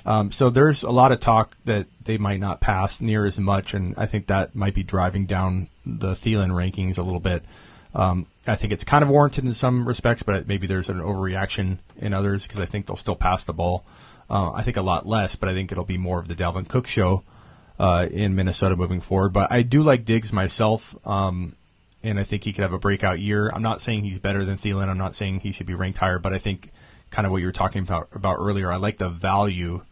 Um, 0.06 0.32
so 0.32 0.50
there's 0.50 0.82
a 0.82 0.90
lot 0.90 1.12
of 1.12 1.20
talk 1.20 1.56
that 1.64 1.86
they 2.02 2.18
might 2.18 2.40
not 2.40 2.60
pass 2.60 3.00
near 3.00 3.24
as 3.24 3.38
much, 3.38 3.74
and 3.74 3.94
I 3.96 4.06
think 4.06 4.26
that 4.26 4.54
might 4.54 4.74
be 4.74 4.82
driving 4.82 5.26
down 5.26 5.68
the 5.86 6.12
Thielen 6.12 6.50
rankings 6.50 6.98
a 6.98 7.02
little 7.02 7.20
bit. 7.20 7.42
Um, 7.94 8.26
I 8.46 8.54
think 8.54 8.72
it's 8.72 8.84
kind 8.84 9.04
of 9.04 9.08
warranted 9.08 9.44
in 9.44 9.54
some 9.54 9.86
respects, 9.86 10.22
but 10.22 10.48
maybe 10.48 10.66
there's 10.66 10.88
an 10.88 10.98
overreaction 10.98 11.78
in 11.98 12.12
others 12.12 12.46
because 12.46 12.60
I 12.60 12.66
think 12.66 12.86
they'll 12.86 12.96
still 12.96 13.14
pass 13.14 13.44
the 13.44 13.52
ball. 13.52 13.84
Uh, 14.28 14.52
I 14.52 14.62
think 14.62 14.76
a 14.76 14.82
lot 14.82 15.06
less, 15.06 15.36
but 15.36 15.48
I 15.48 15.54
think 15.54 15.72
it'll 15.72 15.84
be 15.84 15.98
more 15.98 16.18
of 16.18 16.28
the 16.28 16.34
Dalvin 16.34 16.68
Cook 16.68 16.86
show 16.86 17.22
uh, 17.78 18.08
in 18.10 18.34
Minnesota 18.34 18.76
moving 18.76 19.00
forward. 19.00 19.32
But 19.32 19.52
I 19.52 19.62
do 19.62 19.82
like 19.82 20.04
Diggs 20.04 20.32
myself, 20.32 20.96
um, 21.06 21.54
and 22.02 22.18
I 22.18 22.24
think 22.24 22.44
he 22.44 22.52
could 22.52 22.62
have 22.62 22.72
a 22.72 22.78
breakout 22.78 23.18
year. 23.18 23.48
I'm 23.48 23.62
not 23.62 23.80
saying 23.80 24.04
he's 24.04 24.18
better 24.18 24.44
than 24.44 24.58
Thielen. 24.58 24.88
I'm 24.88 24.98
not 24.98 25.14
saying 25.14 25.40
he 25.40 25.52
should 25.52 25.66
be 25.66 25.74
ranked 25.74 25.98
higher, 25.98 26.18
but 26.18 26.32
I 26.32 26.38
think 26.38 26.70
kind 27.10 27.26
of 27.26 27.32
what 27.32 27.40
you 27.40 27.46
were 27.46 27.52
talking 27.52 27.82
about 27.82 28.08
about 28.12 28.36
earlier. 28.38 28.70
I 28.70 28.76
like 28.76 28.98
the 28.98 29.08
value 29.08 29.82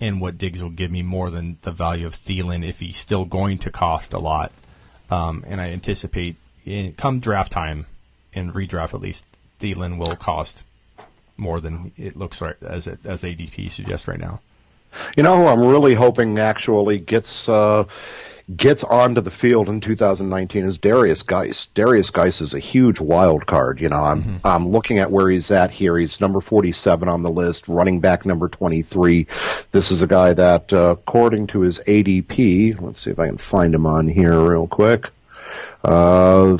in 0.00 0.20
what 0.20 0.38
Diggs 0.38 0.62
will 0.62 0.70
give 0.70 0.90
me 0.90 1.02
more 1.02 1.30
than 1.30 1.58
the 1.62 1.72
value 1.72 2.06
of 2.06 2.14
Thielen 2.14 2.66
if 2.66 2.80
he's 2.80 2.96
still 2.96 3.24
going 3.24 3.58
to 3.58 3.70
cost 3.70 4.12
a 4.12 4.18
lot. 4.18 4.52
Um, 5.10 5.44
and 5.46 5.60
I 5.60 5.70
anticipate 5.70 6.36
in, 6.64 6.92
come 6.92 7.18
draft 7.20 7.50
time 7.50 7.86
and 8.34 8.52
redraft 8.52 8.94
at 8.94 9.00
least, 9.00 9.24
Thielen 9.58 9.98
will 9.98 10.14
cost 10.16 10.62
more 11.36 11.60
than 11.60 11.92
it 11.96 12.16
looks 12.16 12.40
like 12.40 12.62
as 12.62 12.86
as 12.86 13.22
ADP 13.22 13.70
suggests 13.70 14.06
right 14.06 14.20
now. 14.20 14.40
You 15.16 15.22
know 15.22 15.36
who 15.36 15.46
I'm 15.46 15.60
really 15.60 15.94
hoping 15.94 16.38
actually 16.38 16.98
gets 16.98 17.48
uh, 17.48 17.84
gets 18.54 18.82
onto 18.82 19.20
the 19.20 19.30
field 19.30 19.68
in 19.68 19.80
2019 19.80 20.64
is 20.64 20.78
Darius 20.78 21.22
Guice. 21.22 21.66
Darius 21.66 22.10
Guice 22.10 22.40
is 22.40 22.54
a 22.54 22.58
huge 22.58 23.00
wild 23.00 23.46
card. 23.46 23.80
You 23.80 23.88
know, 23.90 24.02
I'm 24.02 24.22
mm-hmm. 24.22 24.46
I'm 24.46 24.68
looking 24.70 24.98
at 24.98 25.10
where 25.10 25.28
he's 25.28 25.50
at 25.50 25.70
here. 25.70 25.98
He's 25.98 26.20
number 26.20 26.40
47 26.40 27.08
on 27.08 27.22
the 27.22 27.30
list, 27.30 27.68
running 27.68 28.00
back 28.00 28.24
number 28.24 28.48
23. 28.48 29.26
This 29.72 29.90
is 29.90 30.02
a 30.02 30.06
guy 30.06 30.32
that, 30.32 30.72
uh, 30.72 30.96
according 30.98 31.48
to 31.48 31.60
his 31.60 31.80
ADP, 31.80 32.80
let's 32.80 33.00
see 33.00 33.10
if 33.10 33.18
I 33.18 33.26
can 33.26 33.38
find 33.38 33.74
him 33.74 33.86
on 33.86 34.08
here 34.08 34.38
real 34.38 34.66
quick. 34.66 35.10
Uh, 35.84 36.58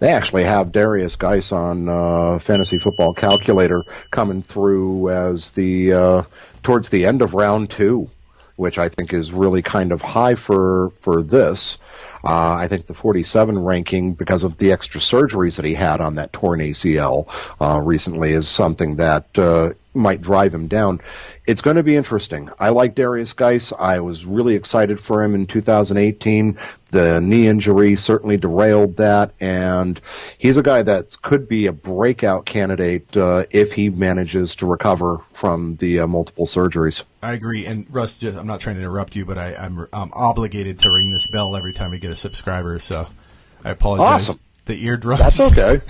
they 0.00 0.10
actually 0.10 0.44
have 0.44 0.72
Darius 0.72 1.16
Guice 1.16 1.52
on 1.52 1.88
uh, 1.88 2.38
Fantasy 2.38 2.78
Football 2.78 3.14
Calculator 3.14 3.84
coming 4.10 4.42
through 4.42 5.08
as 5.08 5.52
the 5.52 5.92
uh, 5.92 6.22
towards 6.64 6.88
the 6.88 7.06
end 7.06 7.22
of 7.22 7.34
round 7.34 7.70
two, 7.70 8.10
which 8.56 8.78
I 8.78 8.88
think 8.88 9.12
is 9.12 9.32
really 9.32 9.62
kind 9.62 9.92
of 9.92 10.02
high 10.02 10.34
for 10.34 10.90
for 11.00 11.22
this. 11.22 11.78
Uh, 12.24 12.54
I 12.54 12.68
think 12.68 12.86
the 12.86 12.94
47 12.94 13.58
ranking, 13.58 14.14
because 14.14 14.44
of 14.44 14.56
the 14.56 14.72
extra 14.72 14.98
surgeries 14.98 15.56
that 15.56 15.66
he 15.66 15.74
had 15.74 16.00
on 16.00 16.14
that 16.14 16.32
torn 16.32 16.60
ACL 16.60 17.28
uh, 17.60 17.80
recently, 17.80 18.32
is 18.32 18.48
something 18.48 18.96
that 18.96 19.38
uh, 19.38 19.74
might 19.92 20.22
drive 20.22 20.54
him 20.54 20.66
down 20.66 21.02
it's 21.46 21.60
going 21.60 21.76
to 21.76 21.82
be 21.82 21.94
interesting. 21.94 22.48
I 22.58 22.70
like 22.70 22.94
Darius 22.94 23.34
Guice. 23.34 23.72
I 23.72 24.00
was 24.00 24.24
really 24.24 24.54
excited 24.54 24.98
for 24.98 25.22
him 25.22 25.34
in 25.34 25.46
2018. 25.46 26.58
The 26.90 27.20
knee 27.20 27.46
injury 27.46 27.96
certainly 27.96 28.36
derailed 28.36 28.96
that, 28.96 29.32
and 29.40 30.00
he's 30.38 30.56
a 30.56 30.62
guy 30.62 30.82
that 30.82 31.20
could 31.20 31.48
be 31.48 31.66
a 31.66 31.72
breakout 31.72 32.46
candidate 32.46 33.16
uh, 33.16 33.44
if 33.50 33.72
he 33.72 33.90
manages 33.90 34.56
to 34.56 34.66
recover 34.66 35.18
from 35.32 35.76
the 35.76 36.00
uh, 36.00 36.06
multiple 36.06 36.46
surgeries. 36.46 37.04
I 37.22 37.34
agree. 37.34 37.66
And 37.66 37.86
Russ, 37.92 38.16
just, 38.16 38.38
I'm 38.38 38.46
not 38.46 38.60
trying 38.60 38.76
to 38.76 38.82
interrupt 38.82 39.16
you, 39.16 39.26
but 39.26 39.36
I, 39.36 39.52
am 39.52 39.88
obligated 39.92 40.78
to 40.80 40.92
ring 40.92 41.10
this 41.10 41.26
bell 41.26 41.56
every 41.56 41.72
time 41.72 41.90
we 41.90 41.98
get 41.98 42.10
a 42.10 42.16
subscriber, 42.16 42.78
so 42.78 43.08
I 43.64 43.70
apologize. 43.70 44.28
Awesome 44.28 44.40
the 44.64 44.84
eardrums. 44.84 45.20
That's 45.20 45.40
okay. 45.40 45.80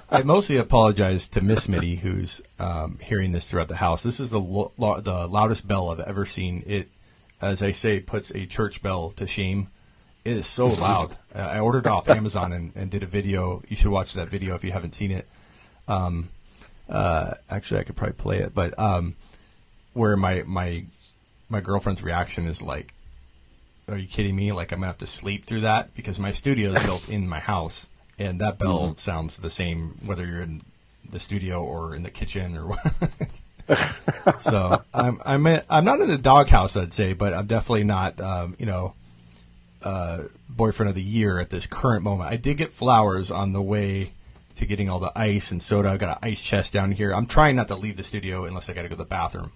I 0.10 0.22
mostly 0.22 0.56
apologize 0.56 1.28
to 1.28 1.40
Miss 1.40 1.68
Mitty, 1.68 1.96
who's 1.96 2.42
um, 2.58 2.98
hearing 3.02 3.32
this 3.32 3.50
throughout 3.50 3.68
the 3.68 3.76
house. 3.76 4.02
This 4.02 4.20
is 4.20 4.30
the 4.30 4.40
lo- 4.40 4.72
lo- 4.78 5.00
the 5.00 5.26
loudest 5.26 5.66
bell 5.66 5.90
I've 5.90 6.00
ever 6.00 6.26
seen. 6.26 6.62
It, 6.66 6.88
as 7.40 7.62
I 7.62 7.72
say, 7.72 8.00
puts 8.00 8.30
a 8.30 8.46
church 8.46 8.82
bell 8.82 9.10
to 9.10 9.26
shame. 9.26 9.68
It 10.24 10.36
is 10.36 10.46
so 10.46 10.68
loud. 10.68 11.16
Uh, 11.34 11.40
I 11.40 11.60
ordered 11.60 11.86
off 11.86 12.08
Amazon 12.08 12.52
and, 12.52 12.72
and, 12.76 12.90
did 12.90 13.02
a 13.02 13.06
video. 13.06 13.62
You 13.68 13.74
should 13.74 13.90
watch 13.90 14.14
that 14.14 14.28
video 14.28 14.54
if 14.54 14.62
you 14.62 14.70
haven't 14.70 14.94
seen 14.94 15.10
it. 15.10 15.26
Um, 15.88 16.28
uh, 16.88 17.32
actually, 17.50 17.80
I 17.80 17.84
could 17.84 17.96
probably 17.96 18.14
play 18.14 18.38
it, 18.38 18.54
but 18.54 18.78
um, 18.78 19.16
where 19.94 20.16
my 20.16 20.44
my 20.46 20.84
my 21.48 21.60
girlfriend's 21.60 22.02
reaction 22.02 22.46
is 22.46 22.62
like, 22.62 22.94
are 23.88 23.98
you 23.98 24.06
kidding 24.06 24.36
me? 24.36 24.52
Like 24.52 24.72
I'm 24.72 24.78
gonna 24.78 24.86
have 24.86 24.98
to 24.98 25.06
sleep 25.06 25.44
through 25.44 25.60
that 25.60 25.94
because 25.94 26.18
my 26.18 26.32
studio 26.32 26.70
is 26.70 26.84
built 26.84 27.08
in 27.08 27.28
my 27.28 27.40
house, 27.40 27.88
and 28.18 28.40
that 28.40 28.58
bell 28.58 28.80
mm-hmm. 28.80 28.96
sounds 28.96 29.36
the 29.36 29.50
same 29.50 29.98
whether 30.04 30.26
you're 30.26 30.42
in 30.42 30.62
the 31.08 31.18
studio 31.18 31.62
or 31.62 31.94
in 31.94 32.02
the 32.02 32.10
kitchen 32.10 32.56
or. 32.56 32.74
so 34.40 34.82
I'm 34.92 35.20
I'm 35.24 35.46
in, 35.46 35.62
I'm 35.70 35.84
not 35.84 36.00
in 36.00 36.08
the 36.08 36.18
doghouse, 36.18 36.76
I'd 36.76 36.94
say, 36.94 37.12
but 37.12 37.34
I'm 37.34 37.46
definitely 37.46 37.84
not 37.84 38.20
um, 38.20 38.56
you 38.58 38.66
know 38.66 38.94
uh, 39.82 40.24
boyfriend 40.48 40.88
of 40.88 40.94
the 40.94 41.02
year 41.02 41.38
at 41.38 41.50
this 41.50 41.66
current 41.66 42.02
moment. 42.02 42.30
I 42.30 42.36
did 42.36 42.56
get 42.56 42.72
flowers 42.72 43.30
on 43.30 43.52
the 43.52 43.62
way 43.62 44.12
to 44.54 44.66
getting 44.66 44.88
all 44.88 45.00
the 45.00 45.12
ice 45.16 45.50
and 45.50 45.62
soda. 45.62 45.90
I 45.90 45.96
got 45.96 46.18
an 46.18 46.28
ice 46.28 46.42
chest 46.42 46.72
down 46.72 46.92
here. 46.92 47.12
I'm 47.12 47.26
trying 47.26 47.56
not 47.56 47.68
to 47.68 47.74
leave 47.74 47.96
the 47.96 48.04
studio 48.04 48.44
unless 48.44 48.68
I 48.68 48.74
got 48.74 48.82
to 48.82 48.88
go 48.88 48.94
to 48.94 48.98
the 48.98 49.04
bathroom. 49.04 49.52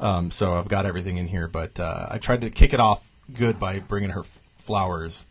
Um, 0.00 0.30
so 0.30 0.54
I've 0.54 0.68
got 0.68 0.86
everything 0.86 1.18
in 1.18 1.28
here, 1.28 1.46
but 1.46 1.78
uh, 1.78 2.06
I 2.10 2.18
tried 2.18 2.40
to 2.40 2.50
kick 2.50 2.72
it 2.72 2.80
off 2.80 3.08
good 3.32 3.58
by 3.58 3.80
bringing 3.80 4.10
her 4.10 4.20
f- 4.20 4.40
flowers. 4.56 5.26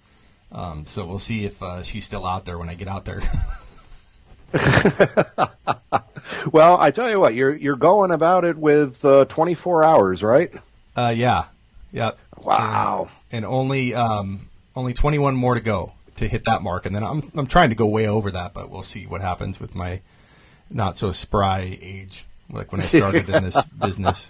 Um, 0.51 0.85
so 0.85 1.05
we'll 1.05 1.19
see 1.19 1.45
if 1.45 1.61
uh, 1.61 1.83
she's 1.83 2.05
still 2.05 2.25
out 2.25 2.45
there 2.45 2.57
when 2.57 2.69
I 2.69 2.75
get 2.75 2.87
out 2.87 3.05
there. 3.05 3.21
well, 6.51 6.79
I 6.79 6.91
tell 6.91 7.09
you 7.09 7.19
what, 7.19 7.33
you're 7.33 7.55
you're 7.55 7.75
going 7.75 8.11
about 8.11 8.45
it 8.45 8.57
with 8.57 9.03
uh, 9.03 9.25
24 9.25 9.83
hours, 9.83 10.23
right? 10.23 10.53
Uh, 10.95 11.13
yeah, 11.15 11.45
yep. 11.91 12.19
Wow. 12.43 13.09
And, 13.31 13.43
and 13.43 13.45
only 13.45 13.95
um, 13.95 14.49
only 14.75 14.93
21 14.93 15.35
more 15.35 15.55
to 15.55 15.61
go 15.61 15.93
to 16.17 16.27
hit 16.27 16.43
that 16.45 16.61
mark, 16.61 16.85
and 16.85 16.95
then 16.95 17.03
I'm 17.03 17.31
I'm 17.35 17.47
trying 17.47 17.69
to 17.69 17.75
go 17.75 17.87
way 17.87 18.07
over 18.07 18.29
that, 18.31 18.53
but 18.53 18.69
we'll 18.69 18.83
see 18.83 19.05
what 19.05 19.21
happens 19.21 19.59
with 19.59 19.73
my 19.73 20.01
not 20.69 20.97
so 20.97 21.11
spry 21.11 21.77
age, 21.81 22.25
like 22.49 22.71
when 22.71 22.81
I 22.81 22.85
started 22.85 23.29
in 23.29 23.43
this 23.43 23.61
business. 23.81 24.29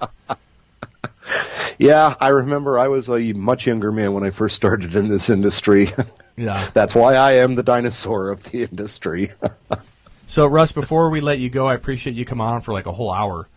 Yeah, 1.77 2.15
I 2.19 2.29
remember 2.29 2.77
I 2.77 2.87
was 2.87 3.09
a 3.09 3.33
much 3.33 3.67
younger 3.67 3.91
man 3.91 4.13
when 4.13 4.23
I 4.23 4.29
first 4.29 4.55
started 4.55 4.95
in 4.95 5.07
this 5.07 5.29
industry. 5.29 5.91
Yeah. 6.35 6.67
That's 6.73 6.95
why 6.95 7.13
I 7.13 7.33
am 7.33 7.53
the 7.53 7.61
dinosaur 7.61 8.31
of 8.31 8.43
the 8.45 8.63
industry. 8.63 9.31
so, 10.25 10.47
Russ, 10.47 10.71
before 10.71 11.11
we 11.11 11.21
let 11.21 11.37
you 11.37 11.51
go, 11.51 11.67
I 11.67 11.75
appreciate 11.75 12.15
you 12.15 12.25
coming 12.25 12.47
on 12.47 12.61
for 12.61 12.73
like 12.73 12.87
a 12.87 12.91
whole 12.91 13.11
hour. 13.11 13.47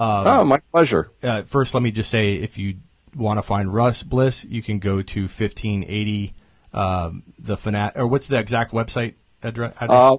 Um, 0.00 0.26
oh, 0.26 0.44
my 0.44 0.60
pleasure. 0.72 1.12
Uh, 1.22 1.42
first, 1.42 1.74
let 1.74 1.82
me 1.84 1.92
just 1.92 2.10
say 2.10 2.34
if 2.34 2.58
you 2.58 2.78
want 3.14 3.38
to 3.38 3.42
find 3.42 3.72
Russ 3.72 4.02
Bliss, 4.02 4.44
you 4.44 4.62
can 4.62 4.80
go 4.80 5.00
to 5.00 5.22
1580 5.22 6.34
um, 6.72 7.22
the 7.38 7.54
Fanat, 7.54 7.92
or 7.94 8.06
what's 8.06 8.26
the 8.26 8.38
exact 8.38 8.72
website 8.72 9.14
address? 9.42 9.72
Uh, 9.78 10.16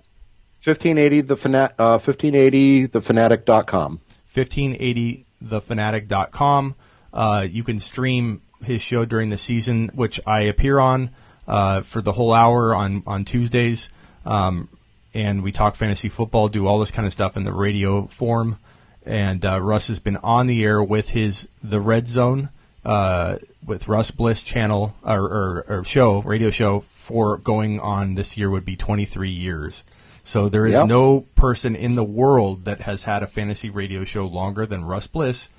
1580 0.64 1.22
the 1.22 1.36
Fanat, 1.36 1.72
uh, 1.78 2.00
1580 2.00 2.88
thefanatic.com. 2.88 4.00
1580 4.34 5.26
thefanatic.com. 5.44 6.76
Uh, 7.16 7.48
you 7.50 7.64
can 7.64 7.80
stream 7.80 8.42
his 8.64 8.82
show 8.82 9.06
during 9.06 9.30
the 9.30 9.38
season, 9.38 9.90
which 9.96 10.20
I 10.28 10.42
appear 10.42 10.80
on 10.80 11.10
uh, 11.48 11.82
for 11.82 12.02
the 12.02 12.12
whole 12.12 12.34
hour 12.34 12.76
on 12.76 13.02
on 13.08 13.26
Tuesdays. 13.26 13.90
Um, 14.26 14.70
and 15.14 15.42
we 15.42 15.52
talk 15.52 15.76
fantasy 15.76 16.10
football, 16.10 16.50
do 16.50 16.68
all 16.68 16.78
this 16.78 16.92
kind 16.92 17.06
of 17.06 17.14
stuff 17.14 17.38
in 17.38 17.46
the 17.46 17.54
radio 17.54 18.06
form. 18.08 18.60
And 19.06 19.46
uh, 19.46 19.62
Russ 19.62 19.88
has 19.88 20.00
been 20.00 20.18
on 20.18 20.48
the 20.48 20.64
air 20.64 20.84
with 20.84 21.12
his 21.12 21.48
The 21.64 21.80
Red 21.80 22.08
Zone 22.10 22.50
uh, 22.84 23.38
with 23.66 23.88
Russ 23.88 24.12
Bliss 24.12 24.44
channel 24.44 24.96
or, 25.04 25.22
or, 25.22 25.66
or, 25.68 25.84
show, 25.84 26.22
radio 26.22 26.50
show 26.50 26.82
for 26.82 27.38
going 27.38 27.80
on 27.80 28.16
this 28.16 28.38
year 28.38 28.50
would 28.50 28.66
be 28.66 28.76
23 28.76 29.30
years. 29.30 29.84
So 30.24 30.50
there 30.50 30.66
is 30.66 30.74
yep. 30.74 30.88
no 30.88 31.22
person 31.36 31.76
in 31.76 31.96
the 31.96 32.04
world 32.04 32.66
that 32.66 32.82
has 32.82 33.04
had 33.04 33.24
a 33.24 33.28
fantasy 33.28 33.70
radio 33.70 34.04
show 34.04 34.26
longer 34.26 34.66
than 34.66 34.84
Russ 34.84 35.08
Bliss. 35.08 35.50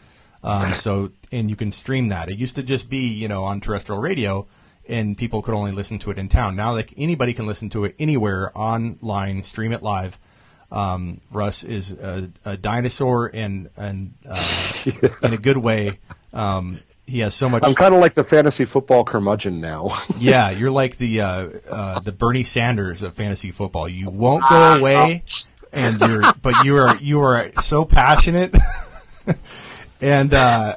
Um, 0.46 0.72
so, 0.74 1.10
and 1.32 1.50
you 1.50 1.56
can 1.56 1.72
stream 1.72 2.08
that. 2.08 2.30
It 2.30 2.38
used 2.38 2.54
to 2.54 2.62
just 2.62 2.88
be, 2.88 3.08
you 3.08 3.26
know, 3.26 3.44
on 3.44 3.60
terrestrial 3.60 4.00
radio, 4.00 4.46
and 4.88 5.18
people 5.18 5.42
could 5.42 5.54
only 5.54 5.72
listen 5.72 5.98
to 6.00 6.10
it 6.12 6.18
in 6.18 6.28
town. 6.28 6.54
Now, 6.54 6.72
like 6.72 6.94
anybody 6.96 7.32
can 7.32 7.46
listen 7.46 7.68
to 7.70 7.84
it 7.84 7.96
anywhere 7.98 8.56
online, 8.56 9.42
stream 9.42 9.72
it 9.72 9.82
live. 9.82 10.18
Um, 10.70 11.20
Russ 11.32 11.64
is 11.64 11.92
a, 11.92 12.30
a, 12.44 12.56
dinosaur, 12.56 13.30
and 13.32 13.70
and 13.76 14.14
uh, 14.28 14.84
in 15.22 15.32
a 15.32 15.38
good 15.38 15.56
way. 15.56 15.92
Um, 16.32 16.80
he 17.06 17.20
has 17.20 17.34
so 17.34 17.48
much. 17.48 17.62
I'm 17.64 17.74
kind 17.74 17.94
of 17.94 18.00
like 18.00 18.14
the 18.14 18.24
fantasy 18.24 18.64
football 18.64 19.04
curmudgeon 19.04 19.60
now. 19.60 19.96
yeah, 20.18 20.50
you're 20.50 20.72
like 20.72 20.96
the 20.96 21.20
uh, 21.20 21.48
uh, 21.70 22.00
the 22.00 22.12
Bernie 22.12 22.42
Sanders 22.42 23.02
of 23.02 23.14
fantasy 23.14 23.50
football. 23.50 23.88
You 23.88 24.10
won't 24.10 24.44
go 24.48 24.76
away, 24.78 25.22
and 25.72 26.00
you're 26.00 26.22
but 26.42 26.64
you 26.64 26.76
are 26.76 26.96
you 26.96 27.20
are 27.20 27.50
so 27.60 27.84
passionate 27.84 28.56
and 30.00 30.32
uh, 30.32 30.76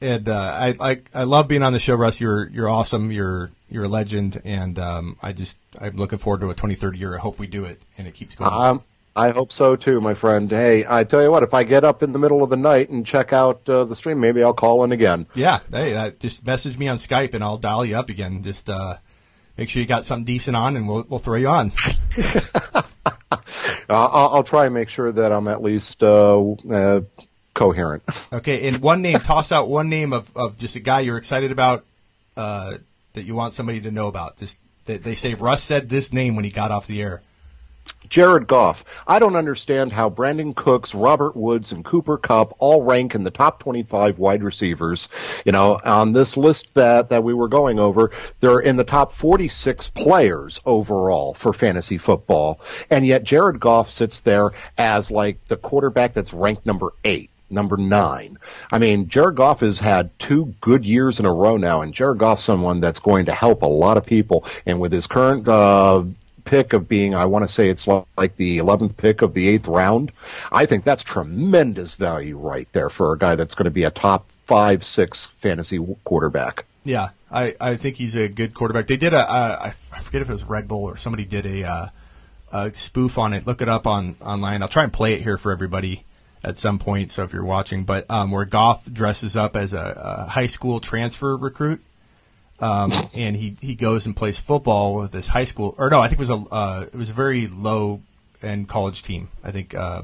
and 0.00 0.28
uh, 0.28 0.34
I, 0.34 0.74
I 0.80 1.00
I 1.14 1.22
love 1.24 1.48
being 1.48 1.62
on 1.62 1.72
the 1.72 1.78
show, 1.78 1.94
Russ. 1.94 2.20
You're 2.20 2.48
you're 2.48 2.68
awesome. 2.68 3.10
You're 3.10 3.50
you're 3.70 3.84
a 3.84 3.88
legend, 3.88 4.40
and 4.44 4.78
um, 4.78 5.16
I 5.22 5.32
just 5.32 5.58
I'm 5.80 5.96
looking 5.96 6.18
forward 6.18 6.40
to 6.40 6.50
a 6.50 6.54
23rd 6.54 6.98
year. 6.98 7.14
I 7.14 7.18
hope 7.18 7.38
we 7.38 7.46
do 7.46 7.64
it, 7.64 7.80
and 7.98 8.06
it 8.06 8.14
keeps 8.14 8.34
going. 8.34 8.52
Um, 8.52 8.82
I 9.16 9.30
hope 9.30 9.52
so 9.52 9.76
too, 9.76 10.00
my 10.00 10.14
friend. 10.14 10.50
Hey, 10.50 10.84
I 10.88 11.04
tell 11.04 11.22
you 11.22 11.30
what, 11.30 11.42
if 11.42 11.54
I 11.54 11.62
get 11.62 11.84
up 11.84 12.02
in 12.02 12.12
the 12.12 12.18
middle 12.18 12.42
of 12.42 12.50
the 12.50 12.56
night 12.56 12.90
and 12.90 13.06
check 13.06 13.32
out 13.32 13.68
uh, 13.68 13.84
the 13.84 13.94
stream, 13.94 14.20
maybe 14.20 14.42
I'll 14.42 14.54
call 14.54 14.82
in 14.84 14.92
again. 14.92 15.26
Yeah, 15.34 15.60
hey, 15.70 15.96
uh, 15.96 16.10
just 16.18 16.44
message 16.44 16.78
me 16.78 16.88
on 16.88 16.98
Skype, 16.98 17.34
and 17.34 17.42
I'll 17.42 17.58
dial 17.58 17.84
you 17.84 17.96
up 17.96 18.08
again. 18.08 18.42
Just 18.42 18.68
uh, 18.68 18.96
make 19.56 19.68
sure 19.68 19.80
you 19.80 19.86
got 19.86 20.04
something 20.04 20.24
decent 20.24 20.56
on, 20.56 20.76
and 20.76 20.88
we'll 20.88 21.06
we'll 21.08 21.18
throw 21.18 21.36
you 21.36 21.48
on. 21.48 21.72
uh, 22.18 22.82
I'll, 23.88 24.30
I'll, 24.34 24.42
try 24.42 24.64
and 24.64 24.74
make 24.74 24.88
sure 24.88 25.12
that 25.12 25.30
I'm 25.30 25.46
at 25.46 25.62
least 25.62 26.02
uh, 26.02 26.52
uh, 26.52 27.00
coherent. 27.54 28.02
Okay, 28.32 28.68
and 28.68 28.78
one 28.78 29.00
name, 29.00 29.18
toss 29.20 29.52
out 29.52 29.68
one 29.68 29.88
name 29.88 30.12
of, 30.12 30.36
of 30.36 30.58
just 30.58 30.76
a 30.76 30.80
guy 30.80 31.00
you're 31.00 31.16
excited 31.16 31.52
about 31.52 31.84
uh, 32.36 32.78
that 33.14 33.22
you 33.22 33.34
want 33.34 33.54
somebody 33.54 33.80
to 33.80 33.90
know 33.90 34.08
about. 34.08 34.36
Just 34.36 34.58
that 34.84 35.02
they 35.02 35.14
say 35.14 35.34
Russ 35.34 35.62
said 35.62 35.88
this 35.88 36.12
name 36.12 36.36
when 36.36 36.44
he 36.44 36.50
got 36.50 36.70
off 36.70 36.86
the 36.86 37.00
air. 37.00 37.22
Jared 38.08 38.46
Goff. 38.46 38.84
I 39.06 39.18
don't 39.18 39.36
understand 39.36 39.92
how 39.92 40.08
Brandin 40.08 40.54
Cooks, 40.54 40.94
Robert 40.94 41.36
Woods, 41.36 41.72
and 41.72 41.84
Cooper 41.84 42.16
Kupp 42.16 42.54
all 42.58 42.82
rank 42.82 43.14
in 43.14 43.24
the 43.24 43.30
top 43.30 43.60
25 43.60 44.18
wide 44.18 44.42
receivers. 44.42 45.08
You 45.44 45.52
know, 45.52 45.80
on 45.84 46.12
this 46.12 46.36
list 46.36 46.74
that, 46.74 47.10
that 47.10 47.24
we 47.24 47.34
were 47.34 47.48
going 47.48 47.78
over, 47.78 48.10
they're 48.40 48.60
in 48.60 48.76
the 48.76 48.84
top 48.84 49.12
46 49.12 49.88
players 49.88 50.60
overall 50.64 51.34
for 51.34 51.52
fantasy 51.52 51.98
football. 51.98 52.60
And 52.90 53.06
yet 53.06 53.24
Jared 53.24 53.60
Goff 53.60 53.90
sits 53.90 54.20
there 54.20 54.50
as 54.78 55.10
like 55.10 55.46
the 55.48 55.56
quarterback 55.56 56.14
that's 56.14 56.32
ranked 56.32 56.66
number 56.66 56.92
eight 57.04 57.30
number 57.50 57.76
nine. 57.76 58.38
I 58.70 58.78
mean, 58.78 59.08
Jared 59.08 59.36
Goff 59.36 59.60
has 59.60 59.78
had 59.78 60.16
two 60.18 60.54
good 60.60 60.84
years 60.84 61.20
in 61.20 61.26
a 61.26 61.32
row 61.32 61.56
now, 61.56 61.82
and 61.82 61.94
Jared 61.94 62.18
Goff's 62.18 62.44
someone 62.44 62.80
that's 62.80 62.98
going 62.98 63.26
to 63.26 63.32
help 63.32 63.62
a 63.62 63.66
lot 63.66 63.96
of 63.96 64.04
people. 64.04 64.44
And 64.66 64.80
with 64.80 64.92
his 64.92 65.06
current 65.06 65.46
uh, 65.48 66.04
pick 66.44 66.72
of 66.72 66.88
being, 66.88 67.14
I 67.14 67.26
want 67.26 67.44
to 67.44 67.52
say 67.52 67.68
it's 67.68 67.86
like 67.86 68.36
the 68.36 68.58
11th 68.58 68.96
pick 68.96 69.22
of 69.22 69.34
the 69.34 69.48
eighth 69.48 69.68
round. 69.68 70.12
I 70.52 70.66
think 70.66 70.84
that's 70.84 71.02
tremendous 71.02 71.94
value 71.94 72.36
right 72.36 72.68
there 72.72 72.88
for 72.88 73.12
a 73.12 73.18
guy 73.18 73.36
that's 73.36 73.54
going 73.54 73.64
to 73.64 73.70
be 73.70 73.84
a 73.84 73.90
top 73.90 74.30
five, 74.46 74.84
six 74.84 75.26
fantasy 75.26 75.78
quarterback. 76.04 76.64
Yeah, 76.84 77.10
I, 77.30 77.54
I 77.60 77.76
think 77.76 77.96
he's 77.96 78.14
a 78.14 78.28
good 78.28 78.52
quarterback. 78.52 78.86
They 78.86 78.98
did 78.98 79.14
a, 79.14 79.20
a 79.20 79.66
I 79.66 79.70
forget 79.70 80.20
if 80.22 80.28
it 80.28 80.32
was 80.32 80.44
Red 80.44 80.68
Bull 80.68 80.84
or 80.84 80.96
somebody 80.96 81.24
did 81.24 81.46
a, 81.46 81.64
uh, 81.64 81.86
a 82.52 82.74
spoof 82.74 83.16
on 83.18 83.32
it. 83.32 83.46
Look 83.46 83.62
it 83.62 83.68
up 83.68 83.86
on 83.86 84.16
online. 84.20 84.62
I'll 84.62 84.68
try 84.68 84.84
and 84.84 84.92
play 84.92 85.14
it 85.14 85.22
here 85.22 85.38
for 85.38 85.50
everybody 85.50 86.04
at 86.44 86.58
some 86.58 86.78
point. 86.78 87.10
So 87.10 87.24
if 87.24 87.32
you're 87.32 87.44
watching, 87.44 87.84
but 87.84 88.10
um, 88.10 88.30
where 88.30 88.44
Goff 88.44 88.90
dresses 88.90 89.36
up 89.36 89.56
as 89.56 89.72
a, 89.72 90.24
a 90.26 90.30
high 90.30 90.46
school 90.46 90.80
transfer 90.80 91.36
recruit 91.36 91.80
um, 92.60 92.92
and 93.14 93.36
he, 93.36 93.56
he 93.60 93.74
goes 93.74 94.06
and 94.06 94.16
plays 94.16 94.38
football 94.38 94.94
with 94.94 95.12
this 95.12 95.28
high 95.28 95.44
school, 95.44 95.74
or 95.78 95.90
no, 95.90 96.00
I 96.00 96.08
think 96.08 96.20
it 96.20 96.28
was 96.28 96.30
a 96.30 96.44
uh, 96.50 96.86
it 96.92 96.96
was 96.96 97.10
a 97.10 97.14
very 97.14 97.46
low 97.46 98.02
end 98.42 98.68
college 98.68 99.02
team. 99.02 99.28
I 99.42 99.50
think, 99.50 99.74
uh, 99.74 100.02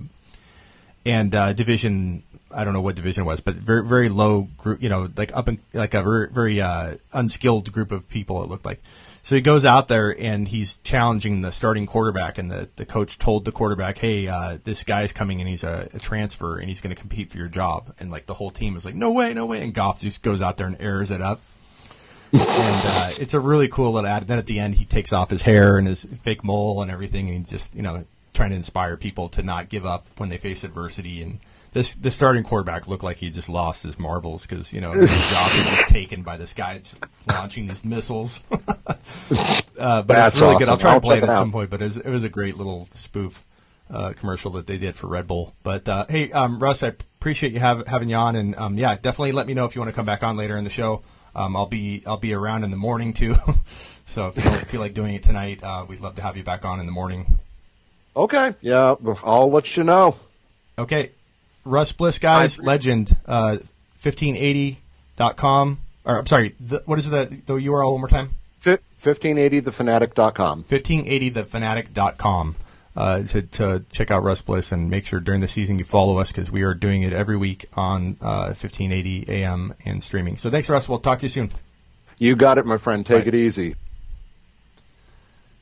and 1.04 1.34
uh, 1.34 1.52
division. 1.52 2.24
I 2.52 2.64
don't 2.64 2.74
know 2.74 2.80
what 2.80 2.96
division 2.96 3.22
it 3.22 3.26
was, 3.26 3.40
but 3.40 3.54
very 3.54 3.86
very 3.86 4.08
low 4.08 4.48
group. 4.56 4.82
You 4.82 4.88
know, 4.88 5.08
like 5.16 5.34
up 5.36 5.48
in 5.48 5.60
like 5.72 5.94
a 5.94 6.02
very, 6.02 6.28
very 6.28 6.60
uh, 6.60 6.96
unskilled 7.12 7.72
group 7.72 7.92
of 7.92 8.08
people. 8.08 8.42
It 8.42 8.48
looked 8.48 8.66
like. 8.66 8.80
So 9.22 9.34
he 9.34 9.42
goes 9.42 9.64
out 9.64 9.88
there 9.88 10.18
and 10.18 10.48
he's 10.48 10.74
challenging 10.78 11.42
the 11.42 11.52
starting 11.52 11.86
quarterback, 11.86 12.38
and 12.38 12.50
the, 12.50 12.68
the 12.76 12.86
coach 12.86 13.18
told 13.18 13.44
the 13.44 13.52
quarterback, 13.52 13.98
"Hey, 13.98 14.28
uh, 14.28 14.58
this 14.64 14.82
guy's 14.84 15.12
coming 15.12 15.40
and 15.40 15.48
he's 15.48 15.62
a, 15.62 15.88
a 15.92 15.98
transfer 15.98 16.58
and 16.58 16.68
he's 16.68 16.80
going 16.80 16.94
to 16.94 17.00
compete 17.00 17.30
for 17.30 17.38
your 17.38 17.48
job." 17.48 17.94
And 17.98 18.10
like 18.10 18.26
the 18.26 18.34
whole 18.34 18.50
team 18.50 18.76
is 18.76 18.84
like, 18.84 18.94
"No 18.94 19.12
way, 19.12 19.34
no 19.34 19.46
way!" 19.46 19.62
And 19.62 19.74
Goff 19.74 20.00
just 20.00 20.22
goes 20.22 20.40
out 20.40 20.56
there 20.56 20.66
and 20.66 20.76
airs 20.80 21.10
it 21.10 21.20
up 21.20 21.40
and 22.32 22.42
uh, 22.44 23.10
it's 23.18 23.34
a 23.34 23.40
really 23.40 23.66
cool 23.66 23.90
little 23.92 24.08
ad. 24.08 24.22
And 24.22 24.28
then 24.28 24.38
at 24.38 24.46
the 24.46 24.60
end, 24.60 24.76
he 24.76 24.84
takes 24.84 25.12
off 25.12 25.30
his 25.30 25.42
hair 25.42 25.76
and 25.76 25.88
his 25.88 26.04
fake 26.04 26.44
mole 26.44 26.80
and 26.80 26.88
everything, 26.88 27.28
and 27.28 27.38
he's 27.38 27.48
just 27.48 27.74
you 27.74 27.82
know 27.82 28.04
trying 28.32 28.50
to 28.50 28.56
inspire 28.56 28.96
people 28.96 29.28
to 29.30 29.42
not 29.42 29.68
give 29.68 29.84
up 29.84 30.06
when 30.16 30.28
they 30.28 30.38
face 30.38 30.62
adversity. 30.62 31.22
And 31.22 31.40
this 31.72 31.94
the 31.94 32.10
starting 32.10 32.42
quarterback 32.42 32.88
looked 32.88 33.04
like 33.04 33.18
he 33.18 33.30
just 33.30 33.48
lost 33.48 33.82
his 33.82 33.98
marbles 33.98 34.46
because 34.46 34.72
you 34.72 34.80
know 34.80 34.92
his 34.92 35.10
job 35.30 35.50
was 35.52 35.86
taken 35.88 36.22
by 36.22 36.36
this 36.36 36.52
guy 36.52 36.80
launching 37.28 37.66
these 37.66 37.84
missiles. 37.84 38.42
uh, 38.50 40.02
but 40.02 40.08
That's 40.08 40.34
it's 40.34 40.40
really 40.40 40.54
awesome. 40.54 40.58
good. 40.58 40.68
I'll 40.68 40.78
try 40.78 40.94
to 40.94 41.00
play 41.00 41.18
it 41.18 41.24
at 41.24 41.38
some 41.38 41.52
point. 41.52 41.70
But 41.70 41.82
it 41.82 41.86
was, 41.86 41.96
it 41.98 42.10
was 42.10 42.24
a 42.24 42.28
great 42.28 42.56
little 42.56 42.84
spoof. 42.84 43.44
Uh, 43.92 44.12
commercial 44.12 44.52
that 44.52 44.68
they 44.68 44.78
did 44.78 44.94
for 44.94 45.08
Red 45.08 45.26
Bull. 45.26 45.52
But 45.64 45.88
uh, 45.88 46.06
hey, 46.08 46.30
um, 46.30 46.60
Russ, 46.60 46.84
I 46.84 46.88
appreciate 46.88 47.52
you 47.52 47.58
have, 47.58 47.88
having 47.88 48.08
you 48.08 48.14
on, 48.14 48.36
and 48.36 48.54
um, 48.54 48.78
yeah, 48.78 48.94
definitely 48.94 49.32
let 49.32 49.48
me 49.48 49.54
know 49.54 49.64
if 49.64 49.74
you 49.74 49.80
want 49.80 49.90
to 49.90 49.96
come 49.96 50.06
back 50.06 50.22
on 50.22 50.36
later 50.36 50.56
in 50.56 50.62
the 50.62 50.70
show. 50.70 51.02
Um, 51.34 51.56
I'll 51.56 51.66
be 51.66 52.04
I'll 52.06 52.16
be 52.16 52.32
around 52.32 52.62
in 52.62 52.70
the 52.70 52.76
morning 52.76 53.12
too. 53.12 53.34
so 54.04 54.28
if 54.28 54.36
you 54.36 54.44
don't 54.44 54.54
feel 54.54 54.80
like 54.80 54.94
doing 54.94 55.14
it 55.14 55.24
tonight, 55.24 55.64
uh, 55.64 55.86
we'd 55.88 56.00
love 56.00 56.14
to 56.16 56.22
have 56.22 56.36
you 56.36 56.44
back 56.44 56.64
on 56.64 56.78
in 56.78 56.86
the 56.86 56.92
morning. 56.92 57.40
Okay. 58.16 58.54
Yeah, 58.60 58.94
I'll 59.24 59.50
let 59.50 59.76
you 59.76 59.82
know. 59.82 60.16
Okay. 60.78 61.10
Russ 61.64 61.92
Bliss, 61.92 62.18
guys, 62.18 62.58
legend. 62.58 63.16
Uh, 63.26 63.58
1580.com. 64.02 65.78
Or, 66.04 66.18
I'm 66.18 66.26
sorry, 66.26 66.54
the, 66.58 66.82
what 66.86 66.98
is 66.98 67.10
the, 67.10 67.26
the 67.46 67.54
URL 67.54 67.92
one 67.92 68.00
more 68.00 68.08
time? 68.08 68.30
1580thefanatic.com. 68.62 70.64
1580thefanatic.com 70.64 72.56
uh, 72.96 73.22
to, 73.22 73.42
to 73.42 73.84
check 73.92 74.10
out 74.10 74.22
Russ 74.22 74.42
Bliss 74.42 74.72
and 74.72 74.90
make 74.90 75.04
sure 75.04 75.20
during 75.20 75.40
the 75.40 75.48
season 75.48 75.78
you 75.78 75.84
follow 75.84 76.18
us 76.18 76.32
because 76.32 76.50
we 76.50 76.62
are 76.62 76.74
doing 76.74 77.02
it 77.02 77.12
every 77.12 77.36
week 77.36 77.66
on 77.74 78.16
uh, 78.20 78.52
1580 78.52 79.26
AM 79.28 79.74
and 79.84 80.02
streaming. 80.02 80.36
So 80.36 80.50
thanks, 80.50 80.68
Russ. 80.68 80.88
We'll 80.88 80.98
talk 80.98 81.20
to 81.20 81.24
you 81.24 81.30
soon. 81.30 81.50
You 82.18 82.36
got 82.36 82.58
it, 82.58 82.66
my 82.66 82.76
friend. 82.76 83.06
Take 83.06 83.24
right. 83.24 83.28
it 83.28 83.34
easy. 83.34 83.76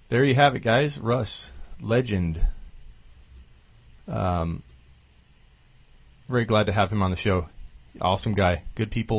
There 0.09 0.25
you 0.25 0.35
have 0.35 0.57
it, 0.57 0.61
guys. 0.61 0.99
Russ, 0.99 1.53
legend. 1.81 2.41
Um, 4.09 4.63
very 6.29 6.45
glad 6.45 6.67
to 6.67 6.73
have 6.73 6.93
him 6.93 7.03
on 7.03 7.11
the 7.11 7.17
show. 7.17 7.49
Awesome 8.01 8.35
guy. 8.35 8.63
Good 8.75 8.91
people. 8.91 9.17